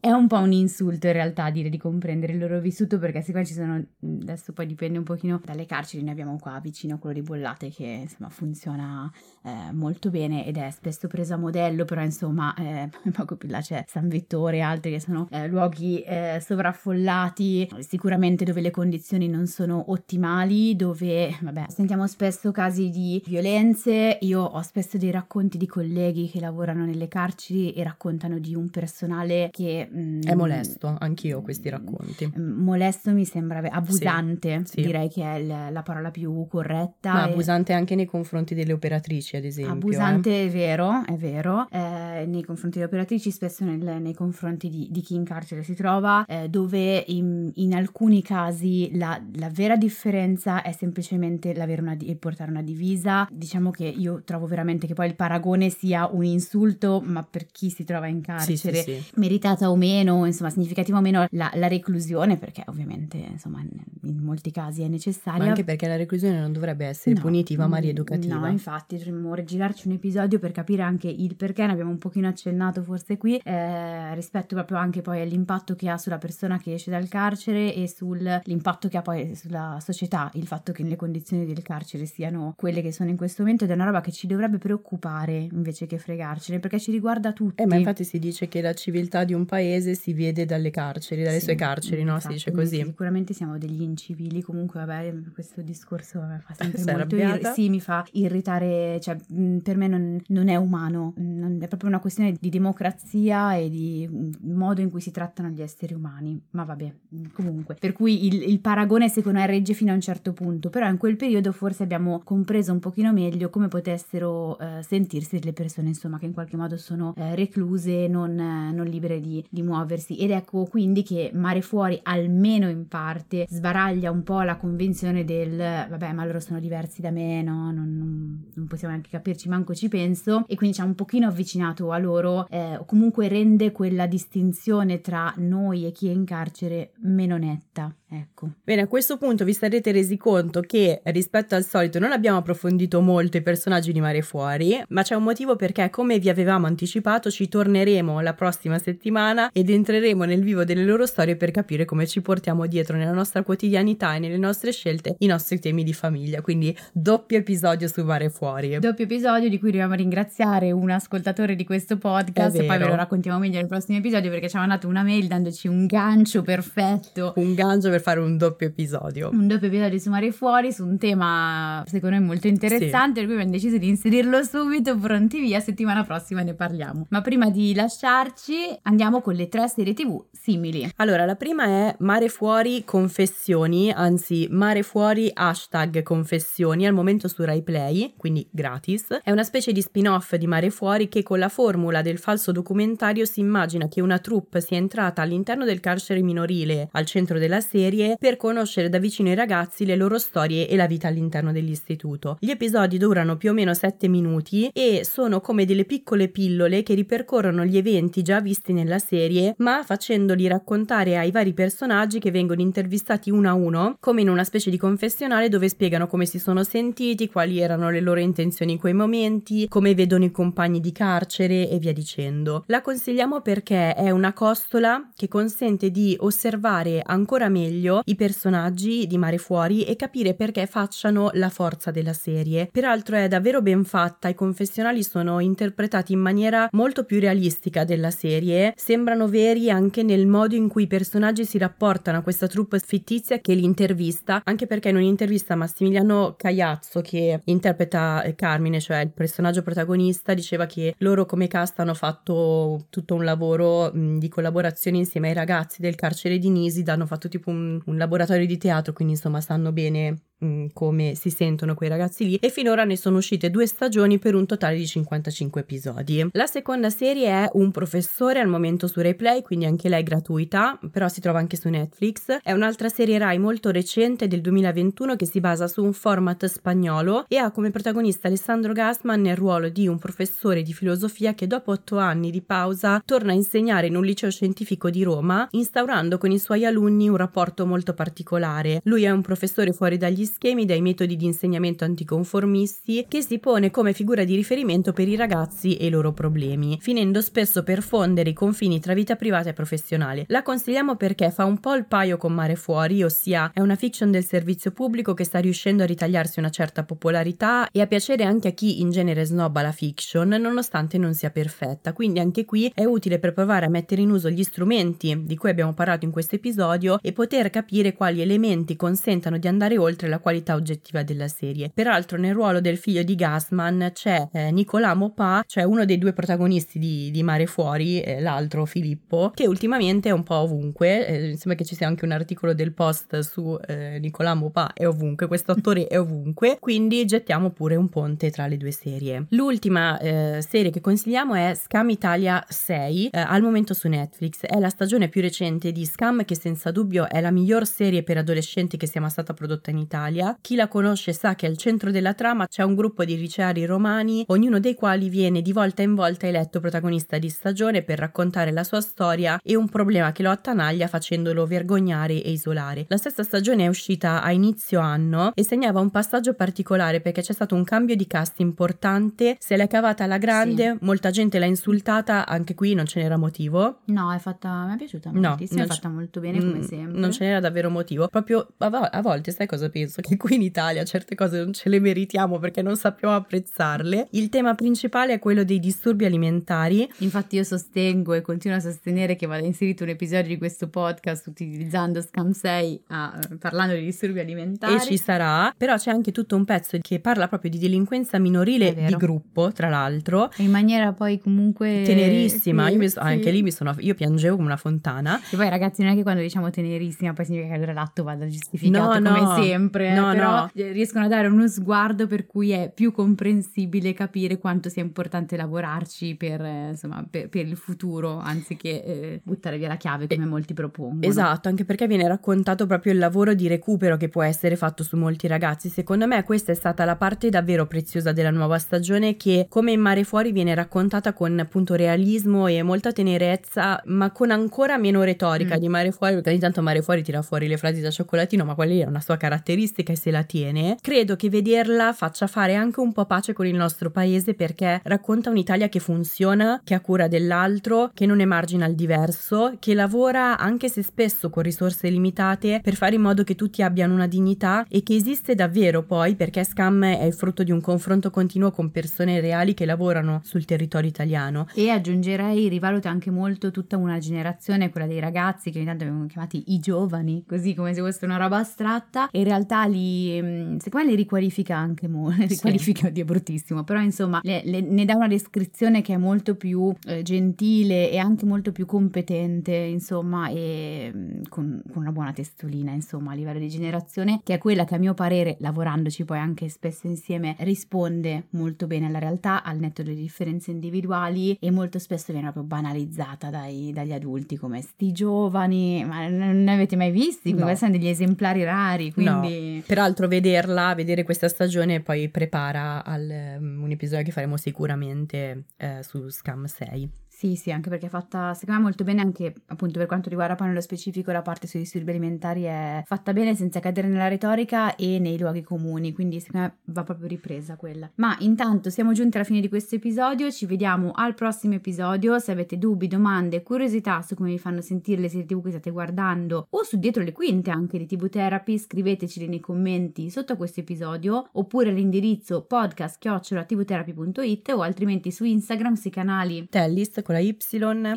È 0.06 0.12
un 0.12 0.28
po' 0.28 0.38
un 0.38 0.52
insulto 0.52 1.08
in 1.08 1.14
realtà 1.14 1.50
dire 1.50 1.70
di 1.70 1.78
comprendere 1.78 2.34
il 2.34 2.40
loro 2.40 2.60
vissuto 2.60 3.00
perché 3.00 3.22
siccome 3.22 3.46
ci 3.46 3.54
sono, 3.54 3.82
adesso 4.02 4.52
poi 4.52 4.66
dipende 4.66 4.98
un 4.98 5.06
pochino 5.06 5.40
dalle 5.42 5.66
carceri, 5.66 6.04
ne 6.04 6.12
abbiamo 6.12 6.38
qua 6.42 6.60
vicino 6.62 7.00
quello 7.00 7.16
di 7.16 7.22
Bollate 7.22 7.70
che 7.70 8.02
insomma 8.02 8.28
funziona 8.28 9.10
eh, 9.44 9.72
molto 9.72 10.10
bene 10.10 10.46
ed 10.46 10.58
è 10.58 10.70
spesso 10.72 11.08
preso 11.08 11.36
a 11.36 11.38
modello, 11.38 11.86
però 11.86 12.02
insomma 12.02 12.54
eh, 12.56 12.90
poco 13.16 13.38
più 13.38 13.48
là 13.48 13.62
c'è 13.62 13.86
San 13.88 14.10
Vittore 14.10 14.58
e 14.58 14.60
altri 14.60 14.92
che 14.92 15.00
sono 15.00 15.26
eh, 15.32 15.48
luoghi 15.48 16.02
eh, 16.02 16.44
sovraffollati, 16.46 17.70
sicuramente 17.80 18.44
dove 18.44 18.60
le 18.60 18.72
condizioni 18.72 19.30
non 19.30 19.48
sono 19.48 19.86
ottimali, 19.88 20.76
dove 20.76 21.34
vabbè 21.40 21.68
sentiamo 21.70 22.08
spesso 22.08 22.52
casi 22.52 22.90
di 22.90 23.24
violenze, 23.26 24.18
io 24.20 24.42
ho 24.42 24.62
spesso 24.64 24.98
dei 24.98 25.12
racconti 25.12 25.58
di 25.58 25.66
colleghi 25.66 26.30
che 26.30 26.42
lavorano 26.42 26.84
nelle 26.84 27.08
carceri 27.08 27.72
e 27.72 27.84
raccontano 27.84 28.38
di 28.38 28.54
un 28.54 28.70
personale 28.70 29.48
che 29.50 29.92
Mm, 29.96 30.22
è 30.24 30.34
molesto, 30.34 30.96
anch'io 31.00 31.38
ho 31.38 31.42
questi 31.42 31.70
racconti. 31.70 32.32
Mm, 32.38 32.64
molesto 32.64 33.12
mi 33.12 33.26
sembra 33.26 33.60
abusante, 33.60 34.62
sì, 34.66 34.82
sì. 34.82 34.82
direi 34.82 35.10
che 35.10 35.24
è 35.24 35.40
l- 35.40 35.72
la 35.72 35.82
parola 35.84 36.10
più 36.10 36.48
corretta. 36.48 37.14
Ma 37.14 37.28
e... 37.28 37.32
abusante 37.32 37.74
anche 37.74 37.96
nei 37.96 38.06
confronti 38.06 38.56
delle 38.56 38.74
operatrici, 38.74 39.36
ad 39.36 39.46
esempio. 39.46 39.74
Abusante 39.74 40.30
eh. 40.32 40.46
è 40.46 40.50
vero, 40.50 41.06
è 41.06 41.16
vero, 41.16 41.68
eh, 41.70 42.13
nei 42.26 42.44
confronti 42.44 42.78
delle 42.78 42.90
operatrici, 42.90 43.32
spesso 43.32 43.64
nel, 43.64 44.02
nei 44.02 44.14
confronti 44.14 44.70
di, 44.70 44.88
di, 44.90 45.02
chi 45.02 45.16
in 45.16 45.24
carcere 45.24 45.64
si 45.64 45.74
trova, 45.74 46.26
eh, 46.26 46.50
dove 46.50 47.04
in, 47.08 47.52
in, 47.56 47.74
alcuni 47.74 48.22
casi 48.22 48.96
la, 48.96 49.22
la, 49.36 49.50
vera 49.50 49.76
differenza 49.76 50.62
è 50.62 50.72
semplicemente 50.72 51.54
una, 51.80 51.98
portare 52.20 52.52
una 52.52 52.62
divisa. 52.62 53.28
Diciamo 53.32 53.72
che 53.72 53.86
io 53.86 54.22
trovo 54.24 54.46
veramente 54.46 54.88
che 54.88 54.94
poi 54.94 55.08
il 55.08 55.16
paragone 55.16 55.70
sia 55.70 56.08
un 56.12 56.24
insulto, 56.24 57.02
ma 57.04 57.24
per 57.24 57.48
chi 57.48 57.70
si 57.70 57.84
trova 57.84 58.08
in 58.08 58.22
carcere, 58.22 58.82
sì, 58.82 59.04
meritata 59.16 59.70
o 59.70 59.76
meno, 59.76 60.26
insomma, 60.26 60.50
significativa 60.50 60.98
o 60.98 61.02
meno 61.02 61.26
la, 61.32 61.52
la, 61.56 61.68
reclusione, 61.68 62.38
perché 62.38 62.64
ovviamente, 62.68 63.18
insomma, 63.18 63.62
in, 63.62 64.18
molti 64.18 64.52
casi 64.52 64.84
è 64.84 64.88
necessaria. 64.88 65.44
Ma 65.44 65.50
anche 65.50 65.64
perché 65.64 65.88
la 65.88 65.96
reclusione 65.96 66.40
non 66.40 66.52
dovrebbe 66.52 66.86
essere 66.86 67.16
no, 67.16 67.22
punitiva, 67.22 67.68
ma 67.68 67.78
rieducativa. 67.78 68.38
No, 68.38 68.48
infatti, 68.48 68.98
dovremmo 68.98 69.34
rigirarci 69.34 69.88
un 69.88 69.94
episodio 69.94 70.40
per 70.40 70.52
capire 70.52 70.84
anche 70.84 71.08
il 71.08 71.36
perché, 71.36 71.66
ne 71.66 71.72
abbiamo 71.72 71.92
un 71.92 71.98
pochino 72.14 72.28
accennato 72.28 72.84
forse 72.84 73.18
qui, 73.18 73.42
eh, 73.44 74.14
rispetto 74.14 74.54
proprio 74.54 74.78
anche 74.78 75.02
poi 75.02 75.22
all'impatto 75.22 75.74
che 75.76 75.90
ha 75.90 75.98
sulla 75.98 76.20
persona 76.20 76.60
che 76.60 76.74
esce 76.74 76.92
dal 76.92 77.08
carcere 77.08 77.74
e 77.74 77.88
sull'impatto 77.88 78.88
che 78.88 78.98
ha 78.98 79.02
poi 79.02 79.36
sulla 79.36 79.80
società, 79.82 80.30
il 80.36 80.46
fatto 80.46 80.72
che 80.72 80.84
le 80.84 80.96
condizioni 80.96 81.46
del 81.46 81.64
carcere 81.64 82.06
siano 82.06 82.54
quelle 82.56 82.84
che 82.84 82.92
sono 82.92 83.10
in 83.10 83.18
questo 83.18 83.42
momento 83.42 83.64
ed 83.64 83.72
è 83.72 83.74
una 83.74 83.86
roba 83.86 84.02
che 84.02 84.12
ci 84.12 84.28
dovrebbe 84.28 84.60
preoccupare 84.60 85.48
invece 85.52 85.88
che 85.88 85.98
fregarcene, 85.98 86.60
perché 86.60 86.80
ci 86.80 86.92
riguarda 86.92 87.34
tutti. 87.34 87.64
Eh, 87.64 87.66
ma 87.66 87.76
infatti 87.76 88.04
si 88.04 88.20
dice 88.20 88.48
che 88.48 88.62
la 88.62 88.74
civiltà 88.74 89.24
di 89.24 89.34
un 89.34 89.46
paese 89.46 89.96
si 89.96 90.14
vede 90.14 90.46
dalle 90.46 90.70
carceri, 90.70 91.24
dalle 91.24 91.40
sì, 91.40 91.46
sue 91.46 91.56
carceri, 91.56 92.04
no? 92.04 92.20
Si 92.20 92.28
dice 92.28 92.52
così. 92.52 92.84
Sicuramente 92.84 93.34
siamo 93.34 93.58
degli 93.58 93.82
incivili, 93.82 94.42
comunque 94.42 94.86
vabbè, 94.86 95.14
questo 95.34 95.62
discorso 95.62 96.20
mi 96.22 96.40
fa 96.40 96.54
sempre 96.54 96.82
Sei 96.82 96.96
molto 96.96 97.16
ir- 97.16 97.54
sì, 97.54 97.70
mi 97.70 97.82
fa 97.82 98.06
irritare, 98.12 99.00
cioè 99.02 99.18
per 99.64 99.78
me 99.78 99.88
non, 99.88 100.22
non 100.28 100.48
è 100.50 100.56
umano, 100.56 101.14
non, 101.18 101.58
è 101.60 101.68
proprio 101.68 101.90
una 101.94 102.02
questione 102.02 102.36
di 102.40 102.50
democrazia 102.50 103.56
e 103.56 103.70
di 103.70 104.10
modo 104.42 104.82
in 104.82 104.90
cui 104.90 105.02
si 105.02 105.12
trattano 105.12 105.50
gli 105.50 105.62
esseri 105.62 105.94
umani, 105.94 106.42
ma 106.52 106.64
vabbè, 106.64 106.94
comunque. 107.34 107.76
Per 107.80 107.94
cui 107.94 108.26
il, 108.26 108.44
il 108.50 108.60
paragone 108.60 109.10
secondo 109.10 109.40
me 109.40 109.46
regge 109.46 109.74
fino 109.74 109.92
a 109.92 109.96
un 109.96 110.02
certo 110.02 110.34
punto, 110.34 110.70
però 110.70 110.88
in 110.88 110.98
quel 110.98 111.16
periodo 111.16 111.52
forse 111.52 111.84
abbiamo 111.84 112.22
compreso 112.24 112.72
un 112.72 112.80
pochino 112.80 113.12
meglio 113.14 113.50
come 113.50 113.68
potessero 113.68 114.58
eh, 114.60 114.82
sentirsi 114.84 115.42
le 115.44 115.54
persone, 115.54 115.90
insomma, 115.90 116.18
che 116.18 116.26
in 116.26 116.34
qualche 116.34 116.58
modo 116.58 116.78
sono 116.78 117.14
eh, 117.16 117.36
recluse, 117.36 118.08
non, 118.08 118.38
eh, 118.40 118.72
non 118.72 118.86
libere 118.86 119.20
di, 119.20 119.44
di 119.50 119.62
muoversi 119.62 120.18
ed 120.18 120.32
ecco 120.32 120.66
quindi 120.66 121.04
che 121.04 121.32
Mare 121.34 121.62
Fuori 121.62 122.00
almeno 122.04 122.70
in 122.70 122.88
parte 122.88 123.46
sbaraglia 123.50 124.12
un 124.12 124.24
po' 124.24 124.42
la 124.42 124.58
convinzione 124.58 125.24
del 125.24 125.56
vabbè 125.56 126.14
ma 126.14 126.26
loro 126.26 126.40
sono 126.40 126.60
diversi 126.60 127.02
da 127.02 127.12
me 127.12 127.42
no 127.42 127.72
non, 127.72 128.44
non 128.54 128.68
possiamo 128.68 128.94
neanche 128.94 129.12
capirci 129.12 129.50
manco 129.50 129.74
ci 129.74 129.88
penso 129.88 130.46
e 130.48 130.56
quindi 130.56 130.76
ci 130.76 130.82
ha 130.82 130.86
un 130.86 130.96
pochino 130.96 131.28
avvicinato 131.28 131.83
a 131.90 131.98
loro 131.98 132.48
eh, 132.50 132.78
o 132.78 132.86
comunque 132.86 133.28
rende 133.28 133.72
quella 133.72 134.08
distinzione 134.08 135.02
tra 135.02 135.34
noi 135.38 135.86
e 135.86 135.92
chi 135.92 136.08
è 136.08 136.12
in 136.12 136.26
carcere 136.26 136.92
meno 137.02 137.38
netta 137.38 137.94
Ecco. 138.14 138.52
Bene, 138.64 138.82
a 138.82 138.88
questo 138.88 139.18
punto 139.18 139.44
vi 139.44 139.54
sarete 139.54 139.92
resi 139.92 140.18
conto 140.18 140.62
che 140.62 141.02
rispetto 141.06 141.56
al 141.56 141.66
solito 141.66 141.98
non 141.98 142.12
abbiamo 142.12 142.38
approfondito 142.38 143.02
molto 143.02 143.38
i 143.38 143.42
personaggi 143.42 143.92
di 143.92 144.00
Mare 144.00 144.22
Fuori, 144.22 144.84
ma 144.90 145.02
c'è 145.02 145.16
un 145.16 145.24
motivo 145.24 145.56
perché, 145.56 145.90
come 145.90 146.20
vi 146.20 146.30
avevamo 146.30 146.68
anticipato, 146.68 147.32
ci 147.32 147.48
torneremo 147.48 148.22
la 148.22 148.34
prossima 148.34 148.78
settimana 148.78 149.50
ed 149.52 149.72
entreremo 149.72 150.26
nel 150.26 150.44
vivo 150.44 150.64
delle 150.64 150.84
loro 150.84 151.08
storie 151.08 151.36
per 151.36 151.50
capire 151.50 151.86
come 151.86 152.06
ci 152.06 152.22
portiamo 152.22 152.68
dietro 152.68 152.98
nella 152.98 153.14
nostra 153.14 153.42
quotidianità 153.42 154.14
e 154.14 154.20
nelle 154.20 154.38
nostre 154.38 154.72
scelte 154.72 155.16
i 155.18 155.26
nostri 155.26 155.60
temi 155.60 155.84
di 155.84 155.94
famiglia. 155.94 156.42
Quindi 156.42 156.78
doppio 156.92 157.40
episodio 157.40 157.88
su 157.88 158.04
Mare 158.04 158.30
Fuori. 158.30 158.78
Doppio 158.78 159.06
episodio 159.06 159.50
di 159.50 159.58
cui 159.58 159.72
dobbiamo 159.72 159.96
ringraziare 159.96 160.72
un 160.72 160.92
ascoltatore 160.92 161.56
di 161.56 161.64
questo 161.64 161.73
podcast 161.98 162.56
e 162.56 162.64
poi 162.66 162.78
ve 162.78 162.88
lo 162.88 162.96
raccontiamo 162.96 163.40
meglio 163.40 163.58
nel 163.58 163.68
prossimo 163.68 163.98
episodio 163.98 164.30
perché 164.30 164.50
ci 164.50 164.56
ha 164.56 164.60
mandato 164.60 164.88
una 164.88 165.04
mail 165.04 165.28
dandoci 165.28 165.68
un 165.68 165.86
gancio 165.86 166.42
perfetto. 166.42 167.34
Un 167.38 167.54
gancio 167.54 167.90
per 167.90 168.02
fare 168.02 168.20
un 168.20 168.38
doppio 168.38 168.68
episodio. 168.68 169.30
Un 169.32 169.48
doppio 169.48 169.68
episodio 169.68 170.00
su 170.00 170.10
Mare 170.10 170.32
Fuori, 170.32 170.72
su 170.72 170.86
un 170.86 170.98
tema 170.98 171.84
secondo 171.88 172.18
me 172.18 172.22
molto 172.22 172.48
interessante, 172.48 173.20
sì. 173.20 173.26
per 173.26 173.26
cui 173.26 173.34
abbiamo 173.34 173.52
deciso 173.52 173.78
di 173.78 173.88
inserirlo 173.88 174.44
subito, 174.44 174.98
pronti 174.98 175.40
via, 175.40 175.60
settimana 175.60 176.04
prossima 176.04 176.42
ne 176.42 176.54
parliamo. 176.54 177.08
Ma 177.10 177.22
prima 177.22 177.50
di 177.50 177.74
lasciarci 177.74 178.54
andiamo 178.84 179.22
con 179.22 179.34
le 179.34 179.50
tre 179.50 179.68
serie 179.68 179.94
tv 179.94 180.24
simili. 180.32 180.92
Allora, 180.98 181.26
la 181.26 181.36
prima 181.36 181.66
è 181.66 181.96
Mare 182.00 182.30
Fuori 182.30 182.84
Confessioni, 182.84 183.92
anzi 183.92 184.48
Mare 184.50 184.84
Fuori 184.84 185.32
hashtag 185.34 186.04
Confessioni, 186.04 186.86
al 186.86 186.94
momento 186.94 187.28
su 187.28 187.44
Rai 187.44 187.64
Play, 187.64 188.14
quindi 188.18 188.48
gratis. 188.52 189.20
È 189.24 189.32
una 189.32 189.44
specie 189.44 189.72
di 189.72 189.82
spin-off 189.82 190.36
di 190.36 190.48
Mare 190.48 190.70
Fuori 190.70 191.08
che 191.08 191.24
con 191.24 191.40
la 191.40 191.50
formula 191.64 192.02
del 192.02 192.18
falso 192.18 192.52
documentario 192.52 193.24
si 193.24 193.40
immagina 193.40 193.88
che 193.88 194.02
una 194.02 194.20
troupe 194.20 194.60
sia 194.60 194.76
entrata 194.76 195.22
all'interno 195.22 195.64
del 195.64 195.80
carcere 195.80 196.22
minorile 196.22 196.90
al 196.92 197.06
centro 197.06 197.40
della 197.40 197.62
serie 197.62 198.18
per 198.20 198.36
conoscere 198.36 198.90
da 198.90 198.98
vicino 198.98 199.30
i 199.30 199.34
ragazzi, 199.34 199.86
le 199.86 199.96
loro 199.96 200.18
storie 200.18 200.68
e 200.68 200.76
la 200.76 200.88
vita 200.88 201.08
all'interno 201.08 201.54
dell'istituto. 201.54 202.36
Gli 202.42 202.50
episodi 202.50 202.98
durano 202.98 203.38
più 203.38 203.52
o 203.52 203.54
meno 203.54 203.74
7 203.74 204.10
minuti 204.10 204.70
e 204.74 205.06
sono 205.06 205.40
come 205.40 205.64
delle 205.64 205.86
piccole 205.86 206.28
pillole 206.28 206.84
che 206.84 206.96
ripercorrono 206.96 207.64
gli 207.64 207.78
eventi 207.78 208.24
già 208.24 208.42
visti 208.42 208.74
nella 208.74 209.00
serie, 209.00 209.56
ma 209.60 209.84
facendoli 209.86 210.46
raccontare 210.48 211.18
ai 211.18 211.32
vari 211.32 211.54
personaggi 211.54 212.20
che 212.20 212.32
vengono 212.32 212.60
intervistati 212.60 213.32
uno 213.32 213.48
a 213.48 213.54
uno, 213.54 213.96
come 214.02 214.20
in 214.20 214.28
una 214.28 214.44
specie 214.44 214.70
di 214.70 214.78
confessionale 214.78 215.48
dove 215.48 215.70
spiegano 215.70 216.08
come 216.08 216.26
si 216.26 216.40
sono 216.40 216.62
sentiti, 216.66 217.30
quali 217.30 217.60
erano 217.60 217.90
le 217.90 218.02
loro 218.02 218.20
intenzioni 218.20 218.74
in 218.74 218.80
quei 218.80 218.94
momenti, 218.94 219.70
come 219.70 219.96
vedono 219.96 220.26
i 220.26 220.32
compagni 220.32 220.82
di 220.82 220.92
carcere 220.92 221.52
e 221.62 221.78
via 221.80 221.94
dicendo. 221.94 222.64
La 222.68 222.82
consigliamo 222.82 223.42
perché 223.42 223.94
è 223.94 224.10
una 224.10 224.34
costola 224.34 225.10
che 225.16 225.28
consente 225.28 225.90
di 225.92 226.16
osservare 226.20 227.02
ancora 227.04 227.50
meglio 227.50 228.02
i 228.06 228.16
personaggi 228.16 229.08
di 229.08 229.18
Mare 229.18 229.38
Fuori 229.38 229.84
e 229.84 229.96
capire 229.96 230.34
perché 230.34 230.66
facciano 230.66 231.30
la 231.34 231.50
forza 231.50 231.92
della 231.92 232.14
serie. 232.14 232.70
Peraltro 232.72 233.16
è 233.16 233.28
davvero 233.28 233.62
ben 233.62 233.84
fatta, 233.84 234.28
i 234.28 234.36
confessionali 234.36 235.04
sono 235.04 235.40
interpretati 235.40 236.14
in 236.14 236.20
maniera 236.20 236.68
molto 236.72 237.04
più 237.04 237.20
realistica 237.20 237.84
della 237.84 238.12
serie, 238.12 238.74
sembrano 238.76 239.28
veri 239.28 239.70
anche 239.70 240.04
nel 240.04 240.28
modo 240.28 240.56
in 240.56 240.68
cui 240.68 240.84
i 240.84 240.88
personaggi 240.88 241.46
si 241.46 241.58
rapportano 241.58 242.18
a 242.18 242.22
questa 242.22 242.48
troupe 242.48 242.80
fittizia 242.80 243.40
che 243.40 243.54
li 243.54 243.64
intervista, 243.64 244.42
anche 244.44 244.68
perché 244.68 244.90
in 244.90 244.96
un'intervista 244.96 245.56
Massimiliano 245.56 246.36
Cagliazzo 246.38 247.02
che 247.02 247.42
interpreta 247.46 248.24
Carmine, 248.36 248.80
cioè 248.80 249.00
il 249.00 249.12
personaggio 249.12 249.62
protagonista, 249.62 250.34
diceva 250.34 250.66
che 250.66 250.96
loro 251.00 251.26
come 251.26 251.43
cast 251.48 251.80
hanno 251.80 251.94
fatto 251.94 252.88
tutto 252.90 253.16
un 253.16 253.24
lavoro 253.24 253.92
di 253.92 254.28
collaborazione 254.30 254.98
insieme 254.98 255.30
ai 255.30 255.34
ragazzi 255.34 255.82
del 255.82 255.96
carcere 255.96 256.38
di 256.38 256.50
Nisida, 256.50 256.94
hanno 256.94 257.06
fatto 257.06 257.28
tipo 257.28 257.50
un, 257.50 257.82
un 257.86 257.98
laboratorio 257.98 258.46
di 258.46 258.58
teatro, 258.58 258.94
quindi 258.94 259.14
insomma 259.14 259.42
sanno 259.42 259.72
bene 259.72 260.24
Mm, 260.44 260.66
come 260.74 261.16
si 261.16 261.30
sentono 261.30 261.74
quei 261.74 261.88
ragazzi 261.88 262.26
lì 262.26 262.36
e 262.36 262.50
finora 262.50 262.84
ne 262.84 262.98
sono 262.98 263.18
uscite 263.18 263.50
due 263.50 263.66
stagioni 263.66 264.20
per 264.20 264.36
un 264.36 264.46
totale 264.46 264.76
di 264.76 264.86
55 264.86 265.62
episodi. 265.62 266.28
La 266.34 266.48
seconda 266.48 266.90
serie 266.90 267.28
è 267.28 267.50
Un 267.54 267.72
professore 267.72 268.40
al 268.42 268.48
momento 268.48 268.88
su 268.88 269.00
RaiPlay, 269.00 269.42
quindi 269.42 269.66
anche 269.66 269.88
lei 269.88 270.04
gratuita, 270.04 270.78
però 270.92 271.08
si 271.08 271.22
trova 271.22 271.40
anche 271.40 271.56
su 271.56 271.70
Netflix. 271.70 272.40
È 272.42 272.52
un'altra 272.52 272.90
serie 272.90 273.18
Rai 273.18 273.38
molto 273.38 273.72
recente 273.72 274.28
del 274.28 274.42
2021 274.42 275.16
che 275.16 275.26
si 275.26 275.40
basa 275.40 275.68
su 275.68 275.84
un 275.84 275.94
format 275.94 276.46
spagnolo 276.46 277.26
e 277.30 277.38
ha 277.38 277.52
come 277.52 277.72
protagonista 277.72 278.28
Alessandro 278.28 278.74
Gassman 278.74 279.22
nel 279.22 279.38
ruolo 279.38 279.70
di 279.70 279.88
un 279.88 279.98
professore 279.98 280.62
di 280.62 280.74
filosofia 280.74 281.34
che 281.36 281.48
dopo 281.48 281.72
otto 281.72 281.98
anni 282.00 282.32
di 282.32 282.42
pausa 282.42 283.02
torna 283.06 283.32
a 283.32 283.36
insegnare 283.36 283.88
in 283.88 283.96
un 283.96 284.04
liceo 284.04 284.30
scientifico 284.30 284.90
di 284.90 285.04
Roma, 285.04 285.48
instaurando 285.52 286.18
con 286.18 286.32
i 286.32 286.40
suoi 286.40 286.66
alunni 286.66 287.08
un 287.08 287.18
rapporto 287.18 287.66
molto 287.66 287.94
particolare. 287.94 288.82
Lui 288.86 289.04
è 289.04 289.10
un 289.10 289.22
professore 289.22 289.72
fuori 289.72 289.98
dagli 289.98 290.26
schemi 290.34 290.66
dai 290.66 290.82
metodi 290.82 291.16
di 291.16 291.26
insegnamento 291.26 291.84
anticonformisti 291.84 293.06
che 293.08 293.22
si 293.22 293.38
pone 293.38 293.70
come 293.70 293.94
figura 293.94 294.24
di 294.24 294.36
riferimento 294.36 294.92
per 294.94 295.08
i 295.08 295.16
ragazzi 295.16 295.78
e 295.78 295.86
i 295.86 295.90
loro 295.92 296.12
problemi, 296.12 296.80
finendo 296.82 297.22
spesso 297.22 297.62
per 297.62 297.84
fondere 297.84 298.32
i 298.32 298.34
confini 298.34 298.80
tra 298.80 298.96
vita 298.96 299.16
privata 299.16 299.50
e 299.50 299.54
professionale. 299.54 300.26
La 300.30 300.42
consigliamo 300.42 300.96
perché 300.96 301.30
fa 301.30 301.46
un 301.46 301.60
po' 301.60 301.76
il 301.76 301.86
paio 301.86 302.18
con 302.18 302.34
Mare 302.34 302.56
Fuori, 302.56 303.04
ossia 303.04 303.52
è 303.54 303.60
una 303.60 303.76
fiction 303.76 304.10
del 304.10 304.26
servizio 304.26 304.72
pubblico 304.72 305.14
che 305.14 305.24
sta 305.24 305.38
riuscendo 305.38 305.84
a 305.84 305.86
ritagliarsi 305.86 306.40
una 306.40 306.50
certa 306.50 306.84
popolarità 306.84 307.70
e 307.72 307.82
a 307.82 307.88
piacere 307.88 308.24
anche 308.24 308.48
a 308.48 308.52
chi 308.52 308.82
in 308.82 308.90
genere 308.90 309.26
snobba 309.26 309.62
la 309.62 309.72
fiction, 309.72 310.30
nonostante 310.30 310.98
non 310.98 311.14
sia 311.14 311.30
perfetta. 311.30 311.94
Quindi 311.94 312.20
anche 312.20 312.44
qui 312.46 312.72
è 312.74 312.86
utile 312.86 313.20
per 313.20 313.34
provare 313.34 313.68
a 313.68 313.70
mettere 313.70 314.02
in 314.02 314.10
uso 314.10 314.30
gli 314.30 314.44
strumenti 314.44 315.24
di 315.24 315.38
cui 315.38 315.52
abbiamo 315.52 315.74
parlato 315.74 316.06
in 316.06 316.12
questo 316.12 316.36
episodio 316.36 316.98
e 317.02 317.12
poter 317.14 317.50
capire 317.50 317.94
quali 317.94 318.22
elementi 318.22 318.76
consentano 318.76 319.38
di 319.38 319.48
andare 319.48 319.78
oltre 319.78 320.08
la 320.14 320.20
qualità 320.20 320.54
oggettiva 320.54 321.04
della 321.04 321.28
serie. 321.28 321.72
Peraltro 321.74 322.18
nel 322.18 322.34
ruolo 322.34 322.62
del 322.62 322.78
figlio 322.78 323.04
di 323.04 323.16
Gassman 323.16 323.92
c'è 323.94 324.28
eh, 324.32 324.52
Nicolas 324.52 324.96
Mopa, 324.96 325.44
cioè 325.48 325.64
uno 325.64 325.86
dei 325.86 325.98
due 325.98 326.14
protagonisti 326.14 326.78
di, 326.78 327.10
di 327.12 327.24
Mare 327.24 327.48
Fuori, 327.48 328.02
eh, 328.02 328.22
l'altro 328.22 328.66
Filippo, 328.66 329.32
che 329.34 329.48
ultimamente 329.48 330.10
è 330.10 330.12
un 330.12 330.24
po' 330.24 330.36
ovunque, 330.36 331.08
eh, 331.08 331.38
sembra 331.38 331.56
che 331.56 331.66
ci 331.66 331.76
sia 331.76 331.88
anche 331.88 332.06
un 332.06 332.12
articolo 332.12 332.54
del 332.54 332.74
post 332.74 333.20
su 333.20 333.58
eh, 333.68 333.98
Nicolas 334.00 334.38
Mopa, 334.38 334.74
è 334.74 334.88
ovunque, 334.88 335.28
questo 335.28 335.52
attore 335.54 335.88
è 335.88 336.00
ovunque, 336.00 336.58
quindi 336.60 337.06
gettiamo 337.06 337.50
pure 337.50 337.76
un 337.76 337.90
ponte 337.90 338.30
tra 338.30 338.46
le 338.48 338.58
due 338.58 338.72
serie. 338.72 339.26
L'ultima 339.30 339.98
eh, 340.00 340.44
serie 340.48 340.70
che 340.70 340.82
consigliamo 340.82 341.34
è 341.34 341.54
Scam 341.56 341.90
Italia 341.90 342.44
6, 342.48 343.08
eh, 343.08 343.20
al 343.20 343.42
momento 343.42 343.74
su 343.74 343.88
Netflix, 343.88 344.46
è 344.46 344.60
la 344.60 344.70
stagione 344.70 345.08
più 345.08 345.22
recente 345.22 345.72
di 345.72 345.86
Scam 345.86 346.24
che 346.24 346.36
senza 346.36 346.72
dubbio 346.72 347.10
è 347.10 347.20
la 347.20 347.32
miglior 347.32 347.66
serie 347.66 348.04
per 348.04 348.18
adolescenti 348.18 348.78
che 348.78 348.88
sia 348.88 349.02
mai 349.02 349.10
stata 349.10 349.34
prodotta 349.34 349.72
in 349.72 349.78
Italia 349.78 350.03
Italia. 350.04 350.38
Chi 350.42 350.56
la 350.56 350.68
conosce 350.68 351.14
sa 351.14 351.36
che 351.36 351.46
al 351.46 351.58
centro 351.58 351.92
della 351.92 352.14
trama 352.14 352.48
c'è 352.48 352.64
un 352.64 352.76
gruppo 352.76 353.06
di 353.06 353.18
liceari 353.18 353.66
romani, 353.66 354.24
ognuno 354.28 354.60
dei 354.60 354.76
quali 354.76 355.10
viene 355.10 355.42
di 355.42 355.54
volta 355.54 355.82
in 355.82 355.96
volta 355.96 356.28
eletto 356.28 356.60
protagonista 356.60 357.18
di 357.18 357.30
stagione 357.30 357.84
per 357.84 358.00
raccontare 358.00 358.52
la 358.52 358.64
sua 358.64 358.82
storia 358.82 359.40
e 359.44 359.56
un 359.56 359.70
problema 359.70 360.12
che 360.12 360.24
lo 360.24 360.32
attanaglia 360.32 360.88
facendolo 360.88 361.46
vergognare 361.46 362.22
e 362.22 362.32
isolare. 362.32 362.86
La 362.90 362.98
stessa 362.98 363.24
stagione 363.24 363.66
è 363.66 363.68
uscita 363.68 364.22
a 364.22 364.32
inizio 364.32 364.80
anno 364.80 365.32
e 365.34 365.44
segnava 365.44 365.80
un 365.80 365.90
passaggio 365.90 366.34
particolare 366.34 367.00
perché 367.00 367.22
c'è 367.22 367.34
stato 367.34 367.56
un 367.56 367.64
cambio 367.64 367.96
di 367.96 368.08
cast 368.08 368.40
importante, 368.40 369.38
se 369.40 369.56
l'è 369.56 369.68
cavata 369.68 370.04
alla 370.04 370.18
grande, 370.18 370.72
sì. 370.78 370.86
molta 370.86 371.12
gente 371.12 371.40
l'ha 371.40 371.46
insultata, 371.46 372.28
anche 372.28 372.56
qui 372.56 372.74
non 372.74 372.86
ce 372.86 373.02
n'era 373.02 373.18
motivo. 373.18 373.80
No, 373.86 374.12
è 374.12 374.18
fatta, 374.18 374.66
mi 374.66 374.74
è 374.74 374.78
piaciuta 374.78 375.12
moltissimo, 375.12 375.60
no, 375.60 375.66
è 375.66 375.68
fatta 375.68 375.90
molto 375.90 376.20
bene 376.20 376.40
come 376.40 376.58
mm, 376.60 376.62
sempre. 376.62 377.00
Non 377.00 377.12
ce 377.12 377.24
n'era 377.26 377.40
davvero 377.40 377.70
motivo, 377.70 378.08
proprio 378.08 378.48
a, 378.58 378.68
a 378.68 379.02
volte 379.02 379.32
sai 379.32 379.48
cosa 379.48 379.70
penso? 379.70 379.93
Che 380.02 380.18
qui 380.18 380.36
in 380.36 380.42
Italia 380.42 380.84
certe 380.84 381.16
cose 381.16 381.38
non 381.40 381.54
ce 381.54 381.70
le 381.70 381.80
meritiamo 381.80 382.40
perché 382.40 382.62
non 382.62 382.76
sappiamo 382.76 383.16
apprezzarle. 383.16 384.08
Il 384.12 384.30
tema 384.30 384.56
principale 384.56 385.14
è 385.14 385.20
quello 385.20 385.44
dei 385.44 385.60
disturbi 385.60 386.06
alimentari. 386.06 386.90
Infatti 387.00 387.36
io 387.36 387.44
sostengo 387.44 388.14
e 388.14 388.22
continuo 388.22 388.58
a 388.58 388.60
sostenere 388.60 389.16
che 389.16 389.26
vada 389.26 389.46
inserito 389.46 389.84
un 389.84 389.90
episodio 389.90 390.30
di 390.30 390.38
questo 390.38 390.68
podcast 390.68 391.28
utilizzando 391.28 392.02
Scam 392.02 392.32
6 392.32 392.84
a, 392.88 393.20
eh, 393.32 393.36
parlando 393.36 393.76
di 393.76 393.84
disturbi 393.84 394.20
alimentari. 394.20 394.76
E 394.76 394.82
ci 394.82 394.98
sarà, 394.98 395.54
però 395.56 395.76
c'è 395.76 395.92
anche 395.92 396.12
tutto 396.12 396.36
un 396.36 396.46
pezzo 396.46 396.78
che 396.82 397.00
parla 397.00 397.28
proprio 397.28 397.52
di 397.52 397.60
delinquenza 397.60 398.20
minorile 398.20 398.74
di 398.74 398.96
gruppo, 398.96 399.52
tra 399.52 399.70
l'altro. 399.70 400.32
In 400.38 400.52
maniera 400.52 400.94
poi 400.94 401.20
comunque... 401.20 401.84
Tenerissima, 401.86 402.68
sì, 402.68 402.76
io 402.76 402.90
sì. 402.90 402.98
anche 403.00 403.32
lì 403.32 403.42
mi 403.42 403.52
sono, 403.52 403.76
io 403.80 403.94
piangevo 403.94 404.36
come 404.36 404.48
una 404.48 404.58
fontana. 404.58 405.20
E 405.30 405.36
poi 405.36 405.50
ragazzi 405.50 405.82
non 405.84 405.92
è 405.92 405.96
che 405.96 406.04
quando 406.04 406.22
diciamo 406.22 406.50
tenerissima 406.50 407.14
poi 407.14 407.26
significa 407.26 407.50
che 407.50 407.56
allora 407.56 407.74
l'atto 407.74 408.04
vada 408.04 408.28
giustificato 408.28 409.00
no, 409.00 409.12
come 409.12 409.22
no. 409.22 409.36
sempre 409.36 409.83
no, 409.92 410.12
però 410.12 410.32
no. 410.32 410.52
riescono 410.54 411.06
a 411.06 411.08
dare 411.08 411.28
uno 411.28 411.48
sguardo 411.48 412.08
per 412.08 412.26
cui 412.26 412.52
è 412.52 412.72
più 412.74 412.92
comprensibile 412.92 413.94
capire 413.94 414.38
quanto 414.38 414.70
sia 414.70 414.82
importante 414.82 415.36
lavorarci 415.36 416.16
per, 416.16 416.42
eh, 416.42 416.70
insomma, 416.70 417.06
per, 417.10 417.30
per 417.30 417.46
il 417.46 417.58
futuro, 417.58 418.18
anziché 418.20 418.84
eh, 418.84 419.22
buttare 419.24 419.58
via 419.58 419.68
la 419.68 419.78
chiave 419.78 420.08
come 420.08 420.24
eh, 420.24 420.28
molti 420.28 420.54
propongono. 420.54 421.02
Esatto, 421.02 421.50
anche 421.50 421.66
perché 421.66 421.88
viene 421.88 422.08
raccontato 422.08 422.66
proprio 422.66 422.94
il 422.94 423.00
lavoro 423.00 423.34
di 423.34 423.48
recupero 423.48 423.98
che 423.98 424.10
può 424.10 424.22
essere 424.22 424.56
fatto 424.56 424.84
su 424.84 424.96
molti 424.98 425.28
ragazzi. 425.28 425.70
Secondo 425.70 426.08
me 426.08 426.24
questa 426.24 426.52
è 426.52 426.56
stata 426.56 426.86
la 426.86 426.96
parte 426.96 427.30
davvero 427.30 427.66
preziosa 427.66 428.12
della 428.12 428.32
nuova 428.32 428.58
stagione 428.58 429.16
che 429.18 429.48
come 429.50 429.72
in 429.72 429.80
Mare 429.80 430.04
Fuori 430.04 430.32
viene 430.32 430.54
raccontata 430.56 431.14
con 431.14 431.38
appunto 431.40 431.76
realismo 431.76 432.48
e 432.48 432.62
molta 432.64 432.92
tenerezza, 432.92 433.82
ma 433.86 434.12
con 434.12 434.32
ancora 434.32 434.78
meno 434.78 435.04
retorica 435.04 435.58
mm. 435.58 435.60
di 435.60 435.68
Mare 435.68 435.92
Fuori, 435.92 436.14
perché 436.16 436.30
ogni 436.30 436.40
tanto 436.40 436.62
Mare 436.62 436.82
Fuori 436.82 437.04
tira 437.04 437.22
fuori 437.22 437.48
le 437.48 437.58
frasi 437.58 437.82
da 437.82 437.90
cioccolatino, 437.90 438.46
ma 438.46 438.56
quella 438.56 438.84
è 438.84 438.86
una 438.86 439.02
sua 439.02 439.18
caratteristica 439.18 439.73
e 439.82 439.96
se 439.96 440.12
la 440.12 440.24
tiene, 440.24 440.78
credo 440.80 441.16
che 441.16 441.30
vederla 441.30 441.94
faccia 441.94 442.28
fare 442.28 442.56
anche 442.56 442.80
un 442.80 442.94
po' 442.94 443.06
pace 443.06 443.34
con 443.34 443.48
il 443.48 443.56
nostro 443.56 443.90
paese 443.90 444.34
perché 444.34 444.82
racconta 444.84 445.30
un'Italia 445.30 445.70
che 445.70 445.80
funziona, 445.80 446.62
che 446.64 446.74
ha 446.74 446.80
cura 446.80 447.08
dell'altro, 447.08 447.92
che 447.94 448.06
non 448.06 448.20
emargina 448.20 448.66
il 448.68 448.76
diverso, 448.76 449.56
che 449.60 449.74
lavora 449.74 450.38
anche 450.38 450.70
se 450.70 450.84
spesso 450.84 451.30
con 451.30 451.44
risorse 451.44 451.90
limitate 451.90 452.60
per 452.64 452.76
fare 452.76 452.96
in 452.96 453.02
modo 453.02 453.24
che 453.24 453.36
tutti 453.36 453.62
abbiano 453.62 453.94
una 453.94 454.08
dignità 454.08 454.66
e 454.70 454.84
che 454.84 454.96
esiste 454.96 455.36
davvero 455.36 455.84
poi 455.84 456.16
perché 456.16 456.44
Scam 456.44 456.84
è 456.84 457.04
il 457.04 457.14
frutto 457.14 457.44
di 457.44 457.52
un 457.52 457.62
confronto 457.62 458.12
continuo 458.12 458.52
con 458.52 458.72
persone 458.72 459.20
reali 459.20 459.54
che 459.54 459.66
lavorano 459.66 460.22
sul 460.24 460.46
territorio 460.46 460.90
italiano. 460.90 461.48
E 461.54 461.70
aggiungerei, 461.70 462.48
rivaluta 462.50 462.90
anche 462.90 463.10
molto 463.10 463.52
tutta 463.52 463.78
una 463.78 463.98
generazione, 463.98 464.70
quella 464.70 464.88
dei 464.88 465.00
ragazzi 465.00 465.52
che 465.52 465.58
ogni 465.58 465.68
tanto 465.68 465.86
vengono 465.86 466.08
chiamati 466.08 466.44
i 466.48 466.60
giovani, 466.60 467.24
così 467.28 467.54
come 467.54 467.74
se 467.74 467.82
fosse 467.82 468.06
una 468.06 468.18
roba 468.18 468.38
astratta, 468.38 469.10
e 469.10 469.20
in 469.20 469.26
realtà 469.26 469.63
li 469.66 470.04
Ehm, 470.18 470.58
secondo 470.58 470.86
me 470.86 470.92
le 470.94 470.98
riqualifica 470.98 471.56
anche 471.56 471.88
molto, 471.88 472.26
riqualifica 472.26 472.80
sì. 472.82 472.86
oddio 472.88 473.06
bruttissimo, 473.06 473.64
però 473.64 473.82
insomma 473.82 474.20
le, 474.24 474.42
le, 474.46 474.62
ne 474.62 474.86
dà 474.86 474.96
una 474.96 475.08
descrizione 475.08 475.82
che 475.82 475.94
è 475.94 475.98
molto 475.98 476.36
più 476.36 476.74
eh, 476.86 477.02
gentile 477.02 477.90
e 477.90 477.98
anche 477.98 478.26
molto 478.26 478.52
più 478.52 478.66
competente, 478.66 479.54
insomma, 479.54 480.30
e 480.30 480.92
mm, 480.94 481.22
con, 481.30 481.62
con, 481.72 481.82
una 481.82 481.92
buona 481.92 482.14
testolina, 482.14 482.72
insomma, 482.72 483.12
a 483.12 483.16
livello 483.16 483.40
di 483.40 483.50
generazione, 483.50 484.22
che 484.24 484.36
è 484.36 484.38
quella 484.38 484.66
che 484.66 484.76
a 484.76 484.78
mio 484.78 484.94
parere, 484.94 485.38
lavorandoci 485.40 486.06
poi 486.06 486.18
anche 486.18 486.50
spesso 486.50 486.88
insieme, 486.88 487.36
risponde 487.40 488.28
molto 488.32 488.68
bene 488.68 488.88
alla 488.88 489.00
realtà, 489.00 489.44
al 489.44 489.58
netto 489.58 489.84
delle 489.84 489.96
differenze 489.96 490.52
individuali 490.52 491.38
e 491.40 491.52
molto 491.52 491.80
spesso 491.80 492.12
viene 492.12 492.32
proprio 492.32 492.44
banalizzata 492.44 493.30
dai, 493.30 493.72
dagli 493.74 493.94
adulti 493.94 494.38
come 494.38 494.62
sti 494.62 494.92
giovani, 494.92 495.84
ma 495.86 496.08
non 496.08 496.44
ne 496.44 496.54
avete 496.54 496.76
mai 496.76 496.92
visti? 496.92 497.34
No. 497.34 497.44
Questi 497.44 497.66
sono 497.66 497.72
degli 497.72 497.88
esemplari 497.88 498.44
rari, 498.44 498.92
quindi... 498.92 499.53
No. 499.53 499.53
Peraltro 499.62 500.08
vederla, 500.08 500.74
vedere 500.76 501.04
questa 501.04 501.28
stagione 501.28 501.82
poi 501.82 502.10
prepara 502.10 502.84
al, 502.84 503.38
um, 503.40 503.64
un 503.64 503.72
episodio 503.72 504.04
che 504.04 504.12
faremo 504.12 504.38
sicuramente 504.38 505.46
eh, 505.58 505.84
su 505.84 506.10
Scam 506.10 506.46
6. 506.46 507.03
Sì, 507.24 507.38
sì, 507.38 507.54
anche 507.54 507.70
perché 507.70 507.86
è 507.86 507.90
fatta 507.90 508.34
secondo 508.34 508.60
me 508.60 508.68
molto 508.68 508.84
bene 508.84 509.00
anche 509.00 509.34
appunto 509.46 509.80
per 509.80 509.88
quanto 509.88 510.10
riguarda 510.10 510.36
poi 510.36 510.48
nello 510.48 510.60
specifico 510.60 511.14
la 511.14 511.22
parte 511.22 511.48
sui 511.48 511.60
disturbi 511.60 511.92
alimentari 511.92 512.44
è 512.44 512.84
fatta 512.86 513.14
bene 513.14 513.34
senza 513.34 513.62
cadere 513.62 513.88
nella 513.88 514.10
retorica 514.10 514.76
e 514.76 515.00
nei 515.00 515.18
luoghi 515.18 515.42
comuni, 515.42 515.94
quindi 515.94 516.20
secondo 516.20 516.48
me 516.48 516.56
va 516.66 516.84
proprio 516.84 517.08
ripresa 517.08 517.56
quella. 517.56 517.90
Ma 517.96 518.18
intanto 518.20 518.70
siamo 518.70 518.92
giunti 518.92 519.16
alla 519.16 519.26
fine 519.26 519.40
di 519.40 519.48
questo 519.48 519.76
episodio, 519.76 520.30
ci 520.32 520.46
vediamo 520.46 520.92
al 520.94 521.14
prossimo 521.14 521.54
episodio, 521.54 522.20
se 522.20 522.34
avete 522.34 522.58
dubbi, 522.58 522.88
domande, 522.88 523.42
curiosità 523.42 524.02
su 524.02 524.16
come 524.16 524.32
vi 524.32 524.38
fanno 524.38 524.60
sentire 524.60 525.00
le 525.00 525.08
serie 525.08 525.26
tv 525.26 525.44
che 525.44 525.52
state 525.52 525.72
guardando 525.72 526.48
o 526.50 526.64
su 526.64 526.78
dietro 526.78 527.04
le 527.04 527.14
quinte 527.14 527.52
anche 527.52 527.78
di 527.78 527.86
TV 527.86 528.10
Therapy, 528.10 528.58
scriveteceli 528.58 529.30
nei 529.30 529.40
commenti 529.40 530.10
sotto 530.10 530.36
questo 530.36 530.60
episodio 530.60 531.30
oppure 531.32 531.70
all'indirizzo 531.70 532.42
podcast-tvtherapy.it 532.42 534.50
o 534.50 534.62
altrimenti 534.62 535.10
su 535.10 535.24
Instagram 535.24 535.76
sui 535.76 535.90
canali 535.90 536.50
Tellist 536.50 537.02
con 537.02 537.12
la 537.14 537.20
Y. 537.20 537.38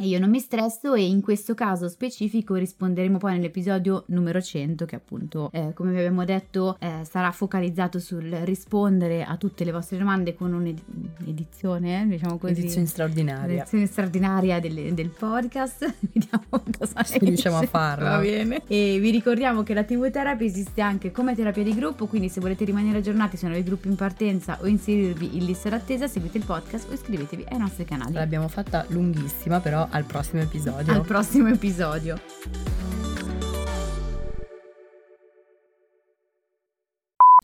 E 0.01 0.07
io 0.07 0.19
non 0.19 0.31
mi 0.31 0.39
stresso 0.39 0.95
e 0.95 1.05
in 1.05 1.21
questo 1.21 1.55
caso 1.55 1.89
specifico 1.89 2.55
risponderemo 2.55 3.19
poi 3.19 3.33
nell'episodio 3.33 4.05
numero 4.09 4.41
100 4.41 4.85
che 4.85 4.97
appunto 4.97 5.51
eh, 5.53 5.73
come 5.75 5.91
vi 5.93 5.99
abbiamo 5.99 6.25
detto 6.25 6.77
eh, 6.79 7.01
sarà 7.09 7.31
focalizzato 7.33 7.99
sul 7.99 8.31
rispondere 8.45 9.25
a 9.25 9.37
tutte 9.37 9.65
le 9.65 9.73
vostre 9.73 9.99
domande 9.99 10.35
con 10.35 10.53
un'edizione, 10.53 12.07
diciamo 12.09 12.39
così. 12.39 12.61
Edizione 12.61 12.87
straordinaria. 12.87 13.57
Edizione 13.61 13.87
straordinaria 13.87 14.61
del, 14.61 14.95
del 14.95 15.09
podcast. 15.09 15.95
Vediamo 16.01 16.63
cosa 16.79 17.05
Se 17.05 17.19
riusciamo 17.19 17.59
a 17.59 17.63
farla. 17.63 18.11
Va 18.11 18.19
bene. 18.19 18.63
E 18.67 18.99
vi 19.01 19.11
ricordiamo 19.11 19.63
che 19.63 19.75
la 19.75 19.85
TV 19.85 20.11
Therapy 20.11 20.45
esiste 20.45 20.81
anche 20.81 21.11
come 21.11 21.35
terapia 21.35 21.63
di 21.63 21.75
gruppo, 21.75 22.07
quindi 22.07 22.29
se 22.29 22.41
volete 22.41 22.65
rimanere 22.65 22.99
aggiornati 22.99 23.37
su 23.37 23.47
nuovi 23.47 23.63
gruppi 23.63 23.89
in 23.89 23.97
partenza 23.97 24.59
o 24.61 24.67
inserirvi 24.67 25.37
in 25.37 25.45
lista 25.45 25.69
d'attesa, 25.69 26.07
seguite 26.07 26.39
il 26.39 26.45
podcast 26.45 26.89
o 26.91 26.95
iscrivetevi 26.95 27.45
ai 27.49 27.59
nostri 27.59 27.85
canali. 27.85 28.13
L'abbiamo 28.13 28.49
fatta 28.49 28.85
lunghissima, 29.11 29.61
però 29.61 29.87
al 29.91 30.05
prossimo 30.05 30.43
episodio. 30.43 30.93
Al 30.93 31.05
prossimo 31.05 31.49
episodio. 31.49 32.21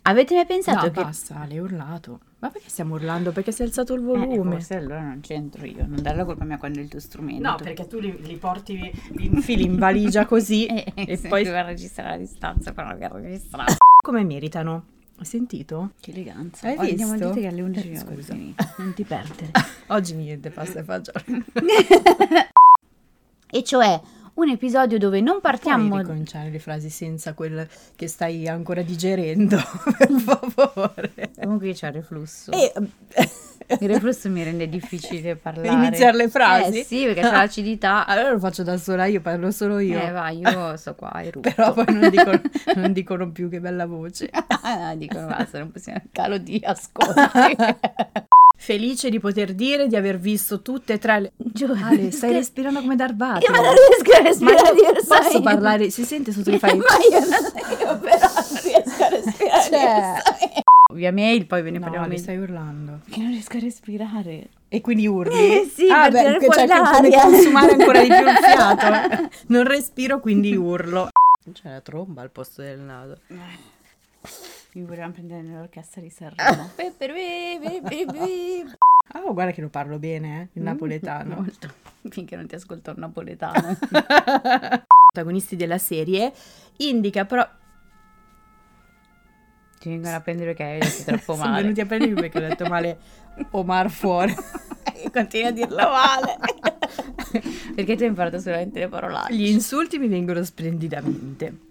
Avete 0.05 0.35
mai 0.35 0.47
pensato 0.47 0.87
no, 0.87 0.93
che 0.93 1.01
basta, 1.01 1.47
l'hai 1.47 1.61
urlato. 1.61 2.19
Ma 2.41 2.51
perché 2.51 2.69
stiamo 2.69 2.95
urlando? 2.97 3.31
Perché 3.31 3.53
si 3.53 3.63
è 3.63 3.65
alzato 3.65 3.95
il 3.95 4.01
Eh, 4.01 4.05
volume. 4.05 4.51
forse 4.55 4.75
allora 4.77 5.01
non 5.01 5.21
c'entro 5.21 5.65
io, 5.65 5.87
non 5.87 6.03
dare 6.03 6.17
la 6.17 6.25
colpa 6.25 6.45
mia 6.45 6.59
quando 6.59 6.81
è 6.81 6.83
il 6.83 6.89
tuo 6.89 6.99
strumento. 6.99 7.49
No, 7.49 7.55
perché 7.55 7.87
tu 7.87 8.01
li, 8.01 8.21
li 8.21 8.37
porti, 8.37 8.79
li 9.13 9.27
infili 9.27 9.63
in 9.65 9.77
valigia 9.77 10.27
così 10.27 10.67
e, 10.67 10.93
e 10.97 11.17
se 11.17 11.29
poi 11.29 11.45
doveva 11.45 11.63
registrare 11.63 12.15
a 12.15 12.19
distanza, 12.19 12.73
però 12.73 12.97
che 12.97 13.09
registrare. 13.09 13.77
come 14.03 14.25
meritano. 14.25 14.87
Hai 15.23 15.29
sentito? 15.29 15.93
Che 16.01 16.11
eleganza. 16.11 16.67
Hai 16.67 16.77
Oh, 16.77 16.81
Andiamo 16.81 17.13
a 17.13 17.15
visto? 17.15 17.29
dire 17.31 17.41
che 17.43 17.47
alle 17.47 17.63
11 17.63 17.91
Eh, 17.93 17.97
scusa. 17.97 18.35
Non 18.79 18.93
ti 18.93 19.05
perdere. 19.05 19.53
Oggi 19.87 20.15
niente, 20.17 20.51
pasta 20.51 20.81
e 20.81 20.83
fagioli. 20.83 21.45
e 23.53 23.63
cioè 23.63 24.01
un 24.43 24.51
episodio 24.51 24.99
dove 24.99 25.21
non 25.21 25.41
Puoi 25.41 25.53
partiamo 25.53 25.99
ricominciare 25.99 26.51
le 26.51 26.59
frasi 26.59 26.91
senza 26.91 27.33
quel 27.35 27.67
che 27.97 28.09
stai 28.09 28.49
ancora 28.49 28.83
digerendo, 28.83 29.57
per 29.97 30.11
favore. 30.11 31.31
Comunque 31.41 31.73
c'è 31.73 31.89
il 31.89 31.93
reflusso. 31.95 32.51
E 32.53 32.73
Il 33.81 33.89
reflusso 33.89 34.29
mi 34.29 34.43
rende 34.43 34.69
difficile 34.69 35.37
parlare. 35.37 35.69
iniziare 35.69 36.17
le 36.17 36.29
frasi? 36.29 36.81
Eh 36.81 36.85
sì, 36.85 37.05
perché 37.05 37.21
c'è 37.21 37.31
l'acidità. 37.31 38.05
Allora 38.13 38.33
lo 38.33 38.39
faccio 38.39 38.63
da 38.63 38.77
sola, 38.77 39.07
io 39.07 39.21
parlo 39.21 39.51
solo 39.51 39.79
io. 39.79 40.01
Eh 40.01 40.11
vai, 40.11 40.39
io 40.39 40.77
sto 40.77 40.95
qua 40.95 41.13
e 41.21 41.31
rutto. 41.31 41.51
Però 41.55 41.73
poi 41.73 41.85
non 41.89 42.11
dicono, 42.11 42.41
non 42.75 42.93
dicono 42.93 43.31
più 43.31 43.49
che 43.49 43.61
bella 43.61 43.87
voce. 43.87 44.29
Ah, 44.63 44.95
dicono 44.95 45.27
basta, 45.27 45.59
non 45.59 45.71
possiamo 45.71 46.01
calo 46.13 46.39
di 46.39 46.61
ascolti. 46.63 47.21
Felice 48.65 49.11
di 49.11 49.19
poter 49.19 49.55
dire 49.55 49.89
di 49.89 49.97
aver 49.97 50.19
visto 50.21 50.63
tutte 50.63 50.93
e 50.93 50.99
tre 50.99 51.19
le... 51.21 51.33
Giù, 51.37 51.67
Ale, 51.67 52.13
stai 52.13 52.33
respirando 52.33 52.81
come 52.81 52.95
Darth 52.95 53.17
Vader. 53.17 53.43
Io 53.43 53.51
ma 53.51 53.61
non 53.61 53.75
riesco 53.75 54.17
a 54.17 54.23
Ma 54.23 54.29
respirare 54.29 54.69
io 54.69 54.75
diversamente. 54.75 55.25
posso 55.25 55.41
parlare? 55.43 55.91
Si 55.91 56.05
sente 56.05 56.31
sotto 56.31 56.49
che 56.53 56.59
fai... 56.61 56.77
Ma 56.77 56.85
io, 57.11 57.19
non, 57.19 57.31
io 57.71 57.99
però 57.99 58.19
non 58.23 58.61
riesco 58.63 59.03
a 59.03 59.09
respirare 59.09 59.63
Cioè-. 59.69 60.63
Via 60.95 61.11
mail, 61.11 61.47
poi 61.47 61.63
ve 61.63 61.71
ne 61.73 61.79
No, 61.79 61.85
parliamo 61.85 62.07
meglio. 62.07 62.21
stai 62.23 62.37
urlando. 62.37 63.01
Che 63.11 63.19
non 63.21 63.31
riesco 63.31 63.57
a 63.57 63.61
respirare. 63.61 64.47
E 64.69 64.81
quindi 64.81 65.09
urli? 65.09 65.35
Eh, 65.35 65.71
sì, 65.75 65.89
ah, 65.91 66.09
per 66.09 66.39
beh, 66.39 66.45
fuori 66.45 66.61
c'è 66.61 66.67
che 66.69 66.93
come 66.93 67.11
consumare 67.11 67.73
ancora 67.73 68.01
di 68.01 68.07
più 68.07 68.17
il 68.29 68.37
fiato. 68.47 69.29
Non 69.49 69.65
respiro, 69.65 70.21
quindi 70.21 70.55
urlo. 70.55 71.09
C'è 71.53 71.69
la 71.69 71.81
tromba 71.81 72.23
al 72.23 72.31
posto 72.31 72.63
del 72.63 72.79
naso. 72.79 73.19
Mi 74.75 74.85
volevamo 74.85 75.13
prendere 75.13 75.43
nell'orchestra 75.43 76.01
di 76.01 76.11
Sanremo. 76.11 76.71
Ah, 79.15 79.21
oh, 79.27 79.35
guarda 79.35 79.53
che 79.53 79.61
lo 79.61 79.69
parlo 79.69 79.99
bene, 79.99 80.43
eh, 80.43 80.49
il 80.59 80.63
napoletano. 80.63 81.35
Molto. 81.35 81.69
Finché 82.09 82.35
non 82.37 82.47
ti 82.47 82.55
ascolto 82.55 82.93
il 82.93 82.99
napoletano. 82.99 83.77
protagonisti 85.13 85.57
della 85.57 85.77
serie 85.77 86.33
indica 86.79 87.27
però 87.27 87.47
Ti 89.79 89.89
vengono 89.91 90.17
a 90.17 90.21
prendere 90.21 90.55
che 90.55 90.63
hai 90.63 90.79
detto 90.79 91.03
troppo 91.05 91.35
sono 91.35 91.51
male. 91.51 91.63
venuti 91.63 91.81
a 91.83 91.87
prendermi 91.87 92.15
perché 92.15 92.39
ho 92.39 92.49
detto 92.49 92.65
male 92.65 92.99
Omar 93.51 93.91
fuori 93.91 94.35
Continui 95.13 95.47
a 95.49 95.51
dirlo 95.51 95.77
male. 95.77 96.39
Perché 97.75 97.97
tu 97.97 98.03
hai 98.03 98.09
imparato 98.09 98.39
solamente 98.39 98.79
le 98.79 98.89
parolacce. 98.89 99.35
gli 99.35 99.49
insulti 99.49 99.99
mi 99.99 100.09
vengono 100.09 100.43
splendidamente 100.43 101.71